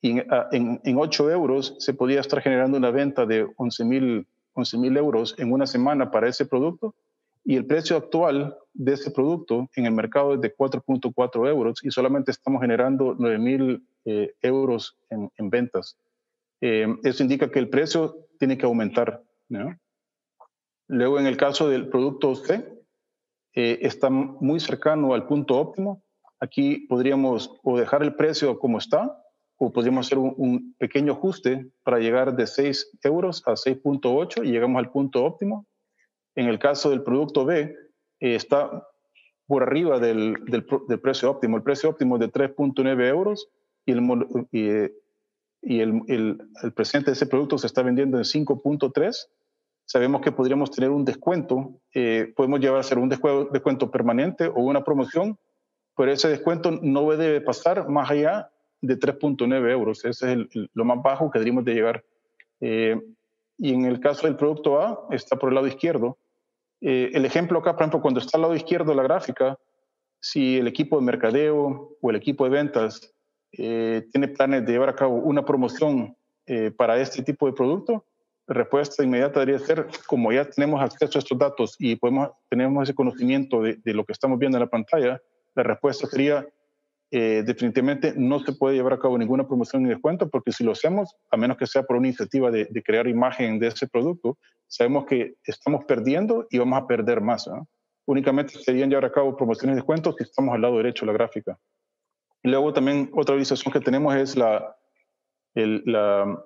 y 0.00 0.18
en, 0.18 0.80
en, 0.82 0.96
8 0.98 1.30
euros 1.30 1.76
se 1.78 1.94
podía 1.94 2.20
estar 2.20 2.42
generando 2.42 2.76
una 2.76 2.90
venta 2.90 3.24
de 3.24 3.46
11 3.56 3.84
mil 3.84 4.26
11 4.54 4.76
euros 4.98 5.34
en 5.38 5.52
una 5.52 5.66
semana 5.66 6.10
para 6.10 6.28
ese 6.28 6.44
producto 6.44 6.94
y 7.44 7.56
el 7.56 7.64
precio 7.64 7.96
actual 7.96 8.56
de 8.74 8.94
ese 8.94 9.12
producto 9.12 9.68
en 9.76 9.86
el 9.86 9.92
mercado 9.92 10.34
es 10.34 10.40
de 10.40 10.54
4.4 10.54 11.48
euros 11.48 11.84
y 11.84 11.90
solamente 11.90 12.32
estamos 12.32 12.60
generando 12.60 13.14
9 13.18 13.38
mil 13.38 13.86
eh, 14.04 14.34
euros 14.42 14.96
en, 15.08 15.30
en 15.36 15.50
ventas. 15.50 15.96
Eso 16.60 17.24
indica 17.24 17.50
que 17.50 17.58
el 17.58 17.68
precio 17.68 18.28
tiene 18.38 18.56
que 18.56 18.66
aumentar. 18.66 19.20
¿no? 19.48 19.76
Luego, 20.92 21.18
en 21.18 21.26
el 21.26 21.38
caso 21.38 21.70
del 21.70 21.88
producto 21.88 22.34
C, 22.34 22.70
eh, 23.54 23.78
está 23.80 24.10
muy 24.10 24.60
cercano 24.60 25.14
al 25.14 25.26
punto 25.26 25.56
óptimo. 25.56 26.04
Aquí 26.38 26.86
podríamos 26.86 27.58
o 27.62 27.78
dejar 27.78 28.02
el 28.02 28.14
precio 28.14 28.58
como 28.58 28.76
está 28.76 29.18
o 29.56 29.72
podríamos 29.72 30.06
hacer 30.06 30.18
un, 30.18 30.74
pequeño 30.76 31.14
ajuste 31.14 31.70
para 31.82 31.98
llegar 31.98 32.36
de 32.36 32.46
6 32.46 32.98
euros 33.04 33.42
a 33.46 33.52
6.8 33.52 34.44
y 34.44 34.50
llegamos 34.50 34.80
al 34.80 34.90
punto 34.90 35.24
óptimo. 35.24 35.66
En 36.34 36.48
el 36.48 36.58
caso 36.58 36.90
del 36.90 37.02
producto 37.02 37.46
B, 37.46 37.74
eh, 38.20 38.34
está 38.34 38.86
por 39.46 39.62
arriba 39.62 39.98
del, 39.98 40.36
precio 41.02 41.30
óptimo. 41.30 41.56
El 41.56 41.62
precio 41.62 41.88
óptimo 41.88 42.16
es 42.16 42.20
de 42.20 42.30
3.9 42.30 43.08
euros 43.08 43.48
y, 43.86 43.92
el, 43.92 44.92
y, 45.62 45.80
el 45.80 46.72
presente 46.74 47.12
de 47.12 47.14
ese 47.14 47.26
producto 47.26 47.56
se 47.56 47.66
está 47.66 47.80
vendiendo 47.82 48.18
en 48.18 48.24
5.3 48.24 49.28
sabemos 49.92 50.22
que 50.22 50.32
podríamos 50.32 50.70
tener 50.70 50.88
un 50.88 51.04
descuento, 51.04 51.78
eh, 51.92 52.32
podemos 52.34 52.60
llevar 52.60 52.78
a 52.78 52.80
hacer 52.80 52.96
un 52.96 53.10
descuento 53.10 53.90
permanente 53.90 54.46
o 54.46 54.60
una 54.60 54.82
promoción, 54.82 55.38
pero 55.94 56.10
ese 56.10 56.28
descuento 56.28 56.70
no 56.80 57.10
debe 57.10 57.42
pasar 57.42 57.90
más 57.90 58.10
allá 58.10 58.50
de 58.80 58.98
3.9 58.98 59.70
euros. 59.70 60.02
Ese 60.06 60.32
es 60.32 60.38
lo 60.72 60.86
más 60.86 61.02
bajo 61.02 61.30
que 61.30 61.38
deberíamos 61.38 61.66
de 61.66 61.74
llegar. 61.74 62.04
Eh, 62.62 62.98
y 63.58 63.74
en 63.74 63.84
el 63.84 64.00
caso 64.00 64.26
del 64.26 64.36
producto 64.36 64.80
A, 64.80 65.08
está 65.10 65.36
por 65.36 65.50
el 65.50 65.56
lado 65.56 65.66
izquierdo. 65.66 66.16
Eh, 66.80 67.10
el 67.12 67.26
ejemplo 67.26 67.58
acá, 67.58 67.74
por 67.74 67.82
ejemplo, 67.82 68.00
cuando 68.00 68.20
está 68.20 68.38
al 68.38 68.42
lado 68.42 68.56
izquierdo 68.56 68.92
de 68.92 68.96
la 68.96 69.02
gráfica, 69.02 69.58
si 70.20 70.56
el 70.56 70.68
equipo 70.68 70.98
de 70.98 71.04
mercadeo 71.04 71.98
o 72.00 72.10
el 72.10 72.16
equipo 72.16 72.44
de 72.44 72.50
ventas 72.50 73.12
tiene 73.50 74.28
planes 74.28 74.64
de 74.64 74.72
llevar 74.72 74.88
a 74.88 74.96
cabo 74.96 75.16
una 75.16 75.44
promoción 75.44 76.16
para 76.78 76.98
este 76.98 77.22
tipo 77.22 77.44
de 77.44 77.52
producto, 77.52 78.06
respuesta 78.46 79.04
inmediata 79.04 79.40
debería 79.40 79.64
ser, 79.64 79.86
como 80.06 80.32
ya 80.32 80.44
tenemos 80.44 80.82
acceso 80.82 81.18
a 81.18 81.20
estos 81.20 81.38
datos 81.38 81.76
y 81.78 81.96
podemos, 81.96 82.30
tenemos 82.48 82.82
ese 82.82 82.94
conocimiento 82.94 83.62
de, 83.62 83.78
lo 83.84 84.04
que 84.04 84.12
estamos 84.12 84.38
viendo 84.38 84.58
en 84.58 84.62
la 84.64 84.70
pantalla, 84.70 85.20
la 85.54 85.62
respuesta 85.62 86.06
sería, 86.06 86.46
eh, 87.10 87.42
definitivamente 87.44 88.14
no 88.16 88.40
se 88.40 88.52
puede 88.52 88.74
llevar 88.74 88.94
a 88.94 88.98
cabo 88.98 89.18
ninguna 89.18 89.46
promoción 89.46 89.82
ni 89.82 89.88
descuento, 89.88 90.28
porque 90.28 90.52
si 90.52 90.64
lo 90.64 90.72
hacemos, 90.72 91.14
a 91.30 91.36
menos 91.36 91.56
que 91.56 91.66
sea 91.66 91.82
por 91.82 91.96
una 91.96 92.08
iniciativa 92.08 92.50
de, 92.50 92.68
crear 92.84 93.06
imagen 93.06 93.58
de 93.58 93.68
ese 93.68 93.86
producto, 93.86 94.38
sabemos 94.66 95.06
que 95.06 95.34
estamos 95.44 95.84
perdiendo 95.84 96.46
y 96.50 96.58
vamos 96.58 96.80
a 96.80 96.86
perder 96.86 97.20
más. 97.20 97.48
Únicamente 98.06 98.54
serían 98.58 98.88
llevar 98.88 99.04
a 99.04 99.12
cabo 99.12 99.36
promociones 99.36 99.74
y 99.74 99.76
descuentos 99.76 100.16
si 100.16 100.24
estamos 100.24 100.54
al 100.54 100.62
lado 100.62 100.78
derecho 100.78 101.04
de 101.04 101.12
la 101.12 101.18
gráfica. 101.18 101.58
Y 102.42 102.48
luego 102.48 102.72
también 102.72 103.10
otra 103.12 103.36
visualización 103.36 103.72
que 103.72 103.80
tenemos 103.80 104.14
es 104.16 104.36
la, 104.36 104.74
el, 105.54 105.82
la, 105.86 106.44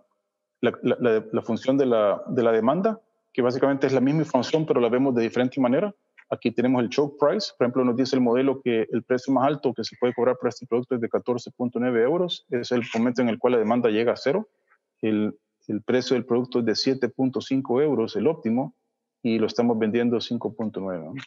la, 0.61 1.43
función 1.43 1.77
de 1.77 1.87
la, 1.87 2.23
de 2.29 2.43
la, 2.43 2.53
demanda, 2.53 3.01
que 3.33 3.43
básicamente 3.43 3.87
es 3.87 3.93
la 3.93 4.01
misma 4.01 4.25
función, 4.25 4.67
pero 4.67 4.81
la 4.81 4.89
vemos 4.89 5.15
de 5.15 5.23
diferente 5.23 5.61
manera. 5.61 5.95
Aquí 6.29 6.51
tenemos 6.51 6.83
el 6.83 6.89
choke 6.89 7.19
price, 7.19 7.53
por 7.57 7.67
ejemplo, 7.67 7.85
nos 7.85 7.97
dice 7.97 8.17
el 8.17 8.23
modelo 8.23 8.61
que 8.61 8.87
el 8.91 9.05
precio 9.05 9.33
más 9.33 9.47
alto 9.47 9.73
que 9.73 9.85
se 9.85 9.97
puede 10.01 10.15
cobrar 10.15 10.37
por 10.39 10.49
este 10.49 10.67
producto 10.67 10.97
es 10.97 11.01
de 11.01 11.09
14.9 11.09 12.03
euros, 12.03 12.47
es 12.51 12.73
el 12.73 12.83
momento 12.95 13.23
en 13.23 13.29
el 13.29 13.39
cual 13.39 13.53
la 13.53 13.59
demanda 13.59 13.91
llega 13.91 14.13
a 14.13 14.17
cero. 14.17 14.49
El, 15.03 15.39
el 15.69 15.83
precio 15.83 16.15
del 16.15 16.25
producto 16.25 16.61
es 16.61 16.65
de 16.65 16.73
7.5 16.73 17.83
euros, 17.83 18.17
el 18.17 18.27
óptimo, 18.27 18.75
y 19.23 19.39
lo 19.39 19.47
estamos 19.47 19.79
vendiendo 19.79 20.17
5.9. 20.17 21.23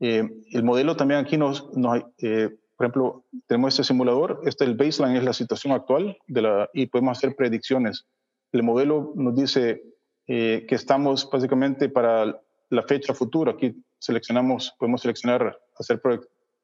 Eh, 0.00 0.28
el 0.50 0.62
modelo 0.62 0.96
también 0.96 1.20
aquí 1.20 1.36
nos, 1.36 1.74
nos 1.76 2.02
eh, 2.18 2.50
por 2.76 2.86
ejemplo, 2.86 3.24
tenemos 3.46 3.74
este 3.74 3.84
simulador, 3.84 4.40
este 4.44 4.64
el 4.64 4.76
baseline 4.76 5.16
es 5.16 5.24
la 5.24 5.32
situación 5.32 5.72
actual 5.72 6.18
de 6.26 6.42
la, 6.42 6.70
y 6.74 6.86
podemos 6.86 7.16
hacer 7.16 7.34
predicciones. 7.34 8.06
El 8.52 8.62
modelo 8.62 9.12
nos 9.16 9.34
dice 9.34 9.82
eh, 10.26 10.66
que 10.68 10.74
estamos 10.74 11.28
básicamente 11.30 11.88
para 11.88 12.38
la 12.68 12.82
fecha 12.82 13.14
futura. 13.14 13.52
Aquí 13.52 13.82
seleccionamos, 13.98 14.74
podemos 14.78 15.00
seleccionar, 15.00 15.58
hacer 15.78 16.02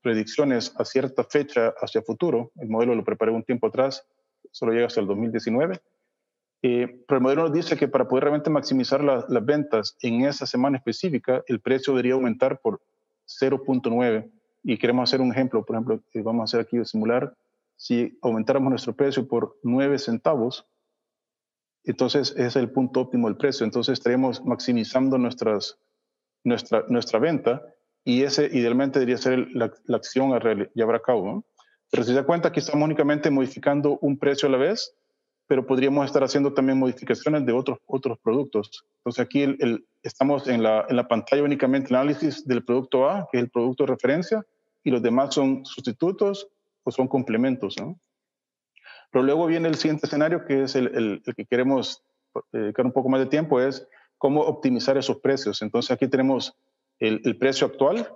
predicciones 0.03 0.75
a 0.77 0.85
cierta 0.85 1.25
fecha 1.25 1.73
hacia 1.81 2.03
futuro. 2.03 2.53
El 2.57 2.69
modelo 2.69 2.95
lo 2.95 3.05
preparé 3.05 3.33
un 3.33 3.43
tiempo 3.43 3.69
atrás, 3.69 4.07
solo 4.51 4.73
llega 4.73 4.89
hasta 4.89 5.01
el 5.01 5.07
2019. 5.07 5.81
Eh, 6.65 7.05
pero 7.09 7.19
el 7.19 7.23
modelo 7.23 7.43
nos 7.45 7.53
dice 7.55 7.77
que 7.77 7.89
para 7.89 8.07
poder 8.07 8.25
realmente 8.25 8.51
maximizar 8.51 9.03
las 9.03 9.45
ventas 9.47 9.97
en 10.03 10.27
esa 10.27 10.45
semana 10.45 10.77
específica, 10.77 11.43
el 11.47 11.61
precio 11.61 11.95
debería 11.95 12.15
aumentar 12.15 12.61
por 12.61 12.83
0.9 13.27 14.31
y 14.63 14.79
queremos 14.79 15.09
hacer 15.09 15.21
un 15.21 15.33
ejemplo, 15.33 15.65
por 15.65 15.77
ejemplo, 15.77 16.01
que 16.11 16.23
vamos 16.23 16.41
a 16.41 16.45
hacer 16.45 16.61
aquí 16.61 16.85
simular, 16.85 17.35
si 17.77 18.19
aumentáramos 18.23 18.71
nuestro 18.71 18.95
precio 18.95 19.27
por 19.27 19.59
9 19.63 19.99
centavos, 19.99 20.67
entonces 21.85 22.35
es 22.37 22.55
el 22.57 22.71
punto 22.71 23.01
óptimo 23.01 23.27
del 23.27 23.37
precio, 23.37 23.65
entonces 23.65 23.95
estaríamos 23.95 24.45
maximizando 24.45 25.19
nuestras, 25.19 25.79
nuestra, 26.45 26.85
nuestra 26.89 27.19
venta 27.19 27.63
y 28.05 28.23
ese 28.23 28.47
idealmente 28.47 28.99
debería 28.99 29.19
ser 29.19 29.49
la, 29.53 29.73
acción 29.95 30.33
a 30.33 30.41
llevar 30.75 30.97
a 30.97 31.03
cabo. 31.03 31.45
Pero 31.91 32.05
si 32.05 32.11
se 32.11 32.17
da 32.17 32.25
cuenta 32.25 32.53
que 32.53 32.61
estamos 32.61 32.85
únicamente 32.85 33.31
modificando 33.31 33.99
un 34.01 34.19
precio 34.19 34.49
a 34.49 34.53
la 34.53 34.59
vez, 34.59 34.95
pero 35.53 35.67
podríamos 35.67 36.07
estar 36.07 36.25
haciendo 36.25 36.55
también 36.55 36.79
modificaciones 36.79 37.45
de 37.45 37.53
otros, 37.53 37.79
otros 37.85 38.19
productos. 38.21 38.87
Entonces 39.01 39.23
aquí 39.23 39.43
el, 39.43 39.87
estamos 40.03 40.49
en 40.49 40.63
la, 40.63 40.87
en 40.89 40.97
la 40.97 41.07
pantalla 41.07 41.43
únicamente 41.43 41.91
el 41.91 41.97
análisis 41.97 42.49
del 42.49 42.65
producto 42.65 43.07
A, 43.07 43.29
que 43.31 43.37
es 43.37 43.45
el 43.45 43.51
producto 43.51 43.85
de 43.85 43.93
referencia, 43.93 44.47
y 44.83 44.91
los 44.91 45.03
demás 45.03 45.35
son 45.35 45.63
sustitutos 45.67 46.49
o 46.85 46.91
son 46.91 47.07
complementos. 47.07 47.77
¿no? 47.79 48.01
Pero 49.11 49.25
luego 49.27 49.45
viene 49.45 49.69
el 49.69 49.75
siguiente 49.75 50.07
escenario, 50.07 50.47
que 50.47 50.63
es 50.63 50.75
el, 50.75 51.21
el, 51.27 51.35
que 51.37 51.45
queremos 51.45 52.03
dedicar 52.51 52.87
un 52.87 52.93
poco 52.93 53.11
más 53.11 53.21
de 53.21 53.27
tiempo, 53.27 53.61
es 53.61 53.87
cómo 54.17 54.41
optimizar 54.41 54.97
esos 54.97 55.19
precios. 55.19 55.61
Entonces 55.61 55.91
aquí 55.91 56.09
tenemos 56.09 56.57
el, 56.99 57.21
el 57.27 57.37
precio 57.37 57.67
actual, 57.67 58.09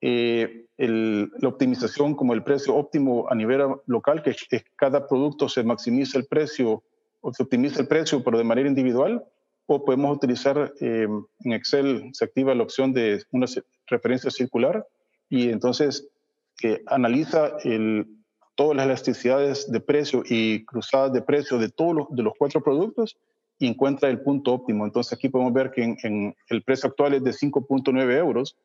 eh, 0.00 0.66
la 0.76 1.48
optimización 1.48 2.14
como 2.14 2.34
el 2.34 2.44
precio 2.44 2.74
óptimo 2.74 3.26
a 3.28 3.34
nivel 3.34 3.62
local, 3.86 4.22
que, 4.22 4.34
que 4.48 4.64
cada 4.76 5.06
producto 5.06 5.48
se 5.48 5.62
maximiza 5.62 6.18
el 6.18 6.26
precio 6.26 6.82
o 7.20 7.32
se 7.32 7.42
optimiza 7.42 7.80
el 7.80 7.88
precio, 7.88 8.22
pero 8.22 8.38
de 8.38 8.44
manera 8.44 8.68
individual, 8.68 9.24
o 9.66 9.84
podemos 9.84 10.16
utilizar 10.16 10.72
eh, 10.80 11.06
en 11.44 11.52
Excel, 11.52 12.10
se 12.12 12.24
activa 12.24 12.54
la 12.54 12.62
opción 12.62 12.92
de 12.92 13.22
una 13.32 13.46
referencia 13.86 14.30
circular 14.30 14.86
y 15.28 15.50
entonces 15.50 16.08
que 16.56 16.82
analiza 16.86 17.52
el, 17.64 18.06
todas 18.54 18.76
las 18.76 18.86
elasticidades 18.86 19.70
de 19.70 19.80
precio 19.80 20.22
y 20.26 20.64
cruzadas 20.64 21.12
de 21.12 21.20
precio 21.20 21.58
de 21.58 21.68
todos 21.68 21.94
los, 21.94 22.06
de 22.10 22.22
los 22.22 22.32
cuatro 22.38 22.62
productos 22.62 23.18
y 23.58 23.66
encuentra 23.66 24.08
el 24.08 24.22
punto 24.22 24.52
óptimo. 24.52 24.86
Entonces 24.86 25.12
aquí 25.12 25.28
podemos 25.28 25.52
ver 25.52 25.70
que 25.70 25.82
en, 26.02 26.34
el 26.48 26.62
precio 26.62 26.88
actual 26.88 27.14
es 27.14 27.24
de 27.24 27.32
5.9 27.32 28.16
euros, 28.16 28.56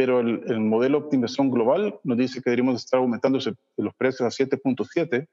pero 0.00 0.20
el, 0.20 0.42
el, 0.46 0.60
modelo 0.60 0.98
de 0.98 1.04
optimización 1.04 1.50
global 1.50 2.00
nos 2.04 2.16
dice 2.16 2.40
que 2.40 2.48
deberíamos 2.48 2.82
estar 2.82 3.00
aumentando 3.00 3.38
los 3.76 3.94
precios 3.96 4.22
a 4.22 4.44
7.7. 4.44 5.28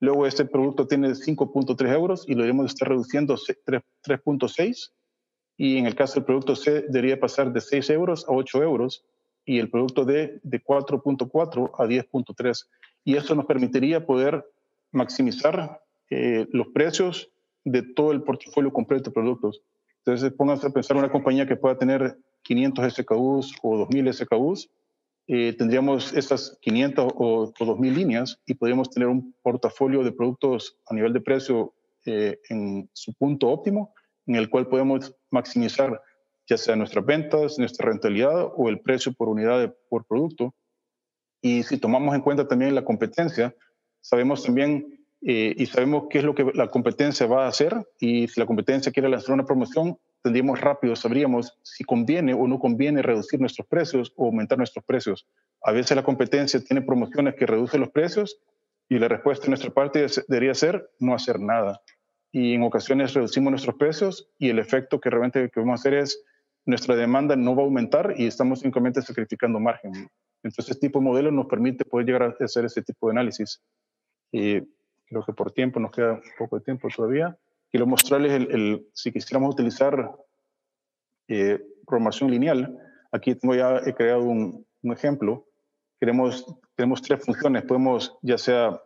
Luego 0.00 0.26
este 0.26 0.44
producto 0.44 0.86
tiene 0.86 1.12
5.3 1.12 1.94
euros 1.94 2.26
y 2.28 2.32
lo 2.32 2.42
deberíamos 2.42 2.66
estar 2.66 2.90
reduciendo 2.90 3.32
a 3.32 3.38
3.6. 3.38 4.92
Y 5.56 5.78
en 5.78 5.86
el 5.86 5.94
caso 5.94 6.16
del 6.16 6.26
producto 6.26 6.56
C 6.56 6.82
debería 6.90 7.18
pasar 7.18 7.54
de 7.54 7.62
6 7.62 7.88
euros 7.88 8.26
a 8.28 8.32
8 8.32 8.62
euros 8.62 9.02
y 9.46 9.58
el 9.58 9.70
producto 9.70 10.04
D 10.04 10.40
de 10.42 10.62
4.4 10.62 11.70
a 11.78 11.86
10.3 11.86 12.66
y 13.06 13.16
eso 13.16 13.34
nos 13.34 13.46
permitiría 13.46 14.04
poder 14.04 14.44
maximizar 14.90 15.80
eh, 16.10 16.46
los 16.52 16.66
precios 16.74 17.30
de 17.64 17.80
todo 17.80 18.12
el 18.12 18.22
portafolio 18.22 18.70
completo 18.70 19.08
de 19.08 19.14
productos. 19.14 19.62
Entonces, 20.04 20.34
pónganse 20.34 20.66
a 20.66 20.70
pensar 20.70 20.98
una 20.98 21.10
compañía 21.10 21.46
que 21.46 21.56
pueda 21.56 21.78
tener 21.78 22.18
500 22.42 22.94
SKUs 22.94 23.54
o 23.62 23.78
2000 23.78 24.12
SKUs, 24.12 24.70
eh, 25.28 25.54
tendríamos 25.56 26.12
esas 26.12 26.58
500 26.60 27.12
o, 27.16 27.52
2000 27.58 27.94
líneas 27.94 28.40
y 28.46 28.54
podríamos 28.54 28.90
tener 28.90 29.08
un 29.08 29.34
portafolio 29.42 30.02
de 30.02 30.12
productos 30.12 30.78
a 30.86 30.94
nivel 30.94 31.12
de 31.12 31.20
precio 31.20 31.74
eh, 32.04 32.40
en 32.48 32.90
su 32.92 33.14
punto 33.14 33.48
óptimo, 33.48 33.94
en 34.26 34.36
el 34.36 34.50
cual 34.50 34.66
podemos 34.66 35.14
maximizar 35.30 36.00
ya 36.48 36.58
sea 36.58 36.76
nuestras 36.76 37.06
ventas, 37.06 37.58
nuestra 37.58 37.88
rentabilidad 37.88 38.50
o 38.56 38.68
el 38.68 38.80
precio 38.80 39.12
por 39.12 39.28
unidad 39.28 39.74
por 39.88 40.04
producto. 40.04 40.54
Y 41.40 41.62
si 41.62 41.78
tomamos 41.78 42.14
en 42.14 42.20
cuenta 42.20 42.48
también 42.48 42.74
la 42.74 42.84
competencia, 42.84 43.54
sabemos 44.00 44.42
también 44.42 45.06
eh, 45.22 45.54
y 45.56 45.66
sabemos 45.66 46.04
qué 46.10 46.18
es 46.18 46.24
lo 46.24 46.34
que 46.34 46.50
la 46.54 46.68
competencia 46.68 47.26
va 47.26 47.44
a 47.44 47.48
hacer 47.48 47.88
y 48.00 48.26
si 48.26 48.40
la 48.40 48.46
competencia 48.46 48.90
quiere 48.90 49.08
lanzar 49.08 49.34
una 49.34 49.46
promoción, 49.46 49.98
tendríamos 50.22 50.60
rápido, 50.60 50.96
sabríamos 50.96 51.58
si 51.62 51.84
conviene 51.84 52.34
o 52.34 52.46
no 52.46 52.58
conviene 52.58 53.02
reducir 53.02 53.40
nuestros 53.40 53.66
precios 53.66 54.12
o 54.16 54.26
aumentar 54.26 54.58
nuestros 54.58 54.84
precios. 54.84 55.26
A 55.62 55.72
veces 55.72 55.96
la 55.96 56.02
competencia 56.02 56.60
tiene 56.60 56.82
promociones 56.82 57.34
que 57.34 57.46
reducen 57.46 57.80
los 57.80 57.90
precios 57.90 58.40
y 58.88 58.98
la 58.98 59.08
respuesta 59.08 59.44
de 59.44 59.50
nuestra 59.50 59.70
parte 59.70 60.06
debería 60.28 60.54
ser 60.54 60.90
no 60.98 61.14
hacer 61.14 61.40
nada. 61.40 61.80
Y 62.30 62.54
en 62.54 62.62
ocasiones 62.62 63.12
reducimos 63.14 63.50
nuestros 63.50 63.76
precios 63.76 64.30
y 64.38 64.48
el 64.48 64.58
efecto 64.58 65.00
que 65.00 65.10
realmente 65.10 65.50
que 65.50 65.60
vamos 65.60 65.80
a 65.80 65.82
hacer 65.82 65.94
es 65.94 66.24
nuestra 66.64 66.96
demanda 66.96 67.36
no 67.36 67.54
va 67.54 67.62
a 67.62 67.64
aumentar 67.64 68.14
y 68.16 68.26
estamos 68.26 68.60
simplemente 68.60 69.02
sacrificando 69.02 69.58
margen. 69.58 69.92
Entonces, 70.42 70.72
este 70.72 70.88
tipo 70.88 70.98
de 70.98 71.04
modelo 71.04 71.30
nos 71.30 71.46
permite 71.46 71.84
poder 71.84 72.06
llegar 72.06 72.22
a 72.22 72.44
hacer 72.44 72.64
ese 72.64 72.82
tipo 72.82 73.06
de 73.06 73.12
análisis. 73.12 73.62
Y 74.32 74.60
creo 75.06 75.24
que 75.24 75.32
por 75.32 75.52
tiempo, 75.52 75.78
nos 75.78 75.92
queda 75.92 76.14
un 76.14 76.22
poco 76.38 76.58
de 76.58 76.64
tiempo 76.64 76.88
todavía. 76.94 77.36
Quiero 77.72 77.86
mostrarles, 77.86 78.32
el, 78.32 78.86
si 78.92 79.10
quisiéramos 79.10 79.54
utilizar 79.54 80.14
eh, 81.26 81.58
programación 81.86 82.30
lineal, 82.30 82.78
aquí 83.10 83.34
tengo 83.34 83.54
ya, 83.54 83.78
he 83.86 83.94
creado 83.94 84.22
un, 84.22 84.66
ejemplo. 84.82 85.46
Queremos, 85.98 86.44
tenemos 86.76 87.00
tres 87.00 87.24
funciones. 87.24 87.64
Podemos, 87.64 88.14
ya 88.20 88.36
sea, 88.36 88.78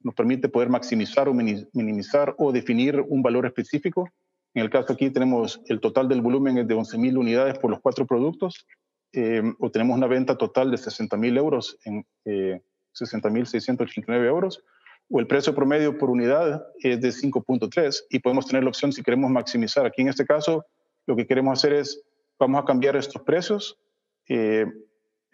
nos 0.00 0.14
permite 0.14 0.48
poder 0.48 0.70
maximizar 0.70 1.28
o 1.28 1.34
minimizar 1.34 2.34
o 2.38 2.52
definir 2.52 3.00
un 3.06 3.22
valor 3.22 3.44
específico. 3.44 4.08
En 4.54 4.62
el 4.62 4.70
caso 4.70 4.94
aquí 4.94 5.10
tenemos 5.10 5.60
el 5.66 5.80
total 5.80 6.08
del 6.08 6.22
volumen 6.22 6.56
es 6.56 6.66
de 6.66 6.74
11.000 6.74 7.18
unidades 7.18 7.58
por 7.58 7.70
los 7.70 7.80
cuatro 7.80 8.06
productos 8.06 8.66
eh, 9.12 9.42
o 9.58 9.70
tenemos 9.70 9.96
una 9.96 10.06
venta 10.06 10.38
total 10.38 10.70
de 10.70 10.78
60.000 10.78 11.36
euros 11.36 11.78
en 11.84 12.06
eh, 12.24 12.62
60.689 12.94 14.24
euros, 14.24 14.64
o 15.12 15.20
el 15.20 15.26
precio 15.26 15.54
promedio 15.54 15.98
por 15.98 16.08
unidad 16.08 16.66
es 16.78 16.98
de 17.00 17.08
5.3 17.10 18.04
y 18.08 18.18
podemos 18.20 18.46
tener 18.46 18.64
la 18.64 18.70
opción 18.70 18.92
si 18.92 19.02
queremos 19.02 19.30
maximizar. 19.30 19.84
Aquí 19.84 20.00
en 20.00 20.08
este 20.08 20.24
caso, 20.24 20.64
lo 21.06 21.14
que 21.14 21.26
queremos 21.26 21.58
hacer 21.58 21.74
es, 21.74 22.02
vamos 22.38 22.62
a 22.62 22.64
cambiar 22.64 22.96
estos 22.96 23.20
precios. 23.22 23.78
Eh, 24.26 24.64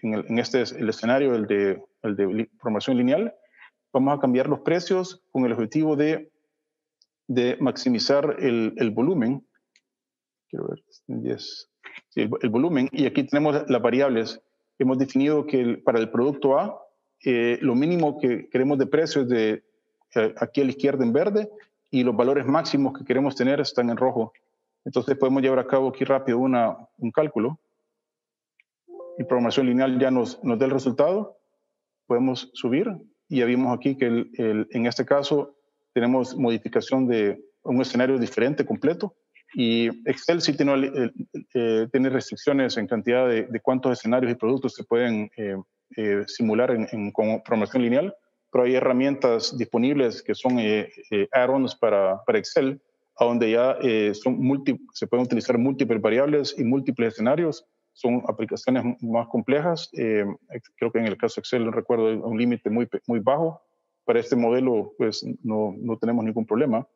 en, 0.02 0.14
en, 0.14 0.38
este 0.40 0.62
es 0.62 0.72
el 0.72 0.88
escenario, 0.88 1.36
el 1.36 1.46
de, 1.46 1.80
el 2.02 2.16
de 2.16 2.50
promoción 2.60 2.96
lineal, 2.96 3.32
vamos 3.92 4.18
a 4.18 4.20
cambiar 4.20 4.48
los 4.48 4.60
precios 4.60 5.22
con 5.30 5.46
el 5.46 5.52
objetivo 5.52 5.94
de, 5.94 6.32
de 7.28 7.56
maximizar 7.60 8.36
el, 8.40 8.74
el 8.78 8.90
volumen. 8.90 9.46
Quiero 10.48 10.66
ver, 10.68 10.82
10 11.06 11.70
el, 12.16 12.50
volumen. 12.50 12.88
Y 12.90 13.06
aquí 13.06 13.22
tenemos 13.22 13.64
las 13.68 13.82
variables. 13.82 14.40
Hemos 14.78 14.98
definido 14.98 15.46
que 15.46 15.80
para 15.84 16.00
el 16.00 16.10
producto 16.10 16.58
A, 16.58 16.80
eh, 17.24 17.58
lo 17.60 17.76
mínimo 17.76 18.18
que 18.18 18.48
queremos 18.48 18.78
de 18.78 18.86
precio 18.86 19.22
es 19.22 19.28
de 19.28 19.67
aquí 20.36 20.60
a 20.60 20.64
la 20.64 20.70
izquierda 20.70 21.04
en 21.04 21.12
verde 21.12 21.50
y 21.90 22.02
los 22.02 22.16
valores 22.16 22.46
máximos 22.46 22.96
que 22.98 23.04
queremos 23.04 23.34
tener 23.34 23.60
están 23.60 23.90
en 23.90 23.96
rojo. 23.96 24.32
Entonces 24.84 25.16
podemos 25.16 25.42
llevar 25.42 25.58
a 25.58 25.66
cabo 25.66 25.88
aquí 25.88 26.04
rápido 26.04 26.38
una, 26.38 26.76
un 26.98 27.10
cálculo. 27.10 27.58
Y 29.18 29.24
programación 29.24 29.66
lineal 29.66 29.98
ya 29.98 30.10
nos, 30.10 30.42
nos 30.44 30.58
da 30.58 30.66
el 30.66 30.70
resultado. 30.70 31.38
Podemos 32.06 32.50
subir 32.54 32.88
y 33.28 33.40
ya 33.40 33.46
vimos 33.46 33.76
aquí 33.76 33.96
que 33.96 34.26
en 34.36 34.86
este 34.86 35.04
caso 35.04 35.56
tenemos 35.92 36.36
modificación 36.36 37.06
de 37.06 37.42
un 37.62 37.80
escenario 37.80 38.18
diferente 38.18 38.64
completo 38.64 39.14
y 39.54 39.88
Excel 40.08 40.40
sí 40.40 40.56
tiene, 40.56 40.86
eh, 40.86 41.10
eh, 41.54 41.88
tiene 41.90 42.10
restricciones 42.10 42.76
en 42.76 42.86
cantidad 42.86 43.28
de, 43.28 43.44
de, 43.46 43.60
cuántos 43.60 43.98
escenarios 43.98 44.32
y 44.32 44.36
productos 44.36 44.74
se 44.74 44.84
pueden 44.84 45.30
eh, 45.36 46.24
simular 46.26 46.70
en, 46.70 46.86
en, 46.92 47.10
con 47.12 47.42
programación 47.42 47.82
lineal, 47.82 48.14
pero 48.50 48.64
hay 48.64 48.74
herramientas 48.74 49.56
disponibles 49.56 50.22
que 50.22 50.34
son 50.34 50.58
add-ons 51.32 51.76
para, 51.76 52.22
para, 52.24 52.38
Excel, 52.38 52.80
a 53.16 53.24
donde 53.24 53.50
ya 53.50 53.76
son 54.14 54.38
multi, 54.38 54.78
se 54.92 55.06
pueden 55.06 55.26
utilizar 55.26 55.58
múltiples 55.58 56.00
variables 56.00 56.54
y 56.58 56.64
múltiples 56.64 57.14
escenarios. 57.14 57.66
Son 57.92 58.22
aplicaciones 58.28 58.84
más 59.02 59.26
complejas. 59.28 59.90
creo 59.92 60.92
que 60.92 60.98
en 60.98 61.06
el 61.06 61.16
caso 61.16 61.36
de 61.36 61.40
Excel, 61.40 61.72
recuerdo, 61.72 62.26
un 62.26 62.38
límite 62.38 62.70
muy, 62.70 62.88
muy 63.06 63.20
bajo. 63.20 63.62
Para 64.04 64.20
este 64.20 64.36
modelo, 64.36 64.94
pues 64.96 65.22
no, 65.42 65.74
no 65.76 65.98
tenemos 65.98 66.24
ningún 66.24 66.46
problema. 66.46 66.86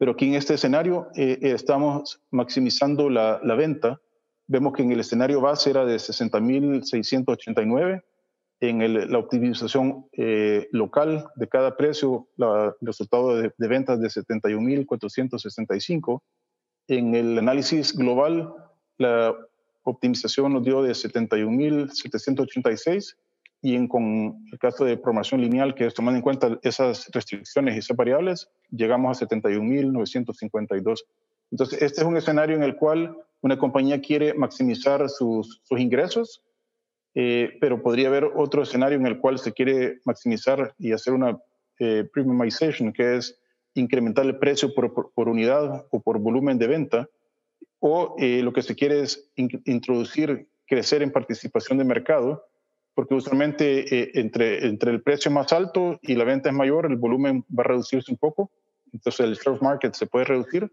Pero 0.00 0.12
aquí 0.12 0.24
en 0.24 0.34
este 0.34 0.54
escenario 0.54 1.08
eh, 1.14 1.38
eh, 1.42 1.52
estamos 1.52 2.22
maximizando 2.30 3.10
la, 3.10 3.38
la, 3.44 3.54
venta. 3.54 4.00
Vemos 4.46 4.72
que 4.72 4.82
en 4.82 4.92
el 4.92 5.00
escenario 5.00 5.42
base 5.42 5.68
era 5.68 5.84
de 5.84 5.96
60.689. 5.96 8.02
En 8.60 9.10
la 9.10 9.18
optimización 9.18 10.06
eh, 10.12 10.68
local 10.70 11.30
de 11.36 11.48
cada 11.48 11.78
precio, 11.78 12.28
el 12.36 12.74
resultado 12.82 13.36
de, 13.36 13.54
de 13.56 13.68
ventas 13.68 13.98
de 14.00 14.08
71.465. 14.08 16.20
En 16.88 17.14
el 17.14 17.38
análisis 17.38 17.96
global, 17.96 18.52
la 18.98 19.34
optimización 19.84 20.52
nos 20.52 20.64
dio 20.64 20.82
de 20.82 20.92
71.786 20.92 23.16
y 23.62 23.74
en, 23.74 23.88
con 23.88 24.44
el 24.50 24.58
caso 24.58 24.84
de 24.84 24.96
programación 24.96 25.40
lineal, 25.40 25.74
que 25.74 25.86
es 25.86 25.94
tomando 25.94 26.16
en 26.16 26.22
cuenta 26.22 26.58
esas 26.62 27.10
restricciones 27.12 27.76
y 27.76 27.78
esas 27.78 27.96
variables, 27.96 28.48
llegamos 28.70 29.22
a 29.22 29.26
71.952. 29.26 31.04
Entonces, 31.50 31.82
este 31.82 32.00
es 32.00 32.06
un 32.06 32.16
escenario 32.16 32.56
en 32.56 32.62
el 32.62 32.76
cual 32.76 33.16
una 33.42 33.58
compañía 33.58 34.00
quiere 34.00 34.34
maximizar 34.34 35.08
sus 35.08 35.60
ingresos, 35.70 36.42
eh, 37.14 37.56
pero 37.60 37.82
podría 37.82 38.08
haber 38.08 38.24
otro 38.36 38.62
escenario 38.62 38.98
en 38.98 39.06
el 39.06 39.18
cual 39.18 39.38
se 39.38 39.52
quiere 39.52 39.98
maximizar 40.04 40.74
y 40.78 40.92
hacer 40.92 41.12
una 41.12 41.38
eh, 41.78 42.04
premiumization, 42.12 42.92
que 42.92 43.16
es 43.16 43.40
incrementar 43.74 44.26
el 44.26 44.38
precio 44.38 44.74
por, 44.74 44.92
por, 44.92 45.12
por, 45.12 45.28
unidad 45.28 45.86
o 45.90 46.00
por 46.00 46.18
volumen 46.18 46.58
de 46.58 46.66
venta. 46.66 47.08
o 47.78 48.14
eh, 48.18 48.42
lo 48.42 48.52
que 48.52 48.62
se 48.62 48.74
quiere 48.74 49.00
es 49.00 49.30
introducir, 49.36 50.48
crecer 50.66 51.02
en 51.02 51.10
participación 51.10 51.78
de 51.78 51.84
mercado, 51.84 52.44
porque 52.94 53.14
usualmente 53.14 53.98
eh, 53.98 54.10
entre, 54.14 54.66
entre 54.66 54.90
el 54.90 55.02
precio 55.02 55.30
más 55.30 55.52
alto 55.54 55.98
y 56.02 56.14
la 56.14 56.24
venta 56.24 56.50
es 56.50 56.54
mayor, 56.54 56.84
el 56.84 56.96
volumen 56.96 57.44
va 57.48 57.62
a 57.62 57.68
reducirse 57.68 58.12
un 58.12 58.18
poco, 58.18 58.50
entonces 58.92 59.20
el 59.20 59.34
share 59.36 59.62
market 59.62 59.94
se 59.94 60.06
puede 60.06 60.26
reducir, 60.26 60.70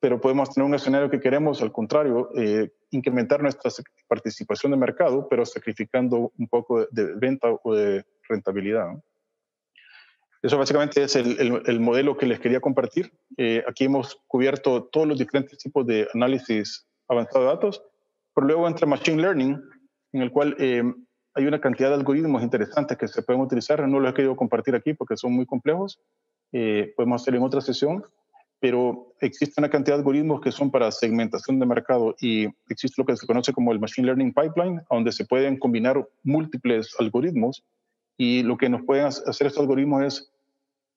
pero 0.00 0.20
podemos 0.20 0.50
tener 0.50 0.66
un 0.66 0.74
escenario 0.74 1.10
que 1.10 1.20
queremos, 1.20 1.62
al 1.62 1.72
contrario, 1.72 2.30
eh, 2.36 2.70
incrementar 2.90 3.42
nuestra 3.42 3.70
participación 4.08 4.72
de 4.72 4.78
mercado, 4.78 5.26
pero 5.28 5.44
sacrificando 5.46 6.32
un 6.38 6.48
poco 6.48 6.86
de, 6.90 7.14
venta 7.14 7.48
o 7.62 7.74
de 7.74 8.04
rentabilidad. 8.28 8.88
Eso 10.42 10.58
básicamente 10.58 11.02
es 11.02 11.16
el, 11.16 11.62
el, 11.66 11.80
modelo 11.80 12.16
que 12.16 12.26
les 12.26 12.38
quería 12.38 12.60
compartir. 12.60 13.10
Eh, 13.36 13.64
aquí 13.66 13.84
hemos 13.84 14.20
cubierto 14.28 14.84
todos 14.84 15.06
los 15.06 15.18
diferentes 15.18 15.58
tipos 15.58 15.86
de 15.86 16.06
análisis 16.14 16.86
avanzado 17.08 17.44
de 17.44 17.50
datos, 17.50 17.82
pero 18.34 18.46
luego 18.46 18.68
entra 18.68 18.86
Machine 18.86 19.20
Learning, 19.20 19.60
en 20.12 20.22
el 20.22 20.30
cual 20.30 20.54
eh, 20.58 20.82
hay 21.34 21.46
una 21.46 21.60
cantidad 21.60 21.88
de 21.88 21.96
algoritmos 21.96 22.42
interesantes 22.42 22.96
que 22.96 23.08
se 23.08 23.22
pueden 23.22 23.42
utilizar. 23.42 23.86
No 23.88 23.98
los 23.98 24.10
he 24.10 24.14
querido 24.14 24.36
compartir 24.36 24.74
aquí 24.74 24.94
porque 24.94 25.16
son 25.16 25.32
muy 25.32 25.46
complejos. 25.46 26.00
Eh, 26.52 26.92
podemos 26.96 27.22
hacerlo 27.22 27.40
en 27.40 27.46
otra 27.46 27.60
sesión, 27.60 28.04
pero 28.66 29.14
existe 29.20 29.60
una 29.60 29.70
cantidad 29.70 29.94
de 29.94 30.00
algoritmos 30.00 30.40
que 30.40 30.50
son 30.50 30.72
para 30.72 30.90
segmentación 30.90 31.60
de 31.60 31.66
mercado 31.66 32.16
y 32.20 32.48
existe 32.68 33.00
lo 33.00 33.06
que 33.06 33.16
se 33.16 33.24
conoce 33.24 33.52
como 33.52 33.70
el 33.70 33.78
Machine 33.78 34.06
Learning 34.06 34.34
Pipeline, 34.34 34.80
donde 34.90 35.12
se 35.12 35.24
pueden 35.24 35.56
combinar 35.56 36.04
múltiples 36.24 36.92
algoritmos. 36.98 37.62
Y 38.18 38.42
lo 38.42 38.56
que 38.56 38.68
nos 38.68 38.82
pueden 38.82 39.06
hacer 39.06 39.46
estos 39.46 39.60
algoritmos 39.60 40.02
es 40.02 40.32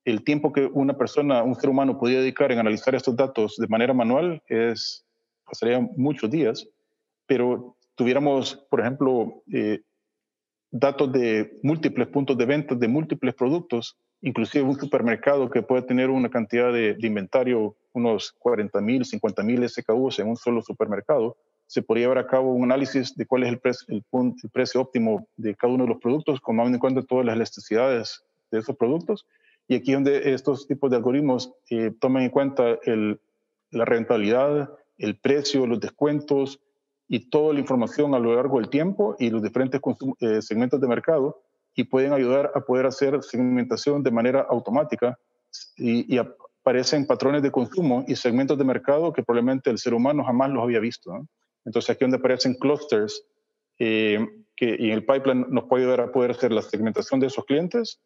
el 0.03 0.23
tiempo 0.23 0.51
que 0.51 0.65
una 0.65 0.97
persona, 0.97 1.43
un 1.43 1.53
ser 1.53 1.69
humano 1.69 1.99
podría 1.99 2.21
dedicar 2.21 2.51
en 2.51 2.57
analizar 2.57 2.95
estos 2.95 3.15
datos 3.15 3.55
de 3.55 3.67
manera 3.67 3.93
manual 3.93 4.41
es, 4.47 5.05
pasaría 5.45 5.79
muchos 5.95 6.31
días, 6.31 6.67
pero 7.27 7.77
tuviéramos, 7.93 8.65
por 8.71 8.79
ejemplo, 8.79 9.43
eh, 9.53 9.81
datos 10.71 11.11
de 11.11 11.59
múltiples 11.61 12.07
puntos 12.07 12.35
de 12.35 12.45
venta 12.47 12.73
de 12.73 12.87
múltiples 12.87 13.35
productos, 13.35 13.95
inclusive 14.21 14.63
un 14.63 14.79
supermercado 14.79 15.49
que 15.49 15.61
puede 15.61 15.83
tener 15.83 16.09
una 16.09 16.29
cantidad 16.29 16.73
de, 16.73 16.95
inventario, 16.99 17.75
unos 17.93 18.33
40 18.39 18.81
mil, 18.81 19.05
50 19.05 19.43
mil 19.43 19.67
SKUs 19.67 20.19
en 20.19 20.27
un 20.27 20.35
solo 20.35 20.61
supermercado, 20.61 21.37
se 21.67 21.81
podría 21.81 22.05
llevar 22.05 22.17
a 22.17 22.27
cabo 22.27 22.53
un 22.53 22.63
análisis 22.63 23.15
de 23.15 23.25
cuál 23.25 23.43
es 23.43 23.49
el, 23.49 23.59
precio, 23.59 23.85
el, 23.89 24.03
el 24.43 24.49
precio 24.49 24.81
óptimo 24.81 25.27
de 25.37 25.55
cada 25.55 25.73
uno 25.73 25.83
de 25.83 25.89
los 25.89 25.99
productos, 25.99 26.41
tomando 26.45 26.73
en 26.73 26.79
cuenta 26.79 27.03
todas 27.03 27.25
las 27.25 27.35
elasticidades 27.35 28.23
de 28.51 28.59
esos 28.59 28.75
productos. 28.75 29.27
Y 29.67 29.75
aquí 29.75 29.93
donde 29.93 30.33
estos 30.33 30.65
tipos 30.67 30.89
de 30.89 30.97
algoritmos 30.97 31.53
eh, 31.69 31.91
toman 31.99 32.23
en 32.23 32.29
cuenta 32.31 32.79
el, 32.85 33.21
la 33.69 33.85
rentabilidad, 33.85 34.69
el 34.97 35.17
precio, 35.17 35.67
los 35.67 35.79
descuentos 35.79 36.59
y 37.07 37.29
toda 37.29 37.53
la 37.53 37.59
información 37.59 38.15
a 38.15 38.19
lo 38.19 38.35
largo 38.35 38.59
del 38.59 38.69
tiempo 38.69 39.15
y 39.19 39.29
los 39.29 39.43
diferentes 39.43 39.79
eh, 40.21 40.41
segmentos 40.41 40.81
de 40.81 40.87
mercado 40.87 41.43
y 41.79 41.85
pueden 41.85 42.11
ayudar 42.11 42.51
a 42.55 42.59
poder 42.59 42.85
hacer 42.85 43.23
segmentación 43.23 44.03
de 44.03 44.11
manera 44.11 44.45
automática 44.49 45.17
y, 45.77 46.13
y 46.13 46.17
aparecen 46.17 47.07
patrones 47.07 47.41
de 47.41 47.51
consumo 47.51 48.03
y 48.05 48.15
segmentos 48.15 48.57
de 48.57 48.65
mercado 48.65 49.13
que 49.13 49.23
probablemente 49.23 49.69
el 49.69 49.77
ser 49.77 49.93
humano 49.93 50.25
jamás 50.25 50.49
los 50.49 50.61
había 50.61 50.79
visto. 50.79 51.25
Entonces 51.63 51.89
aquí 51.89 52.03
donde 52.03 52.17
aparecen 52.17 52.55
clusters 52.55 53.23
eh, 53.79 54.27
que 54.57 54.75
y 54.77 54.91
el 54.91 55.05
pipeline 55.05 55.45
nos 55.49 55.65
puede 55.65 55.83
ayudar 55.83 56.01
a 56.01 56.11
poder 56.11 56.31
hacer 56.31 56.51
la 56.51 56.61
segmentación 56.61 57.21
de 57.21 57.27
esos 57.27 57.45
clientes. 57.45 58.01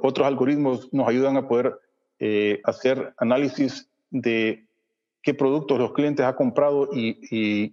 otros 0.00 0.26
algoritmos 0.26 0.90
nos 0.94 1.06
ayudan 1.08 1.36
a 1.36 1.46
poder 1.46 1.78
eh, 2.20 2.60
hacer 2.64 3.12
análisis 3.18 3.86
de 4.08 4.64
qué 5.22 5.34
productos 5.34 5.78
los 5.78 5.92
clientes 5.92 6.24
han 6.24 6.34
comprado 6.34 6.88
y, 6.90 7.18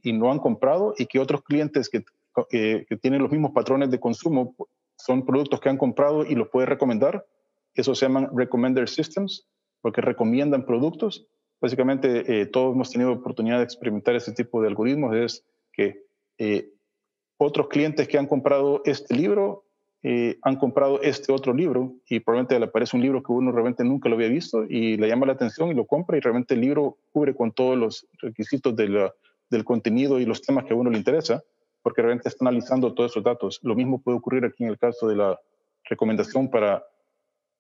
y, 0.03 0.11
no 0.11 0.29
han 0.29 0.39
comprado 0.39 0.93
y 0.97 1.05
qué 1.05 1.19
otros 1.19 1.41
clientes 1.43 1.87
que, 1.87 2.03
que, 2.45 2.85
tienen 3.01 3.21
los 3.21 3.31
mismos 3.31 3.51
patrones 3.51 3.89
de 3.89 3.99
consumo 3.99 4.55
son 4.97 5.25
productos 5.25 5.59
que 5.59 5.69
han 5.69 5.77
comprado 5.77 6.25
y 6.25 6.35
los 6.35 6.49
puede 6.49 6.67
recomendar. 6.67 7.25
Eso 7.73 7.95
se 7.95 8.05
llaman 8.05 8.29
recommender 8.35 8.89
systems, 8.89 9.47
porque 9.81 10.01
recomiendan 10.01 10.65
productos 10.65 11.27
básicamente 11.61 12.41
eh, 12.41 12.45
todos 12.45 12.73
hemos 12.73 12.91
tenido 12.91 13.11
oportunidad 13.11 13.57
de 13.57 13.63
experimentar 13.63 14.15
ese 14.15 14.31
tipo 14.31 14.61
de 14.61 14.67
algoritmos, 14.67 15.15
es 15.15 15.45
que 15.71 16.03
eh, 16.37 16.69
otros 17.37 17.67
clientes 17.67 18.07
que 18.07 18.17
han 18.17 18.27
comprado 18.27 18.81
este 18.85 19.15
libro 19.15 19.63
eh, 20.03 20.37
han 20.43 20.57
comprado 20.57 21.01
este 21.01 21.31
otro 21.31 21.53
libro 21.53 21.95
y 22.07 22.19
probablemente 22.19 22.59
le 22.59 22.65
aparece 22.65 22.95
un 22.95 23.01
libro 23.01 23.23
que 23.23 23.31
uno 23.31 23.51
realmente 23.51 23.83
nunca 23.83 24.09
lo 24.09 24.15
había 24.15 24.27
visto 24.27 24.63
y 24.63 24.95
le 24.97 25.07
llama 25.07 25.25
la 25.25 25.33
atención 25.33 25.69
y 25.69 25.73
lo 25.73 25.85
compra 25.85 26.17
y 26.17 26.19
realmente 26.19 26.53
el 26.53 26.61
libro 26.61 26.97
cubre 27.11 27.35
con 27.35 27.51
todos 27.51 27.77
los 27.77 28.07
requisitos 28.19 28.75
del 28.75 29.63
contenido 29.63 30.19
y 30.19 30.25
los 30.25 30.41
temas 30.41 30.65
que 30.65 30.73
a 30.73 30.75
uno 30.75 30.91
le 30.91 30.97
interesa 30.97 31.43
porque 31.81 32.01
realmente 32.01 32.29
está 32.29 32.45
analizando 32.45 32.93
todos 32.93 33.11
esos 33.11 33.23
datos. 33.23 33.59
Lo 33.63 33.75
mismo 33.75 34.01
puede 34.01 34.17
ocurrir 34.17 34.45
aquí 34.45 34.63
en 34.63 34.69
el 34.69 34.77
caso 34.77 35.07
de 35.07 35.15
la 35.15 35.39
recomendación 35.85 36.49
para, 36.49 36.85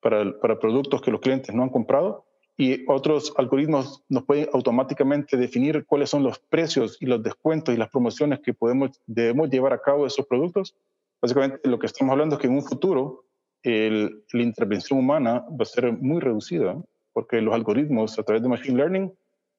para, 0.01 0.59
productos 0.59 1.01
que 1.01 1.11
los 1.11 1.21
clientes 1.21 1.53
no 1.53 1.63
han 1.63 1.69
comprado 1.69 2.25
y 2.57 2.83
otros 2.89 3.33
algoritmos 3.37 4.03
nos 4.09 4.23
pueden 4.23 4.49
automáticamente 4.51 5.37
definir 5.37 5.85
cuáles 5.85 6.09
son 6.09 6.23
los 6.23 6.39
precios 6.39 6.97
y 6.99 7.05
los 7.05 7.21
descuentos 7.21 7.73
y 7.73 7.77
las 7.77 7.89
promociones 7.89 8.39
que 8.39 8.53
podemos, 8.53 8.99
debemos 9.05 9.49
llevar 9.49 9.73
a 9.73 9.81
cabo 9.81 10.01
de 10.01 10.07
esos 10.07 10.25
productos. 10.25 10.75
Básicamente 11.21 11.67
lo 11.67 11.77
que 11.77 11.85
estamos 11.85 12.11
hablando 12.11 12.35
es 12.35 12.41
que 12.41 12.47
en 12.47 12.55
un 12.55 12.63
futuro 12.63 13.25
la 13.63 14.41
intervención 14.41 14.99
humana 14.99 15.45
va 15.49 15.63
a 15.63 15.65
ser 15.65 15.91
muy 15.91 16.19
reducida 16.21 16.81
porque 17.13 17.41
los 17.41 17.53
algoritmos 17.53 18.17
a 18.17 18.23
través 18.23 18.43
de 18.43 18.49
Machine 18.49 18.77
Learning 18.77 19.13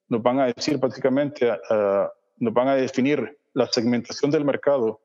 nos 0.09 0.23
van 0.23 0.41
a 0.41 0.47
decir 0.47 0.79
básicamente, 0.79 1.51
nos 2.39 2.55
van 2.55 2.69
a 2.69 2.75
definir 2.75 3.38
la 3.55 3.67
segmentación 3.67 4.31
del 4.31 4.45
mercado 4.45 5.01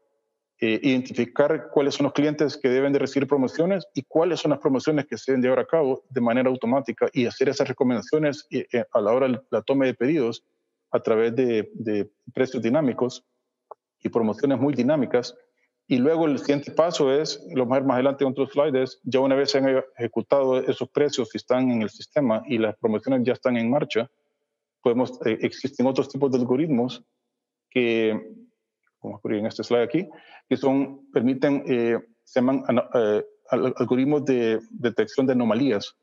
eh, 0.65 0.79
identificar 0.81 1.69
cuáles 1.73 1.95
son 1.95 2.05
los 2.05 2.13
clientes 2.13 2.55
que 2.55 2.69
deben 2.69 2.93
de 2.93 2.99
recibir 2.99 3.27
promociones 3.27 3.85
y 3.93 4.03
cuáles 4.03 4.39
son 4.39 4.51
las 4.51 4.61
promociones 4.61 5.07
que 5.07 5.17
se 5.17 5.33
deben 5.33 5.41
llevar 5.41 5.59
a 5.59 5.65
cabo 5.65 6.05
de 6.09 6.21
manera 6.21 6.49
automática 6.49 7.09
y 7.11 7.25
hacer 7.25 7.49
esas 7.49 7.67
recomendaciones 7.67 8.47
eh, 8.49 8.65
eh, 8.71 8.85
a 8.93 9.01
la 9.01 9.11
hora 9.11 9.27
de 9.27 9.41
la 9.49 9.61
toma 9.61 9.85
de 9.85 9.93
pedidos 9.93 10.45
a 10.91 11.01
través 11.01 11.35
de, 11.35 12.09
precios 12.33 12.63
dinámicos 12.63 13.25
y 13.99 14.07
promociones 14.07 14.57
muy 14.57 14.73
dinámicas. 14.73 15.35
Y 15.85 15.97
luego 15.97 16.27
el 16.27 16.39
siguiente 16.39 16.71
paso 16.71 17.11
es, 17.11 17.45
lo 17.53 17.65
más 17.65 17.83
adelante 17.85 18.23
en 18.23 18.31
otros 18.31 18.51
slides, 18.51 19.01
ya 19.03 19.19
una 19.19 19.35
vez 19.35 19.51
se 19.51 19.57
han 19.57 19.83
ejecutado 19.97 20.59
esos 20.59 20.87
precios 20.87 21.29
y 21.33 21.39
están 21.39 21.71
en 21.71 21.81
el 21.81 21.89
sistema 21.89 22.41
y 22.47 22.57
las 22.57 22.77
promociones 22.77 23.23
ya 23.25 23.33
están 23.33 23.57
en 23.57 23.69
marcha, 23.69 24.09
podemos, 24.81 25.19
existen 25.25 25.87
otros 25.87 26.07
tipos 26.07 26.31
de 26.31 26.37
algoritmos 26.37 27.03
que 27.73 28.19
como 29.03 29.19
en 29.25 29.45
este 29.45 29.63
slide 29.63 29.83
aquí, 29.83 30.09
que 30.47 30.55
son, 30.55 31.11
permiten, 31.11 31.63
eh, 31.67 31.99
se 32.23 32.39
llaman 32.39 32.63
eh, 32.93 33.23
algoritmos 33.49 34.23
de 34.23 34.61
detección 34.69 35.27
de 35.27 35.33
anomalías. 35.33 35.97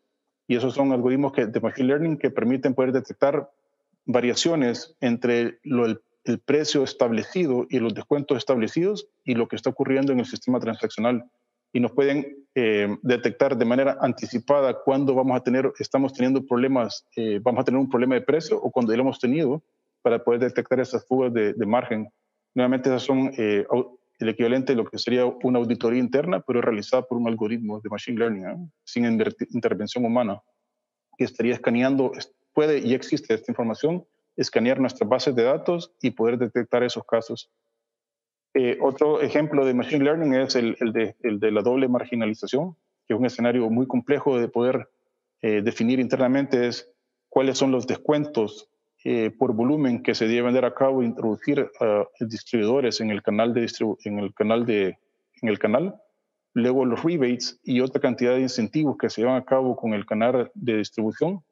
Y 0.46 0.56
esos 0.56 0.74
son 0.74 0.92
algoritmos 0.92 1.32
que, 1.32 1.46
de 1.46 1.60
Machine 1.60 1.88
Learning 1.88 2.18
que 2.18 2.30
permiten 2.30 2.74
poder 2.74 2.92
detectar 2.92 3.50
variaciones 4.04 4.96
entre 5.00 5.60
lo, 5.62 5.86
el, 5.86 6.00
precio 6.44 6.82
establecido 6.82 7.66
y 7.70 7.78
los 7.78 7.94
descuentos 7.94 8.36
establecidos 8.36 9.08
y 9.24 9.34
lo 9.34 9.48
que 9.48 9.56
está 9.56 9.70
ocurriendo 9.70 10.12
en 10.12 10.20
el 10.20 10.26
sistema 10.26 10.60
transaccional. 10.60 11.24
Y 11.72 11.80
nos 11.80 11.92
pueden 11.92 12.46
eh, 12.54 12.98
detectar 13.02 13.56
de 13.56 13.64
manera 13.64 13.96
anticipada 14.00 14.78
cuándo 14.84 15.14
vamos 15.14 15.36
a 15.36 15.42
tener, 15.42 15.72
estamos 15.78 16.12
teniendo 16.12 16.44
problemas, 16.44 17.06
vamos 17.42 17.62
a 17.62 17.64
tener 17.64 17.80
un 17.80 17.88
problema 17.88 18.16
de 18.16 18.22
precio 18.22 18.60
o 18.60 18.70
cuando 18.70 18.92
ya 18.92 18.98
lo 18.98 19.04
hemos 19.04 19.18
tenido 19.18 19.62
para 20.02 20.22
poder 20.22 20.40
detectar 20.40 20.80
esas 20.80 21.06
fugas 21.06 21.32
de, 21.32 21.52
de 21.52 21.66
margen 21.66 22.10
Nuevamente, 22.54 22.88
esas 22.88 23.02
son 23.02 23.32
eh, 23.36 23.64
el 24.18 24.28
equivalente 24.28 24.72
a 24.72 24.76
lo 24.76 24.84
que 24.84 24.98
sería 24.98 25.24
una 25.24 25.58
auditoría 25.58 26.00
interna, 26.00 26.40
pero 26.40 26.60
realizada 26.60 27.02
por 27.02 27.18
un 27.18 27.28
algoritmo 27.28 27.80
de 27.80 27.88
Machine 27.88 28.18
Learning, 28.18 28.46
¿eh? 28.46 28.56
sin 28.84 29.04
intervención 29.04 30.04
humana, 30.04 30.42
que 31.16 31.24
estaría 31.24 31.54
escaneando, 31.54 32.12
puede 32.52 32.78
y 32.80 32.94
existe 32.94 33.34
esta 33.34 33.50
información, 33.50 34.04
escanear 34.36 34.80
nuestras 34.80 35.08
bases 35.08 35.34
de 35.34 35.44
datos 35.44 35.92
y 36.02 36.10
poder 36.10 36.38
detectar 36.38 36.82
esos 36.82 37.04
casos. 37.04 37.50
Eh, 38.54 38.78
otro 38.80 39.20
ejemplo 39.20 39.64
de 39.64 39.74
Machine 39.74 40.04
Learning 40.04 40.34
es 40.34 40.56
el, 40.56 40.74
de, 40.92 41.14
el, 41.22 41.38
de, 41.38 41.52
la 41.52 41.62
doble 41.62 41.88
marginalización, 41.88 42.74
que 43.06 43.14
es 43.14 43.20
un 43.20 43.26
escenario 43.26 43.70
muy 43.70 43.86
complejo 43.86 44.38
de 44.38 44.48
poder 44.48 44.88
definir 45.42 46.00
internamente, 46.00 46.66
es 46.66 46.92
cuáles 47.30 47.56
son 47.56 47.70
los 47.70 47.86
descuentos 47.86 48.69
eh, 49.04 49.30
por 49.30 49.54
volumen 49.54 50.02
que 50.02 50.14
se 50.14 50.26
debe 50.26 50.42
vender 50.42 50.64
a 50.64 50.74
cabo 50.74 51.02
introducir 51.02 51.70
uh, 51.80 52.24
distribuidores 52.24 53.00
en 53.00 53.10
el 53.10 53.22
canal 53.22 53.54
de 53.54 53.66
en 54.04 54.18
el 54.18 54.34
canal 54.34 54.66
de 54.66 54.98
en 55.42 55.48
el 55.48 55.58
canal 55.58 56.00
luego 56.52 56.84
los 56.84 57.02
rebates 57.02 57.60
y 57.62 57.80
otra 57.80 58.00
cantidad 58.00 58.34
de 58.34 58.40
incentivos 58.40 58.96
que 58.98 59.10
se 59.10 59.20
llevan 59.20 59.36
a 59.36 59.44
cabo 59.44 59.76
con 59.76 59.94
el 59.94 60.06
canal 60.06 60.50
de 60.54 60.78
distribución. 60.78 61.42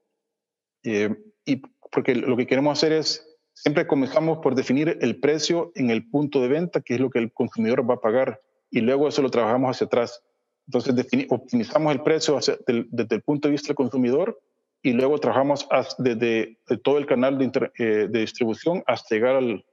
Eh, 0.82 1.14
y 1.44 1.62
porque 1.92 2.14
lo 2.14 2.36
que 2.36 2.46
queremos 2.46 2.78
hacer 2.78 2.92
es 2.92 3.26
siempre 3.54 3.86
comenzamos 3.86 4.38
por 4.38 4.54
definir 4.54 4.98
el 5.00 5.18
precio 5.18 5.72
en 5.74 5.90
el 5.90 6.08
punto 6.08 6.40
de 6.40 6.48
venta 6.48 6.80
que 6.80 6.94
es 6.94 7.00
lo 7.00 7.10
que 7.10 7.18
el 7.18 7.32
consumidor 7.32 7.88
va 7.88 7.94
a 7.94 8.00
pagar 8.00 8.40
y 8.70 8.80
luego 8.80 9.08
eso 9.08 9.22
lo 9.22 9.30
trabajamos 9.30 9.70
hacia 9.70 9.86
atrás. 9.86 10.22
Entonces 10.66 10.94
optimizamos 11.30 11.92
el 11.92 12.02
precio 12.02 12.38
desde 12.38 13.14
el 13.14 13.22
punto 13.22 13.48
de 13.48 13.52
vista 13.52 13.68
del 13.68 13.76
consumidor 13.76 14.38
y 14.82 14.92
luego 14.92 15.18
trabajamos 15.18 15.66
desde 15.98 16.58
todo 16.82 16.98
el 16.98 17.06
canal 17.06 17.38
de, 17.38 17.70
eh, 17.78 18.08
distribución 18.10 18.82
hasta 18.86 19.14
llegar 19.14 19.36
al, 19.36 19.64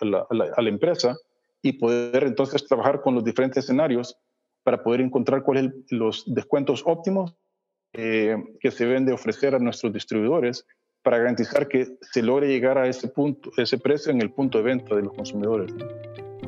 a, 0.00 0.04
la, 0.04 0.26
a, 0.56 0.62
la, 0.62 0.68
empresa 0.68 1.16
y 1.62 1.74
poder 1.74 2.24
entonces 2.24 2.66
trabajar 2.66 3.02
con 3.02 3.14
los 3.14 3.24
diferentes 3.24 3.64
escenarios 3.64 4.16
para 4.62 4.82
poder 4.82 5.00
encontrar 5.00 5.42
cuáles 5.42 5.64
son 5.64 5.98
los 5.98 6.24
descuentos 6.26 6.82
óptimos 6.86 7.34
eh, 7.92 8.36
que 8.60 8.70
se 8.70 8.86
deben 8.86 9.04
de 9.04 9.12
ofrecer 9.12 9.54
a 9.54 9.58
nuestros 9.58 9.92
distribuidores 9.92 10.66
para 11.02 11.18
garantizar 11.18 11.66
que 11.66 11.98
se 12.00 12.22
logre 12.22 12.48
llegar 12.48 12.78
a 12.78 12.86
ese 12.86 13.08
punto, 13.08 13.50
ese 13.56 13.78
precio 13.78 14.12
en 14.12 14.20
el 14.20 14.32
punto 14.32 14.58
de 14.58 14.64
venta 14.64 14.94
de 14.94 15.02
los 15.02 15.14
consumidores. 15.14 15.72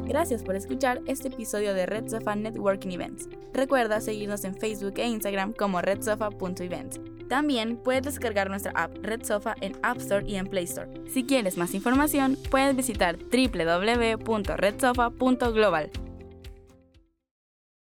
Gracias 0.05 0.43
por 0.43 0.57
escuchar 0.57 1.01
este 1.07 1.29
episodio 1.29 1.75
de 1.75 1.87
Red 1.87 2.09
Sofa 2.09 2.35
Networking 2.35 2.91
Events. 2.91 3.29
Recuerda 3.53 4.01
seguirnos 4.01 4.45
en 4.45 4.55
Facebook 4.55 4.95
e 4.97 5.07
Instagram 5.07 5.53
como 5.53 5.81
redsofa.events. 5.81 7.01
También 7.29 7.77
puedes 7.77 8.03
descargar 8.03 8.51
nuestra 8.51 8.73
app 8.75 8.97
Red 9.03 9.25
Sofa 9.25 9.55
en 9.61 9.77
App 9.83 9.99
Store 9.99 10.25
y 10.27 10.35
en 10.37 10.47
Play 10.47 10.65
Store. 10.65 10.91
Si 11.09 11.25
quieres 11.25 11.57
más 11.57 11.75
información, 11.75 12.37
puedes 12.51 12.77
visitar 12.77 13.17
www.redsofa.global. 13.19 15.91